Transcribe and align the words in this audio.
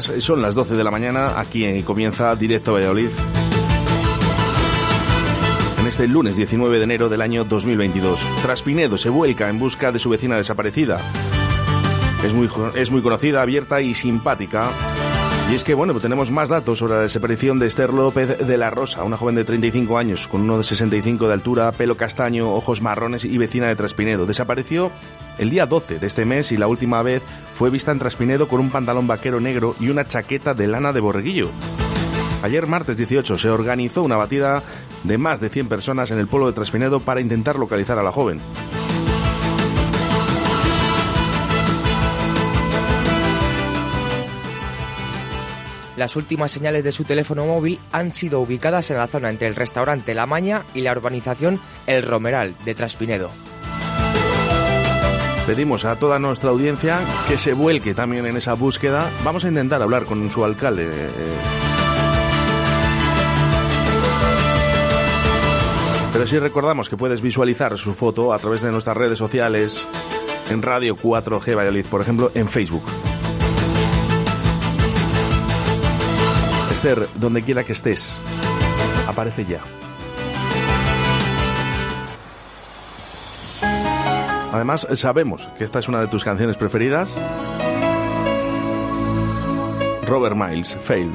son 0.00 0.40
las 0.40 0.54
12 0.54 0.76
de 0.76 0.84
la 0.84 0.90
mañana, 0.90 1.40
aquí 1.40 1.82
comienza 1.82 2.36
Directo 2.36 2.74
Valladolid. 2.74 3.10
En 5.80 5.86
este 5.86 6.06
lunes 6.06 6.36
19 6.36 6.78
de 6.78 6.84
enero 6.84 7.08
del 7.08 7.20
año 7.20 7.44
2022, 7.44 8.24
Traspinedo 8.42 8.96
se 8.98 9.08
vuelca 9.08 9.48
en 9.48 9.58
busca 9.58 9.90
de 9.90 9.98
su 9.98 10.08
vecina 10.08 10.36
desaparecida. 10.36 11.00
Es 12.24 12.32
muy, 12.34 12.48
es 12.76 12.90
muy 12.92 13.02
conocida, 13.02 13.42
abierta 13.42 13.80
y 13.80 13.94
simpática. 13.94 14.70
Y 15.50 15.54
es 15.54 15.64
que, 15.64 15.74
bueno, 15.74 15.92
pues 15.92 16.02
tenemos 16.02 16.30
más 16.30 16.48
datos 16.48 16.78
sobre 16.78 16.94
la 16.94 17.00
desaparición 17.00 17.58
de 17.58 17.66
Esther 17.66 17.92
López 17.92 18.38
de 18.46 18.56
la 18.56 18.70
Rosa, 18.70 19.02
una 19.02 19.16
joven 19.16 19.34
de 19.34 19.42
35 19.42 19.98
años, 19.98 20.28
con 20.28 20.42
uno 20.42 20.58
de 20.58 20.62
65 20.62 21.26
de 21.26 21.34
altura, 21.34 21.72
pelo 21.72 21.96
castaño, 21.96 22.54
ojos 22.54 22.80
marrones 22.80 23.24
y 23.24 23.36
vecina 23.36 23.66
de 23.66 23.74
Traspinedo. 23.74 24.26
Desapareció 24.26 24.92
el 25.38 25.50
día 25.50 25.66
12 25.66 25.98
de 25.98 26.06
este 26.06 26.24
mes 26.24 26.52
y 26.52 26.56
la 26.56 26.68
última 26.68 27.02
vez 27.02 27.24
fue 27.52 27.68
vista 27.68 27.90
en 27.90 27.98
Traspinedo 27.98 28.46
con 28.46 28.60
un 28.60 28.70
pantalón 28.70 29.08
vaquero 29.08 29.40
negro 29.40 29.74
y 29.80 29.88
una 29.88 30.06
chaqueta 30.06 30.54
de 30.54 30.68
lana 30.68 30.92
de 30.92 31.00
borreguillo. 31.00 31.50
Ayer, 32.42 32.68
martes 32.68 32.96
18, 32.96 33.36
se 33.36 33.50
organizó 33.50 34.02
una 34.02 34.16
batida 34.16 34.62
de 35.02 35.18
más 35.18 35.40
de 35.40 35.48
100 35.48 35.68
personas 35.68 36.12
en 36.12 36.20
el 36.20 36.28
pueblo 36.28 36.46
de 36.46 36.52
Traspinedo 36.52 37.00
para 37.00 37.20
intentar 37.20 37.58
localizar 37.58 37.98
a 37.98 38.04
la 38.04 38.12
joven. 38.12 38.40
Las 46.00 46.16
últimas 46.16 46.50
señales 46.50 46.82
de 46.82 46.92
su 46.92 47.04
teléfono 47.04 47.44
móvil 47.44 47.78
han 47.92 48.14
sido 48.14 48.40
ubicadas 48.40 48.90
en 48.90 48.96
la 48.96 49.06
zona 49.06 49.28
entre 49.28 49.48
el 49.48 49.54
restaurante 49.54 50.14
La 50.14 50.24
Maña 50.24 50.64
y 50.72 50.80
la 50.80 50.92
urbanización 50.92 51.60
El 51.86 52.04
Romeral 52.04 52.54
de 52.64 52.74
Traspinedo. 52.74 53.30
Pedimos 55.46 55.84
a 55.84 55.96
toda 55.96 56.18
nuestra 56.18 56.48
audiencia 56.48 57.00
que 57.28 57.36
se 57.36 57.52
vuelque 57.52 57.92
también 57.92 58.24
en 58.24 58.38
esa 58.38 58.54
búsqueda. 58.54 59.10
Vamos 59.24 59.44
a 59.44 59.48
intentar 59.48 59.82
hablar 59.82 60.06
con 60.06 60.30
su 60.30 60.42
alcalde. 60.42 60.88
Eh, 60.90 61.08
pero 66.14 66.26
sí 66.26 66.38
recordamos 66.38 66.88
que 66.88 66.96
puedes 66.96 67.20
visualizar 67.20 67.76
su 67.76 67.92
foto 67.92 68.32
a 68.32 68.38
través 68.38 68.62
de 68.62 68.72
nuestras 68.72 68.96
redes 68.96 69.18
sociales, 69.18 69.86
en 70.48 70.62
Radio 70.62 70.96
4G 70.96 71.54
Valladolid, 71.54 71.84
por 71.84 72.00
ejemplo, 72.00 72.32
en 72.34 72.48
Facebook. 72.48 72.84
Esther, 76.80 77.08
donde 77.16 77.42
quiera 77.42 77.62
que 77.62 77.72
estés, 77.72 78.10
aparece 79.06 79.44
ya. 79.44 79.60
Además, 84.50 84.86
sabemos 84.94 85.46
que 85.58 85.64
esta 85.64 85.78
es 85.78 85.88
una 85.88 86.00
de 86.00 86.06
tus 86.06 86.24
canciones 86.24 86.56
preferidas. 86.56 87.14
Robert 90.06 90.34
Miles, 90.34 90.74
Fail. 90.82 91.12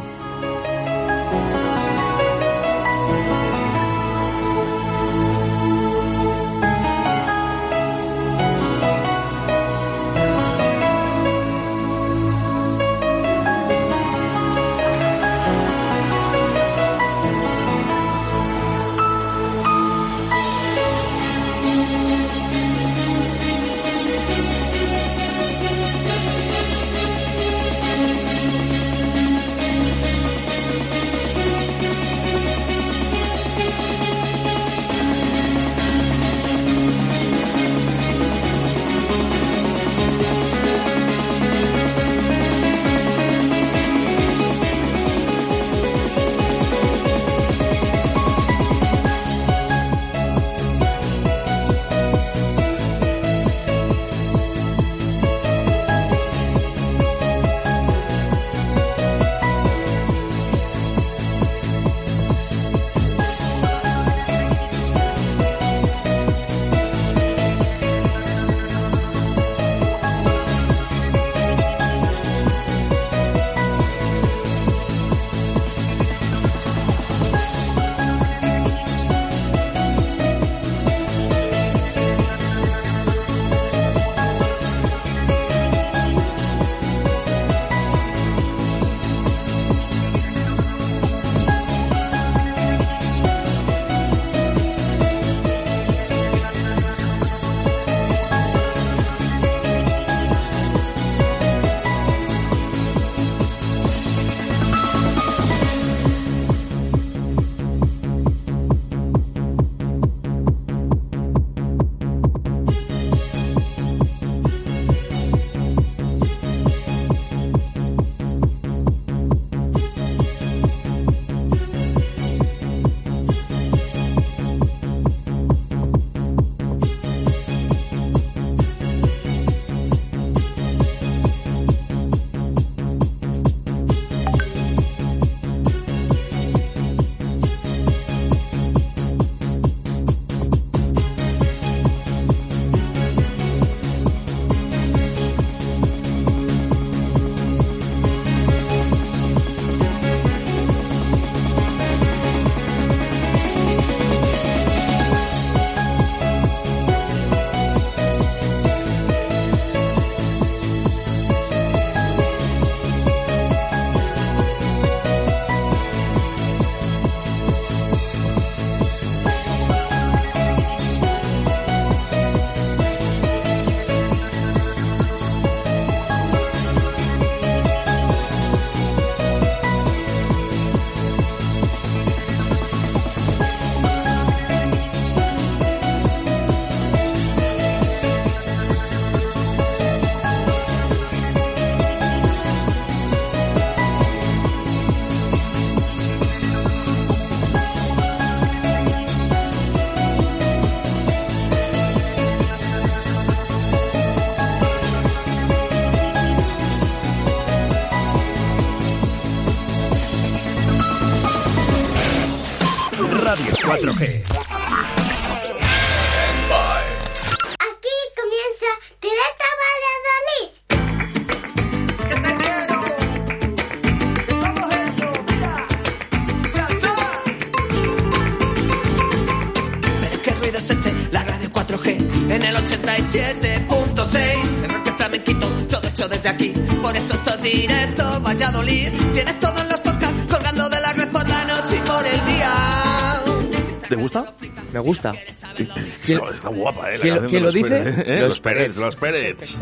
Me 244.75 244.81
gusta. 244.81 245.13
Está, 245.57 246.29
está 246.35 246.49
guapa, 246.49 246.91
¿eh? 246.91 246.97
La 246.97 247.01
quién 247.03 247.27
quién 247.29 247.43
lo 247.43 247.51
dice? 247.51 247.69
Pérez, 247.69 247.97
¿eh? 248.07 248.19
Los 248.19 248.27
Los 248.29 248.39
Pérez, 248.41 248.77
los 248.77 248.95
Pérez. 248.97 249.57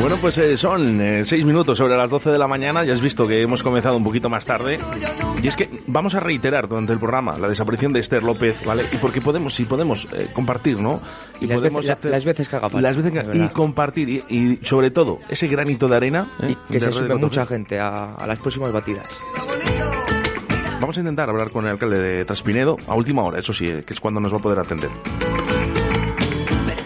Bueno, 0.00 0.16
pues 0.20 0.36
eh, 0.38 0.56
son 0.56 1.00
eh, 1.00 1.22
seis 1.24 1.44
minutos 1.44 1.78
sobre 1.78 1.96
las 1.96 2.10
12 2.10 2.30
de 2.30 2.38
la 2.38 2.48
mañana. 2.48 2.82
Ya 2.82 2.92
has 2.92 3.00
visto 3.00 3.28
que 3.28 3.40
hemos 3.40 3.62
comenzado 3.62 3.96
un 3.96 4.02
poquito 4.02 4.28
más 4.28 4.44
tarde. 4.44 4.80
Y 5.40 5.46
es 5.46 5.54
que 5.54 5.68
vamos 5.86 6.14
a 6.16 6.20
reiterar 6.20 6.66
durante 6.66 6.92
el 6.92 6.98
programa 6.98 7.38
la 7.38 7.48
desaparición 7.48 7.92
de 7.92 8.00
Esther 8.00 8.22
López, 8.24 8.56
¿vale? 8.64 8.84
Y 8.90 8.96
porque 8.96 9.20
podemos, 9.20 9.54
si 9.54 9.64
podemos 9.64 10.08
eh, 10.12 10.28
compartir, 10.32 10.78
¿no? 10.80 11.00
Y 11.40 11.46
las 11.46 11.58
podemos 11.58 11.86
veces- 11.86 12.04
la- 12.04 12.10
las 12.10 12.24
veces 12.24 12.48
que 12.48 12.56
haga 12.56 12.68
falta, 12.70 12.80
Las 12.88 12.96
veces 12.96 13.12
que- 13.12 13.38
y 13.38 13.48
compartir. 13.50 14.08
Y, 14.08 14.24
y 14.28 14.56
sobre 14.64 14.90
todo, 14.90 15.18
ese 15.28 15.46
granito 15.46 15.86
de 15.88 15.96
arena. 15.96 16.32
¿eh? 16.42 16.50
Y 16.50 16.54
que 16.72 16.80
de 16.80 16.80
se 16.80 16.90
4G. 16.90 17.20
mucha 17.20 17.46
gente 17.46 17.78
a, 17.78 18.14
a 18.14 18.26
las 18.26 18.38
próximas 18.40 18.72
batidas. 18.72 19.04
Vamos 20.82 20.96
a 20.98 21.00
intentar 21.00 21.30
hablar 21.30 21.50
con 21.50 21.64
el 21.64 21.70
alcalde 21.70 22.00
de 22.00 22.24
Traspinedo 22.24 22.76
a 22.88 22.96
última 22.96 23.22
hora, 23.22 23.38
eso 23.38 23.52
sí, 23.52 23.66
eh, 23.68 23.84
que 23.86 23.94
es 23.94 24.00
cuando 24.00 24.18
nos 24.20 24.32
va 24.34 24.38
a 24.38 24.40
poder 24.40 24.58
atender. 24.58 24.90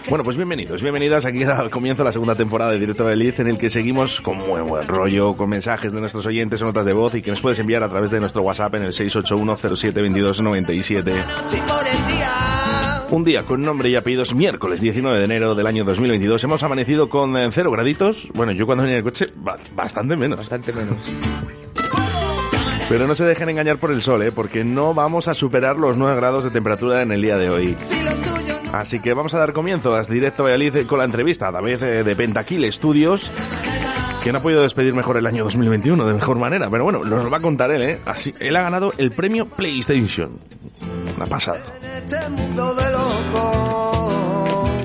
Bueno, 0.07 0.23
pues 0.23 0.37
bienvenidos, 0.37 0.83
bienvenidas 0.83 1.25
aquí 1.25 1.39
de 1.39 1.47
la 1.47 2.11
segunda 2.11 2.35
temporada 2.35 2.69
de 2.71 2.77
Directo 2.79 3.05
de 3.07 3.15
Liz, 3.15 3.39
en 3.39 3.47
el 3.47 3.57
que 3.57 3.71
seguimos 3.71 4.21
con 4.21 4.37
muy 4.37 4.61
buen 4.61 4.87
rollo, 4.87 5.35
con 5.35 5.49
mensajes 5.49 5.91
de 5.91 5.99
nuestros 5.99 6.27
oyentes 6.27 6.61
notas 6.61 6.85
de 6.85 6.93
voz 6.93 7.15
y 7.15 7.23
que 7.23 7.31
nos 7.31 7.41
puedes 7.41 7.57
enviar 7.59 7.81
a 7.81 7.89
través 7.89 8.11
de 8.11 8.19
nuestro 8.19 8.43
WhatsApp 8.43 8.75
en 8.75 8.83
el 8.83 8.93
681072297. 8.93 11.25
Noche 11.25 11.57
y 11.57 11.61
por 11.61 11.87
el 11.87 12.05
día. 12.15 13.03
Un 13.09 13.23
día 13.23 13.41
con 13.43 13.63
nombre 13.63 13.89
y 13.89 13.95
apellidos, 13.95 14.35
miércoles 14.35 14.79
19 14.79 15.17
de 15.17 15.25
enero 15.25 15.55
del 15.55 15.65
año 15.65 15.83
2022. 15.85 16.43
Hemos 16.43 16.61
amanecido 16.61 17.09
con 17.09 17.35
eh, 17.35 17.49
cero 17.51 17.71
graditos. 17.71 18.29
Bueno, 18.35 18.51
yo 18.51 18.67
cuando 18.67 18.83
venía 18.83 18.99
en 18.99 19.05
el 19.05 19.11
coche, 19.11 19.25
ba- 19.37 19.57
bastante 19.75 20.15
menos. 20.15 20.37
Bastante 20.37 20.71
menos. 20.71 20.97
Pero 22.89 23.05
no 23.05 23.15
se 23.15 23.25
dejen 23.25 23.49
engañar 23.49 23.77
por 23.77 23.91
el 23.91 24.01
sol, 24.01 24.21
¿eh? 24.23 24.31
porque 24.31 24.63
no 24.63 24.93
vamos 24.93 25.27
a 25.27 25.33
superar 25.33 25.75
los 25.75 25.97
9 25.97 26.15
grados 26.15 26.45
de 26.45 26.51
temperatura 26.51 27.01
en 27.01 27.11
el 27.11 27.21
día 27.21 27.37
de 27.37 27.49
hoy. 27.49 27.75
Así 28.71 28.99
que 28.99 29.13
vamos 29.13 29.33
a 29.33 29.39
dar 29.39 29.53
comienzo 29.53 29.93
a 29.93 30.03
directo 30.03 30.43
Valladolid 30.43 30.85
con 30.85 30.99
la 30.99 31.05
entrevista, 31.05 31.49
a 31.49 31.69
eh, 31.69 31.77
de 31.77 32.15
Pentakill 32.15 32.71
Studios, 32.71 33.29
que 34.23 34.31
no 34.31 34.39
ha 34.39 34.41
podido 34.41 34.61
despedir 34.61 34.93
mejor 34.93 35.17
el 35.17 35.25
año 35.27 35.43
2021 35.43 36.05
de 36.05 36.13
mejor 36.13 36.39
manera. 36.39 36.69
Pero 36.69 36.85
bueno, 36.85 37.03
nos 37.03 37.25
lo 37.25 37.29
va 37.29 37.37
a 37.37 37.41
contar 37.41 37.71
él, 37.71 37.81
¿eh? 37.81 37.99
Así, 38.05 38.33
él 38.39 38.55
ha 38.55 38.61
ganado 38.61 38.93
el 38.97 39.11
premio 39.11 39.49
PlayStation. 39.49 40.31
Una 41.17 41.25
pasada. 41.25 41.59
este. 41.95 42.17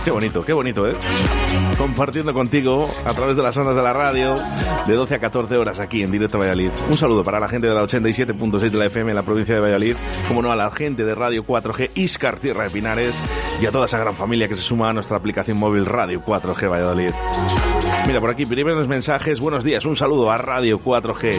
Qué 0.06 0.12
bonito, 0.12 0.44
qué 0.44 0.53
bonito, 0.53 0.88
¿eh? 0.88 0.93
Compartiendo 1.76 2.32
contigo 2.32 2.88
a 3.05 3.12
través 3.12 3.37
de 3.37 3.43
las 3.43 3.56
ondas 3.56 3.75
de 3.75 3.82
la 3.82 3.93
radio 3.93 4.37
de 4.87 4.94
12 4.94 5.17
a 5.17 5.19
14 5.19 5.56
horas 5.56 5.81
aquí 5.81 6.05
en 6.05 6.12
Directo 6.12 6.38
Valladolid. 6.38 6.70
Un 6.88 6.97
saludo 6.97 7.25
para 7.25 7.41
la 7.41 7.49
gente 7.49 7.67
de 7.67 7.75
la 7.75 7.82
87.6 7.82 8.70
de 8.70 8.79
la 8.79 8.87
FM 8.87 9.11
en 9.11 9.17
la 9.17 9.25
provincia 9.25 9.56
de 9.56 9.62
Valladolid, 9.62 9.97
como 10.29 10.43
no 10.43 10.53
a 10.53 10.55
la 10.55 10.70
gente 10.70 11.05
de 11.05 11.12
Radio 11.12 11.44
4G 11.44 11.91
Iscar 11.97 12.38
Tierra 12.38 12.62
de 12.62 12.70
Pinares 12.70 13.20
y 13.61 13.67
a 13.67 13.73
toda 13.73 13.87
esa 13.87 13.99
gran 13.99 14.14
familia 14.14 14.47
que 14.47 14.55
se 14.55 14.62
suma 14.62 14.91
a 14.91 14.93
nuestra 14.93 15.17
aplicación 15.17 15.58
móvil 15.58 15.85
Radio 15.85 16.23
4G 16.25 16.70
Valladolid. 16.70 17.11
Mira, 18.06 18.20
por 18.20 18.31
aquí 18.31 18.47
primeros 18.47 18.87
mensajes. 18.87 19.41
Buenos 19.41 19.64
días, 19.64 19.85
un 19.87 19.97
saludo 19.97 20.31
a 20.31 20.38
Radio 20.38 20.79
4G. 20.79 21.35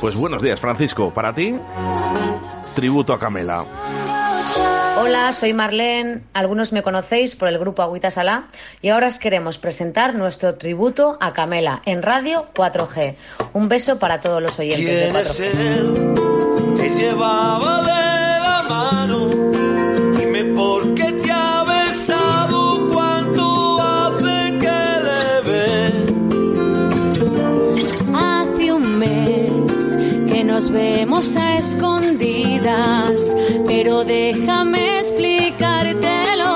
Pues 0.00 0.14
buenos 0.14 0.42
días, 0.42 0.58
Francisco. 0.58 1.12
Para 1.12 1.34
ti, 1.34 1.58
tributo 2.74 3.12
a 3.12 3.18
Camela. 3.18 3.66
Hola, 4.98 5.32
soy 5.32 5.52
Marlene. 5.52 6.22
Algunos 6.32 6.72
me 6.72 6.82
conocéis 6.82 7.36
por 7.36 7.48
el 7.48 7.58
grupo 7.58 7.82
Agüita 7.82 8.10
Salá 8.10 8.48
y 8.80 8.88
ahora 8.88 9.08
os 9.08 9.18
queremos 9.18 9.58
presentar 9.58 10.14
nuestro 10.14 10.54
tributo 10.54 11.18
a 11.20 11.32
Camela 11.34 11.82
en 11.84 12.02
Radio 12.02 12.46
4G. 12.54 13.14
Un 13.52 13.68
beso 13.68 13.98
para 13.98 14.20
todos 14.20 14.42
los 14.42 14.58
oyentes 14.58 14.86
de 14.86 15.10
¿Quién 15.10 15.16
es 15.16 15.40
4G. 15.40 15.44
él? 15.60 16.74
Te 16.76 16.90
llevaba 16.90 17.82
de 17.82 18.40
la 18.40 18.62
mano. 18.68 19.50
Dime 20.18 20.44
por 20.54 20.94
qué 20.94 21.12
te 21.12 21.30
nos 30.56 30.70
vemos 30.70 31.36
a 31.36 31.56
escondidas, 31.58 33.36
pero 33.66 34.04
déjame 34.04 35.00
explicártelo. 35.00 36.55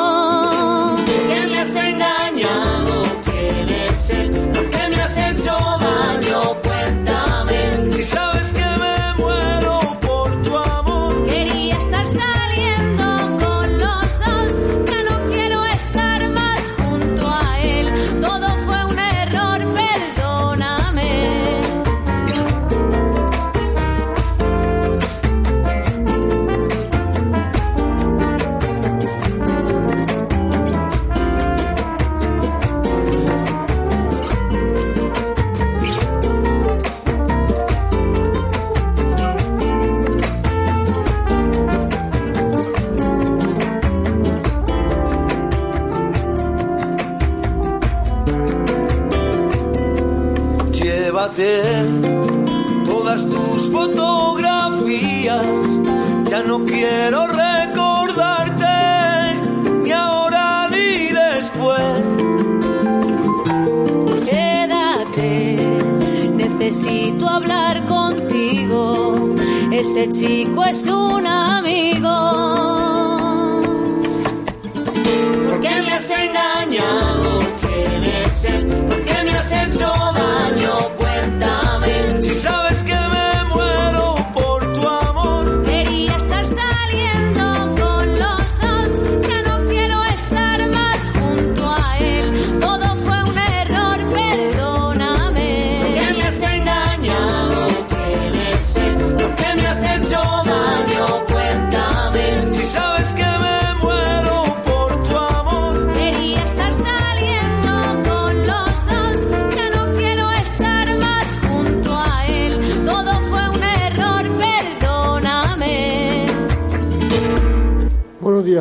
Ese 69.81 70.11
chico 70.11 70.63
es 70.67 70.87
un 70.89 71.27
amigo. 71.27 72.70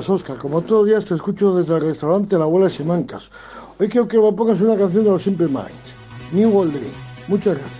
Oscar. 0.07 0.37
Como 0.37 0.61
todos 0.61 0.81
los 0.81 0.87
días 0.87 1.05
te 1.05 1.15
escucho 1.15 1.55
desde 1.55 1.75
el 1.75 1.81
restaurante 1.81 2.37
La 2.37 2.43
Abuela 2.43 2.69
Simancas. 2.69 3.29
Hoy 3.79 3.89
quiero 3.89 4.07
que 4.07 4.19
me 4.19 4.31
pongas 4.31 4.61
una 4.61 4.77
canción 4.77 5.03
de 5.03 5.09
los 5.09 5.23
Simple 5.23 5.47
Minds, 5.47 5.93
New 6.31 6.49
World 6.49 6.73
Dream. 6.73 6.93
Muchas 7.27 7.55
gracias. 7.57 7.78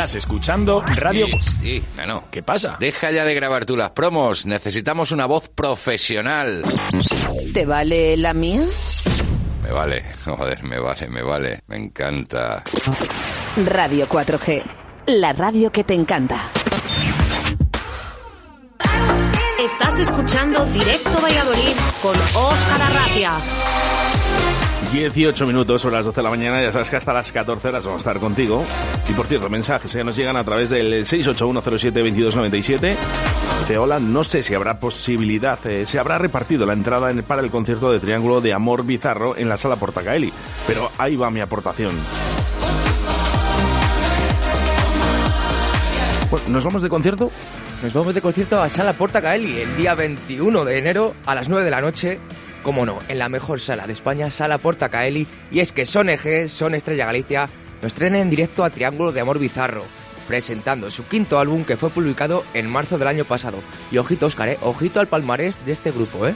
Estás 0.00 0.14
escuchando 0.14 0.80
Radio... 0.96 1.26
Sí, 1.26 1.42
sí, 1.60 1.84
no. 2.06 2.24
¿Qué 2.30 2.42
pasa? 2.42 2.78
Deja 2.80 3.10
ya 3.10 3.22
de 3.26 3.34
grabar 3.34 3.66
tú 3.66 3.76
las 3.76 3.90
promos. 3.90 4.46
Necesitamos 4.46 5.12
una 5.12 5.26
voz 5.26 5.50
profesional. 5.50 6.64
¿Te 7.52 7.66
vale 7.66 8.16
la 8.16 8.32
mía? 8.32 8.62
Me 9.62 9.70
vale, 9.70 10.02
joder, 10.24 10.62
me 10.62 10.78
vale, 10.78 11.06
me 11.06 11.22
vale. 11.22 11.60
Me 11.66 11.76
encanta. 11.76 12.62
Radio 13.66 14.08
4G. 14.08 14.62
La 15.08 15.34
radio 15.34 15.70
que 15.70 15.84
te 15.84 15.92
encanta. 15.92 16.48
Estás 19.58 19.98
escuchando 19.98 20.64
Directo 20.64 21.10
Valladolid 21.20 21.76
con 22.00 22.16
Óscar 22.42 22.80
Arratia. 22.80 23.32
18 24.92 25.46
minutos 25.46 25.82
sobre 25.82 25.96
las 25.96 26.04
12 26.04 26.16
de 26.16 26.22
la 26.24 26.30
mañana, 26.30 26.60
ya 26.60 26.72
sabes 26.72 26.90
que 26.90 26.96
hasta 26.96 27.12
las 27.12 27.30
14 27.30 27.68
horas 27.68 27.84
vamos 27.84 27.98
a 27.98 28.00
estar 28.10 28.18
contigo. 28.18 28.64
Y 29.08 29.12
por 29.12 29.26
cierto, 29.28 29.48
mensajes 29.48 29.92
que 29.92 30.02
nos 30.02 30.16
llegan 30.16 30.36
a 30.36 30.42
través 30.42 30.68
del 30.70 31.06
681072297. 31.06 32.96
Dice, 33.60 33.78
hola, 33.78 34.00
no 34.00 34.24
sé 34.24 34.42
si 34.42 34.52
habrá 34.54 34.80
posibilidad, 34.80 35.64
eh, 35.66 35.86
se 35.86 35.98
habrá 36.00 36.18
repartido 36.18 36.66
la 36.66 36.72
entrada 36.72 37.10
en- 37.12 37.22
para 37.22 37.40
el 37.42 37.50
concierto 37.50 37.92
de 37.92 38.00
Triángulo 38.00 38.40
de 38.40 38.52
Amor 38.52 38.84
Bizarro 38.84 39.36
en 39.36 39.48
la 39.48 39.56
sala 39.56 39.76
Portacaeli, 39.76 40.32
pero 40.66 40.90
ahí 40.98 41.14
va 41.14 41.30
mi 41.30 41.40
aportación. 41.40 41.92
Bueno, 46.30 46.46
¿Nos 46.48 46.64
vamos 46.64 46.82
de 46.82 46.88
concierto? 46.88 47.30
Nos 47.82 47.92
vamos 47.92 48.14
de 48.14 48.20
concierto 48.20 48.60
a 48.60 48.68
Sala 48.68 48.92
Porta 48.92 49.22
Caeli 49.22 49.58
el 49.60 49.76
día 49.76 49.94
21 49.94 50.64
de 50.64 50.78
enero 50.78 51.14
a 51.26 51.34
las 51.34 51.48
9 51.48 51.64
de 51.64 51.70
la 51.70 51.80
noche. 51.80 52.18
Como 52.62 52.84
no, 52.84 52.98
en 53.08 53.18
la 53.18 53.28
mejor 53.28 53.60
sala 53.60 53.86
de 53.86 53.92
España, 53.92 54.30
Sala 54.30 54.58
Porta 54.58 54.88
Caeli. 54.88 55.26
Y 55.50 55.60
es 55.60 55.72
que 55.72 55.86
Son 55.86 56.08
EG, 56.08 56.48
Son 56.50 56.74
Estrella 56.74 57.06
Galicia, 57.06 57.48
nos 57.82 57.94
traen 57.94 58.14
en 58.14 58.30
directo 58.30 58.64
a 58.64 58.70
Triángulo 58.70 59.12
de 59.12 59.20
Amor 59.20 59.38
Bizarro, 59.38 59.84
presentando 60.28 60.90
su 60.90 61.06
quinto 61.06 61.38
álbum 61.38 61.64
que 61.64 61.76
fue 61.78 61.90
publicado 61.90 62.44
en 62.52 62.70
marzo 62.70 62.98
del 62.98 63.08
año 63.08 63.24
pasado. 63.24 63.58
Y 63.90 63.98
ojito, 63.98 64.26
Oscar, 64.26 64.48
¿eh? 64.50 64.58
ojito 64.60 65.00
al 65.00 65.06
palmarés 65.06 65.64
de 65.64 65.72
este 65.72 65.90
grupo, 65.90 66.26
¿eh? 66.26 66.34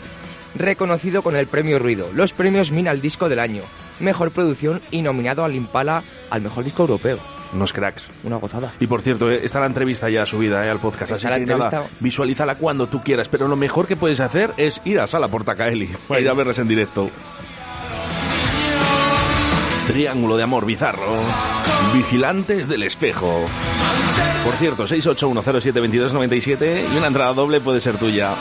Reconocido 0.55 1.23
con 1.23 1.37
el 1.37 1.47
premio 1.47 1.79
Ruido, 1.79 2.09
los 2.15 2.33
premios 2.33 2.71
Mina 2.71 2.93
al 2.93 3.01
Disco 3.01 3.29
del 3.29 3.41
Año, 3.41 3.63
Mejor 4.01 4.31
Producción 4.31 4.81
y 4.91 5.03
nominado 5.03 5.45
al 5.45 5.55
Impala 5.55 6.03
al 6.31 6.43
Mejor 6.43 6.65
Disco 6.65 6.83
Europeo. 6.83 7.34
Unos 7.55 7.73
cracks. 7.73 8.05
Una 8.25 8.37
gozada. 8.37 8.73
Y 8.81 8.87
por 8.87 9.01
cierto, 9.01 9.31
eh, 9.31 9.41
está 9.45 9.61
la 9.61 9.67
entrevista 9.67 10.11
ya 10.11 10.27
subida 10.27 10.67
eh, 10.67 10.71
al 10.71 10.81
podcast, 10.81 11.13
así 11.13 11.29
que 11.29 11.47
nada, 11.47 11.85
visualízala 12.01 12.57
cuando 12.57 12.89
tú 12.89 13.03
quieras, 13.03 13.29
pero 13.29 13.49
lo 13.49 13.57
mejor 13.57 13.87
que 13.87 13.97
puedes 13.97 14.21
hacer 14.21 14.51
es 14.57 14.81
ir 14.85 15.01
a 15.01 15.07
Sala 15.07 15.29
Portacaeli 15.29 15.89
para 16.09 16.21
ir 16.21 16.29
a 16.29 16.35
verles 16.35 16.59
en 16.59 16.69
directo. 16.69 17.11
Triángulo 19.87 20.37
de 20.37 20.43
amor 20.43 20.67
bizarro. 20.67 21.21
Vigilantes 21.93 22.69
del 22.69 22.83
espejo. 22.83 23.47
Por 24.45 24.55
cierto, 24.55 24.85
681072297 24.85 26.93
y 26.93 26.97
una 26.97 27.07
entrada 27.07 27.33
doble 27.35 27.61
puede 27.61 27.81
ser 27.81 27.97
tuya. 27.97 28.35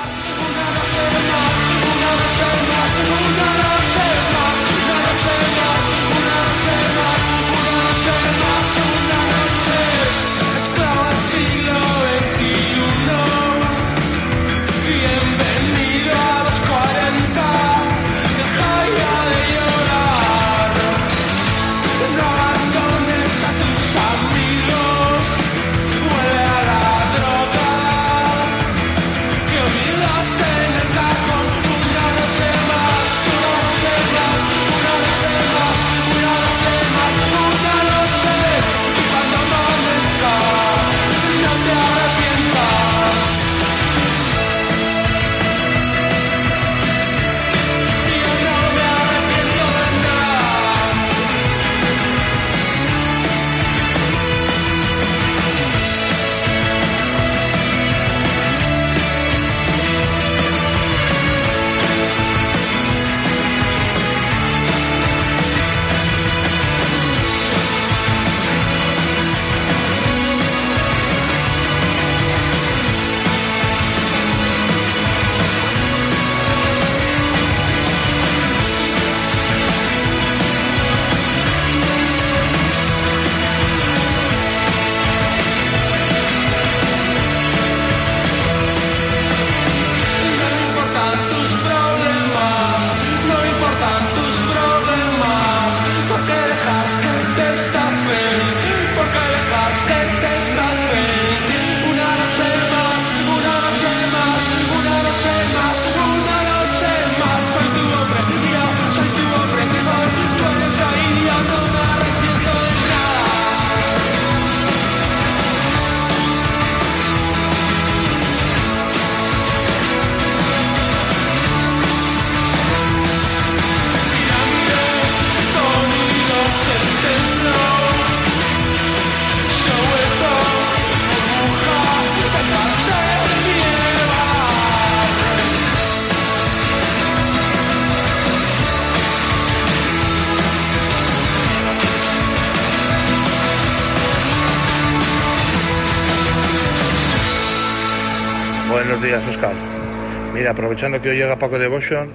Aprovechando 150.48 151.02
que 151.02 151.10
hoy 151.10 151.18
llega 151.18 151.38
Paco 151.38 151.58
Devotion, 151.58 152.12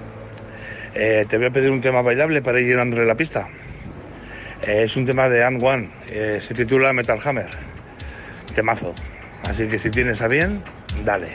eh, 0.93 1.25
te 1.29 1.37
voy 1.37 1.47
a 1.47 1.49
pedir 1.51 1.71
un 1.71 1.81
tema 1.81 2.01
bailable 2.01 2.41
para 2.41 2.59
ir 2.59 2.67
llenándole 2.67 3.05
la 3.05 3.15
pista. 3.15 3.47
Eh, 4.65 4.83
es 4.83 4.95
un 4.95 5.05
tema 5.05 5.29
de 5.29 5.43
And 5.43 5.63
One, 5.63 5.89
eh, 6.09 6.39
se 6.41 6.53
titula 6.53 6.93
Metal 6.93 7.19
Hammer. 7.23 7.49
Temazo. 8.53 8.93
Así 9.49 9.67
que 9.67 9.79
si 9.79 9.89
tienes 9.89 10.21
a 10.21 10.27
bien, 10.27 10.61
dale. 11.03 11.29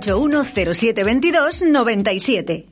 681 0.00 0.74
0722 0.74 1.72
97. 1.72 2.71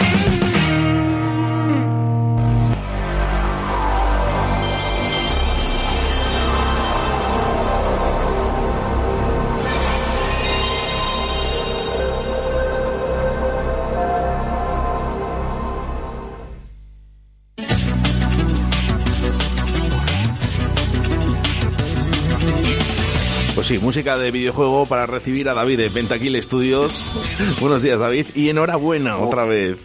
Sí, 23.71 23.79
música 23.79 24.17
de 24.17 24.31
videojuego 24.31 24.85
para 24.85 25.05
recibir 25.05 25.47
a 25.47 25.53
David 25.53 25.77
de 25.77 25.89
Pentakill 25.89 26.41
Studios. 26.43 27.13
Buenos 27.61 27.81
días, 27.81 27.99
David, 27.99 28.25
y 28.35 28.49
enhorabuena 28.49 29.17
otra 29.17 29.45
vez. 29.45 29.77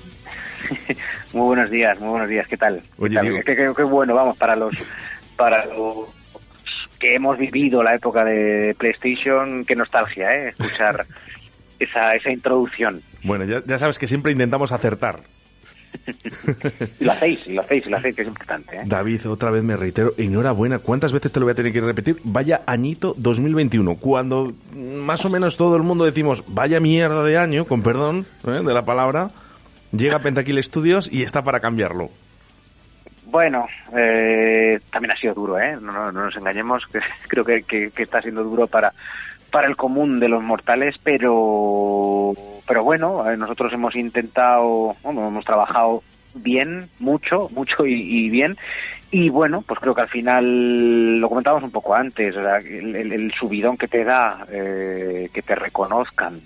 Muy 1.33 1.43
buenos 1.47 1.71
días, 1.71 2.01
muy 2.01 2.09
buenos 2.09 2.29
días, 2.29 2.47
¿qué 2.49 2.57
tal? 2.57 2.83
Oye, 2.99 3.11
¿Qué 3.11 3.15
tal? 3.17 3.25
digo- 3.27 3.37
Qué, 3.45 3.55
qué- 3.57 3.73
qué 3.77 3.83
bueno, 3.85 4.15
vamos, 4.15 4.37
para 4.39 4.57
los 4.57 4.73
para 5.37 5.67
los 5.67 6.09
que 6.99 7.15
hemos 7.15 7.37
vivido 7.39 7.83
la 7.83 7.95
época 7.95 8.25
de 8.25 8.75
PlayStation, 8.79 9.65
qué 9.67 9.77
nostalgia, 9.77 10.35
¿eh? 10.35 10.49
Escuchar 10.49 11.05
esa, 11.79 12.15
esa 12.15 12.31
introducción. 12.33 13.03
Bueno, 13.23 13.45
ya, 13.45 13.63
ya 13.67 13.79
sabes 13.79 13.99
que 13.99 14.09
siempre 14.09 14.33
intentamos 14.33 14.73
acertar. 14.73 15.21
Y 17.01 17.05
lo 17.05 17.13
hacéis, 17.13 17.41
y 17.47 17.53
lo 17.53 17.63
hacéis, 17.63 17.87
y 17.87 17.91
lo 17.91 17.97
hacéis, 17.97 18.17
que 18.17 18.23
es 18.23 18.29
importante, 18.29 18.77
¿eh? 18.77 18.81
David, 18.85 19.29
otra 19.31 19.51
vez 19.51 19.63
me 19.63 19.77
reitero, 19.77 20.15
enhorabuena. 20.17 20.79
¿Cuántas 20.79 21.13
veces 21.13 21.33
te 21.33 21.41
lo 21.41 21.47
voy 21.47 21.53
a 21.53 21.55
tener 21.55 21.73
que 21.73 21.81
repetir? 21.81 22.19
Vaya 22.25 22.63
añito 22.67 23.15
2021, 23.17 23.97
cuando 23.97 24.53
más 24.75 25.25
o 25.25 25.31
menos 25.31 25.57
todo 25.57 25.77
el 25.77 25.83
mundo 25.83 26.05
decimos, 26.05 26.45
vaya 26.49 26.81
mierda 26.81 27.23
de 27.23 27.39
año, 27.39 27.65
con 27.67 27.83
perdón 27.83 28.27
¿eh? 28.47 28.63
de 28.65 28.75
la 28.75 28.85
palabra, 28.85 29.31
llega 29.93 30.21
Pentakill 30.21 30.63
Studios 30.63 31.09
y 31.13 31.23
está 31.23 31.43
para 31.43 31.61
cambiarlo. 31.61 32.11
Bueno, 33.29 33.67
eh, 33.97 34.79
también 34.93 35.11
ha 35.13 35.17
sido 35.17 35.35
duro, 35.35 35.59
¿eh? 35.59 35.77
No, 35.81 35.93
no- 35.93 36.13
no 36.13 36.25
nos 36.27 36.37
engañemos, 36.37 36.85
que 36.93 37.01
creo 37.29 37.45
que, 37.45 37.63
que- 37.65 37.91
que 37.91 38.03
está 38.05 38.23
siendo 38.23 38.45
duro 38.45 38.67
para, 38.69 38.93
para 39.51 39.67
el 39.69 39.77
común 39.77 40.21
de 40.21 40.29
los 40.29 40.43
mortales, 40.43 40.95
pero, 41.03 42.33
pero 42.67 42.83
bueno, 42.83 43.29
eh, 43.31 43.37
nosotros 43.37 43.73
hemos 43.73 43.95
intentado, 43.97 44.97
bueno, 45.03 45.29
hemos 45.29 45.45
trabajado 45.45 46.03
bien, 46.35 46.89
mucho, 46.99 47.49
mucho 47.55 47.87
y, 47.87 48.29
bien, 48.31 48.57
y 49.11 49.29
bueno, 49.31 49.63
pues 49.67 49.81
creo 49.81 49.95
que 49.95 50.03
al 50.03 50.09
final, 50.09 51.19
lo 51.21 51.29
comentábamos 51.29 51.65
un 51.65 51.71
poco 51.71 51.95
antes, 51.95 52.35
el, 52.37 52.95
el- 52.97 53.13
el 53.13 53.33
subidón 53.33 53.77
que 53.77 53.89
te 53.89 54.05
da, 54.05 54.45
eh, 54.51 55.29
que 55.33 55.43
te 55.43 55.55
reconozcan 55.55 56.41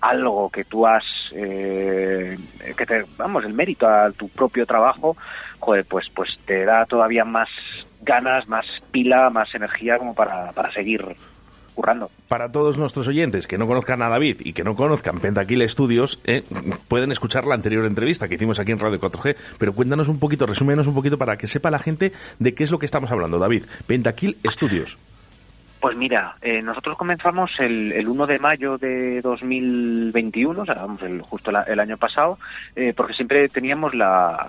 algo 0.00 0.50
que 0.50 0.64
tú 0.64 0.84
has, 0.86 1.04
eh, 1.34 2.36
que 2.76 2.86
te, 2.86 3.04
vamos, 3.16 3.44
el 3.44 3.54
mérito 3.54 3.86
a 3.88 4.10
tu 4.10 4.28
propio 4.28 4.66
trabajo, 4.66 5.16
joder, 5.60 5.84
pues, 5.88 6.06
pues 6.14 6.28
te 6.44 6.64
da 6.64 6.84
todavía 6.86 7.24
más 7.24 7.48
ganas, 8.00 8.48
más 8.48 8.66
pila, 8.90 9.30
más 9.30 9.54
energía 9.54 9.98
como 9.98 10.12
para, 10.12 10.50
para 10.52 10.72
seguir 10.72 11.04
currando. 11.74 12.10
Para 12.28 12.52
todos 12.52 12.78
nuestros 12.78 13.08
oyentes 13.08 13.46
que 13.46 13.58
no 13.58 13.66
conozcan 13.66 14.02
a 14.02 14.08
David 14.08 14.36
y 14.40 14.52
que 14.52 14.64
no 14.64 14.74
conozcan 14.74 15.18
Pentakill 15.20 15.68
Studios, 15.68 16.20
eh, 16.24 16.44
pueden 16.88 17.12
escuchar 17.12 17.44
la 17.46 17.54
anterior 17.54 17.84
entrevista 17.84 18.28
que 18.28 18.34
hicimos 18.36 18.58
aquí 18.58 18.72
en 18.72 18.78
Radio 18.78 19.00
4G, 19.00 19.36
pero 19.58 19.72
cuéntanos 19.72 20.08
un 20.08 20.18
poquito, 20.18 20.46
resúmenos 20.46 20.86
un 20.86 20.94
poquito 20.94 21.18
para 21.18 21.36
que 21.36 21.46
sepa 21.46 21.70
la 21.70 21.78
gente 21.78 22.12
de 22.38 22.54
qué 22.54 22.64
es 22.64 22.70
lo 22.70 22.78
que 22.78 22.86
estamos 22.86 23.10
hablando, 23.10 23.38
David. 23.38 23.64
Pentakill 23.86 24.36
Studios. 24.46 24.98
Pues 25.80 25.96
mira, 25.96 26.36
eh, 26.42 26.62
nosotros 26.62 26.96
comenzamos 26.96 27.50
el, 27.58 27.90
el 27.90 28.06
1 28.08 28.26
de 28.28 28.38
mayo 28.38 28.78
de 28.78 29.20
2021, 29.20 30.62
o 30.62 30.64
sea, 30.64 30.74
vamos, 30.76 31.02
el- 31.02 31.22
justo 31.22 31.50
la- 31.50 31.62
el 31.64 31.80
año 31.80 31.96
pasado, 31.96 32.38
eh, 32.76 32.92
porque 32.96 33.14
siempre 33.14 33.48
teníamos 33.48 33.92
la 33.94 34.46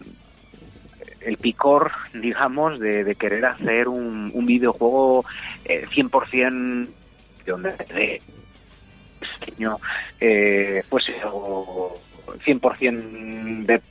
el 1.22 1.38
picor, 1.38 1.92
digamos, 2.14 2.80
de, 2.82 3.04
de 3.06 3.16
querer 3.16 3.46
hacer 3.46 3.88
un, 3.88 4.30
un 4.34 4.46
videojuego 4.46 5.24
eh, 5.64 5.86
100% 5.90 6.88
de 7.46 8.22
diseño 9.20 9.80
eh, 10.20 10.84
fuese 10.90 11.14
algo 11.22 12.00
100% 12.46 13.66
de 13.66 13.82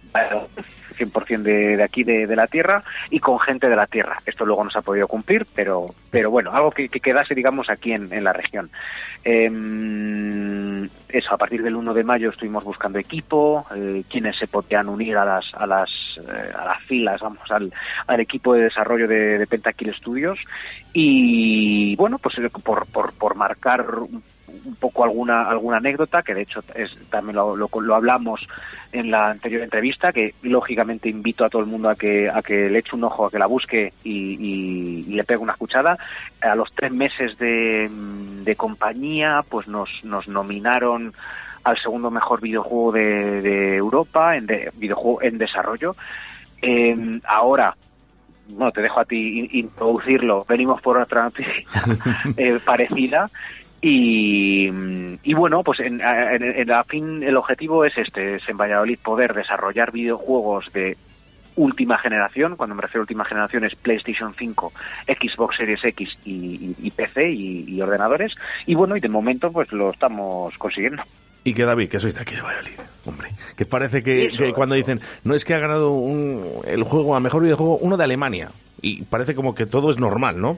100% 0.94 1.42
de, 1.42 1.76
de 1.76 1.82
aquí 1.82 2.04
de, 2.04 2.26
de 2.26 2.36
la 2.36 2.46
tierra 2.46 2.82
y 3.10 3.18
con 3.18 3.38
gente 3.40 3.68
de 3.68 3.76
la 3.76 3.86
tierra. 3.86 4.18
Esto 4.26 4.44
luego 4.44 4.64
no 4.64 4.70
se 4.70 4.78
ha 4.78 4.82
podido 4.82 5.08
cumplir, 5.08 5.46
pero 5.54 5.86
pero 6.10 6.30
bueno, 6.30 6.52
algo 6.52 6.70
que, 6.70 6.88
que 6.88 7.00
quedase 7.00 7.34
digamos 7.34 7.70
aquí 7.70 7.92
en, 7.92 8.22
la 8.22 8.32
región. 8.32 8.70
Em, 9.24 10.84
eso, 11.08 11.32
a 11.32 11.38
partir 11.38 11.62
del 11.62 11.76
1 11.76 11.94
de 11.94 12.04
mayo 12.04 12.30
estuvimos 12.30 12.64
buscando 12.64 12.98
equipo, 12.98 13.66
eh, 13.74 14.04
quienes 14.10 14.36
se 14.36 14.46
podían 14.46 14.88
unir 14.88 15.16
a 15.16 15.24
las 15.24 15.44
a 15.54 15.66
las 15.66 15.90
eh, 16.18 16.52
a 16.54 16.64
las 16.66 16.82
filas, 16.82 17.20
vamos, 17.20 17.50
al, 17.50 17.72
al 18.06 18.20
equipo 18.20 18.54
de 18.54 18.64
desarrollo 18.64 19.08
de, 19.08 19.38
de 19.38 19.46
Pentakill 19.46 19.94
Studios 19.94 20.38
y 20.92 21.96
bueno, 21.96 22.18
pues 22.18 22.36
por, 22.62 22.86
por, 22.86 23.12
por 23.14 23.34
marcar 23.34 23.86
un 23.98 24.22
un 24.64 24.76
poco 24.76 25.04
alguna 25.04 25.48
alguna 25.48 25.78
anécdota 25.78 26.22
que 26.22 26.34
de 26.34 26.42
hecho 26.42 26.60
es, 26.74 26.90
también 27.10 27.36
lo, 27.36 27.56
lo, 27.56 27.68
lo 27.80 27.94
hablamos 27.94 28.46
en 28.92 29.10
la 29.10 29.30
anterior 29.30 29.62
entrevista 29.62 30.12
que 30.12 30.34
lógicamente 30.42 31.08
invito 31.08 31.44
a 31.44 31.48
todo 31.48 31.62
el 31.62 31.68
mundo 31.68 31.88
a 31.88 31.94
que 31.96 32.28
a 32.28 32.42
que 32.42 32.68
le 32.68 32.78
eche 32.80 32.94
un 32.96 33.04
ojo 33.04 33.26
a 33.26 33.30
que 33.30 33.38
la 33.38 33.46
busque 33.46 33.92
y, 34.04 34.36
y- 34.38 35.04
le 35.14 35.24
pegue 35.24 35.38
una 35.38 35.52
escuchada 35.52 35.96
a 36.40 36.54
los 36.54 36.72
tres 36.74 36.92
meses 36.92 37.36
de, 37.38 37.88
de 38.44 38.56
compañía 38.56 39.40
pues 39.48 39.68
nos 39.68 39.88
nos 40.04 40.28
nominaron 40.28 41.12
al 41.64 41.78
segundo 41.80 42.10
mejor 42.10 42.40
videojuego 42.40 42.92
de, 42.92 43.40
de 43.42 43.76
Europa 43.76 44.36
en 44.36 44.46
de, 44.46 44.70
videojuego 44.74 45.22
en 45.22 45.38
desarrollo 45.38 45.94
Eh, 46.62 47.20
ahora 47.26 47.74
bueno, 48.48 48.70
te 48.72 48.82
dejo 48.82 49.00
a 49.00 49.04
ti 49.04 49.38
in- 49.40 49.48
introducirlo. 49.52 50.44
Venimos 50.48 50.80
por 50.80 50.98
otra 50.98 51.24
noticia 51.24 51.54
eh, 52.36 52.58
parecida. 52.64 53.30
Y, 53.84 54.68
y 55.24 55.34
bueno, 55.34 55.62
pues 55.64 55.80
en, 55.80 56.00
en, 56.00 56.42
en 56.42 56.68
la 56.68 56.84
fin 56.84 57.22
el 57.22 57.36
objetivo 57.36 57.84
es 57.84 57.92
este, 57.98 58.36
es 58.36 58.48
en 58.48 58.56
Valladolid 58.56 58.98
poder 59.02 59.34
desarrollar 59.34 59.90
videojuegos 59.90 60.72
de 60.72 60.96
última 61.56 61.98
generación, 61.98 62.56
cuando 62.56 62.74
me 62.76 62.80
refiero 62.82 63.00
a 63.00 63.02
última 63.02 63.24
generación 63.24 63.64
es 63.64 63.74
PlayStation 63.74 64.32
5, 64.38 64.72
Xbox 65.06 65.56
Series 65.56 65.84
X 65.84 66.08
y, 66.24 66.32
y- 66.32 66.76
y 66.80 66.90
PC 66.92 67.28
y, 67.30 67.64
y 67.68 67.80
ordenadores. 67.82 68.32
Y 68.66 68.74
bueno, 68.76 68.96
y 68.96 69.00
de 69.00 69.08
momento 69.08 69.50
pues 69.52 69.70
lo 69.72 69.90
estamos 69.90 70.56
consiguiendo. 70.58 71.02
Y 71.44 71.52
que 71.52 71.64
David, 71.64 71.88
que 71.88 71.98
sois 71.98 72.14
de 72.14 72.20
aquí 72.22 72.36
de 72.36 72.40
Valladolid, 72.40 72.78
hombre. 73.04 73.30
Que 73.56 73.66
parece 73.66 74.02
que, 74.04 74.30
que 74.38 74.52
cuando 74.52 74.76
dicen, 74.76 75.00
no 75.24 75.34
es 75.34 75.44
que 75.44 75.54
ha 75.54 75.58
ganado 75.58 75.90
un- 75.90 76.46
el 76.64 76.84
juego 76.84 77.16
a 77.16 77.20
mejor 77.20 77.42
videojuego 77.42 77.78
uno 77.78 77.96
de 77.96 78.04
Alemania. 78.04 78.50
Y 78.80 79.02
parece 79.02 79.34
como 79.34 79.54
que 79.54 79.66
todo 79.66 79.90
es 79.90 79.98
normal, 79.98 80.40
¿no? 80.40 80.56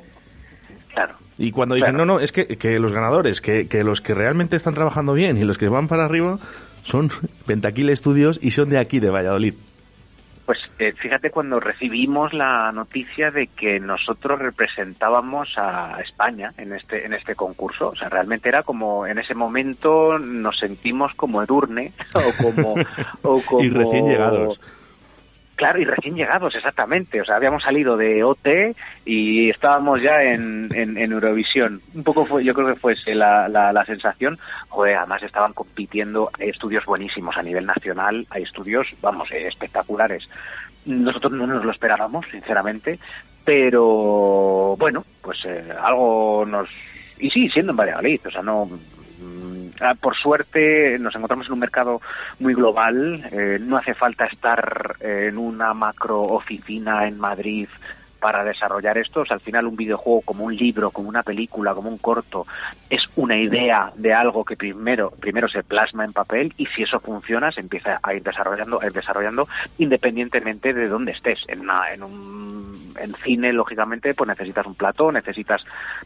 Claro. 0.93 1.15
Y 1.39 1.51
cuando 1.51 1.75
dicen, 1.75 1.97
no, 1.97 2.05
no, 2.05 2.21
es 2.21 2.33
que, 2.33 2.47
que 2.47 2.79
los 2.79 2.93
ganadores, 2.93 3.41
que, 3.41 3.67
que 3.67 3.83
los 3.83 4.01
que 4.01 4.15
realmente 4.15 4.57
están 4.57 4.75
trabajando 4.75 5.15
bien 5.15 5.37
y 5.37 5.45
los 5.45 5.59
que 5.59 5.69
van 5.69 5.89
para 5.89 6.05
arriba 6.05 6.39
son 6.83 7.11
Pentakill 7.47 7.95
Studios 7.97 8.39
y 8.43 8.53
son 8.53 8.71
de 8.71 8.79
aquí, 8.79 9.01
de 9.01 9.11
Valladolid. 9.11 9.55
Pues 10.47 10.59
eh, 10.79 10.93
fíjate 10.93 11.31
cuando 11.31 11.59
recibimos 11.59 12.35
la 12.35 12.71
noticia 12.71 13.31
de 13.31 13.47
que 13.47 13.81
nosotros 13.81 14.39
representábamos 14.39 15.49
a 15.57 15.99
España 16.03 16.53
en 16.59 16.75
este 16.75 17.07
en 17.07 17.15
este 17.15 17.35
concurso, 17.35 17.89
o 17.89 17.97
sea, 17.97 18.11
realmente 18.11 18.51
era 18.51 18.63
como 18.63 19.07
en 19.07 19.19
ese 19.19 19.35
momento 19.35 20.19
nos 20.19 20.59
sentimos 20.59 21.15
como 21.15 21.43
Edurne 21.43 21.93
o 22.15 22.43
como 22.43 22.75
o 23.23 23.41
como 23.41 23.65
Y 23.65 23.71
recién 23.71 24.05
llegados. 24.07 24.61
Claro, 25.57 25.81
y 25.81 25.85
recién 25.85 26.17
llegados, 26.17 26.55
exactamente. 26.55 27.21
O 27.21 27.25
sea, 27.25 27.37
habíamos 27.37 27.63
salido 27.63 27.97
de 27.97 28.25
OT 28.25 28.75
y 29.05 29.51
estábamos 29.51 30.03
ya 30.03 30.21
en, 30.23 30.69
Eurovisión. 30.97 31.81
Un 31.95 32.03
poco 32.03 32.25
fue, 32.25 32.43
yo 32.43 32.53
creo 32.55 32.67
que 32.67 32.81
fue 32.81 32.97
la, 33.07 33.49
la, 33.49 33.85
sensación. 33.85 34.39
Joder, 34.69 34.97
además 34.97 35.23
estaban 35.23 35.53
compitiendo, 35.53 36.31
estudios 36.39 36.85
buenísimos 36.85 37.37
a 37.37 37.43
nivel 37.43 37.67
nacional, 37.67 38.27
hay 38.31 38.43
estudios, 38.43 38.89
vamos, 39.01 39.31
eh, 39.31 39.47
espectaculares. 39.47 40.29
Nosotros 40.87 41.33
no 41.33 41.47
nos 41.47 41.65
lo 41.65 41.71
esperábamos, 41.71 42.27
sinceramente, 42.31 42.99
pero 43.45 44.77
bueno, 44.77 45.05
pues 45.23 45.39
eh, 45.47 45.73
algo 45.81 46.45
nos... 46.47 46.69
Y 47.19 47.31
sí, 47.31 47.49
siendo 47.51 47.73
en 47.73 47.77
Valladolid, 47.77 48.21
o 48.27 48.31
sea, 48.31 48.43
no... 48.43 48.69
mm, 49.25 49.69
ah, 49.81 49.95
Por 50.01 50.15
suerte 50.17 50.99
nos 50.99 51.15
encontramos 51.15 51.47
en 51.47 51.53
un 51.55 51.59
mercado 51.59 52.01
muy 52.39 52.55
global, 52.55 53.25
eh, 53.33 53.59
no 53.61 53.77
hace 53.77 53.95
falta 53.95 54.27
estar 54.27 54.97
eh, 55.01 55.27
en 55.29 55.39
una 55.39 55.73
macro 55.75 56.23
oficina 56.23 57.07
en 57.07 57.19
Madrid 57.19 57.69
para 58.21 58.43
desarrollar 58.43 58.97
esto. 58.97 59.23
Al 59.29 59.41
final 59.41 59.67
un 59.67 59.77
videojuego 59.77 60.23
como 60.23 60.45
un 60.45 60.57
libro, 60.57 60.91
como 60.91 61.11
una 61.11 61.23
película, 61.23 61.75
como 61.75 61.91
un 61.91 61.99
corto, 61.99 62.47
es 62.89 63.03
una 63.17 63.37
idea 63.37 63.93
de 63.97 64.15
algo 64.15 64.47
que 64.47 64.57
primero, 64.57 65.11
primero 65.21 65.47
se 65.47 65.63
plasma 65.63 66.07
en 66.07 66.15
papel 66.15 66.55
y 66.57 66.65
si 66.67 66.85
eso 66.85 67.01
funciona 67.01 67.53
se 67.53 67.61
empieza 67.61 68.01
a 68.03 68.15
ir 68.15 68.23
desarrollando, 68.23 68.81
a 68.81 68.87
ir 68.87 68.93
desarrollando 68.93 69.47
independientemente 69.77 70.73
de 70.73 70.89
dónde 70.89 71.13
estés. 71.13 71.39
En, 71.49 71.61
una- 71.61 71.93
en 71.93 72.03
un 72.03 72.95
en 72.99 73.15
cine, 73.25 73.53
lógicamente, 73.53 74.15
pues 74.15 74.29
necesitas 74.29 74.65
un 74.67 74.75
plató, 74.77 75.13
necesitas 75.13 75.63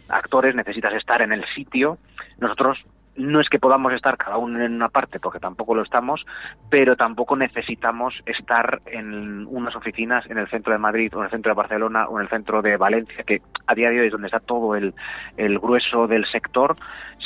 actores, 0.08 0.54
necesitas 0.56 0.94
estar 0.94 1.22
en 1.22 1.32
el 1.32 1.44
sitio. 1.54 1.98
Nosotros 2.40 2.78
no 3.18 3.40
es 3.40 3.48
que 3.48 3.58
podamos 3.58 3.92
estar 3.92 4.16
cada 4.16 4.38
uno 4.38 4.64
en 4.64 4.74
una 4.74 4.88
parte, 4.88 5.20
porque 5.20 5.40
tampoco 5.40 5.74
lo 5.74 5.82
estamos, 5.82 6.24
pero 6.70 6.96
tampoco 6.96 7.36
necesitamos 7.36 8.14
estar 8.24 8.80
en 8.86 9.46
unas 9.46 9.74
oficinas 9.76 10.24
en 10.30 10.38
el 10.38 10.48
centro 10.48 10.72
de 10.72 10.78
Madrid 10.78 11.12
o 11.14 11.18
en 11.18 11.24
el 11.24 11.30
centro 11.30 11.50
de 11.50 11.56
Barcelona 11.56 12.06
o 12.08 12.18
en 12.18 12.22
el 12.22 12.30
centro 12.30 12.62
de 12.62 12.76
Valencia, 12.76 13.24
que 13.24 13.42
a 13.66 13.74
día 13.74 13.90
de 13.90 14.00
hoy 14.00 14.06
es 14.06 14.12
donde 14.12 14.28
está 14.28 14.40
todo 14.40 14.76
el, 14.76 14.94
el 15.36 15.58
grueso 15.58 16.06
del 16.06 16.24
sector, 16.30 16.76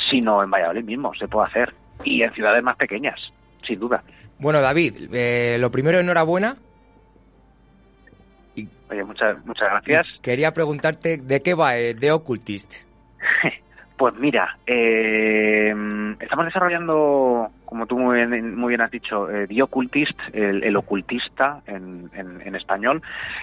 sino 0.09 0.43
en 0.43 0.51
Valladolid 0.51 0.83
mismo, 0.83 1.13
se 1.13 1.27
puede 1.27 1.47
hacer. 1.47 1.73
Y 2.03 2.23
en 2.23 2.33
ciudades 2.33 2.63
más 2.63 2.75
pequeñas, 2.75 3.19
sin 3.65 3.79
duda. 3.79 4.03
Bueno, 4.39 4.61
David, 4.61 5.09
eh, 5.13 5.57
lo 5.59 5.71
primero, 5.71 5.99
enhorabuena. 5.99 6.55
Oye, 8.89 9.03
muchas, 9.03 9.45
muchas 9.45 9.69
gracias. 9.69 10.07
Quería 10.21 10.51
preguntarte 10.51 11.17
de 11.17 11.41
qué 11.41 11.53
va 11.53 11.77
eh, 11.77 11.95
The 11.95 12.11
Occultist. 12.11 12.83
Pues 13.97 14.15
mira, 14.15 14.57
eh, 14.65 15.73
estamos 16.19 16.45
desarrollando, 16.45 17.49
como 17.65 17.85
tú 17.85 17.97
muy 17.97 18.15
bien, 18.25 18.55
muy 18.57 18.69
bien 18.69 18.81
has 18.81 18.91
dicho, 18.91 19.29
eh, 19.29 19.47
The 19.47 19.61
Occultist, 19.63 20.19
el, 20.33 20.75
ocultista 20.75 21.61
en, 21.67 22.09
en- 22.13 22.41
en 22.41 22.55
español, 22.55 23.01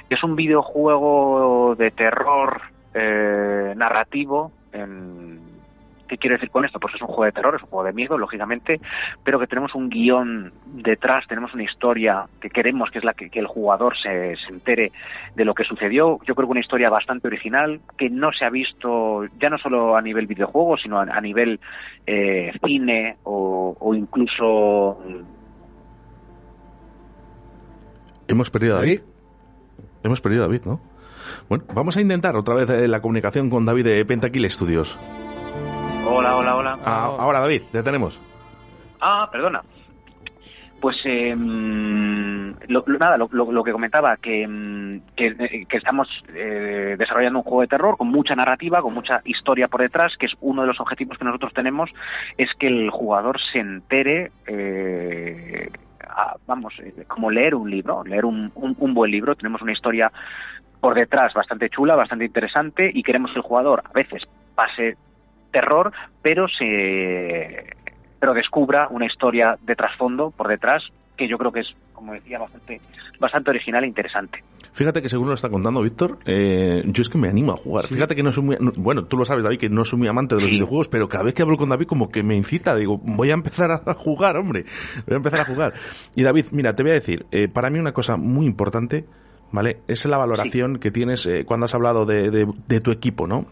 que 0.09 0.17
es 0.17 0.25
un 0.25 0.37
videojuego 0.37 1.77
de 1.79 1.91
terror 1.93 2.61
eh, 2.95 3.75
narrativo. 3.77 4.53
En, 4.73 5.50
¿Qué 6.11 6.19
quiero 6.19 6.35
decir 6.35 6.51
con 6.51 6.65
esto? 6.65 6.81
Pues 6.81 6.93
es 6.97 7.01
un 7.03 7.07
juego 7.07 7.27
de 7.27 7.31
terror, 7.31 7.55
es 7.55 7.63
un 7.63 7.69
juego 7.69 7.85
de 7.85 7.93
miedo, 7.93 8.19
lógicamente, 8.19 8.81
pero 9.23 9.39
que 9.39 9.47
tenemos 9.47 9.77
un 9.77 9.89
guion 9.89 10.53
detrás, 10.67 11.25
tenemos 11.29 11.55
una 11.55 11.63
historia 11.63 12.27
que 12.41 12.51
queremos 12.51 12.91
que 12.91 12.99
es 12.99 13.05
la 13.05 13.15
que, 13.15 13.31
que 13.31 13.39
el 13.39 13.47
jugador 13.47 13.95
se, 13.97 14.35
se 14.35 14.53
entere 14.53 14.91
de 15.37 15.45
lo 15.45 15.55
que 15.55 15.63
sucedió. 15.63 16.19
Yo 16.27 16.35
creo 16.35 16.49
que 16.49 16.51
una 16.51 16.61
historia 16.61 16.91
bastante 16.91 17.29
original, 17.29 17.81
que 17.97 18.11
no 18.11 18.33
se 18.33 18.45
ha 18.45 18.51
visto 18.51 19.25
ya 19.41 19.51
no 19.51 19.59
solo 19.59 19.95
a 19.95 20.03
nivel 20.03 20.27
videojuego, 20.27 20.77
sino 20.79 20.99
a, 20.99 21.03
a 21.05 21.21
nivel 21.21 21.61
eh, 22.09 22.51
cine 22.67 23.19
o, 23.23 23.77
o 23.79 23.95
incluso 23.95 24.99
Hemos 28.27 28.51
perdido 28.51 28.75
a 28.75 28.81
David. 28.81 29.01
Hemos 30.03 30.21
perdido 30.21 30.43
a 30.43 30.47
David, 30.49 30.63
¿no? 30.67 30.81
Bueno, 31.49 31.65
vamos 31.73 31.97
a 31.97 32.01
intentar 32.01 32.37
otra 32.37 32.57
vez 32.57 32.69
eh, 32.71 32.89
la 32.89 33.01
comunicación 33.01 33.49
con 33.49 33.65
David 33.65 33.85
de 33.85 34.05
Pentakill 34.05 34.51
Studios. 34.51 34.99
Hola, 36.05 36.37
hola, 36.37 36.57
hola. 36.57 36.79
Ah, 36.85 37.17
ahora, 37.19 37.41
David, 37.41 37.63
ya 37.73 37.83
tenemos. 37.83 38.21
Ah, 39.01 39.29
perdona. 39.31 39.63
Pues 40.81 40.97
eh, 41.05 41.35
mm, 41.37 42.53
lo, 42.69 42.83
lo- 42.87 42.99
nada, 42.99 43.19
lo, 43.19 43.29
lo- 43.31 43.63
que 43.63 43.73
comentaba, 43.73 44.17
que, 44.17 45.01
que, 45.15 45.27
eh, 45.27 45.67
que 45.69 45.77
estamos 45.77 46.09
eh, 46.35 46.97
desarrollando 46.99 47.41
un 47.41 47.45
juego 47.45 47.61
de 47.61 47.67
terror 47.69 47.97
con 47.99 48.09
mucha 48.09 48.35
narrativa, 48.35 48.81
con 48.81 48.95
mucha 48.95 49.21
historia 49.25 49.69
por 49.69 49.83
detrás, 49.83 50.13
que 50.19 50.27
es 50.27 50.33
uno 50.41 50.63
de 50.63 50.69
los 50.69 50.81
objetivos 50.81 51.19
que 51.19 51.25
nosotros 51.27 51.53
tenemos, 51.53 51.91
es 52.39 52.49
que 52.59 52.67
el 52.69 52.89
jugador 52.91 53.39
se 53.53 53.59
entere, 53.59 54.33
eh, 54.47 55.71
a- 56.09 56.37
vamos, 56.47 56.73
eh, 56.83 57.05
como 57.07 57.31
leer 57.31 57.55
un 57.55 57.71
libro, 57.71 58.03
leer 58.05 58.25
un, 58.25 58.51
un- 58.55 58.77
un 58.79 58.95
buen 58.95 59.11
libro. 59.11 59.35
Tenemos 59.35 59.61
una 59.61 59.73
historia 59.73 60.11
por 60.81 60.95
detrás 60.95 61.35
bastante 61.35 61.69
chula, 61.69 61.95
bastante 61.95 62.25
interesante, 62.25 62.91
y 62.93 63.03
queremos 63.03 63.33
que 63.33 63.39
el 63.39 63.45
jugador 63.45 63.83
a 63.85 63.93
veces 63.93 64.23
pase 64.55 64.97
terror, 65.51 65.93
pero 66.23 66.47
se 66.49 67.67
pero 68.19 68.35
descubra 68.35 68.89
una 68.91 69.07
historia 69.07 69.57
de 69.63 69.75
trasfondo 69.75 70.31
por 70.31 70.49
detrás 70.49 70.83
que 71.17 71.27
yo 71.29 71.39
creo 71.39 71.53
que 71.53 71.61
es, 71.61 71.69
como 71.95 72.13
decía, 72.13 72.39
bastante 72.39 72.81
bastante 73.19 73.51
original 73.51 73.85
e 73.85 73.87
interesante. 73.87 74.43
Fíjate 74.73 75.03
que 75.03 75.09
según 75.11 75.29
lo 75.29 75.35
está 75.35 75.51
contando 75.51 75.83
Víctor, 75.83 76.19
eh, 76.25 76.83
yo 76.87 77.03
es 77.03 77.09
que 77.11 77.19
me 77.19 77.29
animo 77.29 77.53
a 77.53 77.57
jugar. 77.57 77.87
Fíjate 77.87 78.15
que 78.17 78.23
no 78.23 78.33
soy 78.33 78.45
muy... 78.45 78.57
no- 78.61 78.73
bueno, 78.77 79.05
tú 79.05 79.17
lo 79.19 79.25
sabes, 79.27 79.45
David, 79.45 79.59
que 79.59 79.69
no 79.69 79.85
soy 79.85 79.99
muy 79.99 80.09
amante 80.09 80.35
de 80.37 80.41
los 80.41 80.51
videojuegos, 80.51 80.89
pero 80.89 81.09
cada 81.09 81.25
vez 81.25 81.35
que 81.35 81.43
hablo 81.43 81.57
con 81.59 81.69
David 81.69 81.87
como 81.87 82.11
que 82.11 82.23
me 82.23 82.37
incita. 82.37 82.75
Digo, 82.77 82.99
voy 82.99 83.31
a 83.31 83.35
empezar 83.35 83.71
a 83.71 83.79
jugar, 83.95 84.37
hombre. 84.39 84.65
Voy 85.07 85.15
a 85.15 85.17
empezar 85.17 85.41
a 85.41 85.45
jugar. 85.45 85.75
Y 86.15 86.23
David, 86.23 86.47
mira, 86.53 86.75
te 86.75 86.83
voy 86.83 86.93
a 86.93 86.95
decir, 86.95 87.27
eh, 87.31 87.49
para 87.49 87.69
mí 87.69 87.79
una 87.79 87.93
cosa 87.93 88.17
muy 88.17 88.47
importante, 88.47 89.05
¿vale? 89.53 89.81
Es 89.89 90.07
la 90.07 90.17
valoración 90.17 90.79
que 90.79 90.91
tienes 90.91 91.27
eh, 91.27 91.45
cuando 91.45 91.67
has 91.67 91.75
hablado 91.75 92.07
de, 92.07 92.31
de- 92.31 92.47
de 92.69 92.81
tu 92.81 92.91
equipo, 92.93 93.27
¿no? 93.27 93.45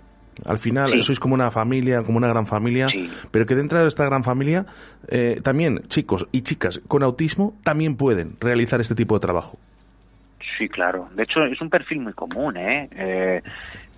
Al 0.45 0.59
final 0.59 0.93
Sí. 0.93 1.03
sois 1.03 1.21
como 1.21 1.35
una 1.35 1.51
familia, 1.51 2.03
como 2.03 2.19
una 2.19 2.29
gran 2.29 2.47
familia, 2.47 2.87
pero 3.31 3.47
que 3.47 3.55
dentro 3.55 3.81
de 3.81 3.89
esta 3.89 4.05
gran 4.05 4.25
familia 4.25 4.67
eh, 5.09 5.41
también 5.43 5.81
chicos 5.89 6.27
y 6.33 6.43
chicas 6.43 6.81
con 6.89 7.03
autismo 7.03 7.55
también 7.65 7.97
pueden 7.97 8.37
realizar 8.41 8.81
este 8.81 8.95
tipo 8.95 9.15
de 9.15 9.21
trabajo. 9.21 9.59
Sí, 10.59 10.69
claro. 10.69 11.09
De 11.15 11.23
hecho, 11.23 11.45
es 11.45 11.61
un 11.61 11.71
perfil 11.71 12.01
muy 12.01 12.13
común, 12.15 12.57
¿eh? 12.57 12.89
Eh, 12.93 13.43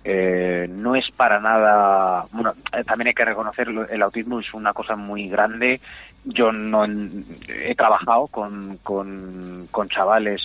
eh, 0.03 0.67
no 0.69 0.95
es 0.95 1.05
para 1.15 1.39
nada. 1.39 2.25
Bueno, 2.31 2.53
eh, 2.77 2.83
también 2.83 3.07
hay 3.09 3.13
que 3.13 3.25
reconocerlo, 3.25 3.87
el 3.87 4.01
autismo 4.01 4.39
es 4.39 4.53
una 4.53 4.73
cosa 4.73 4.95
muy 4.95 5.27
grande. 5.27 5.79
Yo 6.23 6.51
no 6.51 6.85
he 6.85 7.73
trabajado 7.75 8.27
con, 8.27 8.77
con, 8.83 9.67
con 9.71 9.89
chavales 9.89 10.39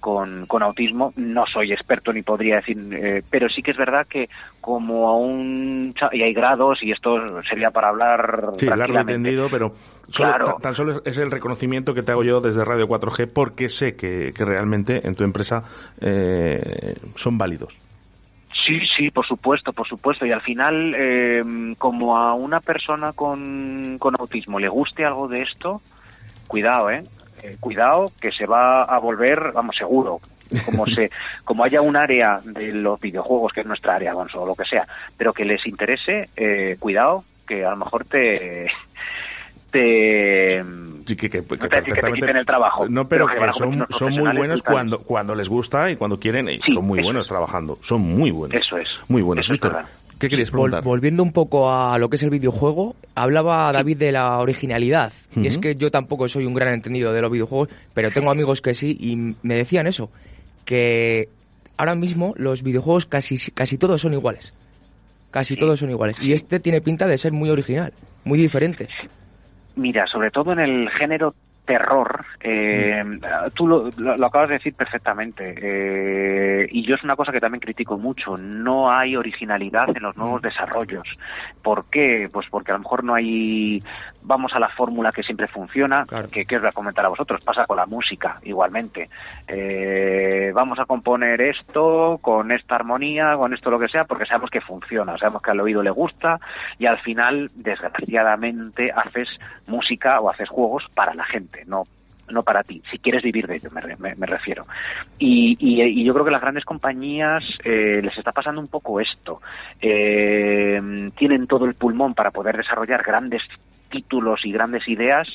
con, 0.00 0.46
con 0.46 0.62
autismo, 0.62 1.12
no 1.16 1.44
soy 1.46 1.72
experto 1.72 2.12
ni 2.12 2.22
podría 2.22 2.56
decir, 2.56 2.76
eh, 2.92 3.22
pero 3.30 3.48
sí 3.48 3.62
que 3.62 3.70
es 3.70 3.76
verdad 3.76 4.06
que 4.08 4.28
como 4.60 5.08
a 5.08 5.16
un. 5.16 5.94
cha- 5.98 6.10
y 6.12 6.22
hay 6.22 6.32
grados, 6.32 6.82
y 6.82 6.90
esto 6.90 7.18
sería 7.48 7.70
para 7.70 7.90
hablar. 7.90 8.50
Sí, 8.58 8.66
largo 8.66 8.74
y 8.74 8.86
tranquilamente. 8.86 9.12
tendido, 9.12 9.48
pero 9.50 9.74
solo- 10.08 10.30
Claro. 10.30 10.44
tan, 10.46 10.62
tan 10.62 10.74
solo 10.74 11.02
es 11.04 11.18
el 11.18 11.30
reconocimiento 11.30 11.94
que 11.94 12.02
te 12.02 12.12
hago 12.12 12.24
yo 12.24 12.40
desde 12.40 12.64
Radio 12.64 12.88
4G 12.88 13.28
porque 13.32 13.68
sé 13.68 13.94
que, 13.94 14.32
que 14.34 14.44
realmente 14.44 15.06
en 15.06 15.14
tu 15.14 15.22
empresa 15.24 15.64
eh, 16.00 16.96
son 17.14 17.38
válidos. 17.38 17.78
Sí, 18.66 18.78
sí, 18.96 19.10
por 19.10 19.26
supuesto, 19.26 19.72
por 19.72 19.88
supuesto. 19.88 20.26
Y 20.26 20.32
al 20.32 20.42
final, 20.42 20.94
eh, 20.96 21.42
como 21.78 22.16
a 22.16 22.34
una 22.34 22.60
persona 22.60 23.12
con, 23.12 23.96
con 23.98 24.14
autismo 24.18 24.58
le 24.60 24.68
guste 24.68 25.04
algo 25.04 25.28
de 25.28 25.42
esto, 25.42 25.80
cuidado, 26.46 26.90
¿eh? 26.90 27.04
Eh, 27.42 27.56
cuidado 27.60 28.12
que 28.20 28.30
se 28.30 28.46
va 28.46 28.84
a 28.84 28.98
volver, 28.98 29.52
vamos, 29.52 29.76
seguro. 29.76 30.20
Como 30.64 30.86
se, 30.86 31.10
como 31.44 31.64
haya 31.64 31.80
un 31.80 31.96
área 31.96 32.40
de 32.44 32.72
los 32.72 33.00
videojuegos 33.00 33.52
que 33.52 33.60
es 33.60 33.66
nuestra 33.66 33.96
área, 33.96 34.14
vamos, 34.14 34.34
o 34.34 34.46
lo 34.46 34.54
que 34.54 34.64
sea, 34.64 34.86
pero 35.16 35.32
que 35.32 35.44
les 35.44 35.64
interese, 35.66 36.28
eh, 36.36 36.76
cuidado, 36.78 37.24
que 37.46 37.64
a 37.64 37.70
lo 37.70 37.76
mejor 37.76 38.04
te, 38.04 38.66
te, 39.70 40.64
Sí, 41.10 41.16
que, 41.16 41.28
que, 41.28 41.42
que 41.42 41.56
no 41.56 41.68
te 41.68 41.82
que 41.82 42.00
te 42.00 42.12
quiten 42.12 42.36
el 42.36 42.46
trabajo. 42.46 42.88
No, 42.88 43.08
pero, 43.08 43.26
que 43.26 43.52
son, 43.52 43.84
son 43.90 44.12
muy 44.12 44.36
buenos 44.36 44.62
cuando, 44.62 45.00
cuando 45.00 45.34
les 45.34 45.48
gusta 45.48 45.90
y 45.90 45.96
cuando 45.96 46.20
quieren. 46.20 46.46
Sí, 46.46 46.72
son 46.72 46.86
muy 46.86 47.02
buenos 47.02 47.26
trabajando. 47.26 47.78
Son 47.82 48.00
muy 48.00 48.30
buenos. 48.30 48.62
Eso 48.62 48.76
es. 48.76 48.88
Muy 49.08 49.22
buenos. 49.22 49.46
Es 49.46 49.50
Víctor. 49.50 49.84
¿Qué 50.20 50.28
querías 50.28 50.50
Vol- 50.50 50.52
preguntar? 50.52 50.84
volviendo 50.84 51.22
un 51.24 51.32
poco 51.32 51.70
a 51.72 51.98
lo 51.98 52.08
que 52.08 52.14
es 52.16 52.22
el 52.22 52.30
videojuego, 52.30 52.94
hablaba 53.16 53.72
David 53.72 53.96
de 53.96 54.12
la 54.12 54.38
originalidad. 54.38 55.12
Y 55.34 55.46
es 55.48 55.58
que 55.58 55.74
yo 55.74 55.90
tampoco 55.90 56.28
soy 56.28 56.46
un 56.46 56.54
gran 56.54 56.72
entendido 56.74 57.12
de 57.12 57.20
los 57.20 57.30
videojuegos, 57.32 57.68
pero 57.94 58.10
tengo 58.12 58.30
amigos 58.30 58.60
que 58.62 58.74
sí 58.74 58.96
y 59.00 59.16
me 59.42 59.54
decían 59.56 59.86
eso, 59.88 60.10
que 60.64 61.28
ahora 61.76 61.94
mismo 61.96 62.34
los 62.36 62.62
videojuegos 62.62 63.06
casi, 63.06 63.36
casi 63.50 63.78
todos 63.78 64.00
son 64.02 64.12
iguales. 64.12 64.54
Casi 65.30 65.56
todos 65.56 65.78
son 65.80 65.90
iguales. 65.90 66.20
Y 66.20 66.32
este 66.32 66.58
tiene 66.60 66.80
pinta 66.80 67.06
de 67.06 67.16
ser 67.16 67.32
muy 67.32 67.50
original, 67.50 67.92
muy 68.24 68.38
diferente. 68.38 68.88
Mira, 69.76 70.04
sobre 70.06 70.30
todo 70.30 70.52
en 70.52 70.58
el 70.60 70.88
género 70.90 71.34
terror, 71.70 72.24
eh, 72.40 73.04
tú 73.54 73.68
lo, 73.68 73.90
lo- 73.96 74.16
lo 74.16 74.26
acabas 74.26 74.48
de 74.48 74.54
decir 74.54 74.74
perfectamente, 74.74 75.54
eh, 75.56 76.68
y 76.72 76.84
yo 76.84 76.96
es 76.96 77.04
una 77.04 77.14
cosa 77.14 77.30
que 77.30 77.38
también 77.40 77.60
critico 77.60 77.96
mucho, 77.96 78.36
no 78.36 78.90
hay 78.90 79.14
originalidad 79.14 79.88
en 79.96 80.02
los 80.02 80.16
nuevos 80.16 80.42
desarrollos. 80.42 81.06
¿Por 81.62 81.84
qué? 81.88 82.28
Pues 82.32 82.48
porque 82.50 82.72
a 82.72 82.74
lo 82.74 82.80
mejor 82.80 83.04
no 83.04 83.14
hay, 83.14 83.82
vamos 84.22 84.52
a 84.54 84.58
la 84.58 84.68
fórmula 84.68 85.10
que 85.12 85.22
siempre 85.22 85.46
funciona, 85.48 86.04
que, 86.30 86.44
que 86.44 86.56
os 86.56 86.62
voy 86.62 86.68
a 86.68 86.72
comentar 86.72 87.04
a 87.04 87.08
vosotros, 87.08 87.42
pasa 87.42 87.66
con 87.66 87.76
la 87.76 87.86
música 87.86 88.36
igualmente. 88.42 89.08
Eh, 89.48 90.52
vamos 90.54 90.78
a 90.78 90.84
componer 90.84 91.40
esto 91.40 92.18
con 92.20 92.52
esta 92.52 92.76
armonía, 92.76 93.34
con 93.36 93.52
esto 93.54 93.70
lo 93.70 93.78
que 93.78 93.88
sea, 93.88 94.04
porque 94.04 94.26
sabemos 94.26 94.50
que 94.50 94.60
funciona, 94.60 95.16
sabemos 95.18 95.42
que 95.42 95.50
al 95.50 95.60
oído 95.60 95.82
le 95.82 95.90
gusta 95.90 96.38
y 96.78 96.86
al 96.86 96.98
final, 96.98 97.50
desgraciadamente, 97.54 98.90
haces 98.92 99.28
música 99.66 100.20
o 100.20 100.30
haces 100.30 100.48
juegos 100.48 100.84
para 100.94 101.14
la 101.14 101.24
gente, 101.24 101.64
no 101.66 101.84
no 102.30 102.44
para 102.44 102.62
ti, 102.62 102.80
si 102.88 102.96
quieres 103.00 103.24
vivir 103.24 103.48
de 103.48 103.56
ello, 103.56 103.70
me, 103.72 103.82
me- 103.96 104.14
me 104.14 104.24
refiero. 104.24 104.64
Y, 105.18 105.56
y- 105.58 105.82
y 105.82 106.04
yo 106.04 106.12
creo 106.12 106.24
que 106.24 106.30
las 106.30 106.40
grandes 106.40 106.64
compañías 106.64 107.42
eh, 107.64 108.00
les 108.04 108.16
está 108.16 108.30
pasando 108.30 108.60
un 108.60 108.68
poco 108.68 109.00
esto. 109.00 109.40
Eh, 109.80 111.10
tienen 111.16 111.48
todo 111.48 111.64
el 111.64 111.74
pulmón 111.74 112.14
para 112.14 112.30
poder 112.30 112.56
desarrollar 112.56 113.02
grandes 113.02 113.42
títulos 113.90 114.44
y 114.44 114.52
grandes 114.52 114.88
ideas, 114.88 115.28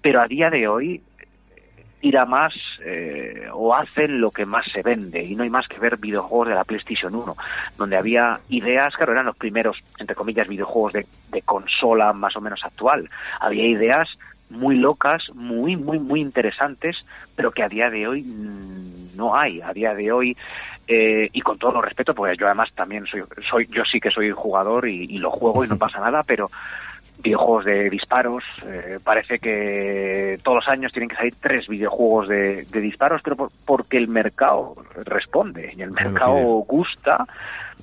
pero 0.00 0.20
a 0.20 0.28
día 0.28 0.50
de 0.50 0.68
hoy 0.68 1.02
tira 2.00 2.26
más 2.26 2.52
eh, 2.84 3.48
o 3.50 3.74
hacen 3.74 4.20
lo 4.20 4.30
que 4.30 4.44
más 4.44 4.66
se 4.70 4.82
vende 4.82 5.24
y 5.24 5.34
no 5.34 5.42
hay 5.42 5.48
más 5.48 5.66
que 5.66 5.78
ver 5.78 5.96
videojuegos 5.96 6.48
de 6.48 6.54
la 6.54 6.64
PlayStation 6.64 7.14
1 7.14 7.34
donde 7.78 7.96
había 7.96 8.40
ideas, 8.50 8.94
claro, 8.94 9.12
eran 9.12 9.24
los 9.24 9.36
primeros, 9.36 9.78
entre 9.98 10.14
comillas, 10.14 10.46
videojuegos 10.46 10.92
de, 10.92 11.06
de 11.30 11.40
consola 11.40 12.12
más 12.12 12.36
o 12.36 12.42
menos 12.42 12.62
actual. 12.62 13.08
Había 13.40 13.66
ideas 13.66 14.08
muy 14.50 14.76
locas, 14.76 15.22
muy, 15.34 15.76
muy, 15.76 15.98
muy 15.98 16.20
interesantes, 16.20 16.96
pero 17.34 17.50
que 17.50 17.62
a 17.62 17.68
día 17.68 17.90
de 17.90 18.06
hoy 18.06 18.22
mm, 18.22 19.16
no 19.16 19.34
hay. 19.34 19.60
A 19.60 19.72
día 19.72 19.94
de 19.94 20.12
hoy, 20.12 20.36
eh, 20.86 21.28
y 21.32 21.40
con 21.40 21.58
todo 21.58 21.72
lo 21.72 21.82
respeto, 21.82 22.14
pues 22.14 22.36
yo 22.38 22.46
además 22.46 22.70
también 22.74 23.06
soy, 23.06 23.22
soy 23.48 23.66
yo 23.70 23.84
sí 23.84 24.00
que 24.00 24.10
soy 24.10 24.30
jugador 24.30 24.88
y, 24.88 25.04
y 25.04 25.18
lo 25.18 25.30
juego 25.30 25.64
y 25.64 25.68
no 25.68 25.78
pasa 25.78 26.00
nada, 26.00 26.22
pero 26.22 26.50
videojuegos 27.24 27.64
de 27.64 27.90
disparos, 27.90 28.44
eh, 28.66 28.98
parece 29.02 29.40
que 29.40 30.38
todos 30.44 30.56
los 30.56 30.68
años 30.68 30.92
tienen 30.92 31.08
que 31.08 31.16
salir 31.16 31.34
tres 31.40 31.66
videojuegos 31.66 32.28
de, 32.28 32.64
de 32.66 32.80
disparos, 32.80 33.20
pero 33.24 33.34
por- 33.34 33.50
porque 33.66 33.96
el 33.96 34.06
mercado 34.06 34.76
responde 35.04 35.72
y 35.76 35.82
el 35.82 35.90
mercado 35.90 36.34
gusta. 36.68 37.24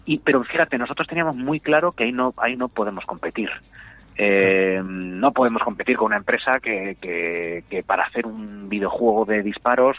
Y, 0.06 0.20
pero 0.20 0.44
fíjate, 0.44 0.78
nosotros 0.78 1.08
teníamos 1.08 1.36
muy 1.36 1.60
claro 1.60 1.92
que 1.92 2.06
ahí 2.06 2.12
no, 2.12 2.34
ahí 2.38 2.56
no 2.56 2.70
podemos 2.70 3.06
competir. 3.06 3.50
Eh, 4.18 4.82
no 4.84 5.32
podemos 5.32 5.64
competir 5.64 5.98
con 5.98 6.08
una 6.08 6.18
empresa 6.18 6.60
que, 6.60 6.96
que, 7.02 7.64
que 7.70 7.82
para 7.84 8.04
hacer 8.04 8.28
un 8.28 8.68
videojuego 8.70 9.26
de 9.26 9.42
disparos 9.42 9.98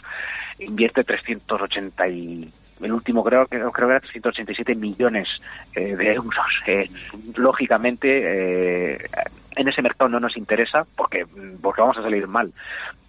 invierte 0.59 1.03
380 1.03 2.07
y 2.07 2.49
el 2.81 2.91
último 2.91 3.23
creo 3.23 3.45
que 3.47 3.57
creo 3.59 3.71
que 3.71 3.83
era 3.83 3.99
387 3.99 4.75
millones 4.75 5.27
eh, 5.75 5.95
de 5.95 6.13
euros. 6.13 6.33
Eh, 6.67 6.89
lógicamente 7.35 8.93
eh, 8.93 8.97
en 9.55 9.67
ese 9.67 9.81
mercado 9.81 10.09
no 10.09 10.19
nos 10.19 10.37
interesa 10.37 10.85
porque 10.95 11.25
porque 11.61 11.81
vamos 11.81 11.97
a 11.97 12.03
salir 12.03 12.27
mal. 12.27 12.53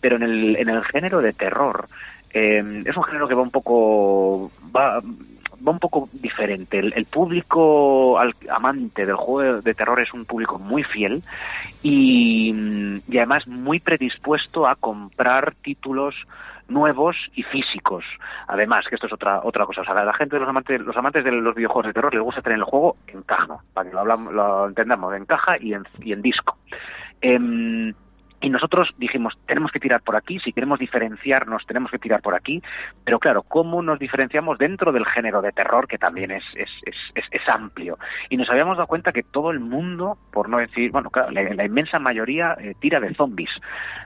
Pero 0.01 0.17
en 0.17 0.23
el 0.23 0.57
en 0.57 0.69
el 0.69 0.85
género 0.85 1.21
de 1.21 1.33
terror 1.33 1.89
es 2.31 2.97
un 2.97 3.05
género 3.05 3.29
que 3.29 3.35
va 3.35 3.43
un 3.43 3.51
poco 3.53 4.51
va 4.75 5.01
va 5.01 5.71
un 5.73 5.79
poco 5.79 6.09
diferente. 6.13 6.79
El, 6.81 6.93
el 6.97 7.07
público 7.07 8.19
al- 8.19 8.35
amante 8.51 9.07
del 9.07 9.15
juego 9.15 9.55
de, 9.57 9.63
de 9.63 9.75
terror 9.75 10.01
es 10.01 10.13
un 10.13 10.25
público 10.27 10.59
muy 10.59 10.83
fiel 10.83 11.23
y, 11.83 12.53
mm, 12.53 13.03
y 13.09 13.19
además 13.19 13.47
muy 13.47 13.81
predispuesto 13.81 14.67
a 14.67 14.75
comprar 14.77 15.55
títulos 15.63 16.15
nuevos 16.69 17.17
y 17.35 17.43
físicos. 17.43 18.05
Además, 18.49 18.85
que 18.89 18.95
esto 18.95 19.07
es 19.07 19.13
otra 19.13 19.41
otra 19.43 19.67
cosa. 19.67 19.83
O 19.83 19.85
sea, 19.85 19.95
la 20.05 20.13
gente 20.15 20.39
los 20.39 20.49
amantes 20.49 20.81
los 20.81 20.97
amantes 20.97 21.25
de 21.25 21.33
los 21.33 21.55
videojuegos 21.55 21.87
de 21.87 21.93
terror 21.93 22.15
les 22.15 22.23
gusta 22.23 22.43
tener 22.43 22.59
el 22.59 22.65
juego 22.65 22.97
en 23.07 23.23
caja, 23.23 23.59
para 23.73 23.89
que 23.89 23.95
lo, 23.95 24.01
hablamos, 24.01 24.33
lo 24.33 24.69
entendamos, 24.69 25.15
en 25.15 25.27
caja 25.27 25.55
y 25.61 25.75
en, 25.75 25.85
y 26.01 26.13
en 26.13 26.23
disco. 26.23 26.57
Em, 27.21 27.95
y 28.45 28.51
nosotros 28.51 28.91
dijimos, 28.99 29.33
tenemos 29.47 29.73
que 29.73 29.81
tirar 29.81 30.03
por 30.03 30.17
aquí, 30.17 30.39
si 30.41 30.53
queremos 30.53 30.79
diferenciarnos, 30.79 31.65
tenemos 31.67 31.91
que 31.91 31.99
tirar 31.99 32.21
por 32.21 32.35
aquí. 32.35 32.63
Pero 33.05 33.19
claro, 33.19 33.43
¿cómo 33.43 33.81
nos 33.83 33.99
diferenciamos 33.99 34.59
dentro 34.59 34.93
del 34.93 35.07
género 35.07 35.41
de 35.41 35.51
terror, 35.53 35.89
que 35.89 35.97
también 35.99 36.31
es, 36.31 36.45
es, 36.55 36.69
es, 36.85 36.95
es- 37.15 37.25
es 37.31 37.49
amplio? 37.49 37.99
Y 38.29 38.37
nos 38.37 38.51
habíamos 38.51 38.77
dado 38.77 38.87
cuenta 38.87 39.13
que 39.13 39.23
todo 39.23 39.51
el 39.51 39.61
mundo, 39.61 40.19
por 40.33 40.49
no 40.49 40.59
decir, 40.59 40.91
bueno, 40.91 41.09
claro, 41.11 41.31
la, 41.31 41.43
la 41.55 41.65
inmensa 41.65 41.99
mayoría 41.99 42.55
eh, 42.61 42.75
tira 42.81 43.01
de 43.01 43.15
zombies. 43.15 43.51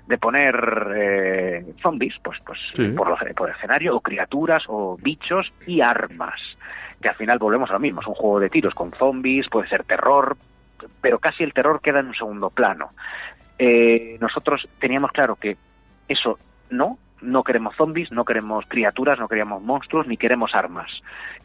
De 0.07 0.19
poner 0.19 0.55
eh, 0.97 1.65
zombies, 1.83 2.15
pues, 2.23 2.39
pues 2.47 2.59
Sí. 2.75 2.89
por, 2.97 3.09
lo- 3.09 3.35
por 3.35 3.49
el 3.51 3.57
escenario, 3.57 3.97
o 3.97 4.01
criaturas, 4.01 4.63
o 4.69 4.97
bichos 5.03 5.53
y 5.67 5.81
armas. 5.81 6.41
Que 7.03 7.09
al 7.09 7.17
final 7.17 7.39
volvemos 7.39 7.71
a 7.71 7.75
lo 7.75 7.81
mismo, 7.81 8.01
es 8.01 8.07
un 8.07 8.15
juego 8.15 8.41
de 8.41 8.51
tiros 8.51 8.75
con 8.75 8.93
zombies, 8.93 9.49
puede 9.49 9.69
ser 9.69 9.85
terror, 9.85 10.37
pero 11.01 11.19
casi 11.19 11.43
el 11.43 11.53
terror 11.53 11.81
queda 11.81 12.01
en 12.01 12.07
un 12.09 12.15
segundo 12.15 12.51
plano. 12.51 12.91
Eh, 13.59 14.17
nosotros 14.21 14.69
teníamos 14.79 15.13
claro 15.13 15.37
que 15.37 15.57
eso 16.09 16.39
no, 16.71 16.99
no 17.21 17.43
queremos 17.43 17.75
zombies, 17.77 18.13
no 18.13 18.25
queremos 18.25 18.65
criaturas, 18.69 19.19
no 19.19 19.29
queremos 19.29 19.63
monstruos, 19.63 20.07
ni 20.07 20.17
queremos 20.17 20.55
armas. 20.55 20.91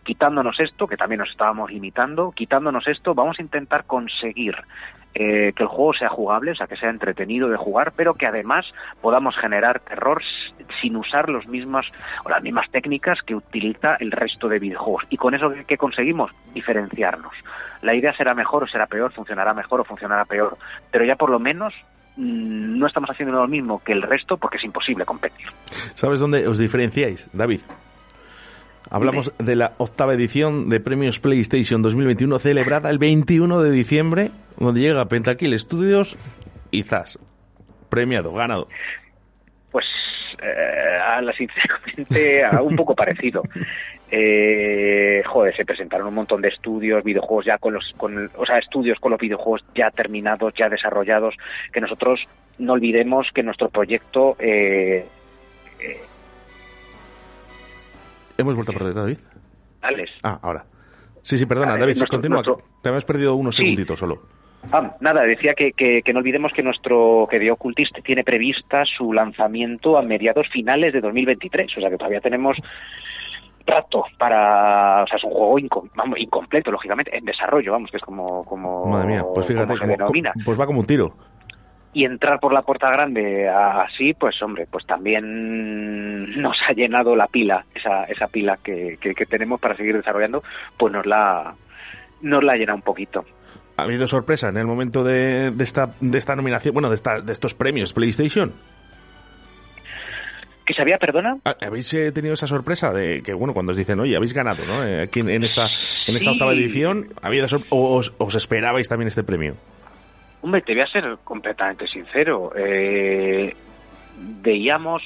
Quitándonos 0.04 0.60
esto, 0.60 0.88
que 0.88 0.98
también 0.98 1.20
nos 1.20 1.32
estábamos 1.32 1.72
limitando, 1.72 2.32
quitándonos 2.32 2.88
esto, 2.88 3.14
vamos 3.14 3.40
a 3.40 3.42
intentar 3.42 3.86
conseguir 3.86 4.56
eh, 5.16 5.54
que 5.56 5.64
el 5.64 5.70
juego 5.70 5.94
sea 5.94 6.10
jugable, 6.10 6.52
o 6.52 6.56
sea, 6.56 6.66
que 6.66 6.76
sea 6.76 6.90
entretenido 6.90 7.48
de 7.48 7.58
jugar, 7.58 7.94
pero 7.96 8.16
que 8.16 8.26
además 8.26 8.66
podamos 9.00 9.36
generar 9.38 9.80
terror 9.80 10.24
sin 10.82 10.96
usar 10.96 11.30
los 11.30 11.48
mismos 11.48 11.86
o 12.24 12.30
las 12.30 12.42
mismas 12.42 12.70
técnicas 12.72 13.20
que 13.22 13.36
utiliza 13.36 13.96
el 14.00 14.12
resto 14.12 14.48
de 14.48 14.58
videojuegos. 14.58 15.04
Y 15.10 15.18
con 15.18 15.36
eso 15.36 15.54
que, 15.68 15.78
conseguimos 15.78 16.32
diferenciarnos. 16.56 17.34
La 17.82 17.94
idea 17.94 18.16
será 18.16 18.34
mejor 18.34 18.64
o 18.64 18.68
será 18.68 18.88
peor, 18.88 19.12
funcionará 19.12 19.54
mejor 19.54 19.82
o 19.82 19.84
funcionará 19.84 20.26
peor, 20.26 20.58
pero 20.90 21.06
ya 21.06 21.16
por 21.16 21.30
lo 21.30 21.38
menos 21.38 21.74
no 22.18 22.88
estamos 22.88 23.10
haciendo 23.10 23.36
lo 23.36 23.48
mismo 23.48 23.82
que 23.84 23.94
el 23.94 24.02
resto 24.02 24.38
porque 24.38 24.58
es 24.58 24.64
imposible 24.64 25.06
competir. 25.06 25.48
¿Sabes 25.96 26.20
dónde 26.20 26.48
os 26.48 26.60
diferenciáis, 26.60 27.30
David? 27.34 27.62
Hablamos 28.92 29.36
de 29.40 29.56
la 29.56 29.74
octava 29.78 30.14
edición 30.14 30.70
de 30.70 30.80
Premios 30.80 31.20
PlayStation 31.20 31.82
2021 31.82 32.38
celebrada 32.38 32.92
el 32.92 33.00
21 33.00 33.62
de 33.62 33.72
diciembre, 33.72 34.32
donde 34.60 34.82
llega 34.82 35.06
Pentakill 35.08 35.58
Studios 35.58 36.18
y 36.70 36.84
Zas. 36.84 37.18
Premiado, 37.90 38.34
ganado. 38.34 38.68
Pues 39.72 39.86
eh, 40.42 41.00
a 41.02 41.22
la 41.22 41.34
sinceramente 41.34 42.46
a 42.46 42.62
un 42.62 42.76
poco 42.76 42.94
parecido. 42.96 43.42
Eh, 44.12 45.24
joder, 45.26 45.56
se 45.56 45.66
presentaron 45.66 46.08
un 46.08 46.14
montón 46.16 46.42
de 46.42 46.50
estudios, 46.50 47.04
videojuegos 47.04 47.46
ya 47.46 47.58
con 47.58 47.74
los, 47.74 47.84
con, 47.98 48.30
o 48.38 48.46
sea, 48.46 48.60
estudios 48.60 49.00
con 49.00 49.12
los 49.12 49.20
videojuegos 49.20 49.64
ya 49.74 49.90
terminados, 49.90 50.54
ya 50.56 50.70
desarrollados, 50.70 51.36
que 51.72 51.82
nosotros 51.82 52.20
no 52.60 52.74
olvidemos 52.74 53.28
que 53.34 53.42
nuestro 53.42 53.70
proyecto 53.70 54.36
eh, 54.40 55.06
eh, 55.80 55.98
Hemos 58.38 58.56
vuelto 58.56 58.72
a 58.72 58.76
perder, 58.76 58.94
David. 58.94 59.18
Alex, 59.82 60.12
Ah, 60.24 60.40
ahora. 60.42 60.64
Sí, 61.22 61.38
sí, 61.38 61.46
perdona, 61.46 61.74
David, 61.74 61.86
nuestro- 61.98 62.08
continúa. 62.08 62.42
nuestro- 62.44 62.68
Te 62.82 62.90
habías 62.90 63.06
perdido 63.06 63.36
unos 63.36 63.56
Sí. 63.56 63.64
segunditos 63.64 64.00
solo. 64.00 64.22
Ah, 64.72 64.96
nada, 65.02 65.24
decía 65.24 65.54
que, 65.56 65.74
que, 65.74 66.02
que 66.04 66.14
no 66.14 66.20
olvidemos 66.20 66.54
que 66.54 66.64
nuestro 66.64 67.28
que 67.30 67.38
The 67.38 67.52
Occultist 67.52 67.98
tiene 68.04 68.24
prevista 68.24 68.84
su 68.86 69.12
lanzamiento 69.12 69.98
a 69.98 70.02
mediados 70.02 70.48
finales 70.50 70.94
de 70.94 71.02
2023, 71.02 71.78
o 71.78 71.82
sea 71.82 71.90
que 71.90 71.98
todavía 71.98 72.22
tenemos 72.22 72.58
rato 73.66 74.04
para, 74.18 75.04
o 75.04 75.08
sea, 75.08 75.18
es 75.18 75.24
un 75.24 75.32
juego 75.32 75.58
inco- 75.60 75.90
vamos, 75.96 76.20
incompleto, 76.20 76.72
lógicamente, 76.72 77.16
en 77.18 77.26
desarrollo, 77.26 77.72
vamos, 77.72 77.90
que 77.92 77.98
es 77.98 78.04
como 78.04 78.44
como 78.46 78.86
Madre 78.86 79.08
mía, 79.08 79.24
pues 79.34 79.46
fíjate, 79.48 79.78
como 79.78 79.96
como- 79.98 80.22
pues 80.46 80.60
va 80.60 80.66
como 80.66 80.80
un 80.82 80.86
tiro. 80.86 81.14
Y 81.96 82.06
entrar 82.06 82.40
por 82.40 82.52
la 82.54 82.64
puerta 82.64 82.90
grande 82.90 83.48
así, 83.48 84.14
pues 84.16 84.42
hombre, 84.42 84.66
pues 84.70 84.84
también 84.88 86.42
nos 86.42 86.58
ha 86.68 86.74
llenado 86.74 87.16
la 87.16 87.28
pila, 87.28 87.66
esa, 87.76 88.06
esa 88.06 88.28
pila 88.28 88.58
que, 88.64 88.98
que, 89.00 89.14
que 89.14 89.26
tenemos 89.28 89.60
para 89.60 89.76
seguir 89.78 89.96
desarrollando, 89.96 90.44
pues 90.78 90.92
nos 90.92 91.06
la 91.06 91.54
nos 92.22 92.44
la 92.44 92.56
llena 92.56 92.74
un 92.74 92.82
poquito. 92.82 93.24
¿Ha 93.78 93.84
habido 93.84 94.08
sorpresa 94.08 94.50
en 94.50 94.58
el 94.58 94.66
momento 94.68 95.04
de, 95.04 95.52
de 95.52 95.64
esta, 95.64 95.90
de 96.00 96.18
esta 96.18 96.36
nominación, 96.36 96.74
bueno, 96.74 96.90
de, 96.90 96.96
esta, 96.96 97.22
de 97.22 97.32
estos 97.34 97.54
premios 97.54 97.92
PlayStation? 97.94 98.54
¿Que 100.66 100.74
sabía, 100.74 100.98
perdona? 100.98 101.38
Ah, 101.46 101.56
¿Habéis 101.62 101.94
eh, 101.94 102.12
tenido 102.14 102.34
esa 102.36 102.48
sorpresa 102.48 102.94
de 102.94 103.22
que, 103.22 103.34
bueno, 103.34 103.54
cuando 103.54 103.72
os 103.72 103.78
dicen, 103.78 104.00
oye, 104.00 104.16
habéis 104.16 104.34
ganado, 104.34 104.66
¿no? 104.66 104.86
Eh, 104.86 105.02
aquí 105.02 105.20
en, 105.20 105.30
en 105.30 105.44
esta, 105.44 105.68
en 106.08 106.16
esta 106.16 106.30
Sí. 106.30 106.36
octava 106.36 106.54
edición, 106.54 107.08
¿ha 107.22 107.28
habido 107.28 107.48
sor- 107.48 107.66
o 107.70 107.98
os, 107.98 108.14
os 108.18 108.36
esperabais 108.36 108.88
también 108.88 109.08
este 109.08 109.24
premio? 109.24 109.56
Hombre, 110.42 110.62
te 110.62 110.74
voy 110.74 110.82
a 110.84 110.88
ser 110.88 111.18
completamente 111.24 111.88
sincero. 111.88 112.52
Eh, 112.56 113.54
veíamos, 114.42 115.02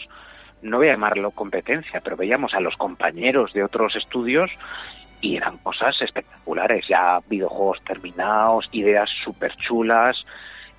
no 0.61 0.77
voy 0.77 0.89
a 0.89 0.93
llamarlo 0.93 1.31
competencia, 1.31 2.01
pero 2.03 2.15
veíamos 2.17 2.53
a 2.53 2.59
los 2.59 2.75
compañeros 2.75 3.53
de 3.53 3.63
otros 3.63 3.95
estudios 3.95 4.49
y 5.21 5.35
eran 5.37 5.57
cosas 5.57 5.95
espectaculares, 6.01 6.85
ya 6.87 7.19
videojuegos 7.27 7.83
terminados, 7.83 8.67
ideas 8.71 9.09
súper 9.23 9.55
chulas 9.57 10.15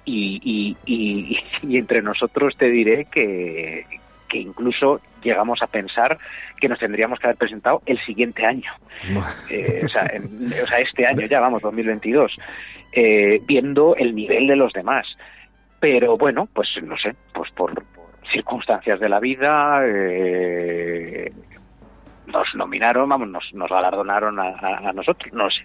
y, 0.04 0.40
y, 0.42 0.76
y, 0.86 1.38
y 1.66 1.76
entre 1.78 2.02
nosotros 2.02 2.54
te 2.56 2.68
diré 2.70 3.06
que, 3.06 3.84
que 4.28 4.38
incluso 4.38 5.00
llegamos 5.22 5.60
a 5.62 5.66
pensar 5.66 6.18
que 6.60 6.68
nos 6.68 6.78
tendríamos 6.78 7.18
que 7.18 7.26
haber 7.26 7.36
presentado 7.38 7.82
el 7.86 7.98
siguiente 8.04 8.44
año. 8.46 8.70
Eh, 9.50 9.82
o, 9.84 9.88
sea, 9.88 10.02
en- 10.12 10.52
o 10.62 10.66
sea, 10.66 10.78
este 10.80 11.06
año 11.06 11.24
ya, 11.26 11.40
vamos, 11.40 11.62
2022, 11.62 12.36
eh, 12.92 13.40
viendo 13.46 13.94
el 13.96 14.14
nivel 14.14 14.46
de 14.46 14.56
los 14.56 14.72
demás. 14.72 15.06
Pero 15.80 16.18
bueno, 16.18 16.48
pues 16.52 16.68
no 16.82 16.96
sé, 16.98 17.14
pues 17.32 17.50
por, 17.52 17.72
por 17.74 18.06
circunstancias 18.32 18.98
de 19.00 19.08
la 19.08 19.20
vida, 19.20 19.80
eh, 19.86 21.32
nos 22.26 22.54
nominaron, 22.54 23.08
vamos, 23.08 23.28
nos, 23.28 23.44
nos 23.54 23.70
galardonaron 23.70 24.38
a, 24.40 24.48
a- 24.48 24.88
a 24.88 24.92
nosotros, 24.92 25.32
no 25.32 25.48
sé. 25.50 25.62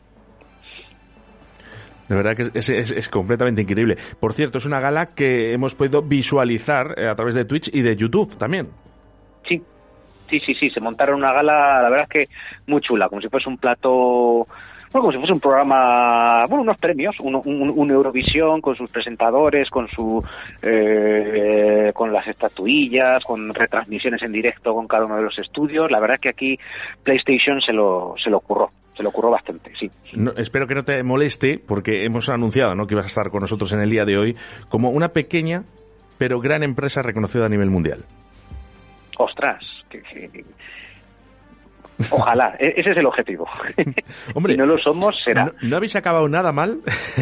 De 2.14 2.22
verdad 2.24 2.36
que 2.36 2.58
es, 2.60 2.70
es- 2.70 2.92
es 2.92 3.10
completamente 3.10 3.62
increíble. 3.64 3.98
Por 4.20 4.34
cierto, 4.34 4.58
es 4.60 4.66
una 4.66 4.80
gala 4.80 5.08
que 5.16 5.54
hemos 5.54 5.74
podido 5.76 6.02
visualizar 6.02 6.94
eh, 6.98 7.08
a 7.08 7.16
través 7.16 7.34
de 7.36 7.46
Twitch 7.46 7.70
y 7.74 7.82
de 7.82 7.96
YouTube 7.96 8.38
también. 8.38 8.70
Sí, 9.48 9.62
sí, 10.30 10.40
sí, 10.46 10.54
sí, 10.60 10.70
se 10.70 10.80
montaron 10.80 11.16
una 11.18 11.34
gala, 11.34 11.82
la 11.82 11.90
verdad 11.90 12.08
es 12.10 12.28
que 12.28 12.34
muy 12.68 12.82
chula, 12.82 13.10
como 13.10 13.22
si 13.22 13.30
fuese 13.30 13.50
un 13.50 13.58
plato 13.58 14.48
bueno, 14.92 15.06
como 15.06 15.12
si 15.12 15.18
fuese 15.18 15.34
un 15.34 15.40
programa, 15.40 16.44
bueno, 16.48 16.62
unos 16.62 16.78
premios, 16.78 17.20
un, 17.20 17.34
un- 17.44 17.90
Eurovisión 17.92 18.62
con 18.62 18.76
sus 18.76 18.92
presentadores, 18.92 19.68
con 19.72 19.88
su, 19.88 20.24
eh, 20.62 21.92
con 21.96 22.14
las 22.14 22.28
estatuillas, 22.28 23.24
con 23.24 23.52
retransmisiones 23.56 24.22
en 24.22 24.32
directo 24.32 24.72
con 24.76 24.88
cada 24.88 25.06
uno 25.06 25.16
de 25.16 25.24
los 25.24 25.40
estudios. 25.40 25.90
La 25.90 26.00
verdad 26.00 26.16
es 26.18 26.22
que 26.22 26.30
aquí 26.30 26.60
PlayStation 27.04 27.60
se 27.62 27.74
lo, 27.74 28.14
se 28.24 28.30
lo 28.30 28.38
ocurrió, 28.38 28.70
se 28.96 29.04
lo 29.04 29.10
ocurrió 29.10 29.32
bastante, 29.32 29.72
sí. 29.80 29.90
No, 30.14 30.32
espero 30.38 30.68
que 30.68 30.76
no 30.76 30.84
te 30.84 31.02
moleste, 31.04 31.60
porque 31.66 32.06
hemos 32.06 32.30
anunciado 32.30 32.76
¿no? 32.76 32.86
que 32.88 32.94
ibas 32.94 33.06
a 33.06 33.08
estar 33.08 33.30
con 33.32 33.42
nosotros 33.42 33.72
en 33.74 33.82
el 33.82 33.90
día 33.90 34.06
de 34.06 34.18
hoy 34.18 34.36
como 34.70 34.90
una 34.92 35.10
pequeña 35.10 35.64
pero 36.18 36.40
gran 36.40 36.62
empresa 36.64 37.02
reconocida 37.02 37.48
a 37.48 37.50
nivel 37.50 37.70
mundial. 37.72 38.06
Ostras, 39.18 39.64
que- 39.90 40.02
que- 40.04 40.46
ojalá, 42.12 42.56
e- 42.60 42.74
ese 42.78 42.92
es 42.92 42.98
el 42.98 43.06
objetivo. 43.06 43.48
Hombre, 44.36 44.54
si 44.54 44.58
no 44.58 44.66
lo 44.66 44.78
somos, 44.78 45.16
será. 45.24 45.46
No, 45.46 45.52
no 45.62 45.78
habéis 45.78 45.96
acabado 45.96 46.28
nada 46.30 46.52
mal, 46.52 46.80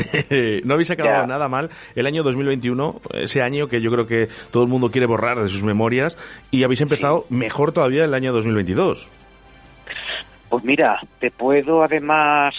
no 0.64 0.74
habéis 0.74 0.92
acabado 0.92 1.22
Ya. 1.22 1.28
nada 1.28 1.48
mal 1.50 1.70
el 1.96 2.06
año 2.06 2.24
2021, 2.24 3.02
ese 3.14 3.42
año 3.42 3.68
que 3.68 3.82
yo 3.82 3.92
creo 3.92 4.08
que 4.08 4.28
todo 4.52 4.64
el 4.64 4.70
mundo 4.70 4.90
quiere 4.90 5.08
borrar 5.08 5.42
de 5.42 5.50
sus 5.50 5.64
memorias, 5.64 6.18
y 6.52 6.64
habéis 6.64 6.82
empezado 6.82 7.26
mejor 7.30 7.72
todavía 7.72 8.04
el 8.06 8.14
año 8.14 8.34
2022. 8.34 9.08
Pues 10.52 10.66
mira, 10.66 11.00
te 11.18 11.32
puedo 11.32 11.82
además, 11.82 12.54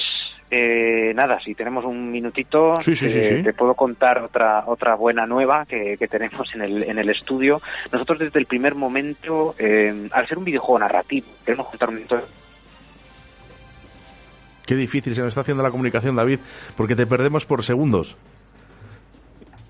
eh, 0.51 1.13
nada, 1.15 1.39
si 1.45 1.55
tenemos 1.55 1.85
un 1.85 2.11
minutito, 2.11 2.73
Sí, 2.81 2.97
sí, 2.97 3.05
eh, 3.05 3.23
sí. 3.37 3.43
te 3.43 3.53
puedo 3.53 3.75
contar 3.75 4.23
otra 4.23 4.65
otra 4.67 4.95
buena 4.95 5.27
nueva 5.27 5.67
que, 5.67 5.99
que 5.99 6.09
tenemos 6.09 6.49
en 6.55 6.63
el, 6.63 6.83
en 6.85 6.99
el 6.99 7.11
estudio. 7.11 7.61
Nosotros 7.93 8.19
desde 8.19 8.39
el 8.41 8.47
primer 8.47 8.75
momento, 8.75 9.55
eh, 9.59 10.09
al 10.11 10.27
ser 10.27 10.39
un 10.39 10.45
videojuego 10.45 10.79
narrativo, 10.79 11.27
queremos 11.45 11.67
contar 11.67 11.91
un 11.91 12.03
Qué 14.65 14.75
difícil 14.75 15.15
se 15.15 15.21
nos 15.21 15.29
está 15.29 15.43
haciendo 15.43 15.63
la 15.63 15.71
comunicación, 15.71 16.17
David, 16.17 16.41
porque 16.79 16.97
te 16.97 17.07
perdemos 17.07 17.45
por 17.45 17.63
segundos. 17.63 18.17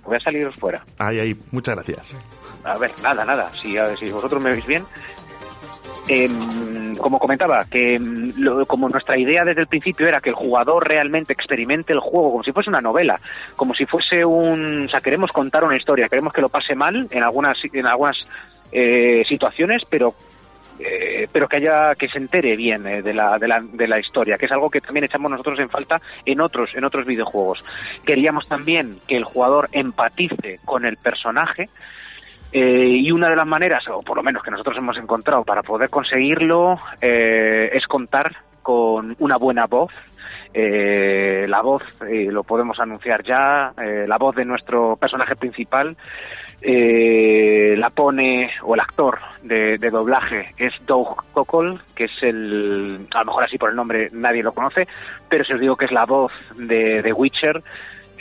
Voy 0.04 0.16
a 0.16 0.20
saliros 0.20 0.54
fuera. 0.54 0.84
Ay, 0.96 1.18
ay, 1.18 1.36
muchas 1.50 1.74
gracias. 1.74 2.16
A 2.62 2.78
ver, 2.78 2.92
nada, 3.02 3.24
nada. 3.24 3.50
Si, 3.60 3.76
a 3.76 3.84
ver, 3.84 3.98
si 3.98 4.10
vosotros 4.12 4.40
me 4.40 4.50
veis 4.50 4.66
bien. 4.66 4.84
Em, 6.08 6.96
como 6.96 7.18
comentaba, 7.18 7.64
que 7.70 7.94
em, 7.94 8.32
lo- 8.38 8.66
como 8.66 8.88
nuestra 8.88 9.16
idea 9.18 9.44
desde 9.44 9.60
el 9.62 9.66
principio 9.68 10.06
era 10.08 10.20
que 10.20 10.30
el 10.30 10.34
jugador 10.34 10.86
realmente 10.86 11.32
experimente 11.32 11.92
el 11.92 12.00
juego 12.00 12.32
como 12.32 12.42
si 12.44 12.52
fuese 12.52 12.70
una 12.70 12.80
novela, 12.80 13.20
como 13.56 13.72
si 13.74 13.86
fuese 13.86 14.24
un, 14.24 14.86
o 14.86 14.88
sea, 14.88 15.00
queremos 15.00 15.30
contar 15.30 15.64
una 15.64 15.76
historia, 15.76 16.08
queremos 16.08 16.32
que 16.32 16.40
lo 16.40 16.48
pase 16.48 16.74
mal 16.74 17.06
en 17.10 17.22
algunas 17.22 17.56
en 17.72 17.86
algunas 17.86 18.16
eh, 18.72 19.22
situaciones, 19.28 19.82
pero 19.88 20.14
eh, 20.80 21.28
pero 21.32 21.46
que 21.48 21.56
haya 21.58 21.94
que 21.94 22.08
se 22.08 22.18
entere 22.18 22.56
bien 22.56 22.84
eh, 22.86 23.02
de, 23.02 23.14
la, 23.14 23.38
de, 23.38 23.46
la, 23.46 23.60
de 23.60 23.86
la 23.86 24.00
historia, 24.00 24.36
que 24.36 24.46
es 24.46 24.52
algo 24.52 24.70
que 24.70 24.80
también 24.80 25.04
echamos 25.04 25.30
nosotros 25.30 25.58
en 25.60 25.68
falta 25.68 26.00
en 26.26 26.40
otros 26.40 26.70
en 26.74 26.84
otros 26.84 27.06
videojuegos. 27.06 27.64
Queríamos 28.04 28.46
también 28.48 28.98
que 29.06 29.16
el 29.16 29.24
jugador 29.24 29.68
empatice 29.72 30.58
con 30.64 30.84
el 30.84 30.96
personaje 30.96 31.68
eh, 32.52 32.98
y 33.00 33.10
una 33.10 33.30
de 33.30 33.36
las 33.36 33.46
maneras, 33.46 33.82
o 33.88 34.02
por 34.02 34.16
lo 34.16 34.22
menos 34.22 34.42
que 34.42 34.50
nosotros 34.50 34.76
hemos 34.78 34.98
encontrado 34.98 35.42
para 35.42 35.62
poder 35.62 35.88
conseguirlo, 35.88 36.78
eh, 37.00 37.70
es 37.72 37.86
contar 37.86 38.30
con 38.62 39.16
una 39.18 39.38
buena 39.38 39.66
voz. 39.66 39.90
Eh, 40.54 41.46
la 41.48 41.62
voz, 41.62 41.82
eh, 42.06 42.30
lo 42.30 42.44
podemos 42.44 42.78
anunciar 42.78 43.24
ya, 43.24 43.72
eh, 43.82 44.04
la 44.06 44.18
voz 44.18 44.36
de 44.36 44.44
nuestro 44.44 44.96
personaje 44.96 45.34
principal 45.34 45.96
eh, 46.60 47.74
la 47.78 47.88
pone, 47.88 48.50
o 48.62 48.74
el 48.74 48.80
actor 48.80 49.18
de, 49.42 49.78
doblaje 49.78 50.52
es 50.58 50.74
Doug 50.86 51.24
Cockle, 51.32 51.78
que 51.96 52.04
es 52.04 52.12
el, 52.20 53.06
a 53.14 53.20
lo 53.20 53.24
mejor 53.24 53.44
así 53.44 53.56
por 53.56 53.70
el 53.70 53.76
nombre 53.76 54.10
nadie 54.12 54.42
lo 54.42 54.52
conoce, 54.52 54.86
pero 55.26 55.42
si 55.42 55.54
os 55.54 55.60
digo 55.60 55.76
que 55.76 55.86
es 55.86 55.92
la 55.92 56.04
voz 56.04 56.32
de 56.58 57.12
Witcher, 57.14 57.62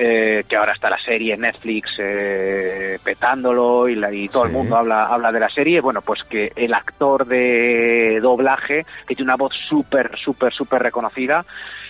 eh, 0.04 0.44
que 0.50 0.56
ahora 0.56 0.74
está 0.74 0.90
la 0.90 0.98
serie 0.98 1.38
Netflix 1.38 1.90
eh, 2.00 2.98
petándolo 3.04 3.88
y, 3.88 3.94
la- 3.94 4.12
y 4.12 4.30
todo 4.30 4.46
el 4.46 4.52
mundo 4.52 4.76
habla, 4.78 5.06
habla 5.06 5.32
de 5.32 5.40
la 5.40 5.50
serie, 5.50 5.80
bueno, 5.80 6.02
pues 6.02 6.24
que 6.24 6.52
el 6.56 6.74
actor 6.74 7.28
de 7.28 8.20
doblaje, 8.20 8.84
que 9.08 9.14
tiene 9.16 9.30
una 9.30 9.36
voz 9.36 9.54
súper, 9.70 10.18
súper, 10.18 10.52
súper 10.54 10.82
reconocida, 10.82 11.46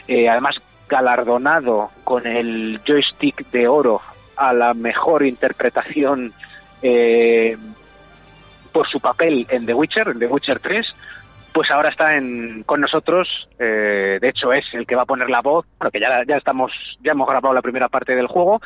eh, 0.10 0.28
además 0.28 0.56
galardonado 0.90 1.92
con 2.04 2.28
el 2.28 2.82
joystick 2.86 3.50
de 3.52 3.70
oro 3.70 4.02
a 4.36 4.52
la 4.52 4.74
mejor 4.74 5.24
interpretación 5.26 6.34
por 8.74 8.88
su 8.90 9.00
papel 9.00 9.46
en 9.50 9.66
The 9.66 9.74
Witcher, 9.74 10.10
en 10.10 10.20
The 10.20 10.28
Witcher 10.28 10.60
3, 10.60 10.86
pues 11.54 11.70
ahora 11.72 11.90
está 11.90 12.16
en, 12.16 12.64
con 12.64 12.82
nosotros, 12.82 13.28
eh, 13.60 14.18
de 14.22 14.30
hecho 14.30 14.54
es 14.54 14.66
el 14.74 14.86
que 14.86 14.96
va 14.96 15.04
a 15.04 15.06
poner 15.06 15.30
la 15.30 15.42
voz, 15.42 15.66
bueno, 15.78 15.92
que 15.92 16.00
ya, 16.00 16.24
ya 16.28 16.38
estamos, 16.38 16.72
ya 17.02 17.12
hemos 17.12 17.28
grabado 17.28 17.54
la 17.54 17.62
primera 17.62 17.90
parte 17.90 18.16
del 18.16 18.28
juego, 18.28 18.62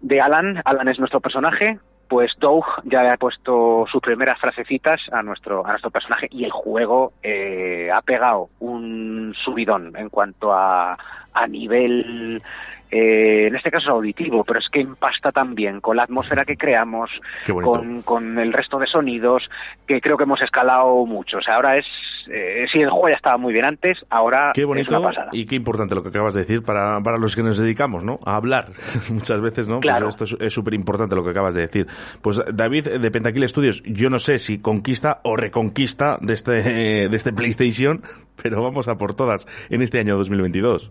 de 0.00 0.20
Alan, 0.20 0.60
Alan 0.64 0.88
es 0.88 0.98
nuestro 0.98 1.20
personaje, 1.20 1.78
pues 2.08 2.30
Doug 2.38 2.64
ya 2.84 3.02
le 3.02 3.10
ha 3.10 3.16
puesto 3.16 3.86
sus 3.90 4.02
primeras 4.02 4.38
frasecitas 4.38 5.00
a 5.12 5.22
nuestro, 5.22 5.64
a 5.66 5.70
nuestro 5.70 5.90
personaje 5.90 6.28
y 6.30 6.44
el 6.44 6.50
juego 6.50 7.14
eh, 7.22 7.88
ha 7.90 8.02
pegado 8.02 8.50
un 8.60 9.34
subidón 9.42 9.96
en 9.96 10.10
cuanto 10.10 10.52
a, 10.52 10.98
a 11.32 11.46
nivel, 11.46 12.42
eh, 12.90 13.46
en 13.46 13.56
este 13.56 13.70
caso 13.70 13.92
auditivo, 13.92 14.44
pero 14.44 14.58
es 14.58 14.68
que 14.70 14.80
empasta 14.80 15.32
también 15.32 15.80
con 15.80 15.96
la 15.96 16.02
atmósfera 16.02 16.44
que 16.44 16.58
creamos, 16.58 17.10
con, 17.46 18.02
con 18.02 18.38
el 18.38 18.52
resto 18.52 18.78
de 18.78 18.88
sonidos, 18.88 19.48
que 19.86 20.02
creo 20.02 20.18
que 20.18 20.24
hemos 20.24 20.42
escalado 20.42 21.06
mucho. 21.06 21.38
O 21.38 21.42
sea, 21.42 21.54
ahora 21.54 21.78
es, 21.78 21.86
eh, 22.28 22.66
si 22.72 22.80
el 22.80 22.90
juego 22.90 23.08
ya 23.08 23.16
estaba 23.16 23.36
muy 23.38 23.52
bien 23.52 23.64
antes, 23.64 23.98
ahora 24.10 24.52
Qué 24.54 24.62
es 24.62 24.66
bonito 24.66 24.96
una 24.98 25.08
pasada. 25.08 25.28
y 25.32 25.46
qué 25.46 25.54
importante 25.56 25.94
lo 25.94 26.02
que 26.02 26.08
acabas 26.10 26.34
de 26.34 26.40
decir 26.40 26.62
para, 26.62 27.00
para 27.02 27.18
los 27.18 27.34
que 27.36 27.42
nos 27.42 27.58
dedicamos, 27.58 28.04
¿no? 28.04 28.18
A 28.24 28.36
hablar 28.36 28.66
muchas 29.10 29.40
veces, 29.40 29.68
¿no? 29.68 29.80
Pues 29.80 29.90
Claro. 29.92 30.08
esto 30.08 30.24
es- 30.24 30.36
es 30.40 30.52
súper 30.52 30.74
importante 30.74 31.14
lo 31.14 31.24
que 31.24 31.30
acabas 31.30 31.54
de 31.54 31.62
decir. 31.62 31.86
Pues 32.22 32.42
David 32.54 32.88
de 32.98 33.10
Pentakill 33.10 33.48
Studios, 33.48 33.82
yo 33.84 34.10
no 34.10 34.18
sé 34.18 34.38
si 34.38 34.60
conquista 34.60 35.20
o 35.24 35.36
reconquista 35.36 36.18
de 36.20 36.34
este, 36.34 36.52
de 37.08 37.16
este 37.16 37.32
PlayStation, 37.32 38.02
pero 38.42 38.62
vamos 38.62 38.88
a 38.88 38.96
por 38.96 39.14
todas 39.14 39.46
en 39.70 39.82
este 39.82 39.98
año 40.00 40.16
2022. 40.16 40.90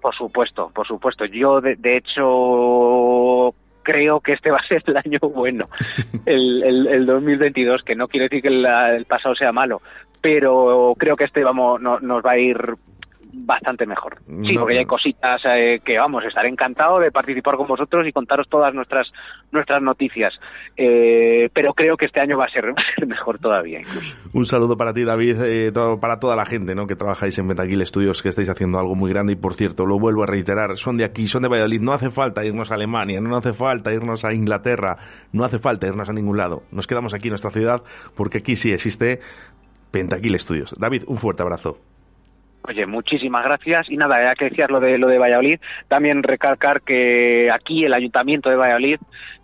Por 0.00 0.14
supuesto, 0.14 0.70
por 0.74 0.86
supuesto. 0.86 1.24
Yo, 1.24 1.60
de, 1.62 1.76
de 1.76 1.96
hecho, 1.96 3.54
creo 3.82 4.20
que 4.20 4.32
este 4.34 4.50
va 4.50 4.58
a 4.58 4.66
ser 4.68 4.82
el 4.86 4.96
año 4.96 5.18
bueno, 5.34 5.66
el, 6.26 6.62
el, 6.62 6.86
el 6.88 7.06
2022, 7.06 7.82
que 7.84 7.94
no 7.94 8.08
quiere 8.08 8.26
decir 8.28 8.42
que 8.42 8.48
el, 8.48 8.64
el 8.66 9.04
pasado 9.06 9.34
sea 9.34 9.52
malo, 9.52 9.80
pero 10.24 10.94
creo 10.98 11.16
que 11.16 11.24
este 11.24 11.44
vamos 11.44 11.78
no- 11.82 12.00
nos 12.00 12.24
va 12.24 12.30
a 12.30 12.38
ir 12.38 12.56
bastante 13.36 13.84
mejor. 13.84 14.18
Sí, 14.26 14.54
No, 14.54 14.60
porque 14.60 14.74
ya 14.74 14.80
hay 14.80 14.86
cositas 14.86 15.42
eh, 15.44 15.80
que 15.84 15.98
vamos, 15.98 16.24
estaré 16.24 16.48
encantado 16.48 17.00
de 17.00 17.10
participar 17.10 17.56
con 17.56 17.66
vosotros 17.66 18.06
y 18.06 18.12
contaros 18.12 18.46
todas 18.48 18.72
nuestras 18.72 19.08
nuestras 19.50 19.82
noticias. 19.82 20.32
Eh, 20.76 21.50
pero 21.52 21.74
creo 21.74 21.96
que 21.96 22.06
este 22.06 22.20
año 22.20 22.38
va 22.38 22.44
a 22.46 22.48
ser, 22.48 22.72
mejor 23.06 23.38
todavía. 23.40 23.80
incluso. 23.80 24.06
Un 24.32 24.44
saludo 24.46 24.76
para 24.76 24.92
ti, 24.94 25.02
David, 25.04 25.42
eh, 25.42 25.72
todo- 25.72 25.98
para 26.00 26.18
toda 26.20 26.36
la 26.36 26.46
gente 26.46 26.74
¿no? 26.76 26.86
que 26.86 26.94
trabajáis 26.96 27.36
en 27.38 27.48
Pentakill 27.48 27.84
Studios, 27.84 28.22
que 28.22 28.28
estáis 28.30 28.48
haciendo 28.48 28.78
algo 28.78 28.94
muy 28.94 29.10
grande. 29.10 29.32
Y 29.34 29.36
por 29.36 29.54
cierto, 29.54 29.84
lo 29.84 29.98
vuelvo 29.98 30.22
a 30.22 30.26
reiterar, 30.26 30.76
son 30.76 30.96
de 30.96 31.04
aquí, 31.04 31.26
son 31.26 31.42
de 31.42 31.48
Valladolid. 31.48 31.80
No 31.82 31.92
hace 31.92 32.10
falta 32.10 32.44
irnos 32.44 32.70
a 32.70 32.76
Alemania, 32.76 33.20
no 33.20 33.36
hace 33.36 33.52
falta 33.52 33.92
irnos 33.92 34.24
a 34.24 34.32
Inglaterra, 34.32 34.96
no 35.32 35.44
hace 35.44 35.58
falta 35.58 35.86
irnos 35.88 36.08
a 36.08 36.12
ningún 36.12 36.36
lado. 36.38 36.62
Nos 36.70 36.86
quedamos 36.86 37.12
aquí 37.14 37.26
en 37.26 37.32
nuestra 37.32 37.50
ciudad, 37.50 37.82
porque 38.16 38.38
aquí 38.38 38.54
sí 38.54 38.72
existe 38.72 39.18
Pentakill 39.94 40.36
Studios. 40.40 40.74
David, 40.76 41.04
un 41.06 41.18
fuerte 41.18 41.42
abrazo. 41.42 41.78
Oye, 42.66 42.84
muchísimas 42.84 43.44
gracias. 43.44 43.88
Y 43.88 43.96
nada, 43.96 44.16
ya 44.24 44.34
que 44.34 44.46
decías 44.46 44.68
lo 44.68 44.80
de 44.80 44.98
lo 44.98 45.06
de 45.06 45.18
Valladolid, 45.18 45.60
también 45.86 46.24
recalcar 46.24 46.82
que 46.82 47.48
aquí 47.52 47.84
el 47.84 47.94
Ayuntamiento 47.94 48.50
de 48.50 48.56
Valladolid 48.56 48.98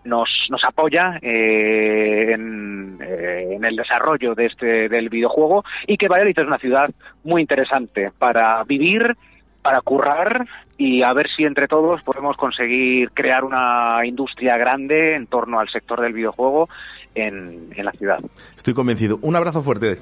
nos, 0.05 0.29
nos 0.49 0.65
apoya 0.65 1.19
eh, 1.23 2.33
en, 2.33 2.99
eh, 3.01 3.51
en 3.53 3.65
el 3.65 3.77
desarrollo 3.77 4.35
de 4.35 4.47
este 4.47 4.89
del 4.89 5.09
videojuego 5.09 5.63
y 5.87 5.97
que 5.97 6.09
Valladolid 6.09 6.37
es 6.37 6.47
una 6.47 6.59
ciudad 6.59 6.91
muy 7.23 7.43
interesante 7.43 8.11
para 8.19 8.65
vivir, 8.65 9.15
para 9.63 9.83
currar 9.83 10.49
y 10.79 11.03
a 11.03 11.13
ver 11.13 11.29
si 11.37 11.45
entre 11.45 11.69
todos 11.69 12.03
podemos 12.03 12.37
conseguir 12.37 13.11
crear 13.13 13.45
una 13.45 14.01
industria 14.05 14.57
grande 14.57 15.15
en 15.15 15.29
torno 15.29 15.61
al 15.61 15.69
sector 15.69 16.01
del 16.01 16.15
videojuego 16.15 16.69
en, 17.15 17.69
en 17.77 17.85
la 17.85 17.93
ciudad. 17.93 18.19
Estoy 18.57 18.75
convencido. 18.75 19.21
Un 19.23 19.37
abrazo 19.37 19.63
fuerte. 19.63 19.99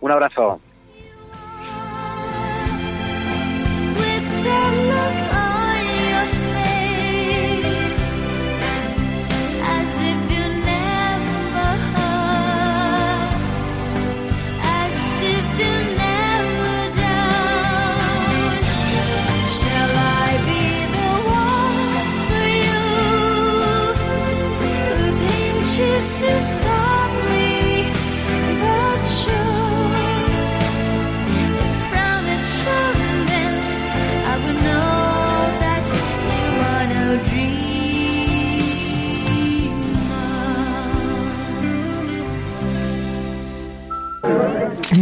Un 0.00 0.10
abrazo. 0.12 0.60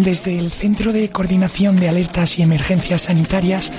Desde 0.02 0.38
el 0.38 0.50
Centro 0.50 0.92
de 0.92 1.10
Coordinación 1.10 1.76
de 1.76 1.88
Alertas 1.88 2.38
y 2.38 2.42
Emergencias 2.42 3.02
Sanitarias 3.02 3.72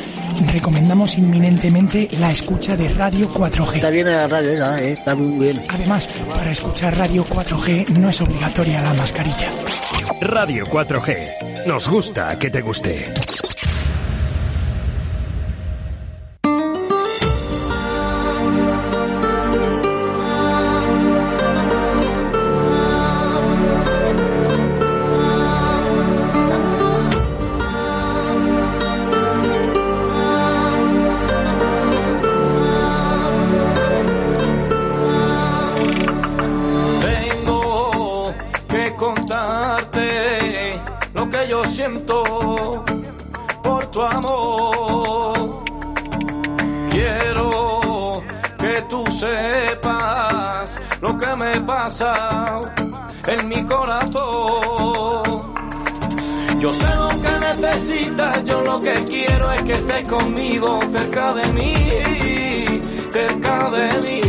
recomendamos 0.51 1.17
inminentemente 1.17 2.09
la 2.19 2.31
escucha 2.31 2.75
de 2.75 2.89
Radio 2.89 3.29
4G. 3.29 3.75
Está 3.75 3.89
bien 3.89 4.07
la 4.07 4.27
radio 4.27 4.51
esa, 4.51 4.79
¿eh? 4.79 4.93
está 4.93 5.15
muy 5.15 5.45
bien. 5.45 5.63
Además, 5.69 6.07
para 6.29 6.51
escuchar 6.51 6.97
Radio 6.97 7.25
4G 7.25 7.89
no 7.97 8.09
es 8.09 8.21
obligatoria 8.21 8.81
la 8.81 8.93
mascarilla. 8.93 9.51
Radio 10.21 10.65
4G. 10.65 11.65
Nos 11.65 11.87
gusta 11.89 12.37
que 12.39 12.49
te 12.49 12.61
guste. 12.61 13.05
Lo 58.77 58.83
que 58.83 58.93
quiero 59.05 59.51
es 59.53 59.61
que 59.63 59.73
estés 59.73 60.07
conmigo, 60.07 60.79
cerca 60.91 61.33
de 61.33 61.47
mí, 61.53 61.73
cerca 63.11 63.71
de 63.71 63.87
mí. 64.03 64.21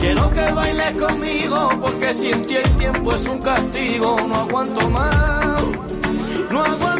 Quiero 0.00 0.30
que 0.30 0.52
bailes 0.52 0.98
conmigo 0.98 1.68
porque 1.82 2.14
sin 2.14 2.40
ti 2.42 2.56
el 2.56 2.76
tiempo 2.76 3.14
es 3.14 3.26
un 3.26 3.38
castigo. 3.40 4.16
No 4.26 4.34
aguanto 4.36 4.90
más, 4.90 5.62
no 6.50 6.64
aguanto 6.64 6.93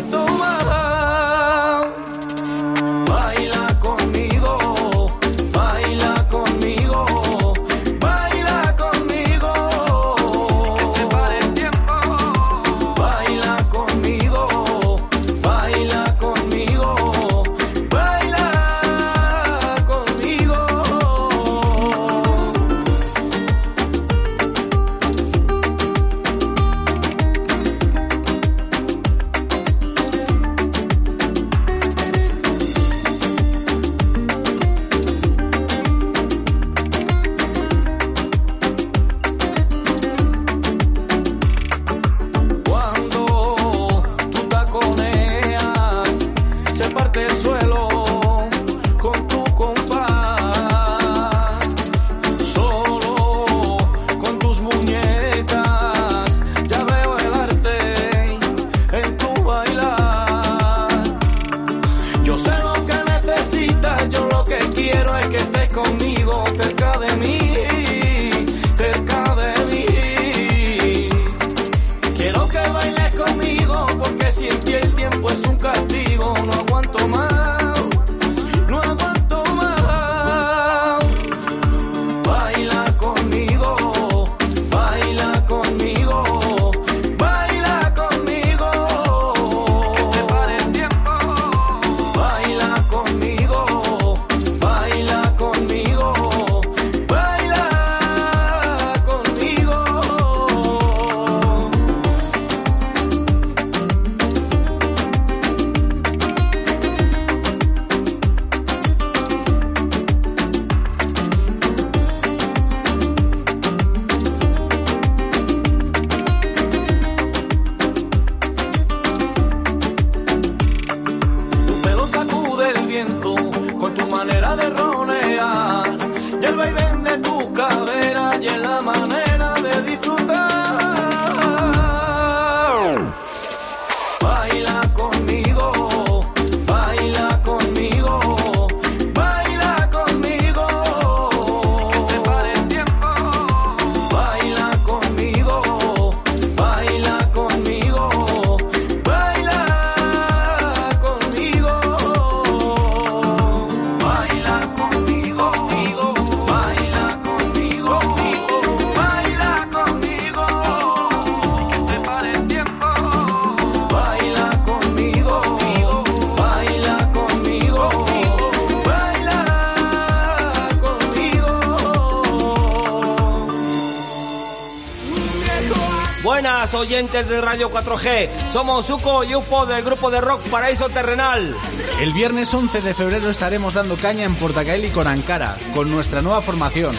Radio 178.04 178.28
4G, 178.28 178.52
somos 178.52 178.86
Zuko 178.86 179.24
y 179.24 179.34
Ufo 179.34 179.66
del 179.66 179.82
grupo 179.82 180.10
de 180.10 180.20
rock 180.20 180.40
Paraíso 180.48 180.88
Terrenal. 180.88 181.54
El 182.00 182.12
viernes 182.12 182.52
11 182.52 182.80
de 182.80 182.94
febrero 182.94 183.30
estaremos 183.30 183.74
dando 183.74 183.96
caña 183.96 184.24
en 184.24 184.34
Portacaeli 184.34 184.90
con 184.90 185.06
Ankara, 185.06 185.56
con 185.74 185.90
nuestra 185.90 186.22
nueva 186.22 186.42
formación. 186.42 186.94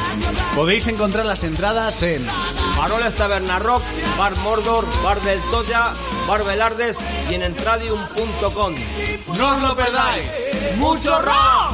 Podéis 0.55 0.87
encontrar 0.87 1.25
las 1.25 1.43
entradas 1.43 2.01
en 2.03 2.25
Paroles 2.75 3.15
Taberna 3.15 3.59
Rock, 3.59 3.83
Bar 4.17 4.35
Mordor, 4.37 4.85
Bar 5.03 5.21
del 5.21 5.39
Toya, 5.51 5.93
Bar 6.27 6.43
Belardes 6.43 6.97
y 7.29 7.35
en 7.35 7.43
entradium.com. 7.43 8.75
¡No 9.37 9.51
os 9.51 9.61
lo 9.61 9.75
perdáis! 9.75 10.25
¡Mucho 10.77 11.21
rock! 11.21 11.64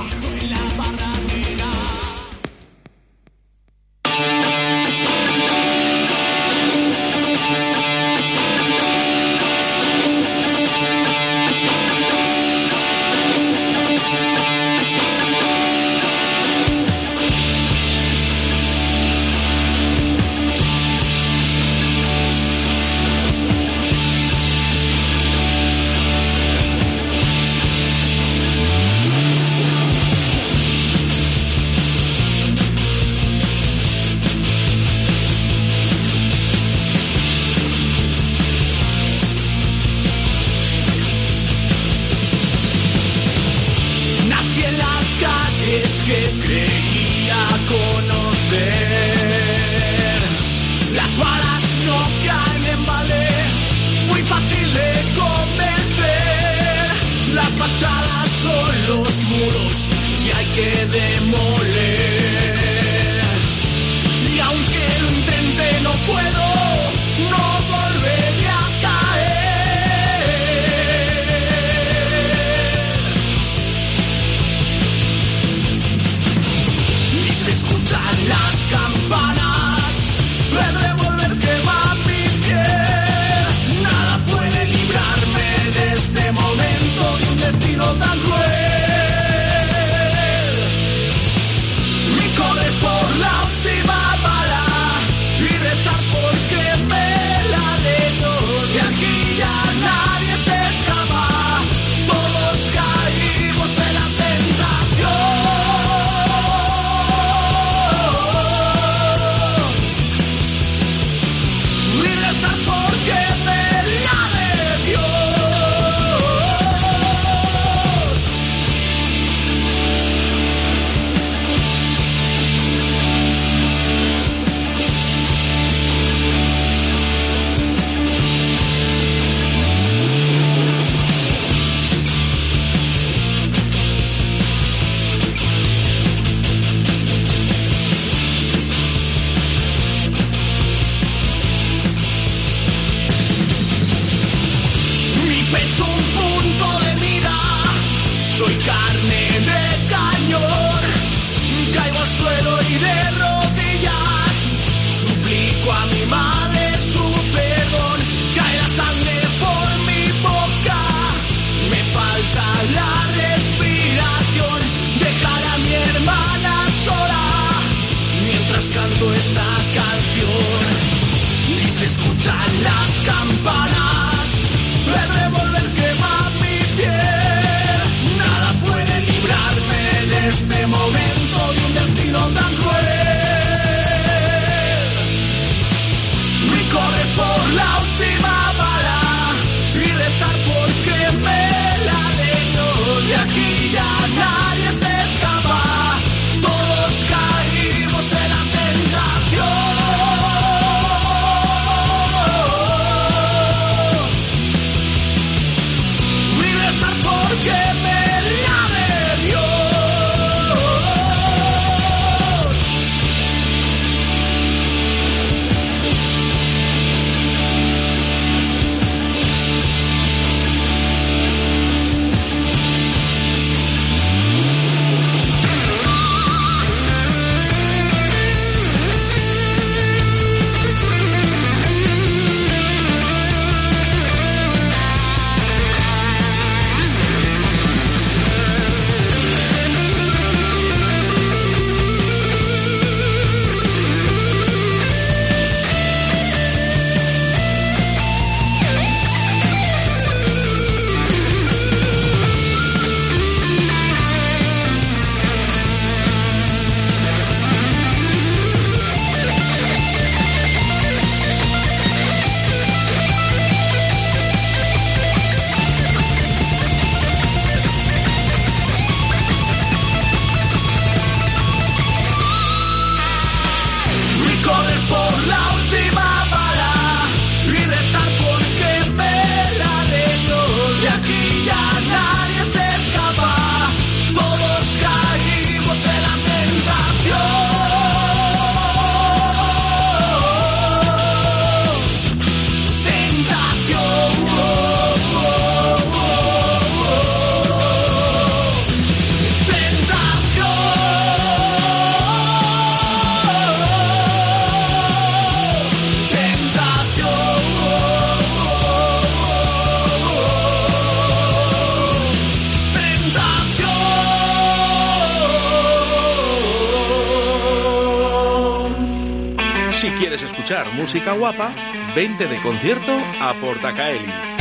música 320.74 321.14
guapa, 321.14 321.56
20 321.95 322.28
de 322.28 322.41
concierto 322.41 322.91
a 323.22 323.34
Portacaeli 323.39 324.41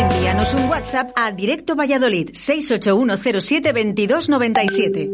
Envíanos 0.00 0.54
un 0.54 0.68
WhatsApp 0.70 1.10
a 1.14 1.30
Directo 1.30 1.76
Valladolid 1.76 2.30
681072297. 2.30 5.10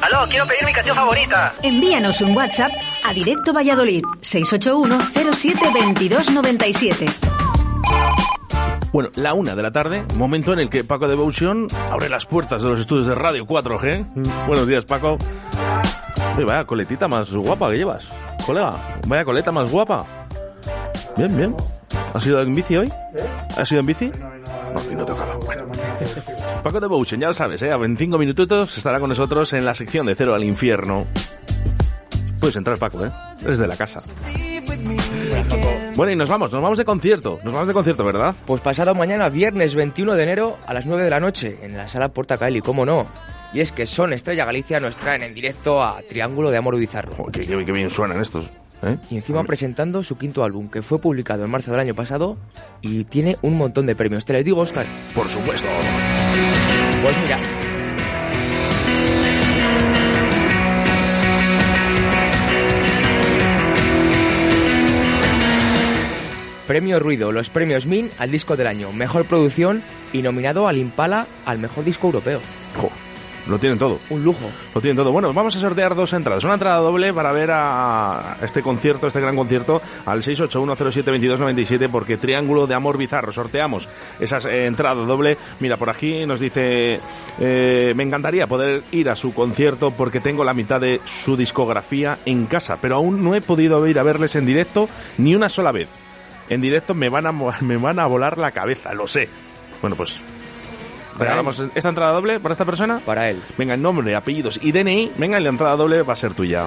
Aló, 0.00 0.18
quiero 0.30 0.46
pedir 0.46 0.64
mi 0.64 0.72
canción 0.72 0.94
favorita. 0.94 1.52
Envíanos 1.64 2.20
un 2.20 2.36
WhatsApp 2.36 2.70
a 3.04 3.12
Directo 3.12 3.52
Valladolid 3.52 4.04
681072297. 4.20 7.12
Bueno, 8.92 9.10
la 9.16 9.34
una 9.34 9.56
de 9.56 9.62
la 9.64 9.72
tarde, 9.72 10.04
momento 10.14 10.52
en 10.52 10.60
el 10.60 10.70
que 10.70 10.84
Paco 10.84 11.08
Devotion 11.08 11.66
abre 11.90 12.08
las 12.08 12.26
puertas 12.26 12.62
de 12.62 12.68
los 12.68 12.78
estudios 12.78 13.08
de 13.08 13.16
Radio 13.16 13.44
4G. 13.44 14.46
Buenos 14.46 14.68
días, 14.68 14.84
Paco. 14.84 15.18
Oye, 16.36 16.44
vaya 16.44 16.64
coletita 16.64 17.08
más 17.08 17.32
guapa 17.32 17.72
que 17.72 17.78
llevas, 17.78 18.06
colega. 18.46 19.00
Vaya 19.08 19.24
coleta 19.24 19.50
más 19.50 19.68
guapa. 19.68 20.06
Bien, 21.16 21.36
bien. 21.36 21.56
¿Has 22.14 22.26
ido 22.26 22.40
en 22.42 22.54
bici 22.54 22.76
hoy? 22.76 22.92
¿Has 23.56 23.70
ido 23.70 23.80
en 23.80 23.86
bici? 23.86 24.10
No, 24.74 24.92
y 24.92 24.94
no 24.94 25.04
tocaba. 25.04 25.36
Bueno. 25.36 25.64
Paco 26.62 26.80
Devotion, 26.80 27.20
ya 27.20 27.28
lo 27.28 27.32
sabes, 27.34 27.62
¿eh? 27.62 27.70
en 27.70 27.96
cinco 27.96 28.18
minutitos 28.18 28.76
estará 28.76 28.98
con 29.00 29.08
nosotros 29.08 29.52
en 29.52 29.64
la 29.64 29.74
sección 29.74 30.06
de 30.06 30.14
Cero 30.14 30.34
al 30.34 30.44
Infierno. 30.44 31.06
Puedes 32.40 32.56
entrar, 32.56 32.78
Paco, 32.78 33.04
¿eh? 33.04 33.10
Es 33.46 33.58
de 33.58 33.66
la 33.66 33.76
casa. 33.76 34.00
Bueno, 35.96 36.12
y 36.12 36.16
nos 36.16 36.28
vamos, 36.28 36.52
nos 36.52 36.62
vamos 36.62 36.78
de 36.78 36.84
concierto. 36.84 37.40
Nos 37.42 37.52
vamos 37.52 37.66
de 37.68 37.74
concierto, 37.74 38.04
¿verdad? 38.04 38.34
Pues 38.46 38.60
pasado 38.60 38.94
mañana, 38.94 39.28
viernes 39.28 39.74
21 39.74 40.14
de 40.14 40.22
enero, 40.22 40.58
a 40.66 40.72
las 40.74 40.86
9 40.86 41.02
de 41.04 41.10
la 41.10 41.18
noche, 41.20 41.58
en 41.62 41.76
la 41.76 41.88
sala 41.88 42.08
Porta 42.08 42.38
Caeli, 42.38 42.60
cómo 42.60 42.84
no. 42.86 43.06
Y 43.52 43.60
es 43.60 43.72
que 43.72 43.86
Son 43.86 44.12
Estrella 44.12 44.44
Galicia 44.44 44.78
nos 44.78 44.96
traen 44.96 45.22
en 45.22 45.34
directo 45.34 45.82
a 45.82 46.00
Triángulo 46.08 46.50
de 46.50 46.58
Amor 46.58 46.76
Bizarro. 46.78 47.26
Qué, 47.32 47.40
qué- 47.40 47.64
qué 47.64 47.72
bien 47.72 47.90
suenan 47.90 48.20
estos. 48.20 48.50
¿Eh? 48.82 48.96
Y 49.10 49.16
encima 49.16 49.44
presentando 49.44 50.02
su 50.02 50.16
quinto 50.16 50.44
álbum, 50.44 50.68
que 50.68 50.82
fue 50.82 50.98
publicado 51.00 51.44
en 51.44 51.50
marzo 51.50 51.70
del 51.70 51.80
año 51.80 51.94
pasado 51.94 52.36
y 52.80 53.04
tiene 53.04 53.36
un 53.42 53.56
montón 53.56 53.86
de 53.86 53.96
premios. 53.96 54.24
¿Te 54.24 54.32
les 54.32 54.44
digo, 54.44 54.60
Oscar? 54.60 54.86
Por 55.14 55.28
supuesto. 55.28 55.68
Pues 57.02 57.16
mira. 57.22 57.38
Premio 66.68 66.98
Ruido, 66.98 67.32
los 67.32 67.48
premios 67.48 67.86
MIN 67.86 68.10
al 68.18 68.30
disco 68.30 68.54
del 68.54 68.66
año, 68.66 68.92
mejor 68.92 69.24
producción 69.24 69.82
y 70.12 70.20
nominado 70.20 70.68
al 70.68 70.76
Impala 70.76 71.26
al 71.46 71.58
mejor 71.58 71.82
disco 71.82 72.08
europeo. 72.08 72.42
Jo, 72.76 72.90
lo 73.48 73.58
tienen 73.58 73.78
todo. 73.78 73.98
Un 74.10 74.22
lujo. 74.22 74.50
Lo 74.74 74.80
tienen 74.80 74.96
todo. 74.96 75.10
Bueno, 75.12 75.32
vamos 75.32 75.56
a 75.56 75.60
sortear 75.60 75.94
dos 75.94 76.12
entradas. 76.12 76.44
Una 76.44 76.54
entrada 76.54 76.78
doble 76.78 77.12
para 77.12 77.32
ver 77.32 77.50
a 77.52 78.36
este 78.42 78.62
concierto, 78.62 79.06
este 79.06 79.20
gran 79.20 79.36
concierto, 79.36 79.80
al 80.04 80.22
681072297, 80.22 81.88
porque 81.90 82.16
Triángulo 82.16 82.66
de 82.66 82.74
Amor 82.74 82.98
Bizarro. 82.98 83.32
Sorteamos 83.32 83.88
esas 84.20 84.46
eh, 84.46 84.66
entradas 84.66 85.06
doble. 85.06 85.38
Mira, 85.60 85.76
por 85.76 85.90
aquí 85.90 86.26
nos 86.26 86.40
dice, 86.40 87.00
eh, 87.38 87.92
me 87.96 88.02
encantaría 88.02 88.46
poder 88.46 88.82
ir 88.92 89.08
a 89.08 89.16
su 89.16 89.32
concierto 89.32 89.90
porque 89.92 90.20
tengo 90.20 90.44
la 90.44 90.54
mitad 90.54 90.80
de 90.80 91.00
su 91.04 91.36
discografía 91.36 92.18
en 92.26 92.46
casa, 92.46 92.78
pero 92.80 92.96
aún 92.96 93.24
no 93.24 93.34
he 93.34 93.40
podido 93.40 93.86
ir 93.86 93.98
a 93.98 94.02
verles 94.02 94.36
en 94.36 94.46
directo 94.46 94.88
ni 95.16 95.34
una 95.34 95.48
sola 95.48 95.72
vez. 95.72 95.88
En 96.48 96.60
directo 96.60 96.94
me 96.94 97.08
van 97.08 97.26
a, 97.26 97.32
me 97.32 97.76
van 97.76 97.98
a 97.98 98.06
volar 98.06 98.38
la 98.38 98.52
cabeza, 98.52 98.94
lo 98.94 99.06
sé. 99.06 99.28
Bueno, 99.80 99.96
pues 99.96 100.20
Regalamos 101.18 101.58
esta 101.74 101.88
entrada 101.88 102.12
doble 102.12 102.40
para 102.40 102.52
esta 102.52 102.64
persona. 102.64 103.00
Para 103.04 103.30
él. 103.30 103.42
Venga, 103.56 103.74
el 103.74 103.82
nombre, 103.82 104.14
apellidos 104.14 104.58
y 104.62 104.72
DNI. 104.72 105.12
Venga, 105.16 105.40
la 105.40 105.48
entrada 105.48 105.76
doble 105.76 106.02
va 106.02 106.12
a 106.12 106.16
ser 106.16 106.34
tuya. 106.34 106.66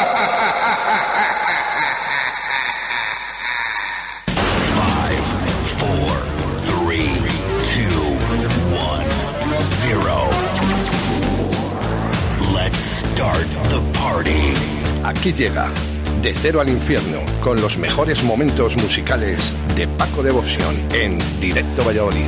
Aquí 15.21 15.33
llega 15.33 15.69
De 16.23 16.33
Cero 16.33 16.61
al 16.61 16.69
Infierno 16.69 17.19
con 17.43 17.61
los 17.61 17.77
mejores 17.77 18.23
momentos 18.23 18.75
musicales 18.77 19.55
de 19.75 19.87
Paco 19.87 20.23
Devoción 20.23 20.75
en 20.95 21.19
Directo 21.39 21.83
Valladolid. 21.85 22.25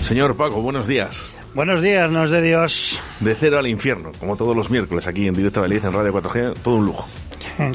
Señor 0.00 0.38
Paco, 0.38 0.62
buenos 0.62 0.86
días. 0.86 1.22
Buenos 1.52 1.82
días, 1.82 2.10
nos 2.10 2.30
de 2.30 2.40
Dios. 2.40 2.98
De 3.20 3.34
cero 3.34 3.58
al 3.58 3.66
infierno, 3.66 4.12
como 4.18 4.38
todos 4.38 4.56
los 4.56 4.70
miércoles 4.70 5.06
aquí 5.06 5.26
en 5.26 5.34
Directo 5.34 5.60
Valladolid 5.60 5.84
en 5.84 5.92
Radio 5.92 6.14
4G, 6.14 6.62
todo 6.62 6.76
un 6.76 6.86
lujo. 6.86 7.06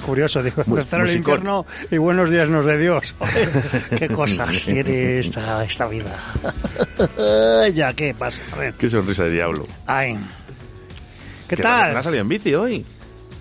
Curioso, 0.04 0.41
dijo, 0.41 0.64
tercero 0.64 1.04
el 1.04 1.10
musicón. 1.10 1.34
infierno 1.36 1.66
y 1.91 1.98
buenos 1.98 2.32
días 2.32 2.50
nos 2.50 2.66
de 2.66 2.80
Dios. 2.80 3.14
qué 3.96 4.10
cosas 4.10 4.66
tiene 4.66 5.20
esta, 5.20 5.64
esta 5.64 5.86
vida. 5.86 6.18
ya, 7.76 7.94
¿qué 7.94 8.16
pasa? 8.18 8.41
A 8.52 8.58
ver. 8.58 8.74
Qué 8.74 8.89
sonrisa 8.89 9.26
de 9.26 9.30
diablo. 9.30 9.68
Ay. 9.86 10.18
¿Qué 11.56 11.64
tal? 11.64 11.93
¿No 11.93 11.99
ha 11.99 12.04
salido 12.04 12.22
en 12.22 12.30
bici 12.30 12.54
hoy? 12.54 12.86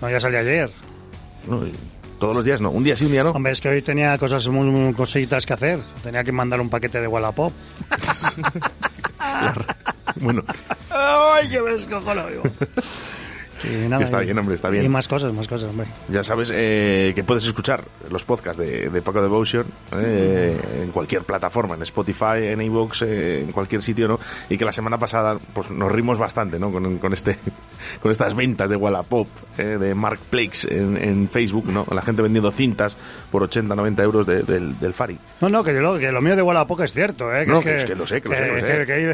No, 0.01 0.09
ya 0.09 0.19
salí 0.19 0.35
ayer. 0.35 0.69
No, 1.47 1.61
todos 2.19 2.35
los 2.35 2.45
días 2.45 2.61
no, 2.61 2.69
un 2.69 2.83
día 2.83 2.95
sí, 2.95 3.05
un 3.05 3.11
día 3.11 3.23
no. 3.23 3.31
Hombre, 3.31 3.51
es 3.51 3.61
que 3.61 3.69
hoy 3.69 3.81
tenía 3.81 4.17
cosas 4.17 4.47
muy, 4.47 4.67
muy 4.67 4.93
cositas 4.93 5.45
que 5.45 5.53
hacer. 5.53 5.81
Tenía 6.03 6.23
que 6.23 6.31
mandar 6.31 6.61
un 6.61 6.69
paquete 6.69 7.01
de 7.01 7.07
Wallapop. 7.07 7.53
Bueno, 10.17 10.43
¡Ay, 10.89 11.49
qué 11.49 11.61
me 11.61 11.71
descojono. 11.71 12.25
Y 13.63 13.87
nada, 13.87 14.03
está 14.03 14.21
y- 14.21 14.25
bien, 14.25 14.37
hombre, 14.39 14.55
está 14.55 14.69
bien. 14.69 14.85
Y 14.85 14.89
más 14.89 15.07
cosas, 15.07 15.33
más 15.33 15.47
cosas, 15.47 15.69
hombre. 15.69 15.87
ya 16.09 16.23
sabes 16.23 16.51
eh, 16.53 17.11
que 17.15 17.23
puedes 17.23 17.45
escuchar 17.45 17.83
los 18.09 18.23
podcasts 18.23 18.61
de, 18.61 18.89
de 18.89 19.01
Paco 19.01 19.21
Devotion 19.21 19.65
eh, 19.97 20.59
en 20.81 20.91
cualquier 20.91 21.23
plataforma, 21.23 21.75
en 21.75 21.81
Spotify, 21.83 22.47
en 22.47 22.61
iVoox, 22.61 23.01
eh, 23.03 23.41
en 23.41 23.51
cualquier 23.51 23.81
sitio, 23.81 24.07
¿no? 24.07 24.19
Y 24.49 24.57
que 24.57 24.65
la 24.65 24.71
semana 24.71 24.97
pasada 24.97 25.37
pues 25.53 25.71
nos 25.71 25.91
rimos 25.91 26.17
bastante, 26.17 26.59
¿no? 26.59 26.71
Con, 26.71 26.97
con 26.97 27.13
este 27.13 27.37
con 28.01 28.11
estas 28.11 28.35
ventas 28.35 28.69
de 28.69 28.75
Wallapop, 28.75 29.27
eh, 29.57 29.77
de 29.79 29.95
Marketplace 29.95 30.67
en, 30.73 30.97
en 30.97 31.29
Facebook, 31.29 31.67
¿no? 31.69 31.85
La 31.91 32.01
gente 32.01 32.21
vendiendo 32.21 32.51
cintas 32.51 32.97
por 33.31 33.43
80, 33.43 33.75
90 33.75 34.03
euros 34.03 34.25
de- 34.25 34.43
del, 34.43 34.79
del 34.79 34.93
Fari. 34.93 35.17
No, 35.41 35.49
no, 35.49 35.63
que 35.63 35.73
lo, 35.73 35.97
que 35.99 36.11
lo 36.11 36.21
mío 36.21 36.35
de 36.35 36.41
Wallapop 36.41 36.81
es 36.81 36.93
cierto, 36.93 37.33
¿eh? 37.33 37.45
No, 37.45 37.61
que 37.61 37.75
es 37.77 37.85
que 37.85 37.95
lo 37.95 38.05
sé, 38.07 38.21
que 38.21 38.29
lo 38.29 38.35
sé, 38.35 38.43
que 38.43 38.51
lo 38.51 38.59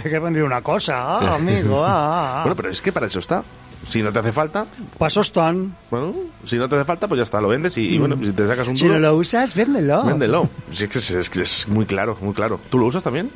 sé. 0.01 0.09
Que 0.09 0.15
he 0.15 0.19
vendido 0.19 0.45
una 0.45 0.61
cosa, 0.61 0.95
ah, 1.19 1.35
amigo, 1.35 1.83
ah, 1.85 1.89
ah, 1.89 2.39
ah. 2.39 2.43
Bueno, 2.43 2.55
pero 2.55 2.69
es 2.69 2.81
que 2.81 2.91
para 2.91 3.07
eso 3.07 3.19
está. 3.19 3.43
Si 3.87 4.01
no 4.03 4.11
te 4.11 4.19
hace 4.19 4.31
falta, 4.31 4.65
Pasos 4.97 5.27
están. 5.27 5.75
bueno, 5.89 6.13
si 6.45 6.57
no 6.57 6.67
te 6.69 6.75
hace 6.75 6.85
falta, 6.85 7.07
pues 7.07 7.17
ya 7.17 7.23
está, 7.23 7.39
lo 7.41 7.47
vendes 7.47 7.77
y, 7.77 7.95
y 7.95 7.97
bueno, 7.97 8.17
si 8.21 8.31
te 8.33 8.45
sacas 8.45 8.67
un 8.67 8.73
Mm. 8.73 8.77
Si 8.77 8.83
duro, 8.85 8.99
no 8.99 9.07
lo 9.07 9.15
usas, 9.15 9.55
véndelo. 9.55 10.03
véndelo. 10.05 10.49
Si 10.71 10.83
es, 10.83 10.89
que 10.89 10.97
es, 10.99 11.11
es 11.11 11.29
que 11.29 11.41
es 11.41 11.67
muy 11.67 11.85
claro, 11.85 12.17
muy 12.21 12.33
claro. 12.33 12.59
¿Tú 12.69 12.77
lo 12.77 12.85
usas 12.85 13.01
también, 13.03 13.29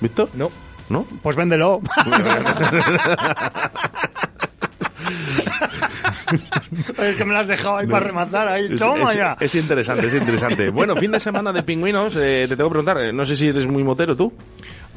Víctor? 0.00 0.28
No. 0.34 0.50
¿No? 0.88 1.04
Pues 1.22 1.36
véndelo. 1.36 1.80
es 6.98 7.16
que 7.16 7.24
me 7.24 7.32
lo 7.32 7.38
has 7.40 7.46
dejado 7.48 7.76
ahí 7.78 7.86
para 7.86 8.06
rematar, 8.06 8.48
ahí, 8.48 8.66
Es, 8.72 8.80
toma 8.80 9.10
es- 9.10 9.16
ya. 9.16 9.36
es 9.40 9.54
interesante, 9.54 10.06
es 10.06 10.14
interesante. 10.14 10.70
Bueno, 10.70 10.96
fin 10.96 11.10
de 11.12 11.20
semana 11.20 11.52
de 11.52 11.62
pingüinos, 11.62 12.16
eh, 12.16 12.46
te 12.48 12.56
tengo 12.56 12.70
que 12.70 12.74
preguntar, 12.74 12.98
eh, 12.98 13.12
no 13.12 13.24
sé 13.24 13.36
si 13.36 13.48
eres 13.48 13.66
muy 13.66 13.82
motero 13.84 14.16
tú. 14.16 14.32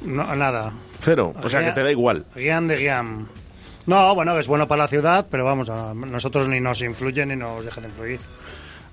No, 0.05 0.35
nada. 0.35 0.71
Cero, 0.99 1.33
o 1.41 1.49
sea 1.49 1.63
que 1.65 1.71
te 1.71 1.83
da 1.83 1.91
igual. 1.91 2.25
Guián 2.35 2.67
de 2.67 2.77
guián. 2.77 3.27
No, 3.91 4.15
bueno, 4.15 4.39
es 4.39 4.47
bueno 4.47 4.69
para 4.69 4.83
la 4.83 4.87
ciudad, 4.87 5.27
pero 5.29 5.43
vamos, 5.43 5.67
a 5.67 5.93
nosotros 5.93 6.47
ni 6.47 6.61
nos 6.61 6.81
influye 6.81 7.25
ni 7.25 7.35
nos 7.35 7.65
deja 7.65 7.81
de 7.81 7.89
influir. 7.89 8.21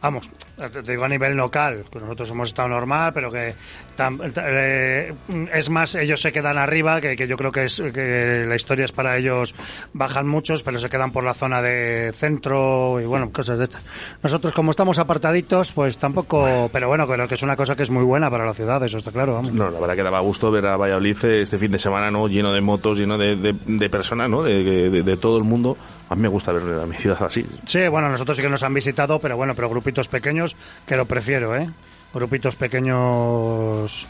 Vamos, 0.02 0.28
te 0.72 0.82
digo 0.82 1.04
a 1.04 1.08
nivel 1.08 1.34
local, 1.36 1.84
que 1.90 1.98
nosotros 2.00 2.30
hemos 2.30 2.48
estado 2.48 2.68
normal, 2.68 3.12
pero 3.14 3.30
que 3.30 3.54
tam- 3.96 4.18
eh, 4.36 5.14
es 5.52 5.70
más, 5.70 5.94
ellos 5.94 6.20
se 6.20 6.32
quedan 6.32 6.58
arriba, 6.58 7.00
que, 7.00 7.14
que 7.16 7.26
yo 7.28 7.36
creo 7.36 7.52
que, 7.52 7.64
es, 7.64 7.80
que 7.94 8.44
la 8.46 8.56
historia 8.56 8.84
es 8.84 8.92
para 8.92 9.16
ellos, 9.16 9.54
bajan 9.92 10.26
muchos, 10.26 10.62
pero 10.62 10.78
se 10.78 10.88
quedan 10.88 11.12
por 11.12 11.24
la 11.24 11.34
zona 11.34 11.62
de 11.62 12.12
centro 12.14 13.00
y 13.00 13.04
bueno, 13.06 13.30
cosas 13.30 13.58
de 13.58 13.64
estas. 13.64 13.82
Nosotros 14.22 14.52
como 14.52 14.70
estamos 14.72 14.98
apartaditos, 14.98 15.72
pues 15.72 15.96
tampoco, 15.98 16.68
pero 16.72 16.88
bueno, 16.88 17.06
creo 17.06 17.28
que 17.28 17.34
es 17.34 17.42
una 17.42 17.56
cosa 17.56 17.76
que 17.76 17.84
es 17.84 17.90
muy 17.90 18.04
buena 18.04 18.30
para 18.30 18.44
la 18.44 18.54
ciudad, 18.54 18.82
eso 18.84 18.98
está 18.98 19.12
claro, 19.12 19.34
vamos. 19.34 19.52
No, 19.52 19.70
la 19.70 19.78
verdad 19.78 19.96
que 19.96 20.02
daba 20.02 20.20
gusto 20.20 20.50
ver 20.50 20.66
a 20.66 20.76
Valladolid 20.76 21.16
eh, 21.24 21.42
este 21.42 21.58
fin 21.58 21.70
de 21.70 21.78
semana, 21.78 22.10
¿no? 22.10 22.26
Lleno 22.28 22.52
de 22.52 22.60
motos, 22.60 22.98
lleno 22.98 23.16
de, 23.16 23.36
de- 23.36 23.54
de 23.66 23.90
personas, 23.90 24.28
¿no? 24.28 24.42
De, 24.42 24.62
de- 24.90 25.02
de 25.02 25.16
todo 25.16 25.38
el 25.38 25.44
mundo. 25.44 25.76
A 26.10 26.14
mí 26.14 26.22
me 26.22 26.28
gusta 26.28 26.52
ver 26.52 26.80
a 26.80 26.86
mi 26.86 26.94
ciudad 26.96 27.22
así. 27.22 27.44
Sí, 27.66 27.86
bueno, 27.88 28.08
nosotros 28.08 28.36
sí 28.36 28.42
que 28.42 28.48
nos 28.48 28.62
han 28.62 28.72
visitado, 28.72 29.18
pero 29.18 29.36
bueno, 29.36 29.54
pero 29.54 29.68
grupitos 29.68 30.08
pequeños 30.08 30.47
que 30.86 30.96
lo 30.96 31.06
prefiero, 31.06 31.56
¿eh? 31.56 31.68
Grupitos 32.12 32.56
pequeños 32.56 34.06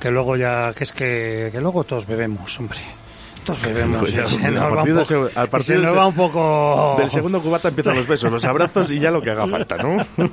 que 0.00 0.10
luego 0.10 0.36
ya, 0.36 0.72
que 0.74 0.84
es 0.84 0.92
que, 0.92 1.48
que 1.52 1.60
luego 1.60 1.84
todos 1.84 2.06
bebemos, 2.06 2.58
hombre. 2.58 2.80
Bebemos. 3.64 3.98
Pues 4.00 4.12
ya, 4.14 4.28
se 4.28 4.36
mira, 4.38 4.50
nos 4.50 4.62
va 4.62 4.82
un 4.82 5.04
poco- 5.04 5.30
al 5.34 5.46
y 5.46 5.50
partir 5.50 5.76
se 5.76 5.78
nos 5.82 5.96
va 5.96 6.06
un 6.06 6.14
poco... 6.14 6.94
Del 6.98 7.10
segundo 7.10 7.40
cubata 7.40 7.68
empiezan 7.68 7.96
los 7.96 8.06
besos, 8.06 8.30
los 8.32 8.44
abrazos 8.44 8.90
y 8.90 8.98
ya 8.98 9.10
lo 9.10 9.20
que 9.22 9.30
haga 9.30 9.46
falta, 9.46 9.76
¿no? 9.78 9.96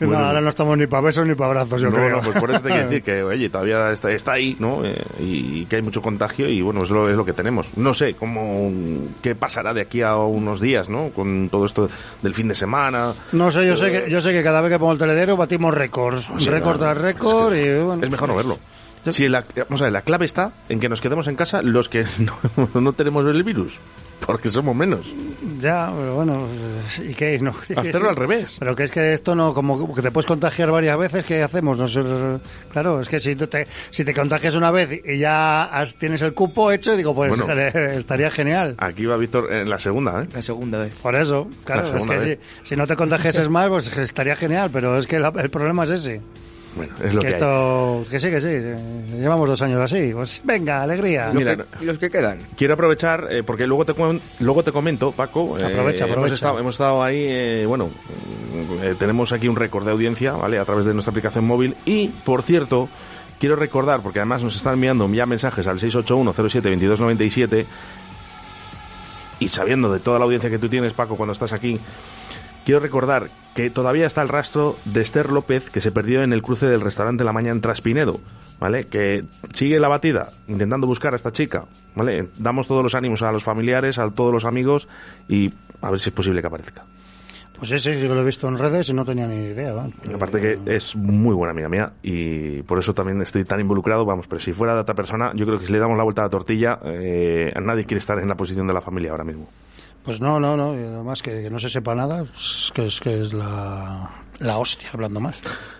No, 0.00 0.18
ahora 0.18 0.40
no 0.40 0.50
estamos 0.50 0.76
ni 0.76 0.86
para 0.86 1.02
besos 1.02 1.26
ni 1.26 1.34
para 1.34 1.46
abrazos, 1.50 1.80
yo 1.80 1.88
no, 1.88 1.96
creo. 1.96 2.10
no, 2.16 2.20
pues 2.22 2.38
por 2.38 2.50
eso 2.50 2.60
te 2.60 2.68
quiero 2.68 2.84
decir 2.84 3.02
que, 3.04 3.22
oye, 3.22 3.48
todavía 3.48 3.90
está, 3.92 4.10
está 4.12 4.32
ahí, 4.32 4.56
¿no? 4.58 4.84
Eh, 4.84 4.94
y 5.20 5.64
que 5.64 5.76
hay 5.76 5.82
mucho 5.82 6.02
contagio 6.02 6.48
y, 6.48 6.60
bueno, 6.60 6.82
es 6.82 6.90
lo, 6.90 7.08
es 7.08 7.16
lo 7.16 7.24
que 7.24 7.32
tenemos. 7.32 7.76
No 7.76 7.94
sé 7.94 8.14
cómo, 8.14 8.70
qué 9.22 9.34
pasará 9.34 9.72
de 9.72 9.80
aquí 9.80 10.02
a 10.02 10.16
unos 10.16 10.60
días, 10.60 10.88
¿no? 10.88 11.08
Con 11.10 11.48
todo 11.48 11.64
esto 11.66 11.88
del 12.22 12.34
fin 12.34 12.48
de 12.48 12.54
semana. 12.54 13.14
No 13.32 13.50
sé, 13.50 13.66
yo 13.66 13.76
sé 13.76 13.90
que 13.90 14.10
yo 14.10 14.20
sé 14.20 14.32
que 14.32 14.42
cada 14.42 14.60
vez 14.60 14.70
que 14.72 14.78
pongo 14.78 14.92
el 14.92 14.98
teledero 14.98 15.36
batimos 15.36 15.72
récords, 15.72 16.28
Sí, 16.38 16.50
récord 16.50 16.78
tras 16.78 16.96
récord 16.98 17.54
y 17.54 17.78
bueno. 17.82 18.02
Es 18.04 18.10
mejor 18.10 18.28
no 18.28 18.36
verlo. 18.36 18.58
Si 19.10 19.28
la, 19.28 19.44
vamos 19.68 19.80
a 19.82 19.84
ver, 19.84 19.92
la 19.92 20.02
clave 20.02 20.24
está 20.24 20.52
en 20.68 20.80
que 20.80 20.88
nos 20.88 21.00
quedemos 21.00 21.28
en 21.28 21.36
casa 21.36 21.62
los 21.62 21.88
que 21.88 22.04
no, 22.18 22.80
no 22.80 22.92
tenemos 22.94 23.24
el 23.26 23.42
virus, 23.42 23.78
porque 24.26 24.48
somos 24.48 24.74
menos. 24.74 25.14
Ya, 25.60 25.92
pero 25.94 26.14
bueno, 26.14 26.46
¿y 27.06 27.12
qué? 27.14 27.38
No, 27.38 27.54
Hacerlo 27.76 28.08
al 28.10 28.16
revés. 28.16 28.56
Pero 28.58 28.74
que 28.74 28.84
es 28.84 28.90
que 28.90 29.12
esto 29.12 29.34
no, 29.34 29.52
como 29.52 29.94
que 29.94 30.00
te 30.02 30.10
puedes 30.10 30.26
contagiar 30.26 30.70
varias 30.70 30.98
veces, 30.98 31.24
¿qué 31.24 31.42
hacemos? 31.42 31.78
No 31.78 31.86
sé, 31.86 32.02
claro, 32.72 33.00
es 33.00 33.08
que 33.08 33.20
si, 33.20 33.36
te, 33.36 33.66
si 33.90 34.04
te 34.04 34.14
contagias 34.14 34.54
una 34.54 34.70
vez 34.70 34.90
y 35.04 35.18
ya 35.18 35.64
has- 35.64 35.94
tienes 35.98 36.22
el 36.22 36.32
cupo 36.32 36.72
hecho, 36.72 36.96
digo, 36.96 37.14
pues 37.14 37.38
Bueno. 37.38 37.52
estaría 37.90 38.30
genial. 38.30 38.74
Aquí 38.78 39.04
va 39.06 39.16
Víctor 39.18 39.52
en 39.52 39.68
la 39.68 39.78
segunda, 39.78 40.22
¿eh? 40.22 40.28
La 40.32 40.42
segunda 40.42 40.78
vez. 40.78 40.94
Por 41.02 41.14
eso, 41.14 41.48
claro, 41.64 41.82
La 41.92 41.98
es 41.98 42.06
que 42.06 42.38
si, 42.62 42.68
si 42.70 42.76
no 42.76 42.86
te 42.86 42.96
contagiases 42.96 43.48
más, 43.50 43.68
pues 43.68 43.94
estaría 43.96 44.34
genial, 44.36 44.70
pero 44.72 44.96
es 44.96 45.06
que 45.06 45.18
la- 45.18 45.32
el 45.36 45.50
problema 45.50 45.84
es 45.84 45.90
ese. 45.90 46.20
Bueno, 46.76 46.92
es 47.04 47.14
lo 47.14 47.20
que, 47.20 47.26
hay. 47.28 47.32
esto, 47.34 48.04
que 48.10 48.18
sí, 48.20 48.30
que 48.30 48.40
sí, 48.40 49.16
llevamos 49.16 49.48
dos 49.48 49.62
años 49.62 49.80
así, 49.80 50.10
pues 50.12 50.40
venga, 50.44 50.82
alegría. 50.82 51.30
Mira, 51.32 51.56
¿Y 51.80 51.84
los 51.84 51.98
que 51.98 52.10
quedan? 52.10 52.38
Quiero 52.56 52.74
aprovechar, 52.74 53.28
eh, 53.30 53.42
porque 53.44 53.66
luego 53.66 53.84
te, 53.84 53.94
luego 54.40 54.62
te 54.64 54.72
comento, 54.72 55.12
Paco. 55.12 55.58
eh, 55.58 55.64
Aprovecha, 55.64 56.04
Hemos 56.04 56.12
aprovecha. 56.16 56.34
estado, 56.34 56.58
hemos 56.58 56.74
estado 56.74 57.02
ahí, 57.02 57.24
eh, 57.28 57.64
bueno, 57.66 57.90
eh, 58.82 58.94
tenemos 58.98 59.32
aquí 59.32 59.46
un 59.48 59.56
récord 59.56 59.84
de 59.84 59.92
audiencia, 59.92 60.32
¿vale? 60.32 60.58
A 60.58 60.64
través 60.64 60.84
de 60.86 60.92
nuestra 60.94 61.10
aplicación 61.10 61.44
móvil. 61.44 61.76
Y, 61.84 62.08
por 62.08 62.42
cierto, 62.42 62.88
quiero 63.38 63.54
recordar, 63.56 64.00
porque 64.00 64.18
además 64.18 64.42
nos 64.42 64.56
están 64.56 64.74
enviando 64.74 65.08
ya 65.12 65.26
mensajes 65.26 65.66
al 65.68 65.78
681-07-2297, 65.78 67.66
y 69.40 69.48
sabiendo 69.48 69.92
de 69.92 70.00
toda 70.00 70.18
la 70.18 70.24
audiencia 70.24 70.48
que 70.50 70.58
tú 70.58 70.68
tienes, 70.68 70.92
Paco, 70.92 71.16
cuando 71.16 71.32
estás 71.32 71.52
aquí, 71.52 71.78
quiero 72.64 72.80
recordar 72.80 73.28
que 73.54 73.70
todavía 73.70 74.06
está 74.06 74.22
el 74.22 74.28
rastro 74.28 74.76
de 74.84 75.00
Esther 75.00 75.30
López 75.30 75.70
que 75.70 75.80
se 75.80 75.92
perdió 75.92 76.22
en 76.22 76.32
el 76.32 76.42
cruce 76.42 76.66
del 76.66 76.80
restaurante 76.80 77.24
La 77.24 77.32
Mañana 77.32 77.54
en 77.54 77.60
Traspinedo, 77.60 78.20
¿vale? 78.58 78.86
Que 78.86 79.24
sigue 79.52 79.78
la 79.78 79.88
batida 79.88 80.30
intentando 80.48 80.86
buscar 80.86 81.12
a 81.12 81.16
esta 81.16 81.30
chica, 81.30 81.64
¿vale? 81.94 82.28
Damos 82.38 82.66
todos 82.66 82.82
los 82.82 82.94
ánimos 82.94 83.22
a 83.22 83.30
los 83.30 83.44
familiares, 83.44 83.98
a 83.98 84.10
todos 84.10 84.32
los 84.32 84.44
amigos 84.44 84.88
y 85.28 85.52
a 85.80 85.90
ver 85.90 86.00
si 86.00 86.08
es 86.08 86.14
posible 86.14 86.40
que 86.40 86.48
aparezca. 86.48 86.84
Pues 87.56 87.68
sí, 87.68 87.78
sí, 87.78 87.90
que 87.90 88.08
lo 88.08 88.20
he 88.20 88.24
visto 88.24 88.48
en 88.48 88.58
redes 88.58 88.88
y 88.88 88.94
no 88.94 89.04
tenía 89.04 89.28
ni 89.28 89.36
idea. 89.36 89.72
Aparte 90.12 90.40
que 90.40 90.58
es 90.66 90.96
muy 90.96 91.34
buena 91.34 91.52
amiga 91.52 91.68
mía 91.68 91.92
y 92.02 92.62
por 92.62 92.80
eso 92.80 92.94
también 92.94 93.22
estoy 93.22 93.44
tan 93.44 93.60
involucrado, 93.60 94.04
vamos, 94.04 94.26
pero 94.26 94.40
si 94.40 94.52
fuera 94.52 94.74
de 94.74 94.80
otra 94.80 94.96
persona, 94.96 95.30
yo 95.36 95.46
creo 95.46 95.60
que 95.60 95.66
si 95.66 95.72
le 95.72 95.78
damos 95.78 95.96
la 95.96 96.02
vuelta 96.02 96.22
a 96.22 96.24
la 96.24 96.30
tortilla, 96.30 96.80
eh, 96.84 97.52
nadie 97.62 97.84
quiere 97.84 98.00
estar 98.00 98.18
en 98.18 98.28
la 98.28 98.34
posición 98.34 98.66
de 98.66 98.74
la 98.74 98.80
familia 98.80 99.12
ahora 99.12 99.22
mismo. 99.22 99.48
Pues 100.04 100.20
no, 100.20 100.38
no, 100.38 100.56
no, 100.56 100.70
además 100.70 101.22
que, 101.22 101.42
que 101.42 101.50
no 101.50 101.58
se 101.58 101.70
sepa 101.70 101.94
nada, 101.94 102.24
pues, 102.24 102.70
que 102.74 102.86
es 102.86 103.00
que 103.00 103.22
es 103.22 103.32
la, 103.32 104.10
la 104.38 104.58
hostia, 104.58 104.90
hablando 104.92 105.18
mal. 105.18 105.34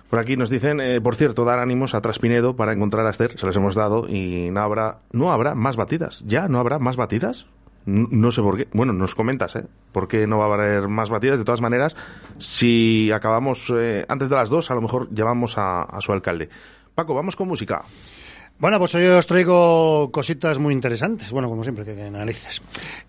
Por 0.08 0.18
aquí 0.18 0.36
nos 0.36 0.48
dicen, 0.48 0.80
eh, 0.80 1.00
por 1.00 1.14
cierto, 1.14 1.44
dar 1.44 1.58
ánimos 1.58 1.94
a 1.94 2.00
Traspinedo 2.00 2.56
para 2.56 2.72
encontrar 2.72 3.04
a 3.06 3.10
Esther, 3.10 3.38
se 3.38 3.44
los 3.44 3.54
hemos 3.56 3.74
dado 3.74 4.08
y 4.08 4.50
no 4.50 4.60
habrá, 4.60 4.98
no 5.12 5.30
habrá 5.30 5.54
más 5.54 5.76
batidas. 5.76 6.22
¿Ya 6.24 6.48
no 6.48 6.58
habrá 6.58 6.78
más 6.78 6.96
batidas? 6.96 7.46
No 7.84 8.32
sé 8.32 8.40
por 8.40 8.56
qué. 8.56 8.68
Bueno, 8.72 8.94
nos 8.94 9.14
comentas, 9.14 9.56
¿eh? 9.56 9.66
¿Por 9.92 10.08
qué 10.08 10.26
no 10.26 10.38
va 10.38 10.46
a 10.46 10.54
haber 10.54 10.88
más 10.88 11.10
batidas? 11.10 11.38
De 11.38 11.44
todas 11.44 11.60
maneras, 11.60 11.94
si 12.38 13.10
acabamos 13.12 13.70
eh, 13.76 14.06
antes 14.08 14.30
de 14.30 14.36
las 14.36 14.48
dos, 14.48 14.70
a 14.70 14.74
lo 14.74 14.80
mejor 14.80 15.08
llamamos 15.12 15.58
a 15.58 15.86
su 16.00 16.12
alcalde. 16.12 16.48
Paco, 16.94 17.12
vamos 17.12 17.36
con 17.36 17.48
música. 17.48 17.82
Bueno, 18.58 18.78
pues 18.78 18.94
hoy 18.94 19.04
os 19.06 19.26
traigo 19.26 20.10
cositas 20.12 20.58
muy 20.58 20.72
interesantes. 20.72 21.30
Bueno, 21.32 21.48
como 21.50 21.62
siempre, 21.64 21.84
que, 21.84 21.94
que 21.94 22.10
narices. 22.10 22.62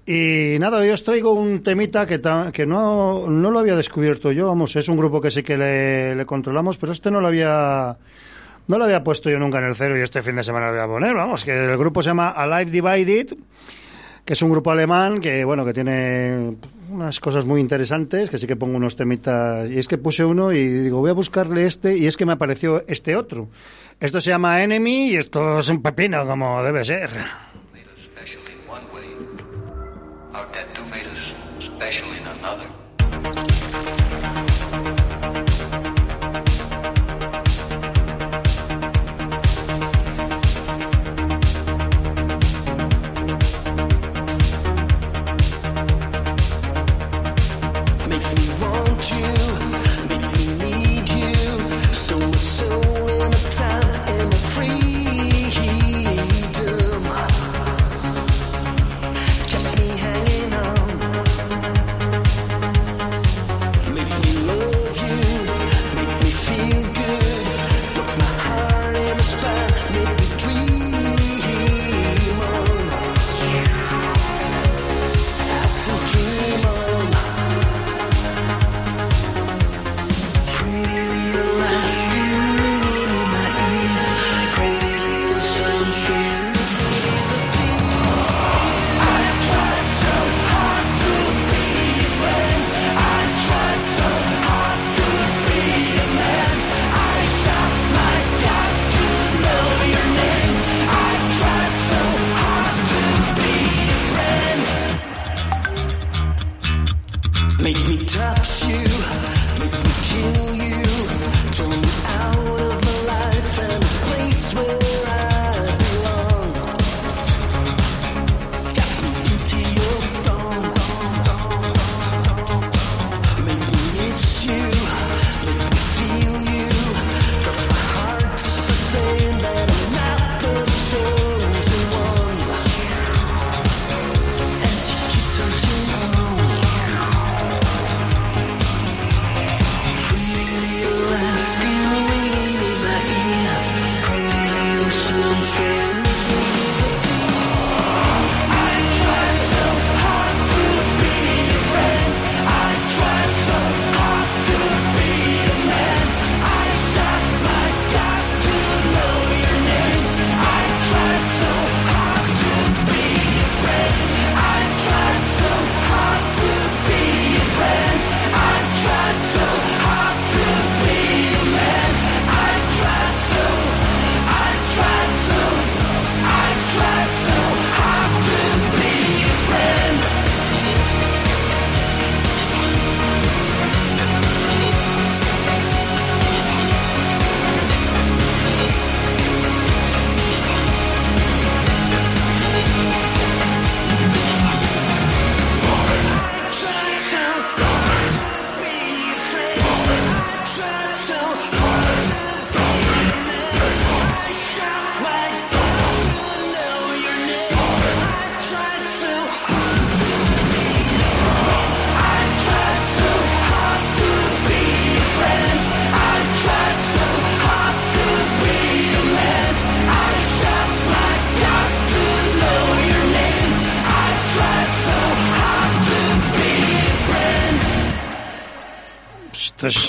Y 0.05 0.57
nada, 0.59 0.79
hoy 0.79 0.89
os 0.89 1.03
traigo 1.03 1.33
un 1.33 1.61
temita 1.63 2.05
que, 2.05 2.19
ta- 2.19 2.51
que 2.51 2.65
no, 2.65 3.29
no 3.29 3.51
lo 3.51 3.59
había 3.59 3.75
descubierto 3.75 4.31
yo. 4.31 4.47
Vamos, 4.47 4.75
es 4.75 4.89
un 4.89 4.97
grupo 4.97 5.21
que 5.21 5.31
sí 5.31 5.43
que 5.43 5.57
le, 5.57 6.15
le 6.15 6.25
controlamos, 6.25 6.77
pero 6.77 6.91
este 6.91 7.11
no 7.11 7.21
lo 7.21 7.27
había... 7.27 7.97
No 8.67 8.79
lo 8.79 8.85
había 8.85 9.03
puesto 9.03 9.29
yo 9.29 9.37
nunca 9.37 9.59
en 9.59 9.65
el 9.65 9.75
cero 9.75 9.95
y 9.95 10.01
este 10.01 10.23
fin 10.23 10.35
de 10.35 10.43
semana 10.43 10.65
lo 10.67 10.71
voy 10.73 10.81
a 10.81 10.87
poner. 10.87 11.15
Vamos, 11.15 11.45
que 11.45 11.51
el 11.51 11.77
grupo 11.77 12.01
se 12.01 12.09
llama 12.09 12.29
Alive 12.31 12.71
Divided, 12.71 13.37
que 14.25 14.33
es 14.33 14.41
un 14.41 14.49
grupo 14.49 14.71
alemán 14.71 15.21
que, 15.21 15.45
bueno, 15.45 15.63
que 15.63 15.71
tiene 15.73 16.55
unas 16.89 17.19
cosas 17.19 17.45
muy 17.45 17.61
interesantes, 17.61 18.31
que 18.31 18.39
sí 18.39 18.47
que 18.47 18.55
pongo 18.55 18.75
unos 18.77 18.95
temitas. 18.95 19.69
Y 19.69 19.77
es 19.77 19.87
que 19.87 19.99
puse 19.99 20.25
uno 20.25 20.51
y 20.51 20.67
digo, 20.67 20.97
voy 20.97 21.11
a 21.11 21.13
buscarle 21.13 21.67
este, 21.67 21.95
y 21.95 22.07
es 22.07 22.17
que 22.17 22.25
me 22.25 22.33
apareció 22.33 22.83
este 22.87 23.15
otro. 23.15 23.49
Esto 23.99 24.19
se 24.19 24.29
llama 24.29 24.61
Enemy 24.61 25.11
y 25.11 25.15
esto 25.15 25.59
es 25.59 25.69
un 25.69 25.81
pepino, 25.81 26.25
como 26.25 26.61
debe 26.63 26.83
ser. 26.83 27.09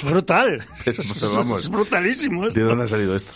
Es 0.07 0.13
brutal. 0.13 0.65
Vamos. 1.35 1.63
Es 1.65 1.69
brutalísimo. 1.69 2.47
esto. 2.47 2.61
¿De 2.61 2.67
dónde 2.67 2.85
ha 2.85 2.89
salido 2.89 3.15
esto? 3.17 3.33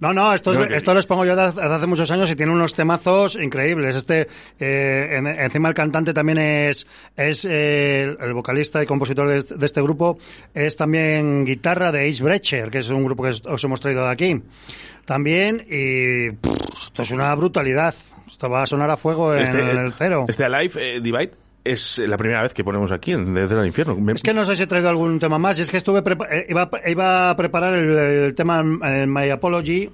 No, 0.00 0.12
no, 0.12 0.34
esto, 0.34 0.52
es- 0.52 0.58
No, 0.58 0.66
que- 0.66 0.76
esto 0.76 0.92
los 0.92 1.06
pongo 1.06 1.24
yo 1.24 1.36
desde 1.36 1.62
hace 1.62 1.86
muchos 1.86 2.10
años 2.10 2.28
y 2.30 2.34
tiene 2.36 2.52
unos 2.52 2.74
temazos 2.74 3.36
increíbles. 3.36 3.94
Este, 3.94 4.26
eh, 4.58 5.08
en- 5.12 5.26
encima 5.28 5.68
el 5.68 5.74
cantante 5.74 6.12
también 6.12 6.38
es, 6.38 6.86
es 7.16 7.44
eh, 7.48 8.02
el, 8.02 8.18
el 8.20 8.34
vocalista 8.34 8.82
y 8.82 8.86
compositor 8.86 9.28
de, 9.28 9.38
este- 9.38 9.54
de 9.54 9.64
este 9.66 9.80
grupo, 9.80 10.18
es 10.52 10.76
también 10.76 11.44
guitarra 11.44 11.92
de 11.92 12.08
Ace 12.10 12.22
Brecher, 12.24 12.70
que 12.70 12.78
es 12.80 12.88
un 12.90 13.04
grupo 13.04 13.22
que 13.22 13.28
os- 13.30 13.46
os 13.46 13.62
hemos 13.64 13.80
traído 13.80 14.04
de 14.04 14.10
aquí. 14.10 14.42
También, 15.04 15.64
y 15.70 16.30
pff, 16.32 16.86
esto 16.86 17.02
es 17.02 17.10
una 17.12 17.34
brutalidad. 17.34 17.94
Esto 18.26 18.50
va 18.50 18.62
a 18.62 18.66
sonar 18.66 18.90
a 18.90 18.96
fuego 18.96 19.34
en, 19.34 19.42
el 19.56 19.92
cero. 19.92 20.26
Este 20.28 20.44
Alive 20.44 20.72
eh, 20.96 21.00
Divide 21.00 21.32
es 21.64 21.98
la 21.98 22.16
primera 22.18 22.42
vez 22.42 22.52
que 22.54 22.62
ponemos 22.62 22.90
aquí 22.92 23.12
en 23.12 23.32
Desde 23.34 23.58
el 23.58 23.66
Infierno. 23.66 23.96
Me- 23.96 24.12
Es 24.12 24.22
que 24.22 24.34
no 24.34 24.44
sé 24.44 24.54
si 24.56 24.62
he 24.64 24.66
traído 24.66 24.88
algún 24.90 25.18
tema 25.18 25.38
más. 25.38 25.58
Es 25.58 25.70
que 25.70 25.78
estuve 25.78 26.02
prepa- 26.04 26.28
eh, 26.30 26.46
iba, 26.48 26.68
iba 26.86 27.30
a 27.30 27.36
preparar 27.36 27.74
el, 27.74 27.96
el 27.96 28.34
tema 28.34 28.62
eh, 28.84 29.06
My 29.06 29.30
Apology, 29.30 29.88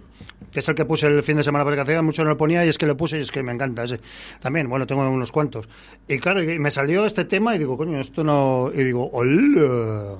que 0.50 0.58
es 0.60 0.68
el 0.68 0.74
que 0.74 0.84
puse 0.84 1.06
el 1.06 1.22
fin 1.22 1.36
de 1.36 1.42
semana 1.44 1.64
porque 1.64 1.80
hacía 1.80 2.02
mucho 2.02 2.24
no 2.24 2.30
lo 2.30 2.36
ponía 2.36 2.64
y 2.64 2.68
es 2.68 2.76
que 2.78 2.86
lo 2.86 2.96
puse 2.96 3.18
y 3.18 3.20
es 3.22 3.30
que 3.30 3.42
me 3.42 3.52
encanta 3.52 3.84
ese. 3.84 4.00
También, 4.40 4.68
bueno, 4.68 4.86
tengo 4.86 5.08
unos 5.08 5.30
cuantos. 5.30 5.68
Y 6.08 6.18
claro, 6.18 6.42
y 6.42 6.58
me 6.58 6.70
salió 6.72 7.06
este 7.06 7.24
tema 7.24 7.54
y 7.54 7.58
digo, 7.58 7.76
coño, 7.76 8.00
esto 8.00 8.24
no... 8.24 8.70
Y 8.74 8.82
digo, 8.82 9.08
hola, 9.12 10.16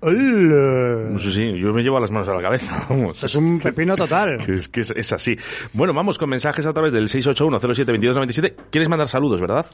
hola. 0.00 1.08
No 1.10 1.18
sé 1.18 1.30
si, 1.32 1.58
yo 1.58 1.72
me 1.72 1.82
llevo 1.82 2.00
las 2.00 2.10
manos 2.10 2.28
a 2.28 2.34
la 2.34 2.40
cabeza. 2.42 2.86
vamos. 2.88 3.22
Es 3.22 3.34
un 3.34 3.58
pepino 3.58 3.94
total. 3.96 4.38
Que 4.44 4.54
Es 4.56 4.68
que 4.68 4.80
es, 4.80 4.90
es 4.92 5.12
así. 5.12 5.36
Bueno, 5.72 5.92
vamos 5.92 6.16
con 6.18 6.30
mensajes 6.30 6.64
a 6.66 6.72
través 6.72 6.92
del 6.92 7.08
681072297. 7.08 8.54
¿Quieres 8.70 8.88
mandar 8.88 9.08
saludos, 9.08 9.40
verdad? 9.40 9.66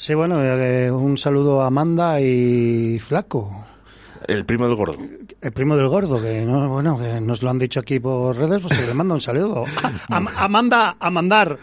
Sí, 0.00 0.14
bueno, 0.14 0.40
eh, 0.44 0.90
un 0.92 1.18
saludo 1.18 1.60
a 1.60 1.66
Amanda 1.66 2.20
y 2.20 3.00
Flaco. 3.00 3.64
El 4.28 4.44
primo 4.44 4.66
del 4.66 4.76
gordo. 4.76 4.96
el 5.40 5.52
primo 5.52 5.76
del 5.76 5.88
gordo, 5.88 6.20
que 6.22 6.44
no, 6.44 6.68
bueno, 6.68 6.98
que 6.98 7.20
nos 7.20 7.42
lo 7.42 7.50
han 7.50 7.58
dicho 7.58 7.80
aquí 7.80 7.98
por 7.98 8.36
redes, 8.36 8.60
pues 8.62 8.86
le 8.86 8.94
manda 8.94 9.14
un 9.14 9.20
saludo. 9.20 9.64
A, 10.08 10.16
a- 10.18 10.44
a 10.44 10.48
manda- 10.48 10.96
a 11.00 11.10
mandar, 11.10 11.58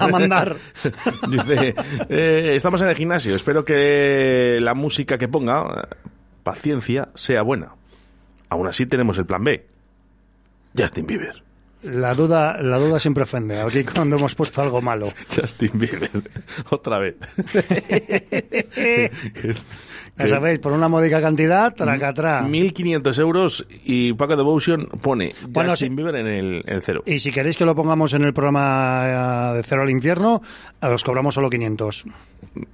a 0.00 0.08
mandar. 0.08 0.56
Dice, 1.28 1.74
eh, 2.08 2.52
estamos 2.56 2.80
en 2.82 2.88
el 2.88 2.96
gimnasio, 2.96 3.34
espero 3.36 3.64
que 3.64 4.58
la 4.60 4.74
música 4.74 5.16
que 5.18 5.28
ponga, 5.28 5.88
paciencia, 6.42 7.10
sea 7.14 7.42
buena. 7.42 7.74
Aún 8.48 8.66
así 8.66 8.86
tenemos 8.86 9.16
el 9.18 9.26
plan 9.26 9.44
B. 9.44 9.64
Justin 10.76 11.06
Bieber. 11.06 11.42
La 11.82 12.14
duda, 12.14 12.60
la 12.62 12.78
duda 12.78 12.98
siempre 12.98 13.22
ofende. 13.24 13.58
Aquí 13.60 13.84
cuando 13.84 14.16
hemos 14.16 14.34
puesto 14.34 14.60
algo 14.60 14.82
malo. 14.82 15.06
Justin 15.34 15.70
Bieber. 15.74 16.10
Otra 16.70 16.98
vez. 16.98 17.16
Ya 20.16 20.28
sabéis, 20.28 20.58
por 20.58 20.72
una 20.72 20.88
módica 20.88 21.20
cantidad, 21.20 21.74
tracatrá. 21.74 22.42
1.500 22.42 23.18
euros 23.20 23.66
y 23.84 24.12
Paco 24.12 24.36
Devotion 24.36 24.86
pone 25.00 25.32
Bueno, 25.48 25.70
Justin 25.70 25.90
sí. 25.92 25.94
Bieber 25.94 26.16
en 26.16 26.26
el, 26.26 26.62
el 26.66 26.82
cero. 26.82 27.02
Y 27.06 27.18
si 27.20 27.30
queréis 27.30 27.56
que 27.56 27.64
lo 27.64 27.74
pongamos 27.74 28.12
en 28.12 28.24
el 28.24 28.34
programa 28.34 29.52
eh, 29.52 29.56
de 29.56 29.62
Cero 29.62 29.82
al 29.82 29.90
Infierno, 29.90 30.42
os 30.82 31.02
cobramos 31.02 31.34
solo 31.34 31.48
500. 31.48 32.04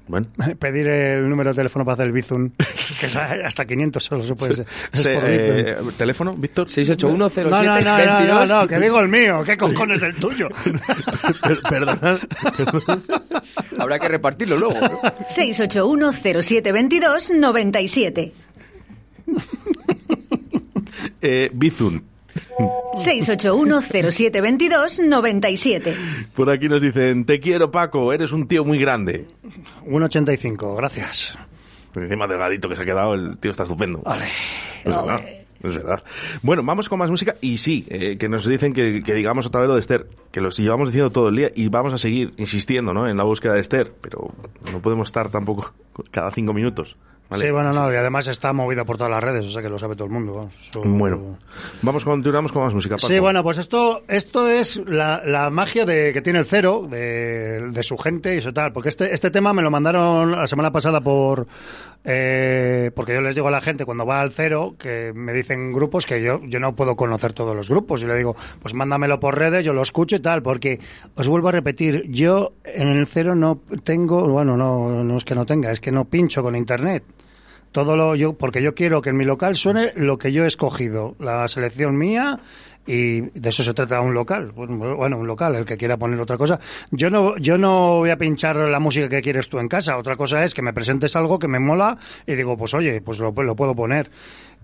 Bueno. 0.08 0.26
Pedir 0.58 0.86
el 0.88 1.28
número 1.28 1.50
de 1.50 1.56
teléfono 1.56 1.84
para 1.84 1.94
hacer 1.94 2.06
el 2.06 2.12
Bizum. 2.12 2.50
Es 2.86 2.98
que 3.00 3.18
hasta 3.18 3.64
500 3.66 4.02
solo 4.02 4.24
se 4.24 4.34
puede 4.34 4.56
ser. 4.56 4.66
Es 4.92 5.00
Se- 5.02 5.14
por 5.14 5.24
eh. 5.26 5.76
¿Teléfono, 5.98 6.34
Víctor? 6.34 6.68
681 6.68 7.50
No, 7.50 7.62
no, 7.62 7.80
no, 7.80 7.98
no, 8.04 8.24
no, 8.24 8.46
no, 8.46 8.68
que 8.68 8.78
digo 8.78 8.95
el 9.00 9.08
mío. 9.08 9.42
¿Qué 9.44 9.56
cojones 9.56 10.00
del 10.00 10.14
tuyo? 10.16 10.48
Perdona. 11.68 12.18
Habrá 13.78 13.98
que 13.98 14.08
repartirlo 14.08 14.56
luego. 14.56 14.78
681 15.28 16.12
0722 16.12 17.30
97. 17.30 18.32
Eh, 21.20 21.50
Bizun. 21.52 22.02
681 22.96 23.82
0722 23.82 25.00
97. 25.00 25.96
Por 26.34 26.50
aquí 26.50 26.68
nos 26.68 26.82
dicen, 26.82 27.24
te 27.24 27.40
quiero 27.40 27.70
Paco, 27.70 28.12
eres 28.12 28.32
un 28.32 28.46
tío 28.48 28.64
muy 28.64 28.78
grande. 28.78 29.26
1,85, 29.86 30.76
gracias. 30.76 31.36
Pues 31.92 32.04
encima 32.04 32.26
delgadito 32.26 32.68
que 32.68 32.76
se 32.76 32.82
ha 32.82 32.84
quedado, 32.84 33.14
el 33.14 33.38
tío 33.38 33.50
está 33.50 33.62
estupendo. 33.62 34.02
Vale. 34.02 34.26
Verdad, 34.84 35.22
es 35.62 35.76
verdad. 35.76 36.02
Bueno, 36.42 36.62
vamos 36.62 36.88
con 36.88 36.98
más 36.98 37.10
música 37.10 37.36
y 37.40 37.56
sí, 37.58 37.86
eh, 37.88 38.16
que 38.18 38.28
nos 38.28 38.46
dicen 38.46 38.72
que, 38.72 39.02
que 39.02 39.14
digamos 39.14 39.46
otra 39.46 39.60
vez 39.60 39.68
lo 39.68 39.74
de 39.74 39.80
Esther, 39.80 40.06
que 40.30 40.40
los 40.40 40.56
llevamos 40.58 40.88
diciendo 40.88 41.10
todo 41.10 41.28
el 41.28 41.36
día 41.36 41.50
y 41.54 41.68
vamos 41.68 41.92
a 41.94 41.98
seguir 41.98 42.34
insistiendo 42.36 42.92
¿no? 42.92 43.08
en 43.08 43.16
la 43.16 43.24
búsqueda 43.24 43.54
de 43.54 43.60
Esther, 43.60 43.92
pero 44.00 44.30
no 44.72 44.80
podemos 44.80 45.08
estar 45.08 45.28
tampoco 45.30 45.72
cada 46.10 46.30
cinco 46.30 46.52
minutos. 46.52 46.96
¿vale? 47.28 47.44
Sí, 47.46 47.50
bueno, 47.50 47.72
no, 47.72 47.92
y 47.92 47.96
además 47.96 48.28
está 48.28 48.52
movido 48.52 48.84
por 48.86 48.98
todas 48.98 49.10
las 49.10 49.20
redes, 49.22 49.44
o 49.46 49.50
sea 49.50 49.60
que 49.60 49.68
lo 49.68 49.80
sabe 49.80 49.96
todo 49.96 50.06
el 50.06 50.12
mundo. 50.12 50.34
vamos. 50.34 50.54
Eso- 50.70 50.80
Bueno, 50.84 51.38
vamos 51.82 52.04
continuamos 52.04 52.52
con 52.52 52.62
más 52.62 52.72
música. 52.72 52.94
Paco. 52.96 53.08
Sí, 53.08 53.18
bueno, 53.18 53.42
pues 53.42 53.58
esto, 53.58 54.02
esto 54.06 54.48
es 54.48 54.76
la, 54.86 55.20
la 55.24 55.50
magia 55.50 55.84
de, 55.84 56.12
que 56.12 56.22
tiene 56.22 56.38
el 56.38 56.46
cero, 56.46 56.86
de, 56.88 57.68
de 57.72 57.82
su 57.82 57.96
gente 57.98 58.32
y 58.34 58.38
eso 58.38 58.52
tal. 58.52 58.72
Porque 58.72 58.90
este, 58.90 59.12
este 59.12 59.32
tema 59.32 59.52
me 59.52 59.62
lo 59.62 59.72
mandaron 59.72 60.30
la 60.30 60.46
semana 60.46 60.70
pasada 60.70 61.00
por. 61.00 61.48
Eh, 62.08 62.92
porque 62.94 63.14
yo 63.14 63.20
les 63.20 63.34
digo 63.34 63.48
a 63.48 63.50
la 63.50 63.60
gente 63.60 63.84
cuando 63.84 64.06
va 64.06 64.20
al 64.20 64.30
cero 64.30 64.76
que 64.78 65.12
me 65.12 65.32
dicen 65.32 65.72
grupos 65.72 66.06
que 66.06 66.22
yo, 66.22 66.40
yo 66.44 66.60
no 66.60 66.76
puedo 66.76 66.94
conocer 66.94 67.32
todos 67.32 67.56
los 67.56 67.68
grupos. 67.68 68.00
Y 68.02 68.06
le 68.06 68.16
digo, 68.16 68.36
pues 68.62 68.74
mándamelo 68.74 69.18
por 69.18 69.36
redes, 69.36 69.64
yo 69.64 69.72
lo 69.72 69.82
escucho 69.82 70.14
y 70.16 70.20
tal. 70.20 70.40
Porque 70.42 70.78
os 71.16 71.26
vuelvo 71.26 71.48
a 71.48 71.52
repetir, 71.52 72.04
yo 72.08 72.52
en 72.64 72.88
el 72.88 73.08
cero 73.08 73.34
no 73.34 73.60
tengo. 73.82 74.28
Bueno, 74.28 74.56
no, 74.56 75.02
no 75.02 75.16
es 75.16 75.24
que 75.24 75.34
no 75.34 75.44
tenga, 75.44 75.72
es 75.72 75.80
que 75.80 75.90
no 75.90 76.04
pincho 76.04 76.42
con 76.42 76.54
internet 76.54 77.02
todo 77.72 77.94
lo 77.94 78.14
yo 78.14 78.32
porque 78.32 78.62
yo 78.62 78.74
quiero 78.74 79.02
que 79.02 79.10
en 79.10 79.18
mi 79.18 79.26
local 79.26 79.54
suene 79.54 79.92
lo 79.96 80.16
que 80.16 80.32
yo 80.32 80.44
he 80.44 80.46
escogido 80.46 81.14
la 81.18 81.46
selección 81.46 81.98
mía 81.98 82.40
y 82.86 83.20
de 83.20 83.48
eso 83.48 83.62
se 83.62 83.74
trata 83.74 84.00
un 84.00 84.14
local 84.14 84.52
bueno 84.54 85.18
un 85.18 85.26
local 85.26 85.56
el 85.56 85.64
que 85.64 85.76
quiera 85.76 85.96
poner 85.96 86.20
otra 86.20 86.36
cosa 86.36 86.60
yo 86.90 87.10
no 87.10 87.36
yo 87.38 87.58
no 87.58 87.98
voy 87.98 88.10
a 88.10 88.16
pinchar 88.16 88.56
la 88.56 88.78
música 88.78 89.08
que 89.08 89.22
quieres 89.22 89.48
tú 89.48 89.58
en 89.58 89.68
casa 89.68 89.96
otra 89.96 90.16
cosa 90.16 90.44
es 90.44 90.54
que 90.54 90.62
me 90.62 90.72
presentes 90.72 91.16
algo 91.16 91.38
que 91.38 91.48
me 91.48 91.58
mola 91.58 91.98
y 92.26 92.34
digo 92.34 92.56
pues 92.56 92.74
oye 92.74 93.00
pues 93.00 93.18
lo, 93.18 93.32
lo 93.32 93.56
puedo 93.56 93.74
poner 93.74 94.10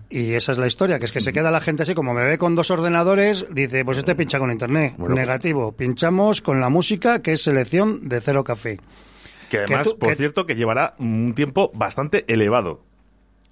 y 0.09 0.33
esa 0.33 0.51
es 0.51 0.59
la 0.59 0.67
historia, 0.67 0.99
que 0.99 1.05
es 1.05 1.11
que 1.11 1.21
se 1.21 1.33
queda 1.33 1.49
la 1.49 1.59
gente 1.59 1.81
así, 1.81 1.95
como 1.95 2.13
me 2.13 2.23
ve 2.23 2.37
con 2.37 2.53
dos 2.53 2.69
ordenadores, 2.69 3.45
dice, 3.51 3.83
pues 3.83 3.97
este 3.97 4.13
pincha 4.13 4.37
con 4.37 4.51
internet. 4.51 4.93
Bueno. 4.95 5.15
Negativo, 5.15 5.71
pinchamos 5.71 6.39
con 6.41 6.59
la 6.61 6.69
música 6.69 7.23
que 7.23 7.33
es 7.33 7.41
selección 7.41 8.07
de 8.09 8.21
cero 8.21 8.43
café. 8.43 8.79
Que 9.49 9.59
además, 9.59 9.87
tú- 9.87 9.97
por 9.97 10.09
que- 10.09 10.15
cierto, 10.15 10.45
que 10.45 10.53
llevará 10.55 10.93
un 10.99 11.33
tiempo 11.33 11.71
bastante 11.73 12.25
elevado. 12.31 12.81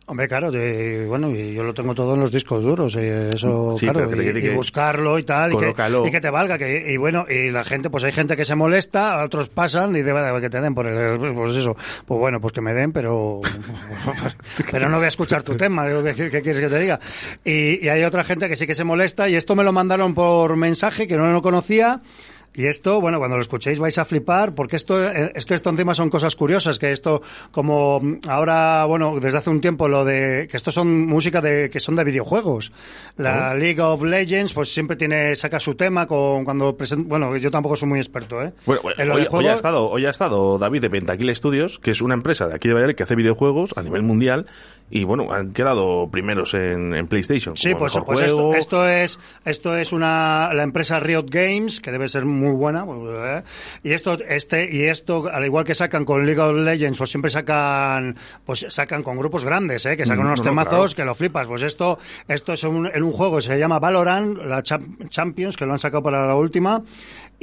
Hombre, 0.07 0.28
claro, 0.28 0.52
de- 0.52 1.06
bueno, 1.07 1.30
y 1.30 1.53
yo 1.53 1.64
lo 1.64 1.73
tengo 1.73 1.95
todo 1.95 2.15
en 2.15 2.19
los 2.19 2.32
discos 2.34 2.64
duros, 2.64 2.95
y 2.95 2.99
eso, 3.06 3.76
Sí, 3.78 3.86
claro, 3.86 4.10
que 4.10 4.15
y, 4.30 4.34
que- 4.41 4.52
y 4.52 4.56
buscarlo 4.56 5.18
y 5.19 5.23
tal, 5.23 5.52
y 5.52 5.53
que, 5.60 5.73
y 6.06 6.11
que 6.11 6.19
te 6.19 6.30
valga, 6.30 6.57
que, 6.57 6.91
y 6.91 6.98
bueno, 6.98 7.26
y 7.30 7.49
la 7.49 7.64
gente, 7.64 7.90
pues 7.90 8.03
hay 8.03 8.11
gente 8.11 8.36
que 8.36 8.44
se 8.44 8.56
molesta, 8.56 9.23
otros 9.23 9.48
pasan 9.48 9.95
y 9.95 10.02
"Vale, 10.02 10.41
que 10.41 10.49
te 10.49 10.60
den 10.60 10.73
por 10.76 10.88
el, 10.88 11.18
pues 11.34 11.56
eso, 11.56 11.78
pues 12.06 12.19
bueno, 12.19 12.41
pues 12.41 12.52
que 12.52 12.60
me 12.61 12.73
den, 12.73 12.91
pero, 12.91 13.40
pero 14.72 14.90
no 14.90 14.98
voy 14.98 15.06
a 15.06 15.10
escuchar 15.10 15.44
tu 15.44 15.56
tema, 15.56 15.88
digo, 15.88 16.03
¿qué, 16.03 16.14
qué- 16.15 16.41
quieres 16.41 16.60
que 16.60 16.68
te 16.68 16.80
diga? 16.80 16.99
Y, 17.45 17.86
y 17.86 17.88
hay 17.90 18.03
otra 18.03 18.23
gente 18.26 18.49
que 18.49 18.57
sí 18.57 18.68
que 18.68 18.76
se 18.76 18.84
molesta, 18.84 19.30
y 19.30 19.36
esto 19.36 19.56
me 19.56 19.64
lo 19.64 19.72
mandaron 19.72 20.14
por 20.14 20.57
mensaje, 20.57 21.07
que 21.07 21.15
no 21.15 21.32
lo 21.32 21.41
conocía, 21.41 22.02
y 22.53 22.65
esto, 22.65 22.99
bueno, 22.99 23.18
cuando 23.18 23.38
lo 23.38 23.41
escuchéis 23.41 23.80
vais 23.80 23.98
a 23.98 24.03
flipar, 24.03 24.53
porque 24.53 24.76
esto 24.76 25.02
eh, 25.02 25.32
es 25.36 25.45
que 25.45 25.53
esto 25.53 25.69
encima 25.69 25.94
son 25.94 26.10
cosas 26.10 26.36
curiosas, 26.36 26.80
que 26.80 26.91
esto, 26.91 27.22
como 27.52 28.02
ahora, 28.28 28.84
bueno, 28.86 29.19
desde 29.19 29.38
hace 29.38 29.49
un 29.49 29.61
tiempo 29.61 29.88
lo 29.88 30.03
de, 30.03 30.48
que 30.52 30.57
esto 30.57 30.72
son 30.72 31.06
música 31.06 31.41
de, 31.41 31.69
que 31.69 31.80
son 31.80 31.95
de 31.95 32.03
videojuegos. 32.03 32.72
La. 33.18 33.53
League 33.53 33.82
of 33.82 34.03
Legends, 34.03 34.53
pues 34.53 34.73
siempre 34.73 34.98
tiene, 34.98 35.36
saca 35.36 35.60
su 35.60 35.76
tema 35.76 36.07
con, 36.07 36.44
cuando 36.44 36.76
presenta, 36.76 37.07
bueno, 37.07 37.38
yo 37.38 37.52
tampoco 37.52 37.76
soy 37.76 37.88
muy 37.88 37.99
experto, 37.99 38.41
¿eh? 38.41 38.52
Bueno, 38.65 38.82
bueno, 38.82 39.14
hoy, 39.14 39.28
hoy 39.32 39.48
ha 39.48 39.53
estado, 39.53 39.90
hoy 39.90 40.06
ha 40.06 40.10
estado 40.10 40.57
David 40.57 40.82
de 40.82 40.90
Pentakill 40.90 41.34
Studios, 41.36 41.80
que 41.80 41.91
es 41.91 42.02
una 42.02 42.15
empresa 42.15 42.48
de 42.48 42.56
aquí 42.56 42.68
de 42.68 42.73
Valladolid 42.73 42.95
que 42.95 43.03
hace 43.03 43.15
videojuegos 43.15 43.73
a 43.78 43.84
nivel 43.84 44.03
mundial 44.03 44.48
y 44.91 45.03
bueno, 45.05 45.31
han 45.31 45.53
quedado 45.53 46.09
primeros 46.11 46.53
en, 46.53 46.93
en 46.93 47.07
PlayStation. 47.07 47.55
Sí, 47.57 47.73
pues, 47.73 47.93
pues 48.05 48.19
esto, 48.22 48.53
esto 48.53 48.88
es 48.88 49.18
esto 49.45 49.76
es 49.77 49.91
una 49.93 50.53
la 50.53 50.63
empresa 50.63 50.99
Riot 50.99 51.26
Games 51.30 51.80
que 51.80 51.91
debe 51.91 52.07
ser 52.07 52.26
muy 52.26 52.51
buena 52.53 52.85
pues, 52.85 52.99
¿eh? 53.13 53.43
y 53.84 53.91
esto 53.93 54.18
este 54.27 54.69
y 54.72 54.84
esto 54.84 55.30
al 55.31 55.45
igual 55.45 55.65
que 55.65 55.73
sacan 55.76 56.05
con 56.05 56.26
League 56.26 56.39
of 56.41 56.55
Legends 56.57 56.97
pues 56.97 57.09
siempre 57.09 57.31
sacan 57.31 58.18
pues 58.45 58.65
sacan 58.69 59.01
con 59.03 59.18
grupos 59.18 59.45
grandes 59.45 59.85
¿eh? 59.85 59.95
que 59.97 60.05
sacan 60.05 60.23
Mm, 60.23 60.27
unos 60.27 60.39
no, 60.39 60.45
no, 60.45 60.51
temazos 60.51 60.93
claro. 60.93 60.95
que 60.95 61.05
lo 61.05 61.15
flipas 61.15 61.47
pues 61.47 61.61
esto 61.63 61.97
esto 62.27 62.53
es 62.53 62.63
un, 62.63 62.88
en 62.93 63.03
un 63.03 63.11
juego 63.13 63.39
se 63.41 63.57
llama 63.57 63.80
Valorant 63.80 64.38
la 64.43 64.61
Cham- 64.61 65.07
Champions 65.09 65.55
que 65.57 65.65
lo 65.65 65.72
han 65.73 65.80
sacado 65.80 66.03
para 66.03 66.27
la 66.27 66.35
última 66.35 66.81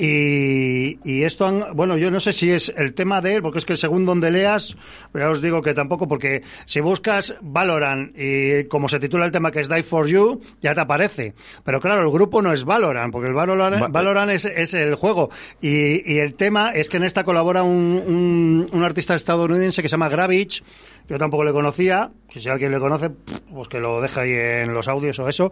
y, 0.00 0.98
y 1.04 1.22
esto 1.24 1.46
han, 1.46 1.74
bueno 1.74 1.96
yo 1.96 2.10
no 2.10 2.20
sé 2.20 2.32
si 2.32 2.50
es 2.50 2.72
el 2.76 2.94
tema 2.94 3.20
de 3.20 3.34
él 3.34 3.42
porque 3.42 3.58
es 3.58 3.66
que 3.66 3.76
según 3.76 4.06
donde 4.06 4.30
leas 4.30 4.76
ya 5.12 5.28
os 5.28 5.42
digo 5.42 5.60
que 5.60 5.74
tampoco 5.74 6.06
porque 6.06 6.42
si 6.66 6.80
buscas 6.80 7.34
Valorant 7.40 8.12
y 8.16 8.64
como 8.68 8.88
se 8.88 9.00
titula 9.00 9.26
el 9.26 9.32
tema 9.32 9.50
que 9.50 9.60
es 9.60 9.68
Die 9.68 9.82
for 9.82 10.06
You 10.06 10.40
ya 10.62 10.74
te 10.74 10.80
aparece. 10.80 11.34
Pero 11.64 11.80
claro 11.80 12.02
el 12.02 12.10
grupo 12.10 12.40
no 12.42 12.52
es 12.52 12.64
Valorant 12.64 13.12
porque 13.12 13.28
el 13.28 13.34
Valorant, 13.34 13.82
Va- 13.82 13.88
Valorant 13.88 14.30
es, 14.30 14.44
es 14.44 14.72
el 14.74 14.94
juego. 14.94 15.30
Y, 15.60 16.10
y 16.12 16.18
el 16.18 16.34
tema 16.34 16.70
es 16.72 16.88
que 16.88 16.98
en 16.98 17.04
esta 17.04 17.24
colabora 17.24 17.62
un, 17.62 18.02
un, 18.06 18.66
un 18.72 18.84
artista 18.84 19.14
estadounidense 19.14 19.82
que 19.82 19.88
se 19.88 19.92
llama 19.92 20.08
Gravich. 20.08 20.62
Yo 21.08 21.18
tampoco 21.18 21.42
le 21.44 21.52
conocía. 21.52 22.10
Si 22.28 22.48
alguien 22.48 22.70
le 22.70 22.78
conoce 22.78 23.10
pues 23.10 23.68
que 23.68 23.80
lo 23.80 24.00
deja 24.00 24.20
ahí 24.22 24.32
en 24.32 24.74
los 24.74 24.88
audios 24.88 25.18
o 25.18 25.28
eso. 25.28 25.50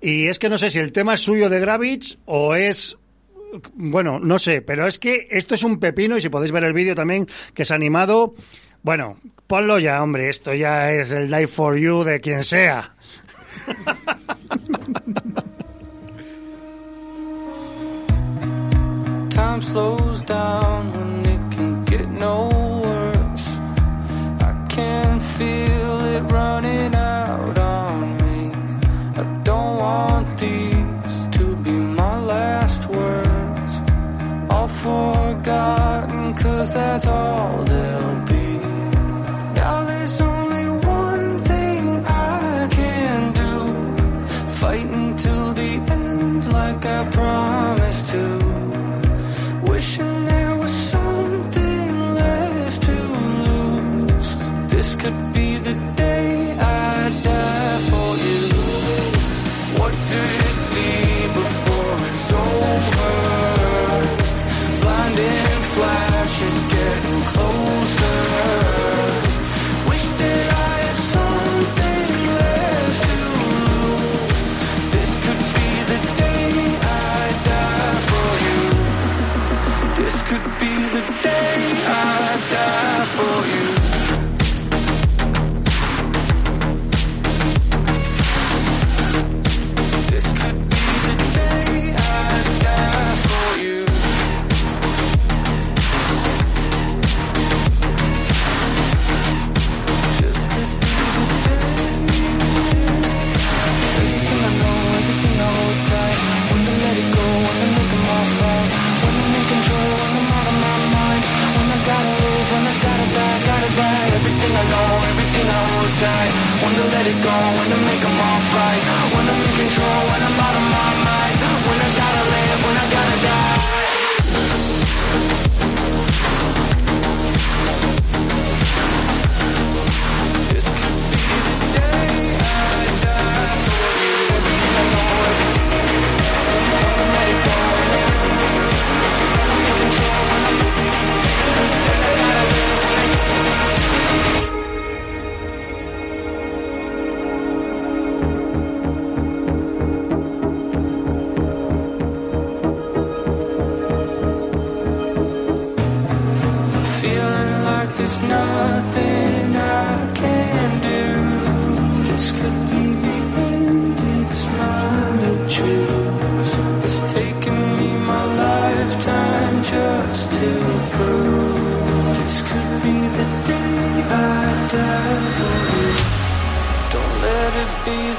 Y 0.00 0.26
es 0.26 0.38
que 0.38 0.48
no 0.48 0.58
sé 0.58 0.70
si 0.70 0.78
el 0.78 0.92
tema 0.92 1.14
es 1.14 1.20
suyo 1.20 1.48
de 1.48 1.60
Gravich 1.60 2.18
o 2.26 2.54
es 2.54 2.98
bueno, 3.74 4.18
no 4.18 4.38
sé, 4.38 4.62
pero 4.62 4.86
es 4.86 4.98
que 4.98 5.28
esto 5.30 5.54
es 5.54 5.62
un 5.62 5.78
pepino 5.78 6.16
y 6.16 6.20
si 6.20 6.28
podéis 6.28 6.52
ver 6.52 6.64
el 6.64 6.72
vídeo 6.72 6.94
también 6.94 7.28
que 7.54 7.62
es 7.62 7.70
animado, 7.70 8.34
bueno, 8.82 9.18
ponlo 9.46 9.78
ya, 9.78 10.02
hombre, 10.02 10.28
esto 10.28 10.54
ya 10.54 10.92
es 10.92 11.12
el 11.12 11.30
Die 11.30 11.46
for 11.46 11.76
You 11.76 12.04
de 12.04 12.20
quien 12.20 12.44
sea. 12.44 12.94
Time 19.30 19.60
slows 19.60 20.22
down 20.22 20.92
when 20.92 21.26
it 21.26 21.86
get 21.86 22.08
no 22.08 22.48
worse. 22.82 23.58
I 24.40 25.18
feel 25.36 26.04
it 26.16 26.22
running 26.32 26.94
out 26.94 27.58
on 27.58 28.16
me. 28.18 28.52
I 29.14 29.22
don't 29.42 29.78
want 29.78 30.38
these 30.38 30.55
All 34.66 34.72
forgotten, 34.72 36.34
cause 36.34 36.74
that's 36.74 37.06
all 37.06 37.62
they'll 37.62 38.24
be. 38.24 38.35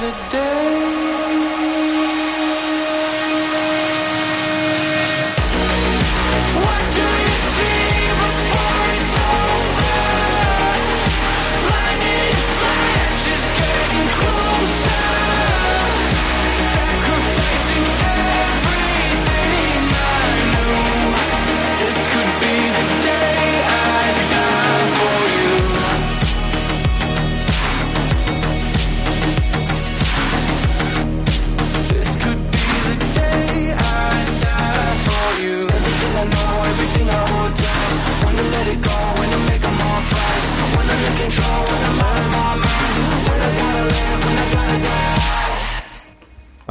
the 0.00 0.12
day. 0.30 0.47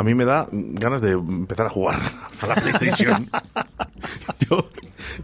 Mí 0.08 0.16
me 0.16 0.26
da 0.26 0.48
ganas 0.52 1.02
de 1.02 1.12
empezar 1.12 1.68
a 1.68 1.70
jugar 1.70 1.98
a 2.42 2.48
la 2.48 2.56
PlayStation. 2.56 3.30
yo, 4.50 4.70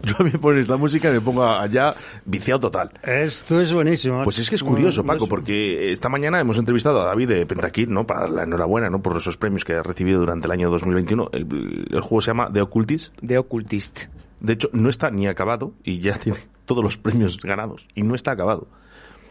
yo 0.02 0.14
a 0.18 0.22
mí 0.22 0.30
me 0.32 0.38
pones 0.38 0.68
la 0.68 0.76
música 0.76 1.10
y 1.10 1.14
me 1.14 1.20
pongo 1.20 1.44
allá 1.44 1.94
viciado 2.24 2.60
total. 2.60 2.90
Esto 3.02 3.60
es 3.60 3.72
buenísimo. 3.72 4.22
Pues 4.24 4.38
es 4.38 4.48
que 4.48 4.56
es 4.56 4.62
curioso, 4.62 5.04
Paco, 5.04 5.26
porque 5.26 5.90
esta 5.92 6.08
mañana 6.08 6.38
hemos 6.38 6.58
entrevistado 6.58 7.00
a 7.00 7.06
David 7.06 7.28
de 7.28 7.46
Pentakit, 7.46 7.88
¿no? 7.88 8.06
Para 8.06 8.28
la 8.28 8.44
enhorabuena, 8.44 8.90
¿no? 8.90 9.02
Por 9.02 9.16
esos 9.16 9.36
premios 9.36 9.64
que 9.64 9.74
ha 9.74 9.82
recibido 9.82 10.20
durante 10.20 10.46
el 10.46 10.52
año 10.52 10.70
2021. 10.70 11.30
El, 11.32 11.88
el 11.90 12.00
juego 12.00 12.20
se 12.20 12.28
llama 12.28 12.50
The 12.52 12.60
Occultist. 12.60 13.14
The 13.26 13.38
Occultist. 13.38 14.00
De 14.40 14.52
hecho, 14.52 14.68
no 14.72 14.90
está 14.90 15.10
ni 15.10 15.26
acabado 15.26 15.72
y 15.82 16.00
ya 16.00 16.14
tiene 16.18 16.38
todos 16.66 16.84
los 16.84 16.96
premios 16.96 17.38
ganados. 17.40 17.86
Y 17.94 18.02
no 18.02 18.14
está 18.14 18.32
acabado. 18.32 18.68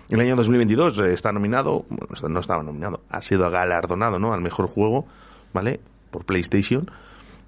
En 0.09 0.19
el 0.19 0.27
año 0.27 0.35
2022 0.35 0.99
eh, 0.99 1.13
está 1.13 1.31
nominado, 1.31 1.85
bueno, 1.89 2.07
no 2.29 2.39
estaba 2.39 2.61
nominado, 2.61 3.01
ha 3.09 3.21
sido 3.21 3.49
galardonado, 3.49 4.19
¿no? 4.19 4.33
Al 4.33 4.41
mejor 4.41 4.67
juego, 4.67 5.07
¿vale? 5.53 5.79
Por 6.11 6.25
PlayStation. 6.25 6.89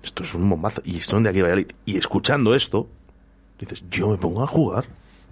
Esto 0.03 0.23
es 0.23 0.33
un 0.35 0.49
bombazo. 0.49 0.81
Y 0.85 1.01
son 1.01 1.23
de 1.23 1.29
aquí 1.31 1.41
Valladolid. 1.41 1.67
Y 1.85 1.97
escuchando 1.97 2.53
esto, 2.55 2.87
dices, 3.59 3.83
yo 3.89 4.09
me 4.09 4.17
pongo 4.17 4.43
a 4.43 4.47
jugar. 4.47 4.85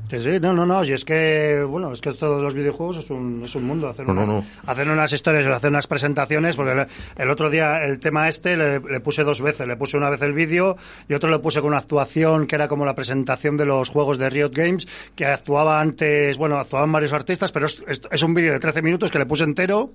Que 0.10 0.20
sí, 0.20 0.38
no, 0.42 0.52
no, 0.52 0.66
no, 0.66 0.84
y 0.84 0.92
es 0.92 1.06
que, 1.06 1.64
bueno, 1.66 1.94
es 1.94 2.02
que 2.02 2.10
esto 2.10 2.36
de 2.36 2.44
los 2.44 2.54
videojuegos 2.54 2.98
es 2.98 3.10
un, 3.10 3.42
es 3.46 3.56
un 3.56 3.64
mundo, 3.64 3.88
hacer, 3.88 4.06
No, 4.06 4.14
no, 4.14 4.24
unas, 4.24 4.30
no. 4.34 4.46
hacer 4.70 4.90
unas 4.90 5.14
historias, 5.14 5.46
hacer 5.48 5.70
unas 5.70 5.88
presentaciones, 5.88 6.58
porque 6.58 6.74
el, 6.74 6.88
el 7.16 7.30
otro 7.30 7.50
día 7.50 7.86
el 7.86 8.02
tema 8.02 8.28
este 8.28 8.58
le, 8.58 8.82
le 8.82 9.00
puse 9.00 9.24
dos 9.24 9.40
veces, 9.42 9.66
le 9.66 9.78
puse 9.78 9.96
una 9.96 10.10
vez 10.10 10.22
el 10.24 10.34
vídeo 10.34 10.76
y 11.08 11.14
otro 11.14 11.30
le 11.30 11.40
puse 11.40 11.62
con 11.62 11.70
una 11.70 11.78
actuación 11.78 12.48
que 12.48 12.56
era 12.56 12.68
como 12.68 12.84
la 12.86 12.96
presentación 12.96 13.56
de 13.56 13.66
los 13.66 13.88
juegos 13.88 14.18
de 14.18 14.30
Riot 14.30 14.52
Games, 14.54 14.88
que 15.16 15.26
actuaba 15.26 15.80
antes, 15.80 16.36
bueno, 16.38 16.58
actuaban 16.58 16.92
varios 16.92 17.14
artistas, 17.14 17.54
pero 17.54 17.68
es, 17.68 17.82
es- 17.88 18.02
es 18.12 18.24
un 18.24 18.34
vídeo 18.34 18.52
de 18.52 18.60
13 18.60 18.82
minutos 18.82 19.10
que 19.10 19.20
le 19.20 19.26
puse 19.26 19.46
entero. 19.46 19.92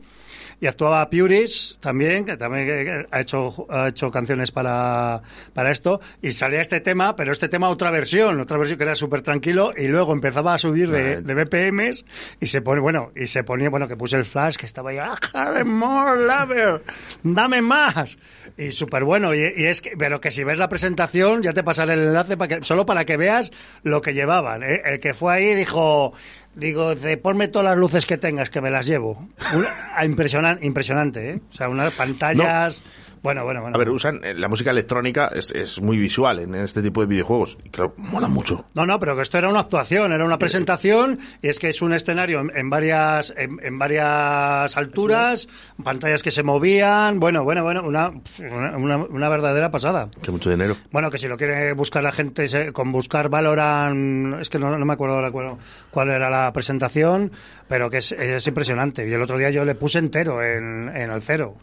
Y 0.61 0.67
actuaba 0.67 1.09
Puris 1.09 1.79
también, 1.81 2.25
que 2.25 2.37
también 2.37 3.07
ha 3.11 3.21
hecho, 3.21 3.67
ha 3.71 3.89
hecho 3.89 4.11
canciones 4.11 4.51
para, 4.51 5.23
para 5.55 5.71
esto. 5.71 6.01
Y 6.21 6.33
salía 6.33 6.61
este 6.61 6.81
tema, 6.81 7.15
pero 7.15 7.31
este 7.31 7.49
tema 7.49 7.69
otra 7.69 7.91
versión, 7.91 8.41
otra 8.41 8.59
versión 8.59 8.77
que 8.77 8.85
era 8.85 8.97
súper 8.97 9.23
tranquilo. 9.23 9.73
Y 9.77 9.87
luego 9.87 10.13
empezaba 10.13 10.55
a 10.55 10.59
subir 10.59 10.91
de, 10.91 11.23
de 11.23 11.35
BPMs 11.35 12.05
y 12.41 12.49
se 12.49 12.61
pone, 12.61 12.81
bueno, 12.81 13.13
y 13.15 13.27
se 13.29 13.45
ponía, 13.45 13.71
bueno, 13.71 13.87
que 13.87 13.97
puse 13.97 14.17
el 14.17 14.25
flash, 14.25 14.57
que 14.57 14.67
estaba 14.67 14.91
ahí, 14.91 14.99
¡Ah, 14.99 15.63
more 15.65 16.21
lover! 16.23 16.83
¡Dame 17.23 17.63
más! 17.63 18.17
Y 18.57 18.73
súper 18.73 19.05
bueno. 19.05 19.35
Y, 19.35 19.53
y 19.57 19.67
es 19.67 19.81
que, 19.81 19.93
pero 19.97 20.21
que 20.21 20.33
si 20.33 20.43
ves 20.43 20.59
la 20.59 20.69
presentación, 20.69 21.43
ya 21.43 21.53
te 21.53 21.63
pasaré 21.63 21.95
el 21.95 22.01
enlace 22.01 22.37
para 22.37 22.59
que, 22.59 22.65
solo 22.65 22.85
para 22.85 23.05
que 23.05 23.17
veas 23.17 23.53
lo 23.83 24.03
que 24.03 24.15
llevaban. 24.15 24.63
¿eh? 24.65 24.83
El 24.85 24.99
que 25.01 25.15
fue 25.15 25.35
ahí 25.35 25.55
dijo, 25.55 26.15
Digo, 26.59 26.95
de 26.97 27.17
ponme 27.17 27.47
todas 27.49 27.67
las 27.67 27.77
luces 27.79 28.05
que 28.05 28.19
tengas, 28.19 28.51
que 28.51 28.61
me 28.61 28.71
las 28.71 28.85
llevo. 28.87 29.29
Una- 29.55 29.69
ah, 29.95 30.05
impresionan- 30.05 30.59
impresionante, 30.63 31.31
¿eh? 31.31 31.41
O 31.51 31.55
sea, 31.55 31.69
unas 31.69 31.95
pantallas... 31.95 32.81
Bueno, 33.23 33.45
bueno, 33.45 33.61
bueno. 33.63 33.75
A 33.75 33.79
ver, 33.79 33.91
usan 33.91 34.21
eh, 34.25 34.35
la 34.35 34.49
música 34.49 34.71
electrónica, 34.71 35.31
es, 35.35 35.51
es 35.53 35.81
muy 35.81 35.97
visual 35.97 36.39
en 36.39 36.55
este 36.55 36.83
tipo 36.83 37.01
de 37.01 37.07
videojuegos. 37.07 37.59
Y 37.65 37.71
claro, 37.71 37.95
mola 37.99 38.29
mucho. 38.29 38.65
No, 38.75 38.87
no, 38.87 38.99
pero 39.01 39.17
que 39.17 39.23
esto 39.23 39.39
era 39.39 39.49
una 39.49 39.61
actuación, 39.61 40.13
era 40.13 40.25
una 40.25 40.39
presentación 40.39 41.19
y 41.43 41.49
es 41.49 41.59
que 41.59 41.69
es 41.71 41.83
un 41.83 41.93
escenario 41.93 42.41
en, 42.41 42.51
en 42.55 42.71
varias 42.71 43.33
en, 43.37 43.59
en 43.63 43.79
varias 43.79 44.77
alturas, 44.77 45.49
pantallas 45.83 46.23
que 46.23 46.31
se 46.31 46.43
movían, 46.43 47.21
bueno, 47.21 47.45
bueno, 47.45 47.63
bueno, 47.63 47.83
una, 47.83 48.11
una, 48.39 48.77
una- 48.77 48.97
una 48.97 49.29
verdadera 49.29 49.71
pasada. 49.71 50.09
Que 50.23 50.31
mucho 50.31 50.51
dinero. 50.51 50.77
Bueno, 50.91 51.11
que 51.11 51.19
si 51.19 51.29
lo 51.29 51.37
quiere 51.37 51.73
buscar 51.73 52.03
la 52.03 52.13
gente 52.13 52.49
se- 52.49 52.73
con 52.73 52.93
buscar 52.93 53.29
Valorant, 53.29 54.41
es 54.41 54.51
que 54.51 54.59
no, 54.59 54.77
no 54.79 54.85
me 54.87 54.93
acuerdo 54.93 55.17
ahora 55.17 55.31
cuál, 55.31 55.57
cuál 55.91 56.11
era 56.11 56.31
la 56.31 56.53
presentación, 56.53 57.33
pero 57.69 57.91
que 57.91 57.99
es, 57.99 58.13
es 58.13 58.47
impresionante. 58.47 59.09
Y 59.09 59.13
el 59.13 59.23
otro 59.23 59.39
día 59.39 59.51
yo 59.51 59.65
le 59.65 59.75
puse 59.75 59.99
entero 59.99 60.43
en, 60.43 60.89
en 60.95 61.11
el 61.11 61.23
cero. 61.23 61.55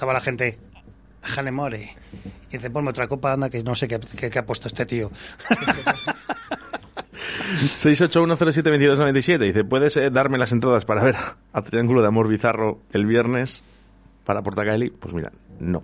Estaba 0.00 0.14
la 0.14 0.20
gente, 0.22 0.58
Janemore. 1.20 1.94
Y 2.48 2.52
dice, 2.52 2.70
ponme 2.70 2.88
otra 2.88 3.06
copa, 3.06 3.34
anda, 3.34 3.50
que 3.50 3.62
no 3.62 3.74
sé 3.74 3.86
qué, 3.86 4.00
qué- 4.16 4.30
qué 4.30 4.38
ha 4.38 4.46
puesto 4.46 4.66
este 4.66 4.86
tío. 4.86 5.10
681072297 7.76 9.38
dice, 9.40 9.62
¿puedes 9.64 9.98
eh, 9.98 10.08
darme 10.08 10.38
las 10.38 10.52
entradas 10.52 10.86
para 10.86 11.02
ver 11.04 11.16
a 11.52 11.60
Triángulo 11.62 12.00
de 12.00 12.08
Amor 12.08 12.28
Bizarro 12.28 12.80
el 12.92 13.04
viernes 13.04 13.62
para 14.24 14.40
Portacaeli? 14.40 14.88
Pues 14.88 15.12
mira, 15.12 15.32
no. 15.58 15.82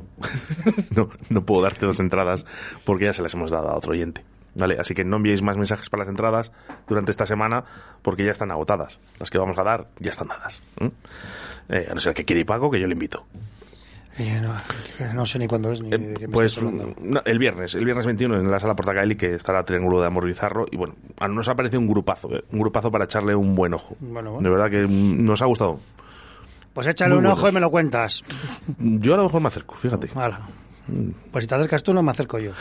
no. 0.97 1.11
No 1.29 1.45
puedo 1.45 1.61
darte 1.61 1.85
dos 1.85 2.01
entradas 2.01 2.47
porque 2.87 3.05
ya 3.05 3.13
se 3.13 3.21
las 3.23 3.35
hemos 3.35 3.51
dado 3.51 3.69
a 3.69 3.77
otro 3.77 3.93
oyente. 3.93 4.25
Vale, 4.55 4.79
así 4.81 4.95
que 4.95 5.05
no 5.05 5.17
enviéis 5.17 5.43
más 5.43 5.59
mensajes 5.59 5.91
para 5.91 6.05
las 6.05 6.09
entradas 6.11 6.53
durante 6.89 7.11
esta 7.11 7.27
semana 7.27 7.65
porque 8.01 8.25
ya 8.25 8.33
están 8.33 8.51
agotadas. 8.51 8.99
Las 9.19 9.29
que 9.29 9.37
vamos 9.37 9.59
a 9.59 9.63
dar 9.63 9.89
ya 9.99 10.13
están 10.13 10.29
dadas. 10.29 10.63
Eh, 11.69 11.87
a 11.91 11.95
no 11.95 12.01
ser 12.01 12.15
que 12.15 12.25
quiere 12.25 12.41
ir 12.41 12.47
Paco, 12.47 12.71
que 12.71 12.81
yo 12.81 12.87
le 12.87 12.95
invito. 12.95 13.27
No, 15.15 15.27
sé 15.27 15.39
ni 15.39 15.47
cuándo 15.47 15.73
es 15.73 15.81
ni 15.83 15.91
de 15.91 16.15
qué 16.15 16.27
me 16.27 16.33
Pues 16.33 16.61
no, 16.63 16.95
el 17.25 17.39
viernes, 17.39 17.75
el 17.75 17.85
viernes 17.85 18.07
21 18.07 18.37
en 18.41 18.51
la 18.51 18.59
sala 18.59 18.75
Portacaeli 18.75 19.15
que 19.17 19.35
estará 19.35 19.63
Triángulo 19.65 20.01
de 20.01 20.07
Amor 20.07 20.25
Bizarro 20.27 20.67
y 20.71 20.77
bueno, 20.77 20.95
a- 21.21 21.29
nos 21.29 21.49
ha 21.49 21.55
parecido 21.55 21.81
un 21.81 21.89
grupazo, 21.89 22.35
¿eh? 22.35 22.43
un 22.53 22.61
grupazo 22.61 22.91
para 22.91 23.05
echarle 23.05 23.35
un 23.35 23.55
buen 23.55 23.75
ojo. 23.75 23.95
Bueno, 24.01 24.33
bueno. 24.33 24.49
De 24.49 24.55
verdad 24.55 24.71
que 24.71 24.87
mm, 24.87 25.25
nos 25.25 25.43
ha 25.43 25.47
gustado. 25.47 25.79
Pues 26.73 26.87
échale 26.87 27.11
Muy 27.11 27.19
un 27.19 27.25
buenos. 27.25 27.39
ojo 27.39 27.49
y 27.49 27.53
me 27.53 27.61
lo 27.61 27.71
cuentas. 27.71 28.23
Yo 28.79 29.15
a 29.15 29.17
lo 29.19 29.25
mejor 29.25 29.41
me 29.43 29.49
acerco, 29.49 29.75
fíjate. 29.77 30.11
Hala. 30.15 30.41
Pues 31.33 31.45
si 31.45 31.49
te 31.49 31.55
acercas 31.55 31.83
tú, 31.83 31.93
no 31.93 32.03
me 32.03 32.11
acerco 32.11 32.39
yo. 32.39 32.53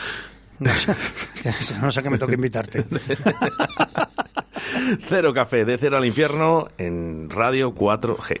No 0.58 0.70
sé, 0.72 0.94
no 1.82 1.90
sé 1.90 2.02
que 2.02 2.10
me 2.10 2.18
toque 2.18 2.34
invitarte. 2.34 2.84
Cero 5.08 5.32
Café, 5.34 5.64
de 5.64 5.78
cero 5.78 5.96
al 5.96 6.04
infierno 6.06 6.68
en 6.78 7.28
Radio 7.30 7.74
4G. 7.74 8.40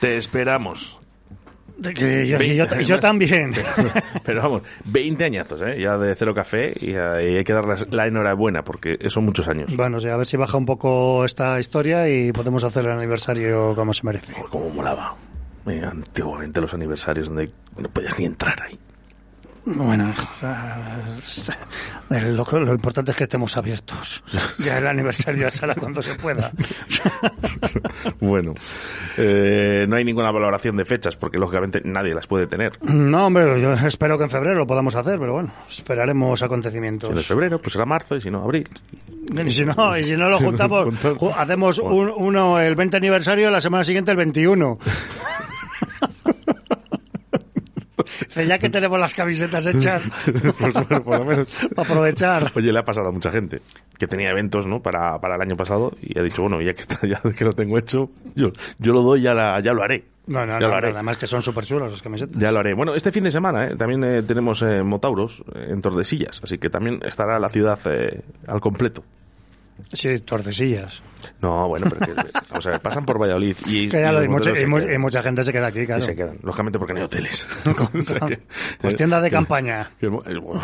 Te 0.00 0.16
esperamos. 0.16 0.98
Que 1.94 2.26
yo, 2.84 2.98
también. 2.98 3.54
Pero, 3.76 3.90
pero 4.24 4.42
vamos, 4.42 4.62
20 4.84 5.24
añazos, 5.24 5.62
¿eh? 5.62 5.80
Ya 5.80 5.96
de 5.96 6.12
cero 6.16 6.34
café 6.34 6.74
y, 6.80 6.94
eh, 6.94 7.38
hay 7.38 7.44
que 7.44 7.52
darles 7.52 7.86
la 7.92 8.08
enhorabuena 8.08 8.64
porque 8.64 8.98
son 9.10 9.24
muchos 9.24 9.46
años. 9.46 9.76
Bueno, 9.76 9.98
a 9.98 10.16
ver 10.16 10.26
si 10.26 10.36
baja 10.36 10.56
un 10.56 10.66
poco 10.66 11.24
esta 11.24 11.60
historia 11.60 12.08
y 12.08 12.32
podemos 12.32 12.64
hacer 12.64 12.84
el 12.84 12.90
aniversario 12.90 13.76
como 13.76 13.94
se 13.94 14.04
merece. 14.04 14.32
Como 14.50 14.70
molaba. 14.70 15.14
Eh, 15.66 15.82
antiguamente 15.84 16.60
los 16.60 16.74
aniversarios 16.74 17.28
donde 17.28 17.52
no 17.76 17.88
podías 17.88 18.18
ni 18.18 18.24
entrar 18.24 18.60
ahí. 18.60 18.78
Bueno, 19.76 20.14
lo, 22.10 22.44
lo 22.60 22.72
importante 22.74 23.10
es 23.10 23.16
que 23.16 23.24
estemos 23.24 23.56
abiertos. 23.56 24.22
Ya 24.58 24.78
el 24.78 24.86
aniversario 24.86 25.42
ya 25.42 25.50
será 25.50 25.74
cuando 25.74 26.00
se 26.02 26.14
pueda. 26.14 26.50
Bueno, 28.20 28.54
eh, 29.16 29.84
no 29.88 29.96
hay 29.96 30.04
ninguna 30.04 30.30
valoración 30.30 30.76
de 30.76 30.84
fechas 30.84 31.16
porque 31.16 31.38
lógicamente 31.38 31.80
nadie 31.84 32.14
las 32.14 32.26
puede 32.26 32.46
tener. 32.46 32.72
No, 32.82 33.26
hombre, 33.26 33.60
yo 33.60 33.72
espero 33.74 34.16
que 34.16 34.24
en 34.24 34.30
febrero 34.30 34.54
lo 34.56 34.66
podamos 34.66 34.94
hacer, 34.94 35.18
pero 35.18 35.34
bueno, 35.34 35.52
esperaremos 35.68 36.42
acontecimientos. 36.42 37.08
Si 37.08 37.14
no 37.14 37.20
es 37.20 37.26
febrero, 37.26 37.60
pues 37.60 37.72
será 37.72 37.84
marzo 37.84 38.16
y 38.16 38.20
si 38.20 38.30
no, 38.30 38.42
abril. 38.42 38.68
Y 39.46 39.50
si 39.50 39.64
no, 39.64 39.98
y 39.98 40.04
si 40.04 40.16
no 40.16 40.28
lo 40.30 40.38
juntamos, 40.48 40.86
ju- 40.86 41.34
hacemos 41.36 41.78
un- 41.78 42.12
uno 42.16 42.58
el 42.60 42.74
20 42.74 42.96
aniversario, 42.96 43.50
la 43.50 43.60
semana 43.60 43.84
siguiente 43.84 44.10
el 44.10 44.16
21. 44.16 44.78
Ya 48.46 48.58
que 48.58 48.68
tenemos 48.70 48.98
las 48.98 49.14
camisetas 49.14 49.66
hechas, 49.66 50.02
Pues 50.58 50.72
bueno, 50.74 51.02
por 51.04 51.18
lo 51.18 51.24
menos. 51.24 51.48
para 51.74 51.88
aprovechar. 51.88 52.52
Oye, 52.54 52.72
le 52.72 52.78
ha 52.78 52.84
pasado 52.84 53.08
a 53.08 53.12
mucha 53.12 53.30
gente 53.30 53.60
que 53.98 54.06
tenía 54.06 54.30
eventos 54.30 54.66
¿no? 54.66 54.80
para, 54.82 55.20
para 55.20 55.36
el 55.36 55.40
año 55.42 55.56
pasado 55.56 55.92
y 56.00 56.18
ha 56.18 56.22
dicho, 56.22 56.42
bueno, 56.42 56.60
ya 56.60 56.72
que 56.74 56.80
está, 56.80 56.98
ya 57.06 57.20
que 57.20 57.44
lo 57.44 57.52
tengo 57.52 57.78
hecho, 57.78 58.10
yo, 58.34 58.48
yo 58.78 58.92
lo 58.92 59.02
doy, 59.02 59.22
ya, 59.22 59.34
la- 59.34 59.60
ya 59.60 59.72
lo 59.72 59.82
haré. 59.82 60.04
No, 60.26 60.44
no, 60.44 60.60
no, 60.60 60.66
además 60.74 61.16
que 61.16 61.26
son 61.26 61.40
súper 61.42 61.64
chulas 61.64 61.90
las 61.90 62.02
camisetas. 62.02 62.36
Ya 62.38 62.52
lo 62.52 62.58
haré. 62.60 62.74
Bueno, 62.74 62.94
este 62.94 63.10
fin 63.10 63.24
de 63.24 63.32
semana 63.32 63.64
¿eh? 63.68 63.76
también 63.76 64.04
eh, 64.04 64.22
tenemos 64.22 64.60
eh, 64.60 64.82
Motauros 64.82 65.42
eh, 65.54 65.68
en 65.70 65.80
Tordesillas, 65.80 66.40
así 66.44 66.58
que 66.58 66.68
también 66.68 67.00
estará 67.02 67.38
la 67.38 67.48
ciudad 67.48 67.78
eh, 67.86 68.20
al 68.46 68.60
completo. 68.60 69.02
Sí, 69.92 70.18
tordesillas. 70.20 71.02
No, 71.40 71.68
bueno, 71.68 71.86
pero 71.90 72.06
que, 72.14 72.30
vamos 72.50 72.66
a 72.66 72.70
ver, 72.70 72.80
pasan 72.80 73.04
por 73.04 73.20
Valladolid 73.20 73.56
y, 73.66 73.88
Que 73.90 74.00
ya 74.00 74.10
y 74.10 74.14
lo- 74.14 74.24
y 74.24 74.28
mucha, 74.28 74.50
y 74.50 74.54
quedan. 74.54 75.00
mucha 75.00 75.22
gente 75.22 75.42
se 75.44 75.52
queda 75.52 75.68
aquí, 75.68 75.84
claro. 75.86 76.00
Y 76.02 76.04
se 76.04 76.14
quedan, 76.14 76.38
lógicamente 76.42 76.78
porque 76.78 76.94
no 76.94 77.00
hay 77.00 77.06
hoteles. 77.06 77.46
O 77.94 78.02
sea 78.02 78.20
que- 78.20 78.40
Pues 78.80 78.96
tienda 78.96 79.20
de 79.20 79.30
que- 79.30 79.36
campaña. 79.36 79.90
bueno, 80.00 80.62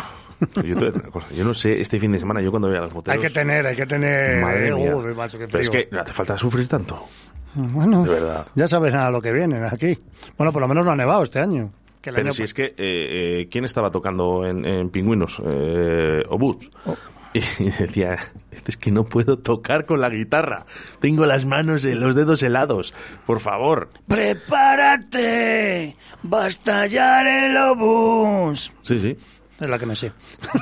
yo, 0.63 0.75
te 0.77 0.99
una 0.99 1.09
cosa, 1.11 1.27
yo 1.33 1.43
no 1.45 1.53
sé, 1.53 1.79
este 1.79 1.99
fin 1.99 2.11
de 2.11 2.19
semana 2.19 2.41
yo 2.41 2.51
cuando 2.51 2.67
voy 2.67 2.77
a 2.77 2.81
los 2.81 2.93
moteros... 2.93 3.17
Hay 3.21 3.27
que 3.29 3.33
tener, 3.33 3.65
hay 3.65 3.75
que 3.75 3.85
tener... 3.85 4.41
Madre 4.41 4.73
mía. 4.75 4.95
uh, 4.95 5.15
macho, 5.15 5.37
Pero 5.39 5.59
es 5.59 5.69
que 5.69 5.87
no 5.91 6.01
hace 6.01 6.11
falta 6.13 6.37
sufrir 6.37 6.67
tanto. 6.67 7.05
Bueno, 7.53 8.03
De 8.03 8.09
verdad. 8.09 8.45
ya 8.53 8.67
sabes 8.67 8.93
a 8.93 9.09
lo 9.09 9.21
que 9.21 9.31
vienen 9.31 9.63
aquí. 9.63 9.97
Bueno, 10.37 10.51
por 10.51 10.61
lo 10.61 10.67
menos 10.67 10.83
no 10.85 10.91
ha 10.91 10.95
nevado 10.95 11.23
este 11.23 11.39
año. 11.39 11.71
Que 12.01 12.09
el 12.09 12.15
Pero 12.17 12.27
año 12.27 12.33
si 12.33 12.43
es 12.43 12.53
que, 12.53 12.65
eh, 12.65 12.73
eh, 12.77 13.47
¿quién 13.49 13.63
estaba 13.63 13.89
tocando 13.89 14.45
en, 14.45 14.65
en 14.65 14.89
Pingüinos? 14.89 15.41
Eh, 15.43 16.21
Obuz. 16.29 16.69
Oh. 16.85 16.95
Y 17.59 17.69
decía, 17.69 18.17
es 18.65 18.77
que 18.77 18.91
no 18.91 19.03
puedo 19.03 19.37
tocar 19.39 19.85
con 19.85 19.99
la 19.99 20.09
guitarra. 20.09 20.65
Tengo 21.01 21.25
las 21.25 21.45
manos, 21.45 21.83
eh, 21.83 21.95
los 21.95 22.15
dedos 22.15 22.41
helados. 22.43 22.93
Por 23.25 23.39
favor. 23.41 23.89
¡Prepárate! 24.07 25.95
¡Va 26.31 26.45
a 26.45 26.47
estallar 26.47 27.27
el 27.27 27.57
obús! 27.57 28.71
Sí, 28.83 28.99
sí. 28.99 29.17
Es 29.59 29.69
la 29.69 29.79
que 29.79 29.85
me 29.85 29.95
sé. 29.95 30.11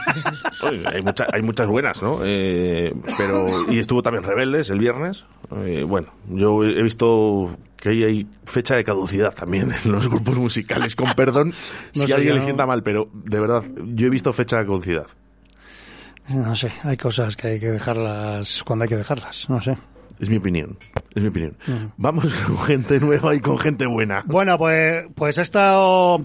Oye, 0.64 0.84
hay, 0.86 1.02
mucha- 1.02 1.28
hay 1.32 1.42
muchas 1.42 1.68
buenas, 1.68 2.02
¿no? 2.02 2.20
Eh, 2.24 2.94
pero 3.18 3.72
y 3.72 3.80
estuvo 3.80 4.04
también 4.04 4.24
Rebeldes 4.24 4.70
el 4.70 4.78
viernes. 4.80 5.26
Eh, 5.66 5.84
bueno, 5.84 6.14
yo 6.30 6.64
he 6.64 6.84
visto 6.84 7.58
que 7.78 7.90
ahí 7.90 8.04
hay 8.04 8.28
fecha 8.46 8.76
de 8.76 8.84
caducidad 8.84 9.34
también 9.34 9.72
en 9.84 9.92
los 9.92 10.08
grupos 10.08 10.38
musicales. 10.38 10.96
Con 10.96 11.14
perdón 11.16 11.54
No 11.96 12.04
si 12.04 12.12
a 12.12 12.16
alguien 12.16 12.36
le 12.36 12.42
sienta 12.42 12.66
mal, 12.68 12.84
pero 12.84 13.10
de 13.14 13.40
verdad, 13.40 13.64
yo 13.96 14.08
he 14.08 14.10
visto 14.12 14.32
fecha 14.32 14.60
de 14.60 14.66
caducidad. 14.66 15.08
No 16.30 16.56
sé, 16.56 16.72
hay 16.84 16.98
cosas 16.98 17.36
que 17.36 17.48
hay 17.48 17.60
que 17.60 17.72
dejarlas 17.72 18.64
cuando 18.64 18.84
hay 18.84 18.90
que 18.90 18.98
dejarlas. 18.98 19.50
No 19.50 19.62
sé. 19.62 19.78
Es 20.20 20.30
mi 20.30 20.38
opinión. 20.38 20.78
Es 21.14 21.22
mi 21.22 21.30
opinión. 21.30 21.58
Mm. 21.68 21.86
Vamos 21.98 22.34
con 22.48 22.58
gente 22.60 23.00
nueva 23.00 23.36
y 23.36 23.40
con 23.40 23.58
gente 23.58 23.86
buena. 23.86 24.24
Bueno, 24.26 24.58
pues, 24.58 25.06
pues 25.16 25.38
esto, 25.38 26.22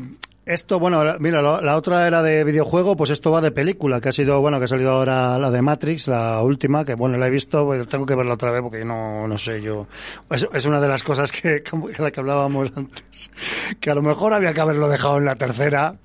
esto, 0.49 0.79
bueno, 0.79 1.03
mira, 1.19 1.43
la 1.43 1.77
otra 1.77 2.07
era 2.07 2.23
de 2.23 2.43
videojuego, 2.43 2.97
pues 2.97 3.11
esto 3.11 3.31
va 3.31 3.41
de 3.41 3.51
película, 3.51 4.01
que 4.01 4.09
ha 4.09 4.13
sido, 4.13 4.41
bueno, 4.41 4.59
que 4.59 4.65
ha 4.65 4.69
salido 4.69 4.93
ahora 4.93 5.39
la 5.39 5.51
de 5.51 5.61
Matrix, 5.61 6.09
la 6.09 6.43
última, 6.43 6.85
que 6.85 6.95
bueno, 6.95 7.19
la 7.19 7.27
he 7.27 7.31
visto, 7.31 7.67
pues 7.67 7.87
tengo 7.89 8.07
que 8.07 8.15
verla 8.15 8.35
otra 8.35 8.51
vez 8.51 8.63
porque 8.63 8.85
no, 8.85 9.29
no 9.29 9.37
sé, 9.37 9.61
yo, 9.61 9.87
es, 10.31 10.47
es 10.53 10.65
una 10.65 10.81
de 10.81 10.89
las 10.89 11.03
cosas 11.03 11.33
que, 11.33 11.63
como 11.71 11.89
de 11.89 11.99
la 11.99 12.11
que 12.11 12.21
hablábamos 12.21 12.73
antes, 12.75 13.31
que 13.79 13.91
a 13.91 13.95
lo 13.95 14.03
mejor 14.03 14.33
había 14.33 14.55
que 14.55 14.61
haberlo 14.61 14.89
dejado 14.89 15.19
en 15.19 15.27
la 15.27 15.37
tercera. 15.37 15.97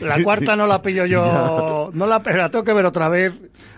La 0.00 0.22
cuarta 0.22 0.56
no 0.56 0.66
la 0.66 0.80
pillo 0.80 1.04
yo, 1.06 1.90
no 1.92 2.06
la, 2.06 2.18
la 2.24 2.50
tengo 2.50 2.64
que 2.64 2.72
ver 2.72 2.86
otra 2.86 3.08
vez, 3.08 3.32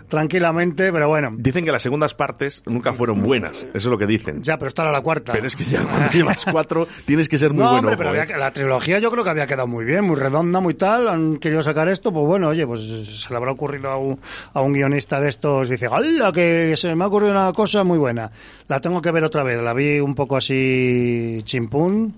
tranquilamente, 0.09 0.93
pero 0.93 1.09
bueno. 1.09 1.31
Dicen 1.36 1.65
que 1.65 1.73
las 1.73 1.82
segundas 1.82 2.15
partes 2.15 2.62
nunca 2.66 2.93
fueron 2.93 3.23
buenas. 3.23 3.59
Eso 3.59 3.69
es 3.74 3.85
lo 3.86 3.98
que 3.98 4.07
dicen. 4.07 4.43
Ya, 4.43 4.57
pero 4.59 4.69
esta 4.69 4.82
era 4.82 4.93
la 4.93 5.01
cuarta. 5.01 5.32
Pero 5.32 5.47
es 5.47 5.57
que 5.57 5.65
ya 5.65 5.82
cuando 5.82 6.11
llevas 6.11 6.44
cuatro 6.52 6.86
tienes 7.05 7.28
que 7.28 7.39
ser 7.39 7.52
muy 7.52 7.62
no, 7.65 7.70
bueno. 7.70 7.78
hombre, 7.89 7.97
pero 7.97 8.11
ojo, 8.11 8.20
había 8.20 8.32
que- 8.32 8.39
la 8.39 8.52
trilogía 8.52 8.98
yo 8.98 9.11
creo 9.11 9.24
que 9.24 9.31
había 9.31 9.47
quedado 9.47 9.66
muy 9.66 9.85
bien, 9.85 10.05
muy 10.05 10.16
redonda, 10.16 10.61
muy 10.61 10.74
tal. 10.74 11.09
Han 11.09 11.39
querido 11.39 11.62
sacar 11.62 11.89
esto, 11.89 12.12
pues 12.12 12.27
bueno, 12.27 12.48
oye, 12.48 12.66
pues 12.66 12.81
se 13.23 13.31
le 13.31 13.36
habrá 13.36 13.52
ocurrido 13.52 13.89
a 13.90 13.97
un, 13.97 14.20
a 14.52 14.61
un 14.61 14.73
guionista 14.73 15.20
de 15.20 15.28
estos. 15.28 15.69
Dice, 15.69 15.86
¡hala! 15.90 16.32
Que 16.32 16.74
se 16.77 16.94
me 16.94 17.05
ha 17.05 17.07
ocurrido 17.07 17.32
una 17.32 17.52
cosa 17.52 17.82
muy 17.85 17.98
buena. 17.98 18.31
La 18.69 18.81
tengo 18.81 19.01
que 19.02 19.11
ver 19.11 19.24
otra 19.24 19.43
vez. 19.43 19.61
La 19.62 19.73
vi 19.74 19.98
un 20.01 20.15
poco 20.15 20.36
así 20.36 21.40
chimpún 21.44 22.15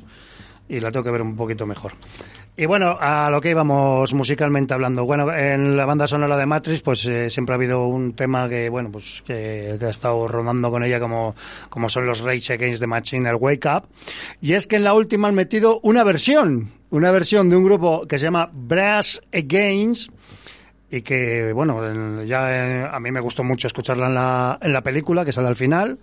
y 0.68 0.80
la 0.80 0.90
tengo 0.90 1.04
que 1.04 1.10
ver 1.10 1.22
un 1.22 1.36
poquito 1.36 1.66
mejor. 1.66 1.92
Y 2.54 2.66
bueno, 2.66 2.98
a 3.00 3.30
lo 3.30 3.40
que 3.40 3.48
íbamos 3.50 4.12
musicalmente 4.12 4.74
hablando. 4.74 5.06
Bueno, 5.06 5.32
en 5.32 5.74
la 5.74 5.86
banda 5.86 6.06
sonora 6.06 6.36
de 6.36 6.44
Matrix, 6.44 6.82
pues 6.82 7.06
eh, 7.06 7.30
siempre 7.30 7.54
ha 7.54 7.56
habido 7.56 7.86
un 7.86 8.12
tema 8.14 8.46
que, 8.46 8.68
bueno, 8.68 8.90
pues 8.92 9.22
que, 9.26 9.76
que 9.78 9.86
ha 9.86 9.90
estado 9.90 10.28
rodando 10.28 10.70
con 10.70 10.84
ella 10.84 11.00
como, 11.00 11.34
como 11.70 11.88
son 11.88 12.04
los 12.06 12.20
Rage 12.20 12.52
Against 12.52 12.80
the 12.82 12.86
Machine, 12.86 13.26
el 13.28 13.36
Wake 13.36 13.66
Up. 13.66 13.84
Y 14.42 14.52
es 14.52 14.66
que 14.66 14.76
en 14.76 14.84
la 14.84 14.92
última 14.92 15.28
han 15.28 15.34
metido 15.34 15.80
una 15.82 16.04
versión, 16.04 16.70
una 16.90 17.10
versión 17.10 17.48
de 17.48 17.56
un 17.56 17.64
grupo 17.64 18.06
que 18.06 18.18
se 18.18 18.26
llama 18.26 18.50
Brass 18.52 19.22
Against 19.32 20.10
y 20.90 21.00
que, 21.00 21.54
bueno, 21.54 21.82
en- 21.88 22.26
ya 22.26 22.50
eh, 22.84 22.86
a 22.92 23.00
mí 23.00 23.10
me 23.10 23.20
gustó 23.20 23.42
mucho 23.42 23.66
escucharla 23.66 24.08
en 24.08 24.14
la, 24.14 24.58
en 24.60 24.74
la 24.74 24.82
película, 24.82 25.24
que 25.24 25.32
sale 25.32 25.48
al 25.48 25.56
final. 25.56 25.98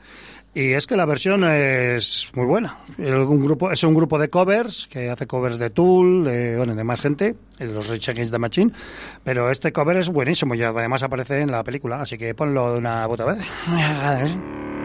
Y 0.53 0.73
es 0.73 0.87
que 0.87 0.95
la 0.95 1.05
versión 1.05 1.43
es 1.43 2.31
muy 2.33 2.45
buena. 2.45 2.77
Un 2.97 3.43
grupo, 3.43 3.71
es 3.71 3.83
un 3.83 3.93
grupo 3.93 4.17
de 4.17 4.29
covers, 4.29 4.87
que 4.89 5.09
hace 5.09 5.27
covers 5.27 5.59
de 5.59 5.69
Tool, 5.69 6.23
de, 6.25 6.57
bueno, 6.57 6.75
de 6.75 6.83
más 6.83 7.01
gente, 7.01 7.35
de 7.59 7.67
los 7.67 7.87
Rage 7.87 8.11
Against 8.11 8.33
the 8.33 8.39
Machine. 8.39 8.71
Pero 9.23 9.49
este 9.51 9.71
cover 9.71 9.97
es 9.97 10.09
buenísimo 10.09 10.55
y 10.55 10.63
además 10.63 11.03
aparece 11.03 11.41
en 11.41 11.51
la 11.51 11.63
película, 11.63 12.01
así 12.01 12.17
que 12.17 12.33
ponlo 12.33 12.73
de 12.73 12.79
una 12.79 13.07
puta 13.07 13.25
vez. 13.25 13.39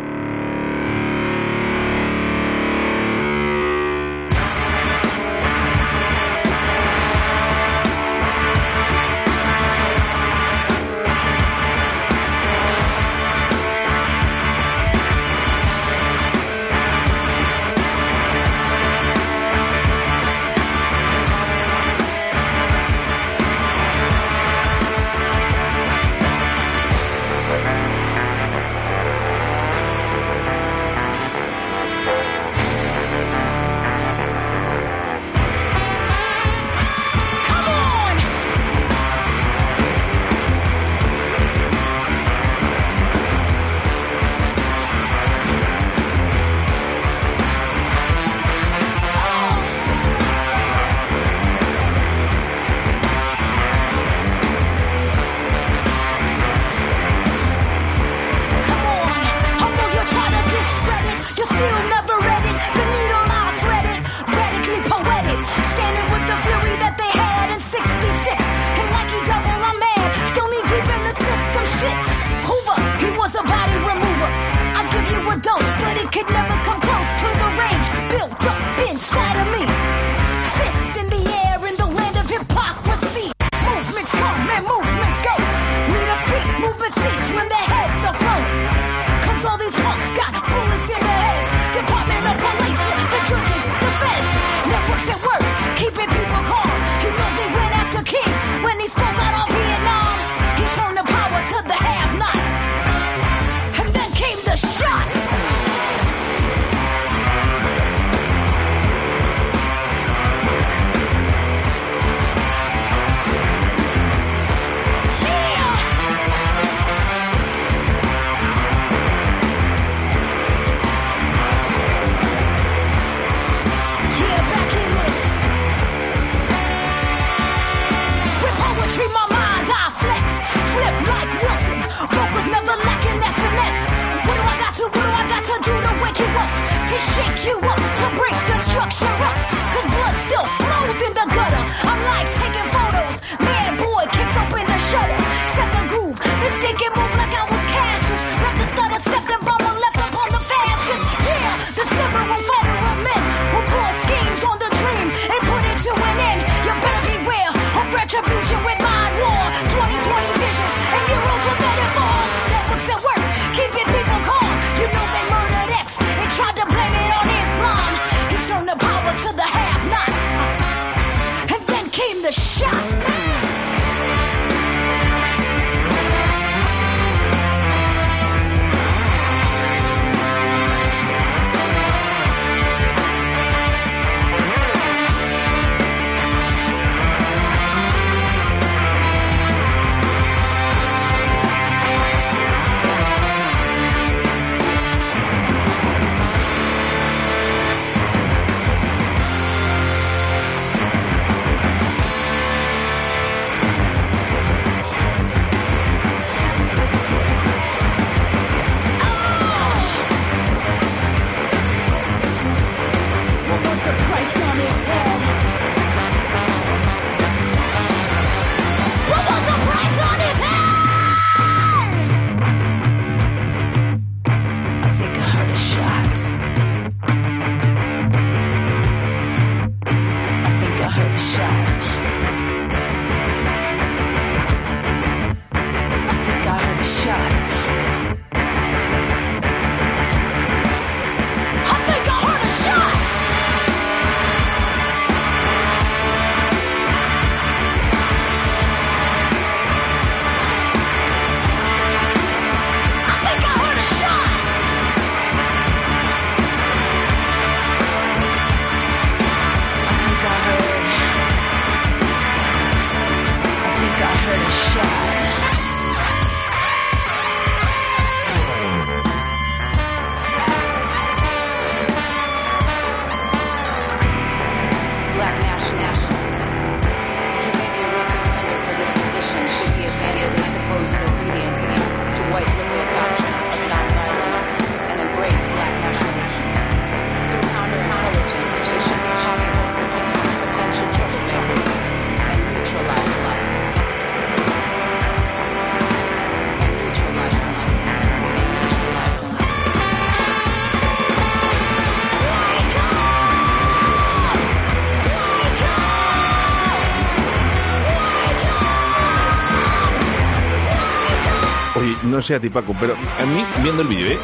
sé 312.25 312.35
a 312.35 312.41
ti, 312.41 312.49
Paco, 312.49 312.75
pero 312.81 312.95
a 312.95 313.27
mí, 313.27 313.45
viendo 313.63 313.83
el 313.83 313.89
vídeo, 313.89 314.09
¿eh? 314.13 314.19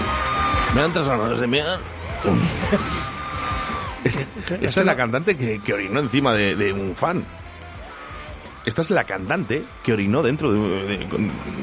Me 0.74 0.81
dan 0.82 0.93
ganas 0.93 1.39
de 1.40 1.47
mear. 1.47 1.78
Esta 4.60 4.81
es 4.81 4.86
la 4.86 4.97
cantante 4.97 5.36
que, 5.36 5.59
que 5.60 5.74
orinó 5.74 6.01
encima 6.01 6.32
de, 6.35 6.56
de 6.56 6.72
un 6.72 6.97
fan. 6.97 7.24
Esta 8.64 8.82
es 8.82 8.90
la 8.90 9.05
cantante 9.05 9.62
que 9.82 9.93
orinó 9.93 10.22
dentro 10.22 10.52
de, 10.52 10.59
de- 10.98 11.06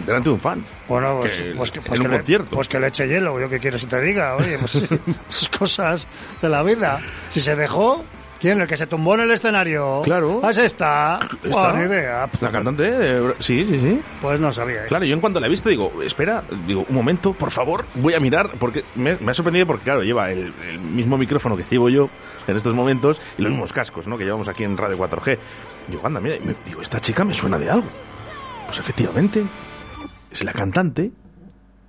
delante 0.06 0.30
de 0.30 0.34
un 0.34 0.40
fan. 0.40 0.66
Bueno, 0.88 1.18
pues, 1.22 1.34
Que- 1.34 1.54
pues 1.56 1.72
que, 1.72 1.80
en 1.80 1.86
pues 1.86 2.00
un 2.00 2.10
le, 2.10 2.18
concierto. 2.18 2.56
pues 2.56 2.68
que 2.68 2.80
le 2.80 2.88
eche 2.88 3.08
hielo, 3.08 3.40
yo 3.40 3.50
que 3.50 3.60
quieres 3.60 3.82
que 3.82 3.88
te 3.88 4.02
diga, 4.02 4.36
oye, 4.36 4.58
pues 4.60 4.80
cosas 5.60 6.08
de 6.42 6.50
la 6.50 6.64
vida. 6.64 7.00
Si 7.32 7.40
se 7.40 7.56
dejó, 7.56 8.04
¿quién? 8.40 8.62
El 8.62 8.68
que 8.68 8.78
se 8.78 8.88
tumbó 8.88 9.16
en 9.16 9.22
el 9.22 9.32
escenario. 9.32 10.02
Claro. 10.04 10.40
Ah, 10.44 10.52
es 10.52 10.58
esta. 10.58 11.20
¿Esta? 11.44 11.72
Buena 11.72 11.86
idea. 11.86 12.30
La 12.42 12.52
cantante, 12.52 12.84
de- 12.92 13.34
sí, 13.40 13.66
sí, 13.66 13.80
sí. 13.80 14.02
Pues 14.22 14.40
no 14.40 14.52
sabía. 14.54 14.84
¿eh? 14.84 14.88
Claro, 14.88 15.06
yo 15.06 15.14
en 15.14 15.20
cuanto 15.22 15.40
la 15.40 15.48
he 15.48 15.50
visto 15.50 15.70
digo, 15.70 15.92
espera, 16.04 16.44
digo, 16.66 16.86
un 16.88 16.96
momento, 16.96 17.34
por 17.34 17.52
favor, 17.52 17.86
voy 17.96 18.14
a 18.14 18.20
mirar, 18.20 18.50
porque 18.60 18.84
me, 18.96 19.16
me 19.18 19.32
ha 19.32 19.34
sorprendido 19.34 19.66
porque, 19.68 19.84
claro, 19.84 20.04
lleva 20.04 20.32
el, 20.32 20.54
el 20.70 20.80
mismo 20.80 21.18
micrófono 21.18 21.58
que 21.58 21.64
llevo 21.70 21.90
yo 21.90 22.10
en 22.48 22.56
estos 22.56 22.74
momentos 22.74 23.22
y 23.38 23.42
los 23.42 23.52
mismos 23.52 23.74
cascos, 23.74 24.08
¿no? 24.08 24.18
Que 24.18 24.24
llevamos 24.26 24.48
aquí 24.48 24.64
en 24.64 24.78
Radio 24.78 24.98
4G. 24.98 25.38
Digo, 25.88 26.02
anda, 26.06 26.20
mira, 26.20 26.36
y 26.36 26.40
me- 26.42 26.56
digo, 26.66 26.82
esta 26.82 27.00
chica 27.00 27.24
me 27.24 27.34
suena 27.34 27.58
de 27.58 27.70
algo. 27.70 27.88
Pues 28.66 28.80
efectivamente, 28.80 29.44
es 30.32 30.44
la 30.44 30.54
cantante 30.54 31.12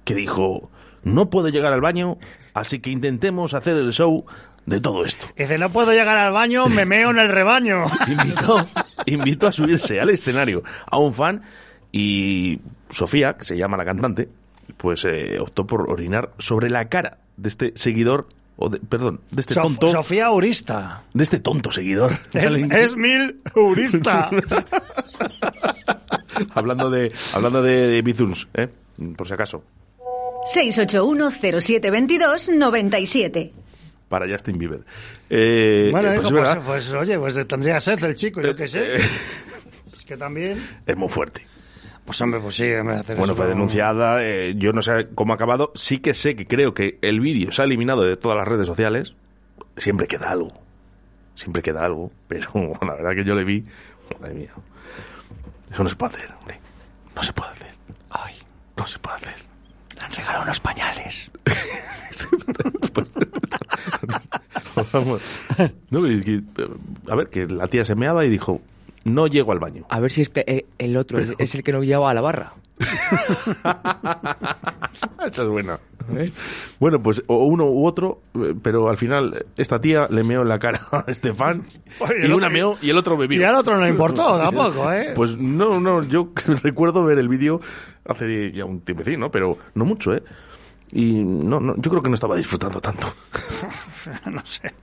que 0.04 0.14
dijo, 0.14 0.70
no 1.02 1.28
puedo 1.30 1.48
llegar 1.48 1.72
al 1.72 1.80
baño, 1.80 2.16
así 2.54 2.80
que 2.80 2.90
intentemos 2.90 3.54
hacer 3.54 3.76
el 3.76 3.92
show 3.92 4.24
de 4.68 4.80
todo 4.80 5.04
esto. 5.04 5.26
Dice, 5.36 5.58
no 5.58 5.70
puedo 5.70 5.92
llegar 5.92 6.16
al 6.18 6.32
baño, 6.32 6.66
me 6.66 6.84
meo 6.84 7.10
en 7.10 7.18
el 7.18 7.28
rebaño. 7.28 7.84
invitó, 8.06 8.66
invitó 9.06 9.46
a 9.48 9.52
subirse 9.52 10.00
al 10.00 10.10
escenario 10.10 10.62
a 10.86 10.98
un 10.98 11.12
fan 11.14 11.42
y 11.92 12.60
Sofía, 12.90 13.36
que 13.36 13.44
se 13.44 13.56
llama 13.56 13.76
la 13.76 13.84
cantante, 13.84 14.28
pues 14.76 15.04
eh, 15.04 15.38
optó 15.40 15.66
por 15.66 15.90
orinar 15.90 16.32
sobre 16.38 16.70
la 16.70 16.88
cara 16.88 17.18
de 17.36 17.48
este 17.48 17.72
seguidor, 17.76 18.28
o 18.56 18.68
de, 18.68 18.78
perdón, 18.80 19.20
de 19.30 19.40
este 19.40 19.54
Sof- 19.54 19.62
tonto, 19.62 19.90
Sofía 19.90 20.30
Urista. 20.32 21.02
de 21.14 21.22
este 21.22 21.38
tonto 21.40 21.70
seguidor. 21.72 22.12
Es, 22.32 22.52
es 22.52 22.96
mil 22.96 23.40
Urista. 23.54 24.30
hablando 26.54 26.90
de, 26.90 27.12
hablando 27.32 27.62
de, 27.62 27.88
de 27.88 28.02
Bizuns, 28.02 28.48
¿eh? 28.54 28.68
por 29.16 29.26
si 29.26 29.32
acaso, 29.34 29.64
681-0722-97. 30.54 33.50
Para 34.08 34.28
Justin 34.28 34.58
Bieber. 34.58 34.80
Eh, 35.30 35.88
bueno, 35.90 36.10
eh, 36.12 36.16
hijo, 36.16 36.30
pues, 36.30 36.48
pues, 36.48 36.64
pues, 36.64 36.92
oye, 36.92 37.18
pues 37.18 37.46
tendría 37.46 37.78
sed 37.80 38.02
el 38.04 38.14
chico, 38.14 38.40
yo 38.40 38.54
qué 38.56 38.66
sé. 38.68 38.96
Es 38.96 40.04
que 40.06 40.16
también... 40.16 40.66
es 40.86 40.96
muy 40.96 41.08
fuerte. 41.08 41.46
Pues 42.04 42.18
hombre, 42.22 42.40
pues 42.40 42.54
sí, 42.54 42.72
hombre, 42.72 42.96
hacer 42.96 43.16
Bueno, 43.18 43.34
eso 43.34 43.42
fue 43.42 43.48
denunciada. 43.48 44.24
eh, 44.24 44.54
yo 44.56 44.72
no 44.72 44.80
sé 44.80 45.08
cómo 45.14 45.34
ha 45.34 45.36
acabado. 45.36 45.72
Sí 45.74 45.98
que 45.98 46.14
sé 46.14 46.34
que 46.36 46.46
creo 46.46 46.72
que 46.72 46.98
el 47.02 47.20
vídeo 47.20 47.52
se 47.52 47.60
ha 47.60 47.66
eliminado 47.66 48.02
de 48.02 48.16
todas 48.16 48.38
las 48.38 48.48
redes 48.48 48.66
sociales. 48.66 49.14
Siempre 49.76 50.06
queda 50.06 50.30
algo. 50.30 50.52
Siempre 51.34 51.60
queda 51.60 51.84
algo. 51.84 52.10
Pero 52.26 52.48
la 52.80 52.94
verdad 52.94 53.14
que 53.14 53.24
yo 53.24 53.34
le 53.34 53.44
vi. 53.44 53.62
Madre 54.18 54.34
mía. 54.34 54.50
Eso 55.70 55.82
no 55.82 55.88
se 55.90 55.96
puede 55.96 56.16
hacer, 56.16 56.34
hombre. 56.40 56.58
No 57.14 57.22
se 57.22 57.32
puede 57.34 57.50
hacer. 57.50 57.72
Ay, 58.08 58.34
no 58.74 58.86
se 58.86 58.98
puede 59.00 59.16
hacer. 59.16 59.47
Le 59.98 60.04
han 60.04 60.12
regalado 60.12 60.42
unos 60.44 60.60
pañales. 60.60 61.30
Vamos. 64.92 65.20
No, 65.90 66.06
es 66.06 66.24
que, 66.24 66.40
a 67.10 67.14
ver, 67.16 67.28
que 67.28 67.46
la 67.46 67.66
tía 67.68 67.84
se 67.84 67.94
meaba 67.94 68.24
y 68.24 68.30
dijo: 68.30 68.60
No 69.04 69.26
llego 69.26 69.52
al 69.52 69.58
baño. 69.58 69.84
A 69.88 70.00
ver 70.00 70.10
si 70.12 70.22
es 70.22 70.28
que 70.28 70.44
eh, 70.46 70.66
el 70.78 70.96
otro 70.96 71.18
es- 71.18 71.30
es 71.38 71.54
el 71.54 71.62
que 71.62 71.72
no 71.72 71.82
lleva 71.82 72.10
a 72.10 72.14
la 72.14 72.20
barra. 72.20 72.52
Esa 75.26 75.42
es 75.42 75.48
buena. 75.48 75.78
Bueno, 76.78 77.02
pues 77.02 77.22
o 77.26 77.44
uno 77.44 77.66
u 77.66 77.86
otro, 77.86 78.22
eh, 78.34 78.54
pero 78.62 78.88
al 78.88 78.96
final 78.96 79.44
esta 79.56 79.80
tía 79.80 80.06
le 80.08 80.22
meó 80.24 80.40
en 80.42 80.48
la 80.48 80.58
cara 80.58 80.80
a 80.90 81.04
este 81.08 81.34
fan 81.34 81.66
Oye, 81.98 82.14
y 82.22 82.24
el 82.26 82.32
una 82.34 82.46
otro- 82.46 82.50
meó 82.50 82.78
y 82.80 82.90
el 82.90 82.96
otro 82.96 83.16
bebió. 83.16 83.40
Y 83.40 83.44
al 83.44 83.56
otro 83.56 83.76
no 83.76 83.82
le 83.82 83.90
importó 83.90 84.38
tampoco, 84.38 84.90
¿eh? 84.98 85.12
Pues 85.14 85.36
no, 85.36 85.80
no, 85.80 86.02
yo 86.04 86.30
recuerdo 86.62 87.04
ver 87.04 87.18
el 87.18 87.28
vídeo 87.28 87.60
hace 88.08 88.52
ya 88.52 88.64
un 88.64 88.80
tiempecín, 88.80 89.20
¿no? 89.20 89.30
Pero 89.30 89.58
no 89.74 89.84
mucho, 89.84 90.14
¿eh? 90.14 90.22
Y 90.90 91.22
no, 91.24 91.60
no, 91.60 91.76
yo 91.76 91.90
creo 91.90 92.02
que 92.02 92.08
no 92.08 92.14
estaba 92.14 92.36
disfrutando 92.36 92.80
tanto. 92.80 93.08
no 94.30 94.44
sé. 94.44 94.72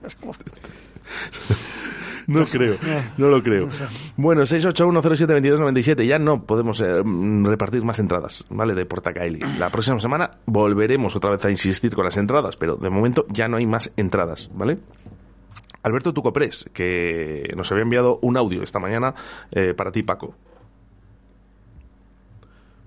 No 2.26 2.44
creo, 2.44 2.76
no 3.18 3.28
lo 3.28 3.42
creo. 3.42 3.68
Bueno, 4.16 4.42
681072297, 4.42 6.06
ya 6.06 6.18
no 6.18 6.42
podemos 6.42 6.80
eh, 6.80 7.02
repartir 7.44 7.84
más 7.84 8.00
entradas, 8.00 8.44
¿vale? 8.50 8.74
De 8.74 8.84
Portacaeli. 8.84 9.38
La 9.58 9.70
próxima 9.70 10.00
semana 10.00 10.32
volveremos 10.44 11.14
otra 11.14 11.30
vez 11.30 11.44
a 11.44 11.50
insistir 11.50 11.94
con 11.94 12.04
las 12.04 12.16
entradas, 12.16 12.56
pero 12.56 12.76
de 12.76 12.90
momento 12.90 13.26
ya 13.28 13.46
no 13.46 13.58
hay 13.58 13.66
más 13.66 13.92
entradas, 13.96 14.50
¿vale? 14.52 14.78
Alberto 15.84 16.12
Tucopres, 16.12 16.68
que 16.72 17.52
nos 17.56 17.70
había 17.70 17.84
enviado 17.84 18.18
un 18.22 18.36
audio 18.36 18.64
esta 18.64 18.80
mañana 18.80 19.14
eh, 19.52 19.72
para 19.72 19.92
ti, 19.92 20.02
Paco. 20.02 20.34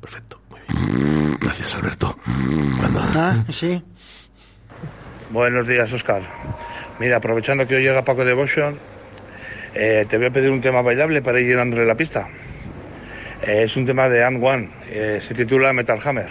Perfecto, 0.01 0.39
muy 0.49 0.59
bien. 0.67 1.38
Gracias, 1.41 1.76
Alberto. 1.76 2.17
Ah, 3.15 3.43
sí. 3.49 3.84
Buenos 5.31 5.67
días, 5.67 5.91
Oscar. 5.93 6.21
Mira, 6.99 7.17
aprovechando 7.17 7.67
que 7.67 7.76
hoy 7.76 7.84
llega 7.84 8.03
Paco 8.03 8.26
Devotion, 8.26 8.77
eh, 9.73 10.05
te 10.09 10.17
voy 10.17 10.27
a 10.27 10.31
pedir 10.31 10.51
un 10.51 10.61
tema 10.61 10.81
bailable 10.81 11.21
para 11.21 11.39
ir 11.39 11.47
llenándole 11.47 11.85
la 11.85 11.95
pista. 11.95 12.27
Eh, 13.41 13.63
es 13.63 13.76
un 13.77 13.85
tema 13.85 14.09
de 14.09 14.23
And 14.23 14.43
One, 14.43 14.69
eh, 14.89 15.19
se 15.21 15.34
titula 15.34 15.71
Metal 15.73 15.99
Hammer. 16.03 16.30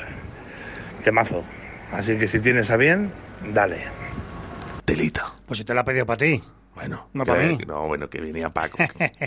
Temazo. 1.05 1.45
Así 1.93 2.16
que 2.19 2.28
si 2.28 2.40
tienes 2.40 2.70
a 2.70 2.77
bien, 2.77 3.11
dale. 3.55 3.85
Telita. 4.85 5.24
Pues 5.47 5.59
si 5.59 5.65
te 5.65 5.74
la 5.74 5.82
ha 5.82 5.85
pedido 5.85 6.05
para 6.05 6.19
ti. 6.19 6.43
Bueno, 6.74 7.09
No 7.12 7.24
para 7.24 7.45
mí. 7.45 7.59
No, 7.66 7.86
bueno, 7.86 8.09
que 8.09 8.20
venía 8.20 8.51
Paco. 8.51 8.78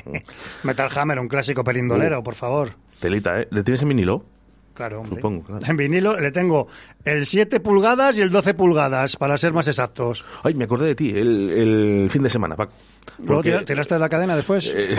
Metal 0.63 0.89
Hammer, 0.95 1.19
un 1.19 1.27
clásico 1.27 1.63
perindolero, 1.63 2.19
Uh. 2.19 2.23
por 2.23 2.35
favor. 2.35 2.75
Telita, 2.99 3.41
¿eh? 3.41 3.47
¿Le 3.51 3.63
tienes 3.63 3.81
en 3.81 3.89
vinilo? 3.89 4.25
Claro, 4.81 5.01
hombre. 5.01 5.15
Supongo, 5.17 5.43
claro. 5.43 5.63
En 5.67 5.77
vinilo 5.77 6.19
le 6.19 6.31
tengo 6.31 6.67
el 7.05 7.23
7 7.27 7.59
pulgadas 7.59 8.17
y 8.17 8.21
el 8.21 8.31
12 8.31 8.55
pulgadas, 8.55 9.15
para 9.15 9.37
ser 9.37 9.53
más 9.53 9.67
exactos. 9.67 10.25
Ay, 10.41 10.55
me 10.55 10.63
acordé 10.63 10.87
de 10.87 10.95
ti 10.95 11.11
el, 11.11 11.51
el 11.51 12.07
fin 12.09 12.23
de 12.23 12.31
semana, 12.31 12.55
Paco. 12.55 12.73
Luego 13.19 13.35
Porque- 13.35 13.51
tira- 13.51 13.63
tiraste 13.65 13.93
de 13.93 13.99
la 13.99 14.09
cadena 14.09 14.35
después. 14.35 14.73
Eh, 14.81 14.95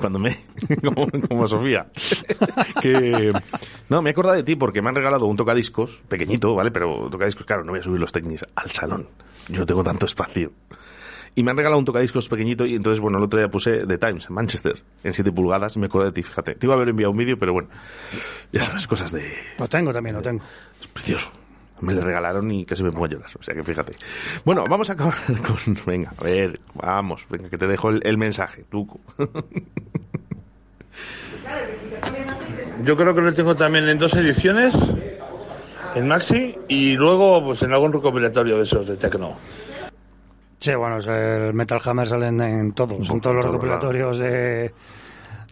cuando 0.00 0.18
me 0.18 0.38
como, 0.82 1.06
como 1.28 1.46
Sofía 1.48 1.86
que 2.80 3.32
no 3.88 4.02
me 4.02 4.10
he 4.10 4.12
acordado 4.12 4.36
de 4.36 4.42
ti 4.44 4.54
porque 4.56 4.80
me 4.82 4.88
han 4.88 4.94
regalado 4.94 5.26
un 5.26 5.36
tocadiscos 5.36 6.00
pequeñito 6.08 6.54
vale 6.54 6.70
pero 6.70 7.08
tocadiscos 7.10 7.44
claro 7.44 7.64
no 7.64 7.72
voy 7.72 7.80
a 7.80 7.82
subir 7.82 8.00
los 8.00 8.12
técnicos 8.12 8.48
al 8.54 8.70
salón 8.70 9.08
yo 9.48 9.60
no 9.60 9.66
tengo 9.66 9.82
tanto 9.82 10.06
espacio 10.06 10.52
y 11.34 11.42
me 11.42 11.50
han 11.50 11.56
regalado 11.56 11.78
un 11.78 11.84
tocadiscos 11.84 12.28
pequeñito 12.28 12.66
y 12.66 12.74
entonces 12.74 13.00
bueno 13.00 13.18
el 13.18 13.24
otro 13.24 13.38
día 13.38 13.48
puse 13.48 13.86
The 13.86 13.98
Times 13.98 14.26
en 14.28 14.34
Manchester 14.34 14.82
en 15.04 15.12
7 15.12 15.32
pulgadas 15.32 15.76
y 15.76 15.78
me 15.78 15.86
acordé 15.86 16.06
de 16.06 16.12
ti 16.12 16.22
fíjate 16.22 16.54
te 16.54 16.66
iba 16.66 16.74
a 16.74 16.76
haber 16.76 16.88
enviado 16.88 17.12
un 17.12 17.18
vídeo 17.18 17.38
pero 17.38 17.52
bueno 17.52 17.68
ya 18.52 18.62
sabes 18.62 18.86
cosas 18.86 19.12
de 19.12 19.32
Lo 19.58 19.68
tengo 19.68 19.92
también, 19.92 20.16
lo 20.16 20.22
tengo. 20.22 20.42
es 20.80 20.88
precioso 20.88 21.32
me 21.80 21.94
le 21.94 22.00
regalaron 22.02 22.50
y 22.50 22.64
casi 22.64 22.82
me 22.82 22.90
pongo 22.90 23.06
a 23.06 23.08
llorar. 23.08 23.30
O 23.38 23.42
sea 23.42 23.54
que 23.54 23.62
fíjate. 23.62 23.94
Bueno, 24.44 24.64
vamos 24.68 24.90
a 24.90 24.92
acabar 24.92 25.14
con... 25.46 25.78
Venga, 25.86 26.12
a 26.16 26.24
ver, 26.24 26.60
vamos. 26.74 27.24
Venga, 27.30 27.48
que 27.48 27.56
te 27.58 27.66
dejo 27.66 27.88
el, 27.88 28.02
el 28.04 28.18
mensaje, 28.18 28.64
Tuco. 28.70 29.00
Yo 32.84 32.96
creo 32.96 33.14
que 33.14 33.20
lo 33.20 33.34
tengo 33.34 33.56
también 33.56 33.88
en 33.88 33.98
dos 33.98 34.14
ediciones, 34.14 34.74
en 35.94 36.08
Maxi, 36.08 36.56
y 36.68 36.94
luego 36.96 37.44
pues 37.44 37.62
en 37.62 37.72
algún 37.72 37.92
recopilatorio 37.92 38.56
de 38.56 38.64
esos 38.64 38.86
de 38.86 38.96
Tecno. 38.96 39.36
Sí, 40.60 40.74
bueno, 40.74 40.98
el 40.98 41.54
Metal 41.54 41.80
Hammer 41.82 42.06
salen 42.06 42.40
en 42.42 42.72
todos, 42.72 43.08
en 43.08 43.20
todos 43.20 43.36
los 43.36 43.44
recopilatorios 43.46 44.18
de, 44.18 44.70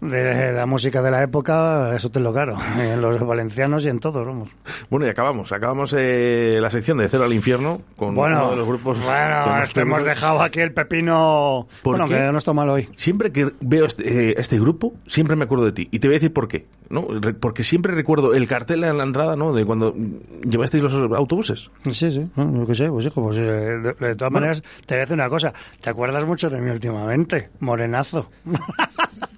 de 0.00 0.52
la 0.52 0.66
música 0.66 1.02
de 1.02 1.10
la 1.10 1.22
época, 1.22 1.94
eso 1.94 2.10
te 2.10 2.20
lo 2.20 2.32
claro, 2.32 2.56
en 2.78 3.00
los 3.00 3.18
valencianos 3.20 3.84
y 3.84 3.88
en 3.88 4.00
todos, 4.00 4.26
vamos. 4.26 4.50
Bueno, 4.90 5.06
y 5.06 5.08
acabamos. 5.10 5.52
Acabamos 5.52 5.94
eh, 5.96 6.58
la 6.60 6.70
sección 6.70 6.98
de 6.98 7.08
Cero 7.08 7.24
al 7.24 7.32
Infierno 7.32 7.80
con 7.96 8.14
Bueno, 8.14 8.38
uno 8.38 8.50
de 8.50 8.56
los 8.56 8.66
grupos... 8.66 9.04
bueno, 9.04 9.62
este 9.62 9.80
hemos 9.82 10.04
dejado 10.04 10.40
aquí 10.42 10.60
el 10.60 10.72
pepino, 10.72 11.66
¿Por 11.82 11.96
bueno, 11.96 12.08
qué? 12.08 12.16
que 12.16 12.32
no 12.32 12.38
está 12.38 12.52
mal 12.52 12.68
hoy. 12.68 12.88
Siempre 12.96 13.32
que 13.32 13.50
veo 13.60 13.86
este, 13.86 14.30
eh, 14.30 14.34
este 14.38 14.58
grupo, 14.58 14.94
siempre 15.06 15.36
me 15.36 15.44
acuerdo 15.44 15.64
de 15.66 15.72
ti. 15.72 15.88
Y 15.90 15.98
te 15.98 16.08
voy 16.08 16.14
a 16.14 16.18
decir 16.18 16.32
por 16.32 16.48
qué. 16.48 16.66
¿no? 16.90 17.06
Porque 17.40 17.64
siempre 17.64 17.94
recuerdo 17.94 18.34
el 18.34 18.48
cartel 18.48 18.82
en 18.84 18.96
la 18.96 19.04
entrada, 19.04 19.36
¿no? 19.36 19.52
De 19.52 19.66
cuando 19.66 19.94
llevasteis 20.42 20.82
los 20.82 20.94
autobuses. 20.94 21.70
Sí, 21.90 22.10
sí, 22.10 22.30
no, 22.34 22.60
yo 22.60 22.66
qué 22.66 22.74
sé, 22.74 22.88
pues 22.88 23.04
hijo, 23.04 23.22
pues 23.22 23.36
eh, 23.36 23.42
de, 23.42 23.92
de 23.92 24.16
todas 24.16 24.32
maneras 24.32 24.62
te 24.86 24.94
voy 24.94 25.00
a 25.00 25.00
decir 25.02 25.14
una 25.14 25.28
cosa, 25.28 25.52
¿te 25.82 25.90
acuerdas 25.90 26.24
mucho 26.24 26.48
de 26.48 26.60
mí 26.62 26.70
últimamente? 26.70 27.50
Morenazo. 27.60 28.30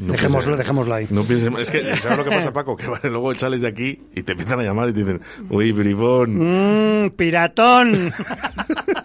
No 0.00 0.12
dejémoslo, 0.14 0.52
pienses- 0.52 0.58
dejémoslo 0.58 0.94
ahí. 0.94 1.06
No 1.10 1.22
pienses 1.24 1.52
Es 1.58 1.70
que, 1.70 1.94
¿sabes 1.96 2.18
lo 2.18 2.24
que 2.24 2.30
pasa, 2.30 2.52
Paco? 2.52 2.76
Que 2.76 2.86
vale, 2.88 3.10
luego 3.10 3.34
sales 3.34 3.60
de 3.60 3.68
aquí 3.68 4.00
y 4.14 4.22
te 4.22 4.32
empiezan 4.32 4.58
a 4.60 4.62
llamar 4.62 4.88
y 4.88 4.92
te 4.94 5.00
dicen, 5.00 5.20
uy, 5.50 5.72
bribón. 5.72 7.04
Mmm, 7.04 7.10
piratón. 7.10 8.12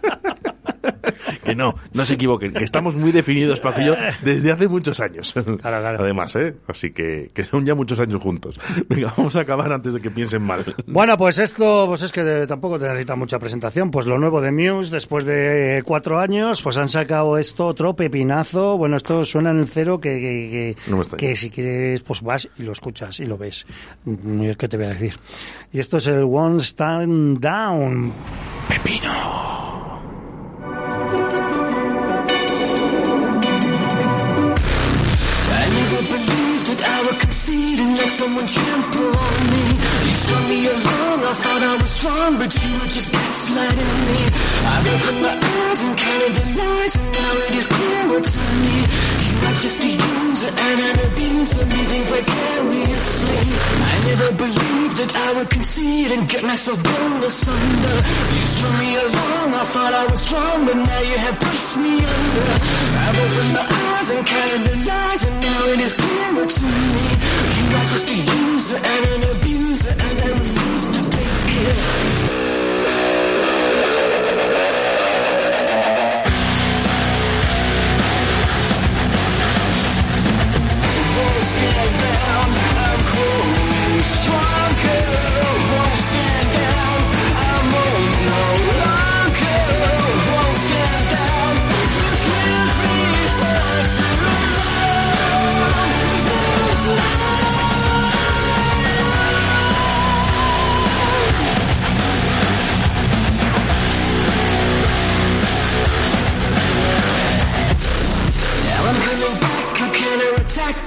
Que 1.46 1.54
no, 1.54 1.74
no 1.92 2.04
se 2.04 2.14
equivoquen, 2.14 2.52
que 2.52 2.64
estamos 2.64 2.94
muy 2.96 3.12
definidos, 3.12 3.60
Paco 3.60 3.80
y 3.80 3.86
yo, 3.86 3.94
desde 4.22 4.52
hace 4.52 4.68
muchos 4.68 5.00
años. 5.00 5.34
Además, 5.62 6.36
¿eh? 6.36 6.54
Así 6.66 6.90
que, 6.92 7.30
que 7.32 7.44
son 7.44 7.64
ya 7.64 7.74
muchos 7.74 7.98
años 8.00 8.20
juntos. 8.22 8.60
Venga, 8.88 9.14
vamos 9.16 9.36
a 9.36 9.40
acabar 9.40 9.72
antes 9.72 9.94
de 9.94 10.00
que 10.00 10.10
piensen 10.10 10.42
mal. 10.42 10.64
Bueno, 10.86 11.16
pues 11.16 11.38
esto, 11.38 11.86
pues 11.86 12.02
es 12.02 12.12
que 12.12 12.22
de- 12.24 12.46
tampoco 12.46 12.78
te 12.78 12.86
necesita 12.86 13.16
mucha 13.16 13.38
presentación. 13.38 13.90
Pues 13.90 14.06
lo 14.06 14.18
nuevo 14.18 14.40
de 14.40 14.52
Muse, 14.52 14.90
después 14.92 15.24
de 15.24 15.82
cuatro 15.86 16.18
años, 16.18 16.62
pues 16.62 16.76
han 16.76 16.88
sacado 16.88 17.38
esto, 17.38 17.66
otro 17.66 17.94
pepinazo. 17.94 18.76
Bueno, 18.76 18.96
esto 18.96 19.24
suena 19.24 19.50
en 19.50 19.60
el 19.60 19.68
cero 19.68 20.00
que, 20.00 20.10
que, 20.20 20.76
que, 20.84 20.90
No 20.90 21.02
que 21.16 21.36
si 21.36 21.50
quieres, 21.50 22.02
pues 22.02 22.22
vas 22.22 22.48
y 22.58 22.62
lo 22.64 22.72
escuchas 22.72 23.20
y 23.20 23.26
lo 23.26 23.38
ves. 23.38 23.64
Mm, 24.04 24.50
que 24.52 24.68
te 24.68 24.76
voy 24.76 24.86
a 24.86 24.90
decir. 24.90 25.18
Y 25.72 25.78
esto 25.78 25.98
es 25.98 26.06
el 26.08 26.24
One 26.24 26.62
Stand 26.62 27.38
Down. 27.40 28.12
Pepino. 28.68 29.55
Someone 38.16 38.48
trample 38.48 39.12
on 39.12 39.40
me. 39.52 39.64
You 40.08 40.14
strung 40.24 40.48
me 40.48 40.60
along, 40.66 41.18
I 41.20 41.34
thought 41.42 41.62
I 41.72 41.74
was 41.76 41.92
strong, 42.00 42.30
but 42.40 42.50
you 42.62 42.70
were 42.80 42.90
just 42.96 43.08
gaslighting 43.12 43.96
me. 44.08 44.20
I've 44.72 44.86
opened 44.94 45.20
my 45.20 45.34
eyes 45.36 45.80
and 45.84 45.94
counted 46.00 46.34
the 46.40 46.46
lies, 46.56 46.94
and 46.96 47.08
now 47.12 47.32
it 47.46 47.54
is 47.60 47.66
clearer 47.76 48.20
to 48.32 48.42
me. 48.64 48.76
You 49.26 49.36
are 49.48 49.58
just 49.64 49.78
a 49.88 49.90
user 49.92 50.52
and 50.66 50.78
an 50.88 50.96
abuser, 51.06 51.64
living 51.76 52.04
vicariously. 52.08 53.40
I 53.92 53.94
never 54.08 54.28
believed 54.44 54.96
that 54.96 55.12
I 55.12 55.28
would 55.36 55.50
concede 55.50 56.10
and 56.16 56.22
get 56.32 56.42
myself 56.42 56.78
blown 56.82 57.20
asunder. 57.20 57.96
You 58.32 58.44
strung 58.56 58.76
me 58.80 58.90
along, 58.96 59.48
I 59.60 59.64
thought 59.72 59.92
I 59.92 60.04
was 60.08 60.20
strong, 60.24 60.58
but 60.64 60.76
now 60.88 61.00
you 61.10 61.18
have 61.20 61.36
pushed 61.36 61.76
me 61.84 61.94
under. 62.00 62.48
I've 63.04 63.18
opened 63.24 63.52
my 63.60 63.66
eyes 63.92 64.08
and 64.08 64.22
counted 64.24 64.62
the 64.72 64.76
lies, 64.88 65.22
and 65.28 65.36
now 65.48 65.60
it 65.74 65.80
is 65.84 65.92
clearer 65.92 66.46
to 66.56 66.64
me. 66.64 67.04
You 67.56 67.76
are 67.76 67.88
just 67.90 68.05
and 68.08 69.06
an 69.06 69.36
abuser, 69.36 69.90
and 69.90 70.22
I 70.22 70.28
refuse 70.28 70.84
to 70.94 71.10
take 71.10 71.54
it. 71.66 71.76
I'm 82.88 83.02
growing 83.06 83.55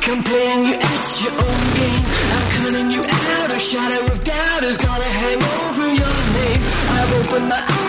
I'm 0.09 0.23
playing 0.23 0.65
you 0.65 0.73
at 0.73 1.21
your 1.21 1.33
own 1.33 1.73
game. 1.77 2.05
I'm 2.33 2.45
cutting 2.57 2.89
you 2.89 3.03
out, 3.03 3.51
a 3.51 3.59
shadow 3.59 4.11
of 4.11 4.23
doubt 4.23 4.63
is 4.63 4.77
gonna 4.77 5.03
hang 5.03 5.37
over 5.37 5.87
your 6.01 6.17
name. 6.33 6.61
I've 6.97 7.13
opened 7.13 7.47
my 7.47 7.61
eyes, 7.61 7.88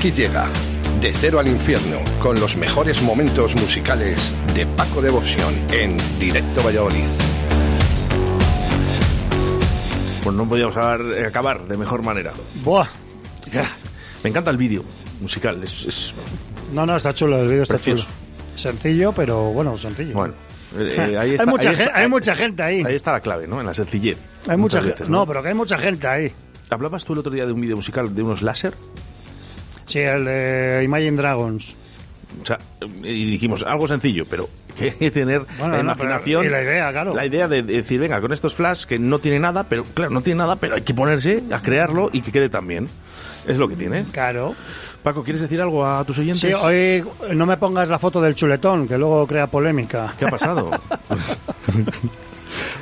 Aquí 0.00 0.12
llega 0.12 0.48
De 1.02 1.12
Cero 1.12 1.40
al 1.40 1.46
Infierno 1.48 1.98
con 2.22 2.40
los 2.40 2.56
mejores 2.56 3.02
momentos 3.02 3.54
musicales 3.56 4.34
de 4.54 4.64
Paco 4.64 5.02
Devoción 5.02 5.52
en 5.70 5.98
Directo 6.18 6.62
Valladolid. 6.62 7.04
Pues 10.24 10.34
no 10.34 10.48
podíamos 10.48 10.74
acabar, 10.74 11.00
eh, 11.02 11.26
acabar 11.26 11.68
de 11.68 11.76
mejor 11.76 12.02
manera. 12.02 12.32
Buah. 12.64 12.86
Me 14.24 14.30
encanta 14.30 14.50
el 14.50 14.56
vídeo 14.56 14.82
musical. 15.20 15.62
Es, 15.62 15.84
es- 15.84 16.14
No, 16.72 16.86
no, 16.86 16.96
está 16.96 17.12
chulo, 17.12 17.36
el 17.36 17.48
vídeo 17.48 17.62
está 17.64 17.74
Precioso. 17.74 18.04
chulo. 18.04 18.16
Sencillo, 18.56 19.12
pero 19.12 19.52
bueno, 19.52 19.76
sencillo. 19.76 20.14
Bueno, 20.14 20.32
eh, 20.78 20.96
eh, 21.12 21.18
ahí 21.18 21.30
está- 21.32 21.42
hay, 21.44 21.48
mucha 21.50 21.68
ahí 21.68 21.76
gen- 21.76 21.86
está- 21.88 21.98
hay 21.98 22.08
mucha 22.08 22.34
gente 22.36 22.62
ahí. 22.62 22.82
Ahí 22.86 22.94
está 22.94 23.12
la 23.12 23.20
clave, 23.20 23.46
¿no? 23.46 23.60
En 23.60 23.66
la 23.66 23.74
sencillez. 23.74 24.16
Hay 24.48 24.56
mucha 24.56 24.56
Muchas 24.56 24.80
gente. 24.80 24.92
veces, 24.94 25.08
no, 25.10 25.26
pero 25.26 25.42
que 25.42 25.48
hay 25.48 25.54
mucha 25.54 25.76
gente 25.76 26.06
ahí. 26.06 26.32
¿Hablabas 26.70 27.04
tú 27.04 27.12
el 27.12 27.18
otro 27.18 27.32
día 27.32 27.44
de 27.44 27.52
un 27.52 27.60
vídeo 27.60 27.76
musical 27.76 28.14
de 28.14 28.22
unos 28.22 28.40
láser? 28.40 28.72
Sí, 29.90 29.98
el 29.98 30.24
de 30.24 30.82
Imagine 30.84 31.16
Dragons. 31.16 31.74
O 32.42 32.46
sea, 32.46 32.58
y 33.02 33.24
dijimos 33.32 33.64
algo 33.64 33.88
sencillo, 33.88 34.24
pero 34.30 34.48
que 34.78 34.84
hay 34.84 34.90
que 34.92 35.10
tener 35.10 35.42
Bueno, 35.58 35.76
la 35.76 35.82
no, 35.82 35.92
imaginación. 35.92 36.46
y 36.46 36.48
la 36.48 36.62
idea, 36.62 36.92
claro. 36.92 37.12
La 37.14 37.26
idea 37.26 37.48
de 37.48 37.62
decir, 37.64 37.98
venga, 37.98 38.20
con 38.20 38.32
estos 38.32 38.54
flash 38.54 38.84
que 38.84 39.00
no 39.00 39.18
tiene 39.18 39.40
nada, 39.40 39.64
pero 39.64 39.82
claro, 39.82 40.12
no 40.12 40.22
tiene 40.22 40.38
nada, 40.38 40.54
pero 40.56 40.76
hay 40.76 40.82
que 40.82 40.94
ponerse 40.94 41.42
a 41.50 41.60
crearlo 41.60 42.08
y 42.12 42.20
que 42.20 42.30
quede 42.30 42.48
tan 42.48 42.68
bien. 42.68 42.88
Es 43.48 43.58
lo 43.58 43.68
que 43.68 43.74
tiene. 43.74 44.04
Claro. 44.12 44.54
Paco, 45.02 45.24
¿quieres 45.24 45.40
decir 45.42 45.60
algo 45.60 45.84
a 45.84 46.04
tus 46.04 46.18
oyentes? 46.20 46.40
Sí, 46.40 46.52
hoy 46.62 47.04
no 47.34 47.46
me 47.46 47.56
pongas 47.56 47.88
la 47.88 47.98
foto 47.98 48.20
del 48.20 48.34
chuletón, 48.36 48.86
que 48.86 48.96
luego 48.96 49.26
crea 49.26 49.48
polémica. 49.48 50.14
¿Qué 50.18 50.26
ha 50.26 50.28
pasado? 50.30 50.70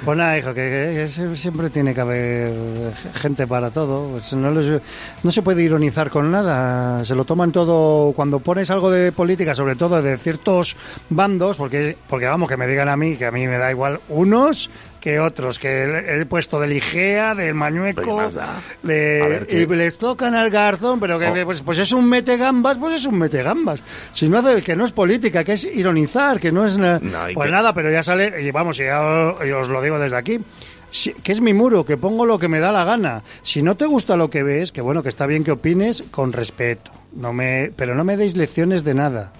Pues 0.05 0.17
nada, 0.17 0.39
hijo, 0.39 0.55
que, 0.55 1.09
siempre 1.35 1.71
tiene 1.71 1.95
que 1.95 2.01
haber 2.01 2.53
gente 3.15 3.47
para 3.47 3.71
todo. 3.71 4.11
Pues 4.13 4.33
no, 4.33 4.51
les- 4.51 4.81
no 5.23 5.33
se 5.33 5.43
puede 5.43 5.63
ironizar 5.63 6.11
con 6.11 6.31
nada. 6.31 7.05
Se 7.05 7.15
lo 7.15 7.25
toman 7.25 7.53
todo. 7.53 8.13
Cuando 8.13 8.41
pones 8.41 8.71
algo 8.71 8.91
de 8.91 9.13
política, 9.13 9.55
sobre 9.55 9.77
todo 9.77 10.01
de 10.03 10.17
ciertos 10.19 10.77
bandos, 11.11 11.57
porque, 11.57 11.97
porque 12.09 12.27
vamos, 12.27 12.49
que 12.49 12.57
me 12.57 12.67
digan 12.67 12.89
a 12.89 12.97
mí, 12.97 13.17
que 13.17 13.27
a 13.27 13.31
mí 13.31 13.47
me 13.47 13.59
da 13.59 13.71
igual 13.71 14.01
unos 14.09 14.71
que 15.09 15.19
otros, 15.21 15.59
que 15.59 16.21
he 16.21 16.27
puesto 16.27 16.61
del 16.61 16.73
Igea, 16.75 17.35
del 17.35 17.47
¿Qué 17.49 17.55
Mañueco, 17.55 18.29
de, 18.83 19.47
y 19.49 19.65
les 19.75 19.97
tocan 19.97 20.35
al 20.35 20.51
garzón, 20.51 21.01
pero 21.01 21.19
que 21.19 21.29
Oh. 21.29 21.45
pues, 21.47 21.63
pues 21.63 21.79
es 21.79 21.93
un 21.93 22.07
metegambas, 22.07 22.77
pues 22.77 22.97
es 22.97 23.07
un 23.07 23.19
metegambas. 23.19 23.81
Si 24.13 24.29
no 24.29 24.39
hace, 24.39 24.61
que 24.63 24.77
no 24.77 24.85
es 24.85 24.93
política, 24.93 25.45
que 25.45 25.55
es 25.55 25.65
ironizar, 25.65 26.39
que 26.39 26.53
no 26.53 26.67
es 26.67 26.77
na- 26.77 26.99
No, 27.01 27.31
y 27.31 27.35
pues 27.35 27.47
que- 27.47 27.53
nada, 27.53 27.73
pero 27.73 27.91
ya 27.91 28.03
sale, 28.03 28.43
y 28.43 28.51
vamos, 28.51 28.79
y 28.81 28.83
ya 28.83 29.01
os 29.01 29.69
lo 29.69 29.81
digo 29.81 29.99
desde 29.99 30.17
aquí. 30.17 30.41
si- 30.91 31.13
que 31.13 31.33
es 31.33 31.41
mi 31.43 31.53
muro, 31.53 31.85
que 31.85 31.99
pongo 31.99 32.25
lo 32.25 32.39
que 32.39 32.49
me 32.49 32.61
da 32.61 32.73
la 32.73 32.83
gana. 32.83 33.23
Si 33.43 33.63
no 33.63 33.77
te 33.77 33.85
gusta 33.85 34.17
lo 34.17 34.31
que 34.31 34.43
ves, 34.43 34.73
que 34.73 34.81
bueno, 34.81 35.03
que 35.03 35.11
está 35.11 35.27
bien 35.27 35.45
que 35.45 35.51
opines 35.53 36.03
con 36.11 36.33
respeto, 36.33 36.91
no 37.13 37.35
me, 37.35 37.71
pero 37.77 37.95
no 37.95 38.05
me 38.05 38.17
deis 38.17 38.37
lecciones 38.39 38.85
de 38.85 38.95
nada. 38.95 39.33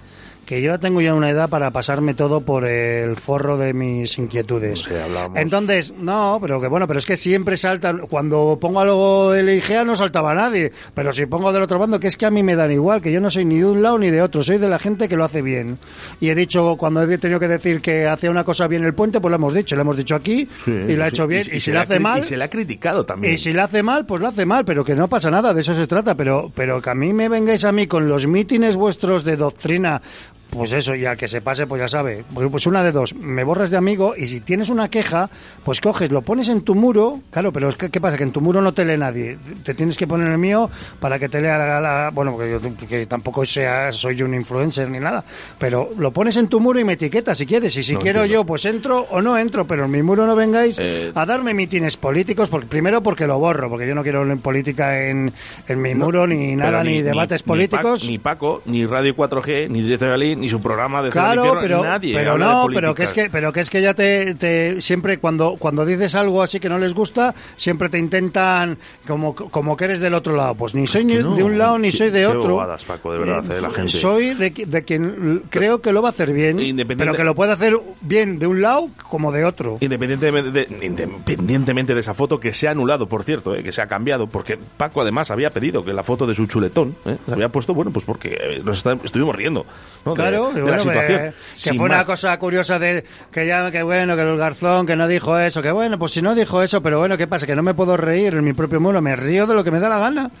Que 0.49 0.63
yo 0.63 0.71
ya 0.71 0.79
tengo 0.79 0.99
ya 0.99 1.13
una 1.13 1.29
edad 1.29 1.47
para 1.47 1.69
pasarme 1.69 2.15
todo 2.15 2.41
por 2.41 2.65
el 2.65 3.17
forro 3.17 3.55
de 3.55 3.71
mis 3.75 4.17
inquietudes. 4.17 4.83
Entonces, 5.35 5.93
no, 5.95 6.39
pero 6.41 6.59
que 6.59 6.67
bueno, 6.67 6.87
pero 6.87 6.97
es 6.97 7.05
que 7.05 7.17
siempre 7.17 7.55
saltan. 7.55 8.07
Cuando 8.07 8.57
pongo 8.59 8.79
algo 8.79 9.31
del 9.31 9.47
IGEA 9.47 9.83
no 9.83 9.95
saltaba 9.95 10.33
nadie. 10.33 10.71
Pero 10.95 11.11
si 11.11 11.27
pongo 11.27 11.53
del 11.53 11.61
otro 11.61 11.77
bando, 11.77 11.99
que 11.99 12.07
es 12.07 12.17
que 12.17 12.25
a 12.25 12.31
mí 12.31 12.41
me 12.41 12.55
dan 12.55 12.71
igual, 12.71 12.99
que 12.99 13.11
yo 13.11 13.21
no 13.21 13.29
soy 13.29 13.45
ni 13.45 13.59
de 13.59 13.65
un 13.65 13.83
lado 13.83 13.99
ni 13.99 14.09
de 14.09 14.23
otro, 14.23 14.41
soy 14.41 14.57
de 14.57 14.67
la 14.67 14.79
gente 14.79 15.07
que 15.07 15.15
lo 15.15 15.23
hace 15.23 15.43
bien. 15.43 15.77
Y 16.19 16.29
he 16.29 16.33
dicho, 16.33 16.77
cuando 16.77 17.03
he 17.03 17.17
tenido 17.19 17.39
que 17.39 17.47
decir 17.47 17.79
que 17.79 18.07
hacía 18.07 18.31
una 18.31 18.43
cosa 18.43 18.67
bien 18.67 18.83
el 18.83 18.95
puente, 18.95 19.21
pues 19.21 19.29
lo 19.29 19.35
hemos 19.35 19.53
dicho, 19.53 19.75
lo 19.75 19.83
hemos 19.83 19.97
dicho 19.97 20.15
aquí 20.15 20.49
Sí, 20.65 20.71
y 20.71 20.95
lo 20.95 21.03
ha 21.03 21.09
hecho 21.09 21.27
bien. 21.27 21.43
Y, 21.53 21.59
si 21.59 21.69
ha 21.73 21.81
hace 21.81 21.99
mal. 21.99 22.21
Y 22.21 22.23
se 22.23 22.35
le 22.35 22.45
ha 22.45 22.49
criticado 22.49 23.05
también. 23.05 23.35
Y 23.35 23.37
si 23.37 23.53
lo 23.53 23.61
hace 23.61 23.83
mal, 23.83 24.07
pues 24.07 24.19
lo 24.19 24.29
hace 24.29 24.47
mal, 24.47 24.65
pero 24.65 24.83
que 24.83 24.95
no 24.95 25.07
pasa 25.07 25.29
nada, 25.29 25.53
de 25.53 25.61
eso 25.61 25.75
se 25.75 25.85
trata. 25.85 26.15
Pero, 26.15 26.51
pero 26.55 26.81
que 26.81 26.89
a 26.89 26.95
mí 26.95 27.13
me 27.13 27.29
vengáis 27.29 27.65
a 27.65 27.71
mí 27.71 27.85
con 27.85 28.09
los 28.09 28.25
mítines 28.25 28.75
vuestros 28.75 29.23
de 29.23 29.37
doctrina, 29.37 30.01
pues 30.49 30.71
eso, 30.73 30.95
y 30.95 31.05
al 31.05 31.15
que 31.17 31.27
se 31.27 31.41
pase, 31.41 31.67
pues 31.67 31.79
ya 31.81 31.87
sabe. 31.87 32.23
Pues 32.33 32.47
pues 32.49 32.65
una 32.67 32.83
de 32.83 32.91
dos, 32.91 33.13
me 33.15 33.43
borras 33.43 33.69
de 33.69 33.77
amigo 33.77 34.15
y 34.17 34.27
si 34.27 34.41
tienes 34.41 34.69
una 34.69 34.89
queja, 34.89 35.29
pues 35.63 35.79
coges, 35.81 36.11
lo 36.11 36.21
pones 36.21 36.49
en 36.49 36.61
tu 36.61 36.75
muro, 36.75 37.19
claro, 37.31 37.51
pero 37.53 37.69
es 37.69 37.75
que, 37.75 37.89
¿qué 37.89 38.01
pasa? 38.01 38.17
Que 38.17 38.23
en 38.23 38.31
tu 38.31 38.41
muro 38.41 38.61
no 38.61 38.73
te 38.73 38.83
lee 38.85 38.97
nadie. 38.97 39.37
Te 39.63 39.73
tienes 39.73 39.97
que 39.97 40.07
poner 40.07 40.27
el 40.31 40.37
mío 40.37 40.69
para 40.99 41.19
que 41.19 41.29
te 41.29 41.41
lea 41.41 41.57
la... 41.57 41.79
la- 41.79 42.09
bueno, 42.13 42.31
porque 42.33 42.51
yo 42.51 42.87
que 42.87 43.05
tampoco 43.05 43.45
sea, 43.45 43.91
soy 43.91 44.21
un 44.23 44.33
influencer 44.33 44.89
ni 44.89 44.99
nada, 44.99 45.23
pero 45.57 45.89
lo 45.97 46.11
pones 46.11 46.35
en 46.37 46.47
tu 46.47 46.59
muro 46.59 46.79
y 46.79 46.83
me 46.83 46.93
etiquetas 46.93 47.37
si 47.37 47.45
quieres. 47.45 47.75
Y 47.77 47.83
si 47.83 47.93
No 47.93 47.99
quiero 47.99 48.21
entiendo. 48.21 48.41
yo, 48.43 48.45
pues 48.47 48.65
entro 48.65 49.07
o 49.11 49.21
no 49.21 49.37
entro, 49.37 49.65
pero 49.65 49.85
en 49.85 49.91
mi 49.91 50.01
muro 50.01 50.25
no 50.25 50.35
vengáis 50.35 50.77
Eh, 50.79 51.11
a 51.13 51.25
darme 51.25 51.53
mítines 51.53 51.97
políticos, 51.97 52.49
porque, 52.49 52.67
primero 52.67 53.01
porque 53.03 53.27
lo 53.27 53.37
borro, 53.39 53.69
porque 53.69 53.87
yo 53.87 53.93
no 53.95 54.03
quiero 54.03 54.23
en 54.29 54.39
política 54.39 55.07
en, 55.07 55.31
en 55.67 55.81
mi 55.81 55.93
muro, 55.95 56.25
ni 56.27 56.55
nada, 56.55 56.83
ni, 56.83 57.01
debates 57.01 57.43
ni 57.45 57.47
políticos. 57.47 58.03
Pac- 58.03 58.07
Ni 58.09 58.17
Paco, 58.17 58.61
ni 58.65 58.85
Radio 58.85 59.15
4G, 59.15 59.69
ni 59.69 59.81
Directo 59.81 60.07
Galí, 60.07 60.35
ni 60.39 60.49
su 60.49 60.61
programa 60.61 61.01
de 61.01 61.09
Claro, 61.09 61.41
Infierno, 61.45 61.61
pero, 61.61 61.83
nadie 61.83 62.15
pero 62.15 62.31
habla 62.31 62.45
no, 62.45 62.67
pero 62.73 62.95
que 62.95 63.03
es 63.03 63.13
que, 63.13 63.29
pero 63.29 63.51
que 63.53 63.59
es 63.61 63.69
que 63.69 63.81
ya 63.81 63.93
te, 63.93 64.33
te- 64.35 64.81
siempre 64.81 65.17
cuando, 65.19 65.55
cuando 65.59 65.85
dices 65.85 66.15
algo 66.15 66.41
así 66.41 66.59
que 66.59 66.69
no 66.69 66.77
les 66.77 66.93
gusta, 66.93 67.35
siempre 67.55 67.89
te 67.89 67.99
intentan 67.99 68.77
como, 69.07 69.35
como 69.35 69.75
que 69.77 69.85
eres 69.85 69.99
del 69.99 70.13
otro 70.13 70.35
lado. 70.35 70.55
Pues 70.55 70.73
ni 70.75 70.87
soy 70.87 71.05
ni 71.05 71.15
no, 71.15 71.35
de 71.35 71.43
un 71.43 71.57
lado 71.57 71.77
ni 71.77 71.91
soy 71.91 72.09
de 72.09 72.25
otro. 72.25 72.49
bobadas, 72.53 72.83
Paco, 72.85 73.11
de 73.13 73.19
verdad, 73.19 73.51
eh, 73.51 73.61
la 73.61 73.69
gente. 73.69 73.91
Soy 73.91 74.33
de, 74.33 74.49
de 74.51 74.83
quien 74.83 75.43
creo 75.49 75.81
que 75.81 75.91
lo 75.91 76.01
va 76.01 76.09
a 76.09 76.11
hacer 76.11 76.31
bien, 76.33 76.57
pero 76.97 77.13
que 77.13 77.23
lo 77.23 77.35
puede 77.35 77.51
hacer 77.53 77.75
bien 78.01 78.39
de 78.39 78.47
un 78.47 78.61
lado 78.61 78.89
como 79.09 79.31
de 79.31 79.45
otro. 79.45 79.77
Independientemente 79.79 80.51
de, 80.51 80.85
independientemente 80.85 81.93
de 81.93 81.99
esa 82.01 82.13
foto 82.13 82.39
que 82.39 82.53
se 82.53 82.67
ha 82.67 82.71
anulado, 82.71 83.07
por 83.07 83.23
cierto, 83.23 83.55
eh, 83.55 83.63
que 83.63 83.71
se 83.71 83.81
ha 83.81 83.87
cambiado, 83.87 84.27
porque 84.27 84.57
Paco 84.77 85.01
además 85.01 85.31
había 85.31 85.49
pedido 85.49 85.83
que 85.83 85.93
la 85.93 86.03
foto 86.03 86.25
de 86.25 86.35
su 86.35 86.45
chuletón 86.45 86.95
eh, 87.05 87.17
se 87.25 87.33
había 87.33 87.49
puesto, 87.49 87.73
bueno, 87.73 87.91
pues 87.91 88.05
porque 88.05 88.37
eh, 88.39 88.61
nos 88.63 88.77
está- 88.77 88.97
estuvimos 89.03 89.35
riendo 89.35 89.65
¿no? 90.05 90.13
de- 90.13 90.17
Claro, 90.29 90.51
de, 90.53 90.61
y 90.61 90.65
la 90.65 90.79
situación. 90.79 91.19
que, 91.19 91.33
que 91.69 91.77
fue 91.77 91.85
una 91.85 92.05
cosa 92.05 92.37
curiosa 92.39 92.79
de 92.79 93.03
que 93.31 93.45
ya, 93.47 93.71
que 93.71 93.83
bueno, 93.83 94.15
que 94.15 94.21
el 94.21 94.37
garzón, 94.37 94.85
que 94.85 94.95
no 94.95 95.07
dijo 95.07 95.37
eso, 95.37 95.61
que 95.61 95.71
bueno, 95.71 95.97
pues 95.99 96.11
si 96.13 96.21
no 96.21 96.35
dijo 96.35 96.61
eso, 96.61 96.81
pero 96.81 96.99
bueno, 96.99 97.17
¿qué 97.17 97.27
pasa? 97.27 97.45
Que 97.45 97.55
no 97.55 97.63
me 97.63 97.73
puedo 97.73 97.97
reír 97.97 98.33
en 98.33 98.43
mi 98.43 98.53
propio 98.53 98.79
muro, 98.79 99.01
me 99.01 99.15
río 99.15 99.45
de 99.47 99.55
lo 99.55 99.63
que 99.63 99.71
me 99.71 99.79
da 99.79 99.89
la 99.89 99.99
gana. 99.99 100.31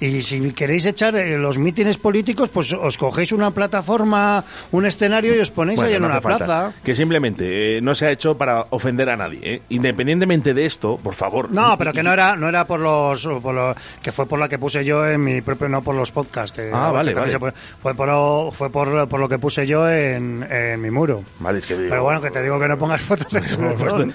Y 0.00 0.22
si 0.24 0.52
queréis 0.52 0.84
echar 0.86 1.14
eh, 1.16 1.38
los 1.38 1.56
mítines 1.58 1.96
políticos, 1.96 2.48
pues 2.50 2.72
os 2.72 2.98
cogéis 2.98 3.30
una 3.32 3.52
plataforma, 3.52 4.44
un 4.72 4.86
escenario 4.86 5.34
y 5.36 5.38
os 5.38 5.50
ponéis 5.52 5.76
Bueno, 5.76 5.88
ahí 5.88 5.94
en 5.96 6.02
no 6.02 6.08
una 6.08 6.20
falta. 6.20 6.44
plaza. 6.44 6.72
Que 6.82 6.94
simplemente 6.94 7.78
eh, 7.78 7.80
no 7.80 7.94
se 7.94 8.06
ha 8.06 8.10
hecho 8.10 8.36
para 8.36 8.66
ofender 8.70 9.08
a 9.08 9.16
nadie. 9.16 9.38
eh. 9.42 9.62
Independientemente 9.68 10.52
de 10.52 10.66
esto, 10.66 10.98
por 11.02 11.14
favor. 11.14 11.48
No, 11.54 11.78
pero 11.78 11.92
que 11.92 12.02
no 12.02 12.12
era, 12.12 12.34
no 12.36 12.48
era 12.48 12.66
por 12.66 12.80
los, 12.80 13.24
por 13.40 13.54
lo- 13.54 13.74
que 14.02 14.10
fue 14.12 14.26
por 14.26 14.38
la 14.38 14.48
que 14.48 14.58
puse 14.58 14.84
yo 14.84 15.06
en 15.06 15.22
mi 15.22 15.40
propio, 15.42 15.68
no 15.68 15.80
por 15.80 15.94
los 15.94 16.10
podcasts. 16.10 16.54
Que, 16.54 16.70
Ah, 16.72 16.90
vale, 16.90 17.14
que 17.14 17.20
vale. 17.20 17.38
Fue, 17.38 17.52
fue 17.82 17.94
por, 17.94 18.08
lo- 18.08 18.50
fue 18.52 18.70
por, 18.70 19.08
por 19.08 19.20
lo 19.20 19.28
que 19.28 19.38
puse 19.38 19.66
yo 19.66 19.88
en, 19.88 20.44
en 20.50 20.80
mi 20.80 20.90
muro. 20.90 21.22
Vale, 21.38 21.58
es 21.60 21.66
que 21.66 21.76
digo- 21.76 21.90
Pero 21.90 22.02
bueno, 22.02 22.20
que 22.20 22.30
te 22.30 22.42
digo 22.42 22.58
que 22.58 22.68
no 22.68 22.76
pongas 22.76 23.00
fotos 23.00 23.32
de 23.32 23.40
puesto- 23.40 24.06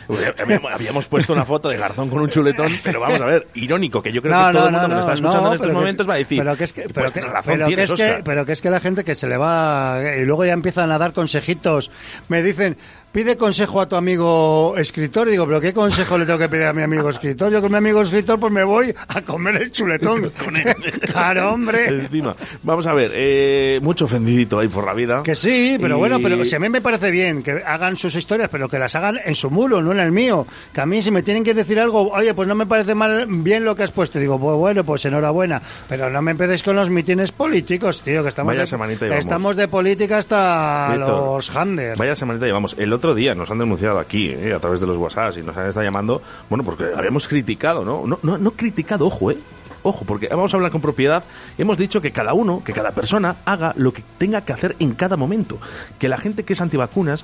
habíamos, 0.72 1.08
puesto 1.08 1.34
una 1.34 1.46
foto 1.46 1.70
de 1.70 1.78
Garzón 1.78 2.10
con 2.10 2.20
un 2.22 2.30
chuletón, 2.30 2.72
pero 2.84 3.00
vamos 3.00 3.22
a 3.22 3.26
ver, 3.26 3.48
irónico, 3.56 4.02
que 4.02 4.12
yo 4.12 4.22
creo 4.22 4.34
que 4.48 4.54
todo 4.54 4.68
el 4.68 4.74
mundo 4.74 4.90
que 4.96 5.00
está 5.00 5.14
escuchando 5.14 5.48
en 5.50 5.54
estos 5.70 5.82
momentos 5.82 6.04
es- 6.06 6.10
va 6.10 6.14
a 6.14 6.18
decir, 6.18 6.40
pero 6.40 6.58
que 6.58 6.64
es 6.64 6.74
que, 6.74 6.82
pero 6.84 6.94
pues 6.94 7.12
que- 7.12 7.20
tienes 7.20 7.32
razón 7.32 7.54
pero 7.54 7.66
que 7.68 7.82
es 7.84 7.94
que, 7.94 8.22
pero 8.24 8.46
que 8.46 8.52
es 8.54 8.62
que 8.62 8.70
la 8.70 8.80
gente 8.80 9.04
que 9.04 9.16
se 9.16 9.28
le 9.28 9.38
va 9.38 10.00
y 10.20 10.26
luego 10.26 10.46
ya 10.46 10.54
empiezan 10.54 10.92
a 10.92 10.98
dar 10.98 11.14
consejitos, 11.14 11.90
me 12.28 12.44
dicen, 12.44 12.78
pide 13.12 13.38
consejo 13.38 13.82
a 13.82 13.88
tu 13.90 13.96
amigo 13.96 14.76
escritor. 14.78 15.28
Y 15.28 15.32
digo, 15.32 15.46
¿pero 15.46 15.60
qué 15.62 15.74
consejo 15.74 16.18
le 16.18 16.26
tengo 16.26 16.40
que 16.40 16.50
pedir 16.50 16.66
a 16.68 16.74
mi 16.74 16.82
amigo 16.84 17.10
escritor? 17.10 17.52
Yo 17.52 17.62
con 17.62 17.72
mi 17.72 17.78
amigo 17.78 18.02
escritor 18.02 18.40
pues 18.40 18.52
me 18.54 18.64
voy 18.64 18.94
a 19.08 19.22
comer 19.22 19.56
el 19.62 19.72
chuletón. 19.72 20.32
claro, 21.12 21.54
hombre. 21.54 21.88
Encima. 21.88 22.36
Vamos 22.64 22.86
a 22.88 22.94
ver, 22.94 23.12
eh, 23.14 23.80
mucho 23.82 24.06
ofendidito 24.06 24.60
ahí 24.60 24.68
por 24.68 24.86
la 24.86 24.94
vida. 24.94 25.24
Que 25.24 25.36
sí, 25.36 25.78
pero 25.82 25.96
Y- 25.96 26.00
bueno, 26.00 26.20
pero 26.22 26.44
si 26.46 26.56
a 26.56 26.60
mí 26.60 26.70
me 26.70 26.82
parece 26.82 27.12
bien 27.12 27.42
que 27.44 27.64
hagan 27.66 27.98
sus 27.98 28.16
historias, 28.16 28.50
pero 28.52 28.70
que 28.70 28.78
las 28.80 28.96
hagan 28.96 29.20
en 29.24 29.36
su 29.36 29.50
mulo, 29.50 29.82
no 29.82 29.92
en 29.92 30.00
el 30.00 30.12
mío. 30.12 30.46
Que 30.74 30.82
a 30.82 30.86
mí 30.86 31.02
si 31.02 31.12
me 31.12 31.24
tienen 31.24 31.44
que 31.44 31.54
decir 31.54 31.80
algo, 31.80 32.10
oye, 32.12 32.34
pues 32.34 32.48
no 32.48 32.56
me 32.56 32.66
parece 32.66 32.96
mal 32.96 33.26
bien 33.28 33.66
lo 33.66 33.76
que 33.76 33.84
has 33.84 33.92
puesto, 33.92 34.20
digo, 34.20 34.40
pues 34.40 34.58
bueno, 34.58 34.84
pues 34.84 35.04
enhorabuena. 35.06 35.62
Pero 35.88 36.10
no 36.10 36.22
me 36.22 36.32
empecéis 36.32 36.64
con 36.64 36.76
los 36.76 36.90
mitines 36.90 37.32
políticos, 37.32 38.02
tío, 38.02 38.22
que 38.24 38.30
estamos, 38.30 38.52
Vaya 38.52 38.62
de, 38.62 38.68
semanita 38.68 39.18
estamos 39.18 39.56
de 39.56 39.68
política 39.68 40.18
hasta 40.18 40.94
Víctor, 40.94 41.08
los 41.36 41.56
handers. 41.56 41.98
Vaya 41.98 42.16
semanita 42.16 42.46
llevamos. 42.46 42.76
El 42.78 42.94
otro 42.94 42.99
día 43.16 43.36
nos 43.36 43.50
han 43.52 43.58
denunciado 43.58 44.00
aquí, 44.00 44.30
eh, 44.30 44.54
a 44.54 44.60
través 44.60 44.80
de 44.80 44.88
los 44.88 44.98
WhatsApp, 44.98 45.38
y 45.38 45.42
nos 45.42 45.56
han 45.58 45.68
estado 45.68 45.84
llamando, 45.84 46.22
bueno, 46.50 46.64
porque 46.64 46.86
habíamos 46.96 47.28
criticado, 47.28 47.84
¿no? 47.84 48.06
No, 48.06 48.20
no, 48.22 48.38
no 48.38 48.52
criticado, 48.52 49.08
ojo, 49.08 49.32
¿eh? 49.32 49.38
Ojo, 49.82 50.04
porque 50.06 50.28
vamos 50.28 50.54
a 50.54 50.58
hablar 50.58 50.72
con 50.72 50.82
propiedad. 50.82 51.24
Hemos 51.58 51.78
dicho 51.78 52.02
que 52.02 52.12
cada 52.12 52.34
uno, 52.34 52.62
que 52.64 52.74
cada 52.74 52.92
persona 52.92 53.38
haga 53.46 53.74
lo 53.78 53.94
que 53.94 54.04
tenga 54.18 54.42
que 54.42 54.52
hacer 54.52 54.76
en 54.80 54.94
cada 54.94 55.16
momento. 55.16 55.58
Que 55.98 56.10
la 56.10 56.18
gente 56.18 56.44
que 56.44 56.54
es 56.54 56.62
antivacunas, 56.62 57.24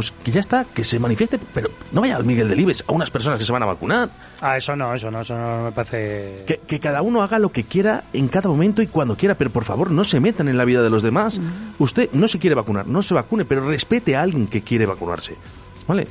pues 0.00 0.14
que 0.24 0.30
ya 0.30 0.40
está, 0.40 0.64
que 0.64 0.82
se 0.82 0.98
manifieste, 0.98 1.38
pero 1.52 1.68
no 1.92 2.00
vaya 2.00 2.16
al 2.16 2.24
Miguel 2.24 2.48
Delibes 2.48 2.82
a 2.86 2.92
unas 2.92 3.10
personas 3.10 3.38
que 3.38 3.44
se 3.44 3.52
van 3.52 3.62
a 3.62 3.66
vacunar. 3.66 4.08
Ah, 4.40 4.56
eso 4.56 4.74
no, 4.74 4.94
eso 4.94 5.10
no, 5.10 5.20
eso 5.20 5.36
no 5.36 5.64
me 5.64 5.72
parece... 5.72 6.44
Que, 6.46 6.58
que 6.66 6.80
cada 6.80 7.02
uno 7.02 7.22
haga 7.22 7.38
lo 7.38 7.52
que 7.52 7.64
quiera 7.64 8.04
en 8.14 8.28
cada 8.28 8.48
momento 8.48 8.80
y 8.80 8.86
cuando 8.86 9.14
quiera, 9.14 9.34
pero 9.34 9.50
por 9.50 9.64
favor 9.64 9.90
no 9.90 10.04
se 10.04 10.18
metan 10.18 10.48
en 10.48 10.56
la 10.56 10.64
vida 10.64 10.80
de 10.80 10.88
los 10.88 11.02
demás. 11.02 11.38
Usted 11.78 12.08
no 12.12 12.28
se 12.28 12.38
quiere 12.38 12.56
vacunar, 12.56 12.86
no 12.86 13.02
se 13.02 13.12
vacune, 13.12 13.44
pero 13.44 13.68
respete 13.68 14.16
a 14.16 14.22
alguien 14.22 14.46
que 14.46 14.62
quiere 14.62 14.86
vacunarse. 14.86 15.36
¿Vale? 15.86 16.06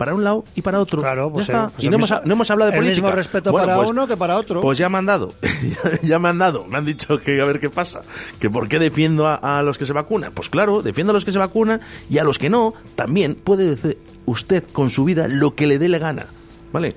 Para 0.00 0.14
un 0.14 0.24
lado 0.24 0.44
y 0.54 0.62
para 0.62 0.80
otro. 0.80 1.02
Claro, 1.02 1.30
pues, 1.30 1.46
ya 1.46 1.52
está. 1.52 1.66
eh, 1.66 1.70
pues 1.74 1.84
y 1.84 1.90
no 1.90 1.96
hemos, 1.96 2.10
no 2.24 2.32
hemos 2.32 2.50
hablado 2.50 2.70
de 2.70 2.78
el 2.78 2.82
política. 2.84 3.06
mismo 3.06 3.14
respeto 3.16 3.52
Bueno, 3.52 3.66
para 3.66 3.76
pues- 3.76 3.90
uno 3.90 4.06
que 4.08 4.16
para 4.16 4.36
otro. 4.38 4.62
Pues 4.62 4.78
ya 4.78 4.88
me 4.88 4.96
han 4.96 5.04
dado. 5.04 5.34
ya 6.02 6.18
me 6.18 6.30
han 6.30 6.38
dado. 6.38 6.64
Me 6.64 6.78
han 6.78 6.86
dicho 6.86 7.18
que 7.20 7.38
a 7.38 7.44
ver 7.44 7.60
qué 7.60 7.68
pasa. 7.68 8.00
Que 8.40 8.48
por 8.48 8.66
qué 8.66 8.78
defiendo 8.78 9.26
a, 9.26 9.34
a 9.34 9.62
los 9.62 9.76
que 9.76 9.84
se 9.84 9.92
vacunan. 9.92 10.32
Pues 10.32 10.48
claro, 10.48 10.80
defiendo 10.80 11.10
a 11.10 11.14
los 11.14 11.26
que 11.26 11.32
se 11.32 11.38
vacunan 11.38 11.82
y 12.08 12.16
a 12.16 12.24
los 12.24 12.38
que 12.38 12.48
no, 12.48 12.72
también 12.94 13.34
puede 13.34 13.74
hacer 13.74 13.98
usted 14.24 14.64
con 14.72 14.88
su 14.88 15.04
vida 15.04 15.28
lo 15.28 15.54
que 15.54 15.66
le 15.66 15.78
dé 15.78 15.90
la 15.90 15.98
gana. 15.98 16.24
¿Vale? 16.72 16.94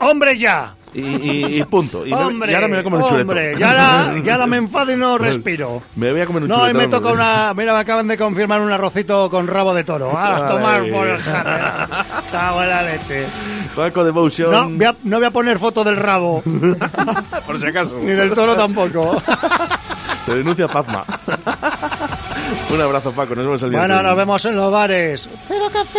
¡Hombre 0.00 0.36
ya! 0.38 0.74
Y, 0.92 1.00
y- 1.02 1.60
y 1.60 1.64
punto. 1.64 2.04
Y, 2.04 2.10
me- 2.10 2.16
hombre, 2.16 2.50
y 2.50 2.54
ahora 2.56 2.66
me 2.66 2.72
voy 2.74 2.80
a 2.80 2.82
comer 2.82 3.00
un 3.02 3.08
chuletón. 3.08 3.28
hombre, 3.28 3.54
ya 3.56 3.72
la, 3.74 4.20
ya 4.24 4.36
la 4.36 4.46
me 4.48 4.56
enfado 4.56 4.92
y 4.92 4.96
no 4.96 5.18
respiro. 5.18 5.80
Me 5.94 6.10
voy 6.10 6.20
a 6.20 6.26
comer 6.26 6.42
un 6.42 6.48
No, 6.48 6.56
y 6.56 6.58
chuletón. 6.72 6.76
me 6.78 6.88
toca 6.88 7.08
una... 7.12 7.54
Mira, 7.54 7.74
me 7.74 7.78
acaban 7.78 8.08
de 8.08 8.18
confirmar 8.18 8.60
un 8.60 8.72
arrocito 8.72 9.30
con 9.30 9.46
rabo 9.46 9.72
de 9.72 9.84
toro. 9.84 10.10
A 10.18 10.34
Ay. 10.36 10.42
tomar 10.52 10.80
por 10.90 11.06
el 11.06 11.14
en 11.20 12.68
la 12.70 12.82
leche. 12.82 13.24
Paco 13.76 14.02
Devotion. 14.02 14.50
No 14.50 14.68
voy, 14.68 14.84
a, 14.84 14.96
no 15.04 15.18
voy 15.18 15.26
a 15.26 15.30
poner 15.30 15.60
foto 15.60 15.84
del 15.84 15.96
rabo. 15.96 16.42
por 17.46 17.60
si 17.60 17.66
acaso. 17.68 17.96
Ni 18.00 18.10
del 18.10 18.32
toro 18.34 18.56
tampoco. 18.56 19.22
Te 20.26 20.34
denuncia 20.34 20.66
Pazma. 20.66 21.04
un 22.68 22.80
abrazo, 22.80 23.12
Paco. 23.12 23.34
Nos 23.36 23.44
vemos 23.44 23.62
el 23.62 23.70
día 23.70 23.78
Bueno, 23.78 24.02
nos 24.02 24.16
vemos 24.16 24.44
en 24.44 24.56
los 24.56 24.72
bares. 24.72 25.28
Cero 25.46 25.68
café. 25.72 25.98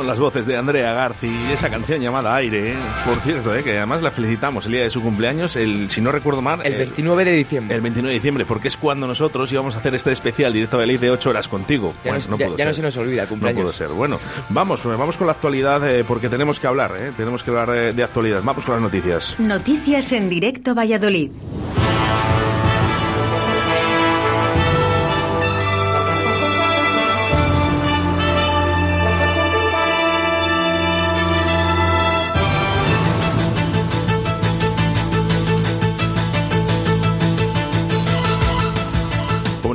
Las 0.00 0.18
voces 0.18 0.46
de 0.46 0.56
Andrea 0.56 0.94
Garci 0.94 1.26
y 1.28 1.52
esta 1.52 1.68
canción 1.68 2.00
llamada 2.00 2.34
Aire, 2.36 2.72
¿eh? 2.72 2.76
por 3.04 3.16
cierto, 3.20 3.54
¿eh? 3.54 3.62
que 3.62 3.76
además 3.76 4.00
la 4.00 4.10
felicitamos 4.10 4.64
el 4.66 4.72
día 4.72 4.82
de 4.84 4.90
su 4.90 5.02
cumpleaños, 5.02 5.54
el, 5.56 5.90
si 5.90 6.00
no 6.00 6.10
recuerdo 6.10 6.40
mal, 6.40 6.60
El 6.64 6.74
29 6.76 7.24
de 7.26 7.32
diciembre. 7.32 7.76
el 7.76 7.82
29 7.82 8.08
de 8.10 8.14
diciembre, 8.14 8.44
porque 8.46 8.68
es 8.68 8.76
cuando 8.78 9.06
nosotros 9.06 9.52
íbamos 9.52 9.74
a 9.74 9.78
hacer 9.78 9.94
este 9.94 10.10
especial 10.10 10.52
directo 10.52 10.78
de 10.78 10.86
Ley 10.86 10.96
de 10.96 11.10
8 11.10 11.30
horas 11.30 11.46
contigo. 11.46 11.92
Ya, 12.04 12.10
Bueno, 12.12 12.24
no, 12.30 12.38
ya- 12.38 12.46
pudo 12.46 12.56
ya 12.56 12.64
no 12.64 12.72
se 12.74 12.82
nos 12.82 12.96
olvida 12.96 13.22
el 13.22 13.26
No 13.26 13.28
cumpleaños. 13.28 13.62
puede 13.62 13.74
ser. 13.74 13.88
Bueno, 13.88 14.18
vamos, 14.48 14.82
vamos 14.84 15.16
con 15.16 15.26
la 15.26 15.34
actualidad 15.34 15.86
eh, 15.88 16.04
porque 16.04 16.28
tenemos 16.30 16.58
que 16.58 16.66
hablar, 16.66 16.94
¿eh? 16.98 17.12
tenemos 17.16 17.42
que 17.42 17.50
hablar 17.50 17.70
eh, 17.76 17.92
de 17.92 18.02
actualidad. 18.02 18.40
Vamos 18.42 18.64
con 18.64 18.74
las 18.74 18.82
noticias. 18.82 19.36
Noticias 19.38 20.10
en 20.12 20.28
directo 20.30 20.74
Valladolid. 20.74 21.30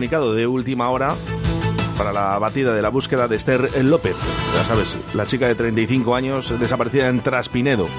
Comunicado 0.07 0.33
de 0.35 0.47
última 0.47 0.89
hora 0.89 1.15
para 1.97 2.13
la 2.13 2.39
batida 2.39 2.73
de 2.73 2.81
la 2.81 2.87
búsqueda 2.87 3.27
de 3.27 3.35
Esther 3.35 3.83
López. 3.83 4.15
Ya 4.55 4.63
sabes, 4.63 4.95
la 5.13 5.25
chica 5.25 5.47
de 5.49 5.55
35 5.55 6.15
años 6.15 6.57
desaparecida 6.57 7.09
en 7.09 7.19
Traspinedo. 7.19 7.89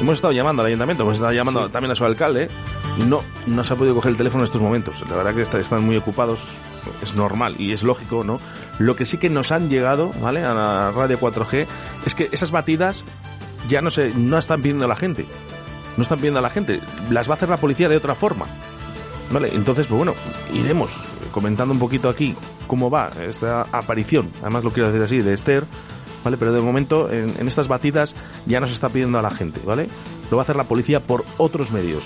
Hemos 0.00 0.14
estado 0.14 0.32
llamando 0.32 0.62
al 0.62 0.66
ayuntamiento, 0.68 1.02
hemos 1.02 1.14
estado 1.14 1.32
llamando 1.32 1.68
también 1.68 1.90
a 1.90 1.96
su 1.96 2.04
alcalde 2.04 2.46
no, 3.08 3.22
no 3.46 3.64
se 3.64 3.72
ha 3.72 3.76
podido 3.76 3.96
coger 3.96 4.12
el 4.12 4.16
teléfono 4.16 4.42
en 4.42 4.44
estos 4.44 4.60
momentos. 4.60 5.02
La 5.10 5.16
verdad 5.16 5.34
que 5.34 5.42
está- 5.42 5.58
están 5.58 5.84
muy 5.84 5.96
ocupados, 5.96 6.38
es 7.02 7.16
normal 7.16 7.56
y 7.58 7.72
es 7.72 7.82
lógico, 7.82 8.22
¿no? 8.22 8.38
Lo 8.78 8.94
que 8.94 9.04
sí 9.04 9.18
que 9.18 9.28
nos 9.28 9.50
han 9.50 9.68
llegado, 9.68 10.12
¿vale? 10.22 10.44
A 10.44 10.54
la 10.54 10.92
radio 10.92 11.18
4G 11.18 11.66
es 12.06 12.14
que 12.14 12.28
esas 12.30 12.52
batidas 12.52 13.02
ya 13.68 13.82
no 13.82 13.90
se 13.90 14.12
no 14.14 14.38
están 14.38 14.62
pidiendo 14.62 14.84
a 14.84 14.88
la 14.88 14.94
gente. 14.96 15.26
No 15.96 16.02
están 16.04 16.18
pidiendo 16.18 16.38
a 16.38 16.42
la 16.42 16.50
gente, 16.50 16.78
las 17.10 17.28
va 17.28 17.32
a 17.32 17.36
hacer 17.36 17.48
la 17.48 17.56
policía 17.56 17.88
de 17.88 17.96
otra 17.96 18.14
forma. 18.14 18.46
Vale, 19.32 19.50
entonces, 19.52 19.86
pues 19.88 19.96
bueno, 19.98 20.14
iremos 20.54 20.90
comentando 21.30 21.72
un 21.74 21.80
poquito 21.80 22.08
aquí 22.08 22.34
cómo 22.66 22.90
va 22.90 23.10
esta 23.28 23.62
aparición, 23.72 24.30
además 24.40 24.64
lo 24.64 24.72
quiero 24.72 24.88
decir 24.90 25.02
así, 25.04 25.20
de 25.26 25.34
Esther, 25.34 25.64
¿vale? 26.24 26.36
Pero 26.36 26.52
de 26.52 26.60
momento 26.60 27.10
en, 27.12 27.46
estas 27.46 27.68
batidas 27.68 28.14
ya 28.46 28.60
no 28.60 28.66
se 28.66 28.74
está 28.74 28.88
pidiendo 28.88 29.18
a 29.18 29.22
la 29.22 29.30
gente, 29.30 29.60
¿vale? 29.64 29.88
Lo 30.30 30.36
va 30.36 30.42
a 30.42 30.44
hacer 30.44 30.56
la 30.56 30.64
policía 30.64 31.00
por 31.00 31.24
otros 31.38 31.70
medios. 31.70 32.04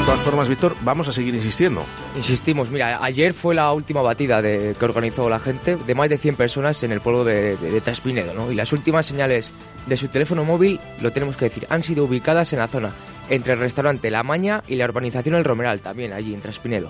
De 0.00 0.12
todas 0.12 0.20
formas, 0.22 0.48
Víctor, 0.48 0.76
vamos 0.82 1.08
a 1.08 1.12
seguir 1.12 1.34
insistiendo. 1.34 1.82
Insistimos, 2.16 2.70
mira, 2.70 3.02
ayer 3.02 3.34
fue 3.34 3.56
la 3.56 3.72
última 3.72 4.02
batida 4.02 4.40
que 4.40 4.76
organizó 4.80 5.28
la 5.28 5.40
gente 5.40 5.74
de 5.74 5.94
más 5.96 6.08
de 6.08 6.16
100 6.16 6.36
personas 6.36 6.80
en 6.84 6.92
el 6.92 7.00
pueblo 7.00 7.24
de, 7.24 7.56
de- 7.56 7.70
de 7.72 7.80
Traspinedo, 7.80 8.32
¿no? 8.32 8.52
Y 8.52 8.54
las 8.54 8.72
últimas 8.72 9.04
señales 9.04 9.52
de 9.88 9.96
su 9.96 10.06
teléfono 10.06 10.44
móvil, 10.44 10.78
lo 11.00 11.10
tenemos 11.10 11.36
que 11.36 11.46
decir, 11.46 11.66
han 11.70 11.82
sido 11.82 12.04
ubicadas 12.04 12.52
en 12.52 12.60
la 12.60 12.68
zona 12.68 12.92
entre 13.30 13.54
el 13.54 13.58
restaurante 13.60 14.10
La 14.10 14.22
Maña 14.22 14.62
y 14.68 14.76
la 14.76 14.84
urbanización 14.84 15.34
El 15.34 15.44
Romeral, 15.44 15.80
también 15.80 16.12
allí 16.12 16.34
en 16.34 16.40
Traspinedo. 16.40 16.88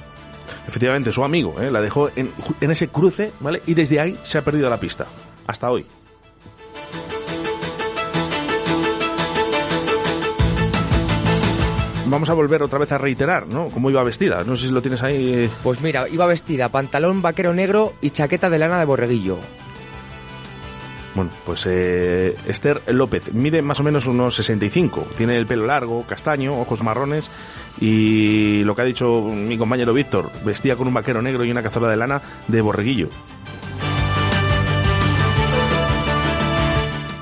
Efectivamente, 0.68 1.10
su 1.12 1.24
amigo 1.24 1.60
¿eh? 1.60 1.70
la 1.70 1.80
dejó 1.80 2.10
en, 2.14 2.30
en 2.60 2.70
ese 2.70 2.88
cruce, 2.88 3.32
¿vale? 3.40 3.62
Y 3.66 3.74
desde 3.74 3.98
ahí 4.00 4.16
se 4.22 4.38
ha 4.38 4.42
perdido 4.42 4.70
la 4.70 4.78
pista. 4.78 5.06
Hasta 5.46 5.70
hoy. 5.70 5.86
Vamos 12.08 12.30
a 12.30 12.34
volver 12.34 12.62
otra 12.62 12.78
vez 12.78 12.92
a 12.92 12.98
reiterar, 12.98 13.48
¿no? 13.48 13.66
Cómo 13.68 13.90
iba 13.90 14.02
vestida. 14.04 14.44
No 14.44 14.54
sé 14.54 14.68
si 14.68 14.72
lo 14.72 14.80
tienes 14.80 15.02
ahí. 15.02 15.34
eh. 15.34 15.50
Pues 15.64 15.80
mira, 15.80 16.08
iba 16.08 16.24
vestida 16.26 16.68
pantalón 16.68 17.20
vaquero 17.20 17.52
negro 17.52 17.94
y 18.00 18.10
chaqueta 18.10 18.48
de 18.48 18.58
lana 18.58 18.78
de 18.78 18.84
borreguillo. 18.84 19.38
Bueno, 21.16 21.30
pues 21.46 21.64
eh, 21.66 22.36
Esther 22.46 22.82
López 22.88 23.32
mide 23.32 23.62
más 23.62 23.80
o 23.80 23.82
menos 23.82 24.06
unos 24.06 24.34
65. 24.34 25.06
Tiene 25.16 25.38
el 25.38 25.46
pelo 25.46 25.64
largo, 25.64 26.04
castaño, 26.06 26.60
ojos 26.60 26.82
marrones 26.82 27.30
y 27.80 28.62
lo 28.64 28.76
que 28.76 28.82
ha 28.82 28.84
dicho 28.84 29.22
mi 29.22 29.56
compañero 29.56 29.94
Víctor, 29.94 30.30
vestía 30.44 30.76
con 30.76 30.86
un 30.88 30.92
vaquero 30.92 31.22
negro 31.22 31.42
y 31.44 31.50
una 31.50 31.62
cazadora 31.62 31.90
de 31.90 31.96
lana 31.96 32.20
de 32.48 32.60
borreguillo. 32.60 33.08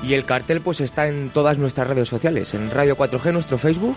Y 0.03 0.13
el 0.13 0.25
cartel 0.25 0.59
pues 0.59 0.81
está 0.81 1.07
en 1.07 1.29
todas 1.29 1.57
nuestras 1.57 1.87
redes 1.87 2.09
sociales, 2.09 2.53
en 2.53 2.69
Radio 2.71 2.97
4G, 2.97 3.31
nuestro 3.31 3.57
Facebook. 3.57 3.95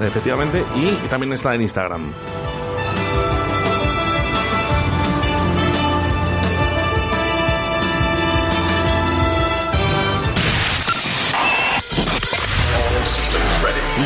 Efectivamente, 0.00 0.62
y 0.76 1.08
también 1.08 1.32
está 1.32 1.54
en 1.54 1.62
Instagram. 1.62 2.12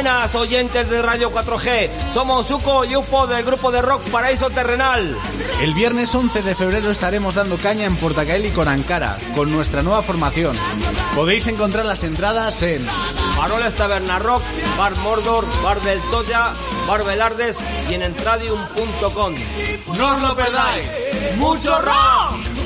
Buenas 0.00 0.34
oyentes 0.34 0.88
de 0.88 1.02
Radio 1.02 1.30
4G, 1.30 1.90
somos 2.14 2.46
Zuko 2.46 2.86
y 2.86 2.96
Ufo 2.96 3.26
del 3.26 3.44
grupo 3.44 3.70
de 3.70 3.82
rock 3.82 4.02
Paraíso 4.04 4.48
Terrenal. 4.48 5.14
El 5.60 5.74
viernes 5.74 6.14
11 6.14 6.40
de 6.40 6.54
febrero 6.54 6.90
estaremos 6.90 7.34
dando 7.34 7.58
caña 7.58 7.84
en 7.84 7.94
Portacaeli 7.96 8.48
con 8.48 8.66
Ankara, 8.66 9.18
con 9.34 9.52
nuestra 9.52 9.82
nueva 9.82 10.00
formación. 10.00 10.56
Podéis 11.14 11.48
encontrar 11.48 11.84
las 11.84 12.02
entradas 12.02 12.62
en 12.62 12.82
Faroles 13.36 13.74
Taberna 13.74 14.18
Rock, 14.18 14.42
Bar 14.78 14.96
Mordor, 15.04 15.44
Bar 15.62 15.78
del 15.82 16.00
Toya, 16.10 16.54
Bar 16.88 17.04
Belardes 17.04 17.58
y 17.90 17.92
en 17.92 18.00
entradium.com. 18.00 19.34
¡No 19.98 20.12
os 20.12 20.22
lo 20.22 20.34
perdáis! 20.34 20.86
¡Mucho 21.36 21.78
rock! 21.78 22.59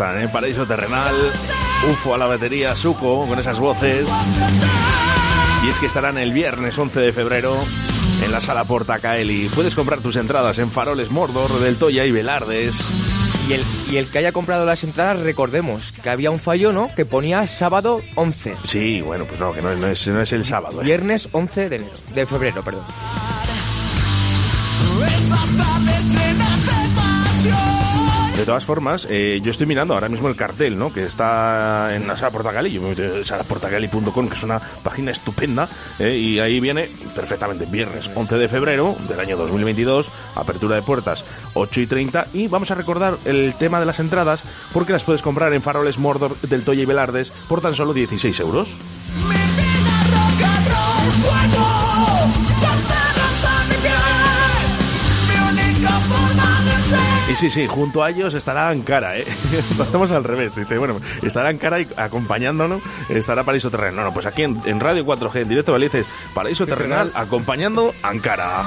Están, 0.00 0.18
¿eh? 0.22 0.28
Paraíso 0.28 0.66
Terrenal, 0.66 1.14
UFO 1.90 2.14
a 2.14 2.18
la 2.18 2.24
batería, 2.24 2.74
Suco, 2.74 3.26
con 3.26 3.38
esas 3.38 3.58
voces. 3.60 4.08
Y 5.62 5.68
es 5.68 5.78
que 5.78 5.84
estarán 5.84 6.16
el 6.16 6.32
viernes 6.32 6.78
11 6.78 7.00
de 7.00 7.12
febrero 7.12 7.54
en 8.24 8.32
la 8.32 8.40
sala 8.40 8.64
Portacaeli. 8.64 9.50
Puedes 9.54 9.74
comprar 9.74 10.00
tus 10.00 10.16
entradas 10.16 10.58
en 10.58 10.70
Faroles 10.70 11.10
Mordor, 11.10 11.60
Del 11.60 11.76
Toya 11.76 12.06
y 12.06 12.12
Velardes. 12.12 12.82
Y 13.46 13.52
el, 13.52 13.64
y 13.90 13.96
el 13.98 14.06
que 14.10 14.16
haya 14.18 14.32
comprado 14.32 14.64
las 14.64 14.84
entradas, 14.84 15.18
recordemos 15.20 15.92
que 16.02 16.08
había 16.08 16.30
un 16.30 16.40
fallo, 16.40 16.72
¿no? 16.72 16.88
Que 16.96 17.04
ponía 17.04 17.46
sábado 17.46 18.00
11. 18.14 18.56
Sí, 18.64 19.02
bueno, 19.02 19.26
pues 19.26 19.38
no, 19.38 19.52
que 19.52 19.60
no, 19.60 19.70
es- 19.70 19.78
no 19.78 19.86
es, 19.86 20.08
no 20.08 20.22
es 20.22 20.32
el 20.32 20.46
sábado. 20.46 20.80
¿eh? 20.80 20.84
Viernes 20.86 21.28
11 21.32 21.68
de 21.68 21.76
enero, 21.76 21.92
de 22.14 22.24
febrero, 22.26 22.62
perdón. 22.62 22.84
Todas 28.50 28.64
formas, 28.64 29.06
eh, 29.08 29.38
yo 29.44 29.52
estoy 29.52 29.64
mirando 29.66 29.94
ahora 29.94 30.08
mismo 30.08 30.26
el 30.26 30.34
cartel, 30.34 30.76
¿no? 30.76 30.92
Que 30.92 31.04
está 31.04 31.94
en 31.94 32.08
la 32.08 32.16
sala 32.16 32.32
Portagali, 32.32 32.72
yo 32.72 32.82
me 32.82 32.88
meto 32.88 33.04
en 33.04 33.24
salaportagali.com, 33.24 34.28
que 34.28 34.34
es 34.34 34.42
una 34.42 34.58
página 34.58 35.12
estupenda, 35.12 35.68
eh, 36.00 36.16
y 36.16 36.40
ahí 36.40 36.58
viene 36.58 36.90
perfectamente 37.14 37.66
viernes 37.66 38.10
11 38.12 38.38
de 38.38 38.48
febrero 38.48 38.96
del 39.08 39.20
año 39.20 39.36
2022, 39.36 40.10
apertura 40.34 40.74
de 40.74 40.82
puertas 40.82 41.24
8 41.54 41.80
y 41.80 41.86
30, 41.86 42.26
y 42.32 42.48
vamos 42.48 42.72
a 42.72 42.74
recordar 42.74 43.18
el 43.24 43.54
tema 43.54 43.78
de 43.78 43.86
las 43.86 44.00
entradas, 44.00 44.42
porque 44.72 44.94
las 44.94 45.04
puedes 45.04 45.22
comprar 45.22 45.52
en 45.52 45.62
Faroles 45.62 45.98
Mordor 45.98 46.36
del 46.40 46.64
Toya 46.64 46.82
y 46.82 46.86
Velardes 46.86 47.30
por 47.46 47.60
tan 47.60 47.76
solo 47.76 47.92
16 47.92 48.40
euros. 48.40 48.76
Y 57.30 57.36
sí, 57.36 57.48
sí, 57.48 57.64
junto 57.68 58.02
a 58.02 58.10
ellos 58.10 58.34
estará 58.34 58.68
Ankara, 58.70 59.16
¿eh? 59.16 59.24
Lo 59.78 59.84
hacemos 59.84 60.10
al 60.10 60.24
revés. 60.24 60.56
Dice, 60.56 60.78
bueno, 60.78 61.00
estará 61.22 61.50
Ankara 61.50 61.80
y 61.80 61.86
acompañándonos, 61.96 62.82
estará 63.08 63.44
Paraíso 63.44 63.70
Terrenal. 63.70 63.94
No, 63.94 64.04
no, 64.04 64.12
pues 64.12 64.26
aquí 64.26 64.42
en, 64.42 64.60
en 64.64 64.80
Radio 64.80 65.04
4G, 65.04 65.42
en 65.42 65.48
directo 65.48 65.70
Valices, 65.70 66.06
Paraíso 66.34 66.66
Terrenal, 66.66 67.12
acompañando 67.14 67.94
a 68.02 68.08
Ankara. 68.08 68.64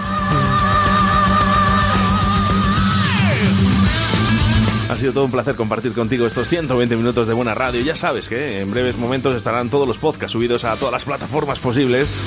Ha 4.89 4.95
sido 4.95 5.11
todo 5.11 5.25
un 5.25 5.31
placer 5.31 5.55
compartir 5.55 5.91
contigo 5.91 6.25
estos 6.25 6.47
120 6.47 6.95
minutos 6.95 7.27
de 7.27 7.33
buena 7.33 7.55
radio. 7.55 7.81
Ya 7.81 7.95
sabes 7.95 8.29
que 8.29 8.61
en 8.61 8.69
breves 8.69 8.95
momentos 8.95 9.35
estarán 9.35 9.69
todos 9.71 9.87
los 9.87 9.97
podcasts 9.97 10.33
subidos 10.33 10.63
a 10.65 10.75
todas 10.75 10.91
las 10.91 11.03
plataformas 11.03 11.59
posibles. 11.59 12.21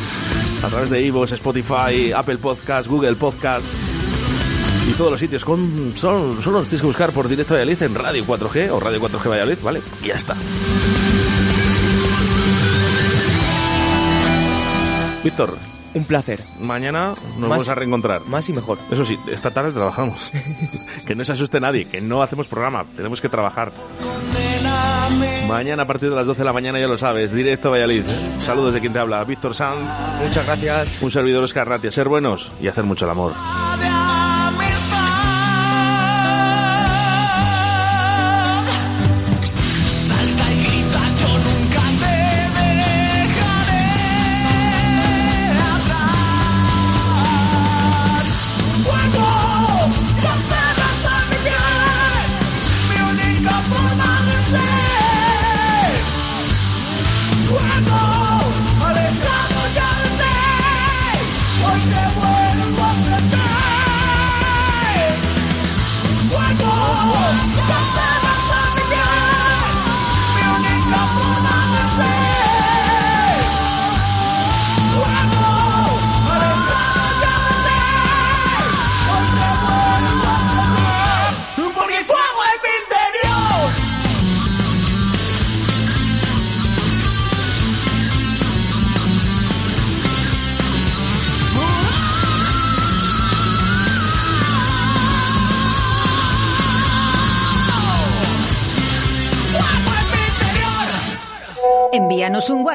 A 0.65 0.69
través 0.69 0.91
de 0.91 1.01
iVoox, 1.03 1.33
Spotify, 1.33 2.13
Apple 2.13 2.39
Podcast, 2.39 2.89
Google 2.89 3.15
Podcast 3.15 3.65
y 3.86 3.86
todos 4.97 5.11
los 5.11 5.21
sitios. 5.21 5.45
Con, 5.45 5.93
solo, 5.97 6.41
solo 6.41 6.59
los 6.59 6.69
tienes 6.69 6.81
que 6.81 6.87
buscar 6.87 7.13
por 7.13 7.29
Directo 7.29 7.55
Valladolid 7.55 7.83
en 7.83 7.95
Radio 7.95 8.25
4G 8.25 8.71
o 8.71 8.81
Radio 8.81 9.01
4G 9.01 9.29
Valladolid, 9.31 9.59
¿vale? 9.63 9.83
Y 10.03 10.09
ya 10.09 10.15
está. 10.15 10.37
Víctor. 15.23 15.59
Un 15.95 16.05
placer. 16.05 16.45
Mañana 16.61 17.15
nos 17.39 17.39
Más- 17.39 17.49
vamos 17.51 17.69
a 17.69 17.75
reencontrar. 17.75 18.23
Más 18.27 18.49
y 18.49 18.53
mejor. 18.53 18.79
Eso 18.91 19.05
sí, 19.05 19.19
esta 19.31 19.51
tarde 19.51 19.73
trabajamos. 19.73 20.31
que 21.07 21.15
no 21.15 21.25
se 21.25 21.33
asuste 21.33 21.59
nadie, 21.59 21.87
que 21.87 22.01
no 22.01 22.23
hacemos 22.23 22.47
programa, 22.47 22.85
tenemos 22.97 23.21
que 23.21 23.29
trabajar. 23.29 23.73
Mañana 25.49 25.85
a 25.85 25.87
partir 25.87 26.11
de 26.11 26.17
las 26.17 26.27
12 26.27 26.41
de 26.41 26.45
la 26.45 26.53
mañana, 26.53 26.79
ya 26.79 26.87
lo 26.89 26.99
sabes, 26.99 27.33
directo 27.33 27.69
a 27.69 27.71
Valladolid. 27.73 28.03
Saludos 28.41 28.75
de 28.75 28.81
quien 28.81 28.93
te 28.93 28.99
habla, 28.99 29.25
Víctor 29.25 29.55
Sanz. 29.55 29.77
Muchas 30.23 30.45
gracias. 30.45 31.01
Un 31.03 31.11
servidor 31.11 31.43
Oscar 31.45 31.67
Ratia. 31.69 31.91
Ser 31.91 32.09
buenos 32.09 32.51
y 32.61 32.69
hacer 32.69 32.85
mucho 32.85 33.05
el 33.07 33.13
amor. 33.13 33.33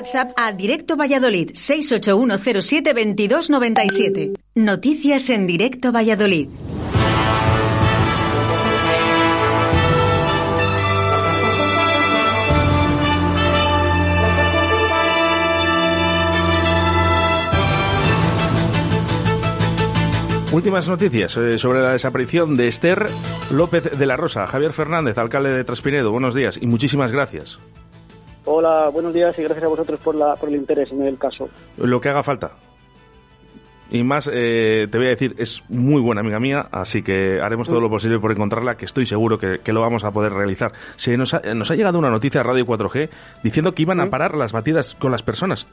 WhatsApp 0.01 0.33
a 0.35 0.51
Directo 0.51 0.97
Valladolid 0.97 1.51
681072297. 1.51 4.33
Noticias 4.55 5.29
en 5.29 5.45
Directo 5.45 5.91
Valladolid. 5.91 6.49
Últimas 20.51 20.87
noticias 20.87 21.37
eh, 21.37 21.59
sobre 21.59 21.81
la 21.81 21.91
desaparición 21.91 22.57
de 22.57 22.67
Esther 22.67 23.05
López 23.51 23.95
de 23.97 24.05
la 24.07 24.17
Rosa. 24.17 24.47
Javier 24.47 24.73
Fernández, 24.73 25.19
alcalde 25.19 25.53
de 25.53 25.63
Traspinedo, 25.63 26.11
buenos 26.11 26.33
días 26.33 26.57
y 26.59 26.65
muchísimas 26.65 27.11
gracias. 27.11 27.59
Hola, 28.45 28.89
buenos 28.89 29.13
días 29.13 29.37
y 29.37 29.43
gracias 29.43 29.63
a 29.63 29.67
vosotros 29.67 29.99
por, 29.99 30.15
la, 30.15 30.35
por 30.35 30.49
el 30.49 30.55
interés 30.55 30.91
en 30.91 31.03
el 31.03 31.17
caso. 31.17 31.49
Lo 31.77 32.01
que 32.01 32.09
haga 32.09 32.23
falta. 32.23 32.51
Y 33.91 34.03
más, 34.03 34.29
eh, 34.31 34.87
te 34.89 34.97
voy 34.97 35.07
a 35.07 35.09
decir, 35.09 35.35
es 35.37 35.63
muy 35.67 36.01
buena 36.01 36.21
amiga 36.21 36.39
mía, 36.39 36.67
así 36.71 37.03
que 37.03 37.41
haremos 37.41 37.67
todo 37.67 37.81
lo 37.81 37.89
posible 37.89 38.19
por 38.19 38.31
encontrarla, 38.31 38.77
que 38.77 38.85
estoy 38.85 39.05
seguro 39.05 39.37
que, 39.37 39.59
que 39.59 39.73
lo 39.73 39.81
vamos 39.81 40.05
a 40.05 40.11
poder 40.11 40.31
realizar. 40.31 40.71
Se 40.95 41.17
nos 41.17 41.33
ha, 41.33 41.41
nos 41.53 41.69
ha 41.71 41.75
llegado 41.75 41.99
una 41.99 42.09
noticia 42.09 42.39
a 42.39 42.43
Radio 42.45 42.65
4G 42.65 43.09
diciendo 43.43 43.73
que 43.73 43.81
iban 43.81 43.99
a 43.99 44.09
parar 44.09 44.35
las 44.35 44.53
batidas 44.53 44.95
con 44.95 45.11
las 45.11 45.23
personas. 45.23 45.67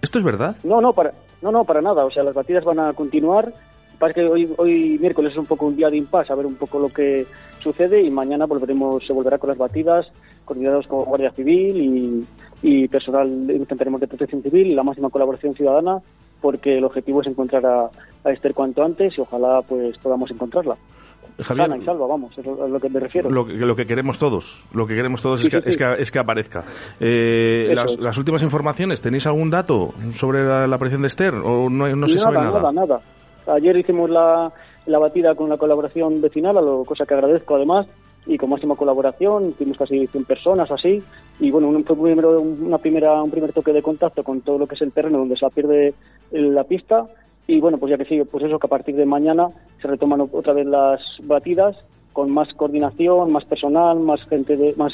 ¿Esto 0.00 0.18
es 0.18 0.24
verdad? 0.24 0.56
No, 0.64 0.80
no, 0.80 0.92
para, 0.94 1.12
no, 1.42 1.52
no, 1.52 1.64
para 1.64 1.82
nada. 1.82 2.04
O 2.06 2.10
sea, 2.10 2.22
las 2.22 2.34
batidas 2.34 2.64
van 2.64 2.80
a 2.80 2.94
continuar. 2.94 3.52
Pasa 3.98 4.14
que 4.14 4.24
hoy, 4.24 4.48
hoy 4.56 4.98
miércoles 5.00 5.32
es 5.32 5.38
un 5.38 5.46
poco 5.46 5.66
un 5.66 5.76
día 5.76 5.90
de 5.90 5.96
impasse, 5.96 6.32
a 6.32 6.36
ver 6.36 6.46
un 6.46 6.54
poco 6.54 6.78
lo 6.78 6.88
que 6.88 7.26
sucede 7.60 8.00
y 8.00 8.10
mañana 8.10 8.46
volveremos, 8.46 9.04
se 9.04 9.12
volverá 9.12 9.38
con 9.38 9.48
las 9.48 9.58
batidas, 9.58 10.06
coordinados 10.44 10.86
con 10.86 11.04
Guardia 11.04 11.32
Civil 11.32 11.76
y, 11.76 12.26
y 12.62 12.88
personal, 12.88 13.28
intentaremos 13.28 14.00
de 14.00 14.06
protección 14.06 14.42
civil 14.42 14.68
y 14.68 14.74
la 14.74 14.84
máxima 14.84 15.10
colaboración 15.10 15.54
ciudadana, 15.54 15.98
porque 16.40 16.78
el 16.78 16.84
objetivo 16.84 17.22
es 17.22 17.26
encontrar 17.26 17.66
a, 17.66 17.90
a 18.24 18.30
Esther 18.30 18.54
cuanto 18.54 18.84
antes 18.84 19.18
y 19.18 19.20
ojalá 19.20 19.62
pues 19.62 19.98
podamos 19.98 20.30
encontrarla. 20.30 20.76
Javier, 21.40 21.68
Sana 21.68 21.82
y 21.82 21.84
salva, 21.84 22.06
vamos, 22.06 22.36
es 22.36 22.46
a 22.46 22.66
lo 22.66 22.80
que 22.80 22.88
me 22.88 22.98
refiero. 22.98 23.30
Lo 23.30 23.46
que, 23.46 23.52
lo 23.54 23.76
que 23.76 23.86
queremos 23.86 24.18
todos, 24.18 24.64
lo 24.72 24.86
que 24.86 24.96
queremos 24.96 25.22
todos 25.22 25.40
es, 25.40 25.48
que, 25.48 25.58
sí, 25.58 25.62
sí. 25.64 25.70
es, 25.70 25.76
que, 25.76 26.02
es 26.02 26.10
que 26.10 26.18
aparezca. 26.18 26.64
Eh, 26.98 27.70
las, 27.74 27.96
las 27.98 28.18
últimas 28.18 28.42
informaciones, 28.42 29.02
¿tenéis 29.02 29.26
algún 29.26 29.50
dato 29.50 29.92
sobre 30.12 30.44
la, 30.44 30.66
la 30.66 30.76
aparición 30.76 31.02
de 31.02 31.08
Esther 31.08 31.34
o 31.34 31.70
no, 31.70 31.94
no 31.94 32.08
se 32.08 32.16
nada, 32.16 32.24
sabe 32.24 32.38
nada? 32.38 32.58
Nada, 32.60 32.72
nada. 32.72 33.00
Ayer 33.48 33.76
hicimos 33.76 34.10
la, 34.10 34.52
la 34.86 34.98
batida 34.98 35.34
con 35.34 35.48
la 35.48 35.56
colaboración 35.56 36.20
vecinal, 36.20 36.58
a 36.58 36.62
lo, 36.62 36.84
cosa 36.84 37.06
que 37.06 37.14
agradezco 37.14 37.56
además, 37.56 37.86
y 38.26 38.36
con 38.36 38.50
máxima 38.50 38.76
colaboración, 38.76 39.54
tuvimos 39.54 39.78
casi 39.78 40.06
100 40.06 40.24
personas 40.24 40.70
así, 40.70 41.02
y 41.40 41.50
bueno, 41.50 41.68
un, 41.68 41.82
primero, 41.82 42.40
una 42.40 42.78
primera, 42.78 43.22
un 43.22 43.30
primer 43.30 43.52
toque 43.52 43.72
de 43.72 43.82
contacto 43.82 44.22
con 44.22 44.42
todo 44.42 44.58
lo 44.58 44.66
que 44.66 44.74
es 44.74 44.82
el 44.82 44.92
terreno 44.92 45.18
donde 45.18 45.36
se 45.36 45.48
pierde 45.50 45.94
la 46.30 46.64
pista, 46.64 47.06
y 47.46 47.60
bueno, 47.60 47.78
pues 47.78 47.90
ya 47.90 47.96
que 47.96 48.04
sí, 48.04 48.20
pues 48.30 48.44
eso, 48.44 48.58
que 48.58 48.66
a 48.66 48.70
partir 48.70 48.94
de 48.94 49.06
mañana 49.06 49.48
se 49.80 49.88
retoman 49.88 50.20
otra 50.20 50.52
vez 50.52 50.66
las 50.66 51.00
batidas, 51.22 51.76
con 52.12 52.30
más 52.30 52.52
coordinación, 52.54 53.32
más 53.32 53.44
personal, 53.44 54.00
más 54.00 54.22
gente 54.24 54.56
de, 54.56 54.74
más 54.76 54.92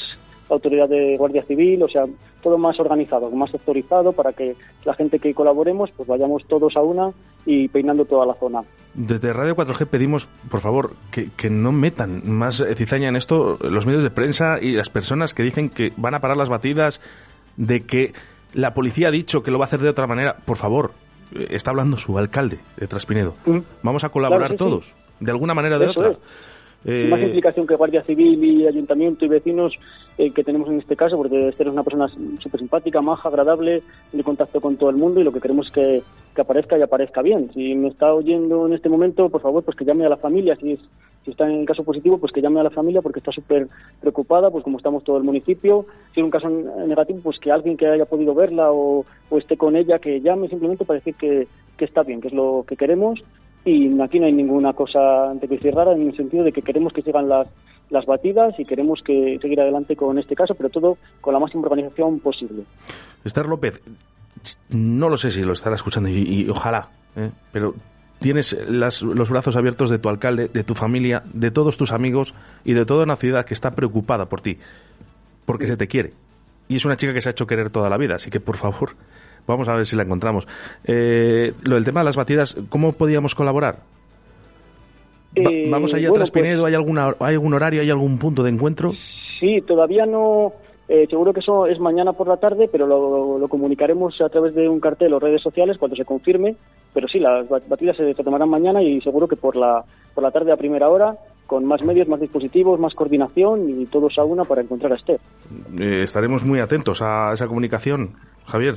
autoridad 0.49 0.87
de 0.89 1.15
Guardia 1.17 1.43
Civil, 1.43 1.81
o 1.83 1.87
sea, 1.87 2.05
todo 2.43 2.57
más 2.57 2.79
organizado, 2.79 3.29
más 3.31 3.49
sectorizado 3.51 4.11
para 4.13 4.33
que 4.33 4.55
la 4.85 4.93
gente 4.93 5.19
que 5.19 5.33
colaboremos 5.33 5.89
pues 5.97 6.07
vayamos 6.07 6.45
todos 6.47 6.75
a 6.75 6.81
una 6.81 7.11
y 7.45 7.67
peinando 7.67 8.05
toda 8.05 8.25
la 8.25 8.33
zona. 8.35 8.61
Desde 8.93 9.33
Radio 9.33 9.55
4G 9.55 9.87
pedimos, 9.87 10.27
por 10.49 10.59
favor, 10.61 10.91
que, 11.11 11.29
que 11.35 11.49
no 11.49 11.71
metan 11.71 12.21
más 12.25 12.61
eh, 12.61 12.73
cizaña 12.75 13.09
en 13.09 13.15
esto 13.15 13.57
los 13.61 13.85
medios 13.85 14.03
de 14.03 14.09
prensa 14.11 14.57
y 14.61 14.71
las 14.73 14.89
personas 14.89 15.33
que 15.33 15.43
dicen 15.43 15.69
que 15.69 15.91
van 15.97 16.13
a 16.15 16.19
parar 16.21 16.37
las 16.37 16.49
batidas, 16.49 17.01
de 17.57 17.85
que 17.85 18.13
la 18.53 18.73
policía 18.73 19.09
ha 19.09 19.11
dicho 19.11 19.43
que 19.43 19.51
lo 19.51 19.57
va 19.59 19.65
a 19.65 19.67
hacer 19.67 19.81
de 19.81 19.89
otra 19.89 20.07
manera. 20.07 20.37
Por 20.45 20.57
favor, 20.57 20.91
eh, 21.33 21.47
está 21.49 21.71
hablando 21.71 21.97
su 21.97 22.17
alcalde 22.17 22.59
de 22.77 22.87
Traspinedo. 22.87 23.35
Vamos 23.83 24.03
a 24.03 24.09
colaborar 24.09 24.53
Mm. 24.53 24.57
Claro, 24.57 24.79
sí, 24.81 24.85
sí. 24.85 24.93
todos, 24.93 24.95
de 25.19 25.31
alguna 25.31 25.53
manera 25.53 25.75
o 25.75 25.79
de 25.79 25.85
Eso 25.87 25.93
otra. 25.99 26.11
es. 26.11 26.17
Eh, 26.87 27.07
Más 27.09 27.19
implicación 27.21 27.65
que 27.65 27.75
Guardia 27.75 28.03
Civil 28.03 28.43
y 28.43 28.67
Ayuntamiento 28.67 29.25
y 29.25 29.27
vecinos 29.27 29.73
eh, 30.17 30.31
que 30.31 30.43
tenemos 30.45 30.69
en 30.69 30.79
este 30.79 30.95
caso, 30.95 31.17
porque 31.17 31.49
Esther 31.49 31.67
es 31.67 31.73
una 31.73 31.83
persona 31.83 32.07
súper 32.39 32.59
simpática, 32.59 33.01
maja, 33.01 33.27
agradable, 33.27 33.83
de 34.13 34.23
contacto 34.23 34.61
con 34.61 34.77
todo 34.77 34.89
el 34.89 34.95
mundo 34.95 35.19
y 35.19 35.25
lo 35.25 35.33
que 35.33 35.41
queremos 35.41 35.67
es 35.67 35.73
que, 35.73 36.03
que 36.33 36.41
aparezca 36.41 36.77
y 36.77 36.81
aparezca 36.81 37.21
bien. 37.21 37.51
Si 37.53 37.75
me 37.75 37.89
está 37.89 38.13
oyendo 38.13 38.65
en 38.65 38.73
este 38.73 38.87
momento, 38.87 39.29
por 39.29 39.41
favor, 39.41 39.63
pues 39.63 39.75
que 39.75 39.83
llame 39.83 40.05
a 40.05 40.09
la 40.09 40.17
familia 40.17 40.55
si 40.55 40.71
es, 40.71 40.79
Si 41.25 41.31
está 41.31 41.49
en 41.49 41.65
caso 41.65 41.83
positivo, 41.83 42.17
pues 42.17 42.31
que 42.31 42.41
llame 42.41 42.61
a 42.61 42.63
la 42.63 42.69
familia 42.69 43.01
porque 43.01 43.19
está 43.19 43.33
súper 43.33 43.67
preocupada, 43.99 44.49
pues 44.51 44.63
como 44.63 44.77
estamos 44.77 45.03
todo 45.03 45.17
el 45.17 45.23
municipio. 45.23 45.85
Si 46.13 46.21
es 46.21 46.23
un 46.23 46.31
caso 46.31 46.49
negativo, 46.49 47.19
pues 47.21 47.37
que 47.39 47.51
alguien 47.51 47.75
que 47.75 47.87
haya 47.87 48.05
podido 48.05 48.33
verla 48.33 48.71
o, 48.71 49.05
esté 49.31 49.57
con 49.57 49.75
ella, 49.75 49.99
que 49.99 50.21
llame 50.21 50.47
simplemente 50.47 50.85
para 50.85 50.99
decir 50.99 51.15
que, 51.15 51.47
que 51.75 51.85
está 51.85 52.03
bien, 52.03 52.21
que 52.21 52.29
es 52.29 52.33
lo 52.33 52.63
que 52.65 52.77
queremos. 52.77 53.21
Y 53.65 53.99
aquí 53.99 54.19
no 54.19 54.27
hay 54.27 54.33
ninguna 54.33 54.73
cosa 54.73 55.33
de 55.33 55.47
que 55.47 55.71
rara 55.71 55.93
en 55.93 56.07
el 56.07 56.15
sentido 56.15 56.43
de 56.43 56.51
que 56.51 56.61
queremos 56.61 56.93
que 56.93 57.01
sigan 57.01 57.27
las, 57.27 57.47
las 57.89 58.05
batidas 58.05 58.53
y 58.59 58.65
queremos 58.65 59.01
que 59.03 59.37
seguir 59.41 59.59
adelante 59.61 59.95
con 59.95 60.17
este 60.17 60.35
caso, 60.35 60.55
pero 60.55 60.69
todo 60.69 60.97
con 61.21 61.33
la 61.33 61.39
máxima 61.39 61.63
organización 61.63 62.19
posible. 62.19 62.63
Esther 63.23 63.45
López, 63.47 63.81
no 64.69 65.09
lo 65.09 65.17
sé 65.17 65.31
si 65.31 65.41
lo 65.43 65.53
estará 65.53 65.75
escuchando 65.75 66.09
y, 66.09 66.47
ojalá, 66.49 66.89
¿eh? 67.15 67.29
pero 67.51 67.73
tienes 68.19 68.55
las- 68.67 69.01
los 69.01 69.29
brazos 69.29 69.55
abiertos 69.55 69.89
de 69.89 69.99
tu 69.99 70.09
alcalde, 70.09 70.47
de 70.47 70.63
tu 70.63 70.73
familia, 70.75 71.23
de 71.33 71.51
todos 71.51 71.77
tus 71.77 71.91
amigos 71.91 72.33
y 72.63 72.73
de 72.73 72.85
toda 72.85 73.03
una 73.03 73.15
ciudad 73.15 73.45
que 73.45 73.53
está 73.53 73.71
preocupada 73.71 74.27
por 74.29 74.41
ti, 74.41 74.57
porque 75.45 75.67
se 75.67 75.77
te 75.77 75.87
quiere. 75.87 76.13
Y 76.67 76.77
es 76.77 76.85
una 76.85 76.97
chica 76.97 77.13
que 77.13 77.21
se 77.21 77.29
ha 77.29 77.31
hecho 77.31 77.45
querer 77.47 77.69
toda 77.69 77.89
la 77.89 77.97
vida, 77.97 78.15
así 78.15 78.29
que 78.31 78.39
por 78.39 78.57
favor, 78.57 78.95
vamos 79.47 79.67
a 79.67 79.75
ver 79.75 79.85
si 79.85 79.95
la 79.95 80.03
encontramos. 80.03 80.47
Eh, 80.85 81.53
lo 81.63 81.75
del 81.75 81.85
tema 81.85 81.99
de 82.01 82.05
las 82.05 82.15
batidas, 82.15 82.55
¿cómo 82.69 82.93
podíamos 82.93 83.35
colaborar? 83.35 83.79
Va- 85.37 85.51
Eh, 85.51 85.67
vamos 85.69 85.93
allá 85.93 86.09
bueno, 86.09 86.15
tras 86.25 86.31
Pinedo, 86.31 86.65
¿hay, 86.65 86.73
alguna, 86.73 87.15
¿hay 87.19 87.33
algún 87.33 87.53
horario, 87.53 87.81
hay 87.81 87.89
algún 87.89 88.17
punto 88.17 88.43
de 88.43 88.51
encuentro? 88.51 88.93
Sí, 89.39 89.61
todavía 89.67 90.05
no. 90.05 90.53
eh, 90.87 91.07
seguro 91.09 91.33
que 91.33 91.39
eso 91.39 91.65
es 91.65 91.79
mañana 91.79 92.13
por 92.13 92.27
la 92.27 92.37
tarde, 92.37 92.69
pero 92.71 92.85
lo, 92.85 93.37
lo 93.39 93.47
comunicaremos 93.47 94.21
a 94.21 94.29
través 94.29 94.53
de 94.53 94.69
un 94.69 94.79
cartel 94.79 95.13
o 95.13 95.19
redes 95.19 95.41
sociales 95.41 95.77
cuando 95.79 95.95
se 95.97 96.05
confirme. 96.05 96.55
Pero 96.93 97.07
sí, 97.07 97.19
las 97.19 97.49
bat- 97.49 97.67
batidas 97.67 97.97
se 97.97 98.13
tomarán 98.23 98.49
mañana 98.49 98.81
y 98.81 99.01
seguro 99.01 99.27
que 99.27 99.35
por 99.35 99.55
la, 99.55 99.83
por 100.13 100.23
la 100.23 100.31
tarde 100.31 100.51
a 100.53 100.57
primera 100.57 100.87
hora, 100.89 101.17
con 101.47 101.65
más 101.65 101.83
medios, 101.83 102.07
más 102.07 102.21
dispositivos, 102.21 102.79
más 102.79 102.93
coordinación 102.93 103.67
y 103.81 103.85
todos 103.87 104.17
a 104.17 104.23
una 104.23 104.45
para 104.45 104.61
encontrar 104.61 104.93
a 104.93 104.95
Esther. 104.95 105.19
Eh, 105.79 106.03
estaremos 106.03 106.45
muy 106.45 106.59
atentos 106.59 107.01
a 107.01 107.33
esa 107.33 107.47
comunicación, 107.47 108.13
Javier. 108.45 108.75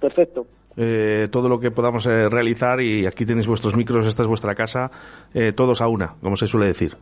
Perfecto. 0.00 0.46
Eh, 0.78 1.28
todo 1.30 1.48
lo 1.48 1.58
que 1.58 1.72
podamos 1.72 2.06
eh, 2.06 2.28
realizar 2.28 2.80
y 2.80 3.04
aquí 3.04 3.26
tenéis 3.26 3.48
vuestros 3.48 3.76
micros, 3.76 4.06
esta 4.06 4.22
es 4.22 4.28
vuestra 4.28 4.54
casa, 4.54 4.90
eh, 5.34 5.52
todos 5.52 5.80
a 5.82 5.88
una, 5.88 6.14
como 6.22 6.36
se 6.36 6.46
suele 6.46 6.66
decir. 6.66 6.92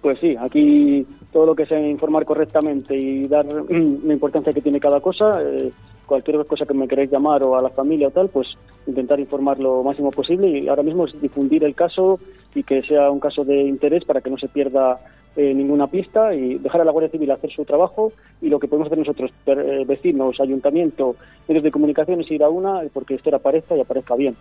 Pues 0.00 0.18
sí, 0.20 0.34
aquí 0.38 1.06
todo 1.32 1.46
lo 1.46 1.54
que 1.54 1.66
sea 1.66 1.80
informar 1.80 2.24
correctamente 2.24 2.96
y 2.96 3.26
dar 3.26 3.46
mm, 3.46 4.06
la 4.06 4.12
importancia 4.12 4.52
que 4.52 4.60
tiene 4.60 4.80
cada 4.80 5.00
cosa, 5.00 5.42
eh, 5.42 5.70
cualquier 6.06 6.44
cosa 6.46 6.66
que 6.66 6.74
me 6.74 6.88
queréis 6.88 7.10
llamar 7.10 7.42
o 7.42 7.56
a 7.56 7.62
la 7.62 7.70
familia 7.70 8.08
o 8.08 8.10
tal, 8.10 8.28
pues 8.28 8.48
intentar 8.86 9.18
informar 9.20 9.58
lo 9.58 9.82
máximo 9.82 10.10
posible 10.10 10.48
y 10.48 10.68
ahora 10.68 10.82
mismo 10.82 11.06
es 11.06 11.20
difundir 11.20 11.64
el 11.64 11.74
caso 11.74 12.18
y 12.54 12.62
que 12.62 12.82
sea 12.82 13.10
un 13.10 13.20
caso 13.20 13.44
de 13.44 13.62
interés 13.62 14.04
para 14.04 14.20
que 14.20 14.30
no 14.30 14.38
se 14.38 14.48
pierda 14.48 14.98
eh, 15.36 15.52
ninguna 15.54 15.86
pista 15.88 16.34
y 16.34 16.58
dejar 16.58 16.80
a 16.80 16.84
la 16.84 16.92
Guardia 16.92 17.10
Civil 17.10 17.30
hacer 17.30 17.50
su 17.50 17.64
trabajo 17.64 18.12
y 18.40 18.48
lo 18.48 18.58
que 18.58 18.68
podemos 18.68 18.86
hacer 18.86 18.98
nosotros, 18.98 19.30
per- 19.44 19.58
eh, 19.58 19.84
vecinos, 19.84 20.40
ayuntamiento, 20.40 21.16
medios 21.48 21.64
de 21.64 21.70
comunicación 21.70 22.20
es 22.20 22.30
ir 22.30 22.42
a 22.44 22.48
una 22.48 22.82
porque 22.92 23.14
esto 23.14 23.34
aparezca 23.34 23.76
y 23.76 23.80
aparezca 23.80 24.14
bien. 24.14 24.36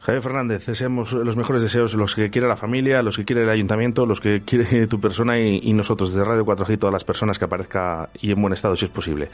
Javier 0.00 0.22
Fernández, 0.22 0.64
deseamos 0.66 1.12
los 1.12 1.36
mejores 1.36 1.62
deseos, 1.62 1.94
los 1.94 2.14
que 2.14 2.30
quiere 2.30 2.48
la 2.48 2.56
familia, 2.56 3.02
los 3.02 3.16
que 3.16 3.24
quiere 3.24 3.42
el 3.42 3.48
ayuntamiento, 3.50 4.06
los 4.06 4.20
que 4.20 4.40
quiere 4.42 4.86
tu 4.86 5.00
persona 5.00 5.38
y, 5.38 5.60
y 5.62 5.72
nosotros 5.74 6.14
desde 6.14 6.24
Radio 6.26 6.46
4G 6.46 6.74
y 6.74 6.76
todas 6.78 6.92
las 6.92 7.04
personas 7.04 7.38
que 7.38 7.44
aparezca 7.44 8.08
y 8.20 8.30
en 8.30 8.40
buen 8.40 8.52
estado 8.54 8.74
si 8.76 8.86
es 8.86 8.90
posible. 8.90 9.28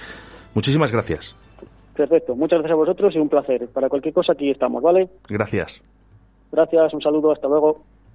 Muchísimas 0.55 0.91
gracias. 0.91 1.36
Perfecto, 1.95 2.35
muchas 2.35 2.59
gracias 2.59 2.73
a 2.73 2.77
vosotros 2.77 3.15
y 3.15 3.19
un 3.19 3.28
placer. 3.28 3.69
Para 3.69 3.89
cualquier 3.89 4.15
cosa 4.15 4.32
aquí 4.32 4.51
estamos, 4.51 4.82
¿vale? 4.82 5.09
Gracias. 5.28 5.81
Gracias, 6.51 6.93
un 6.95 7.01
saludo, 7.03 7.31
hasta 7.32 7.47
luego. 7.47 7.82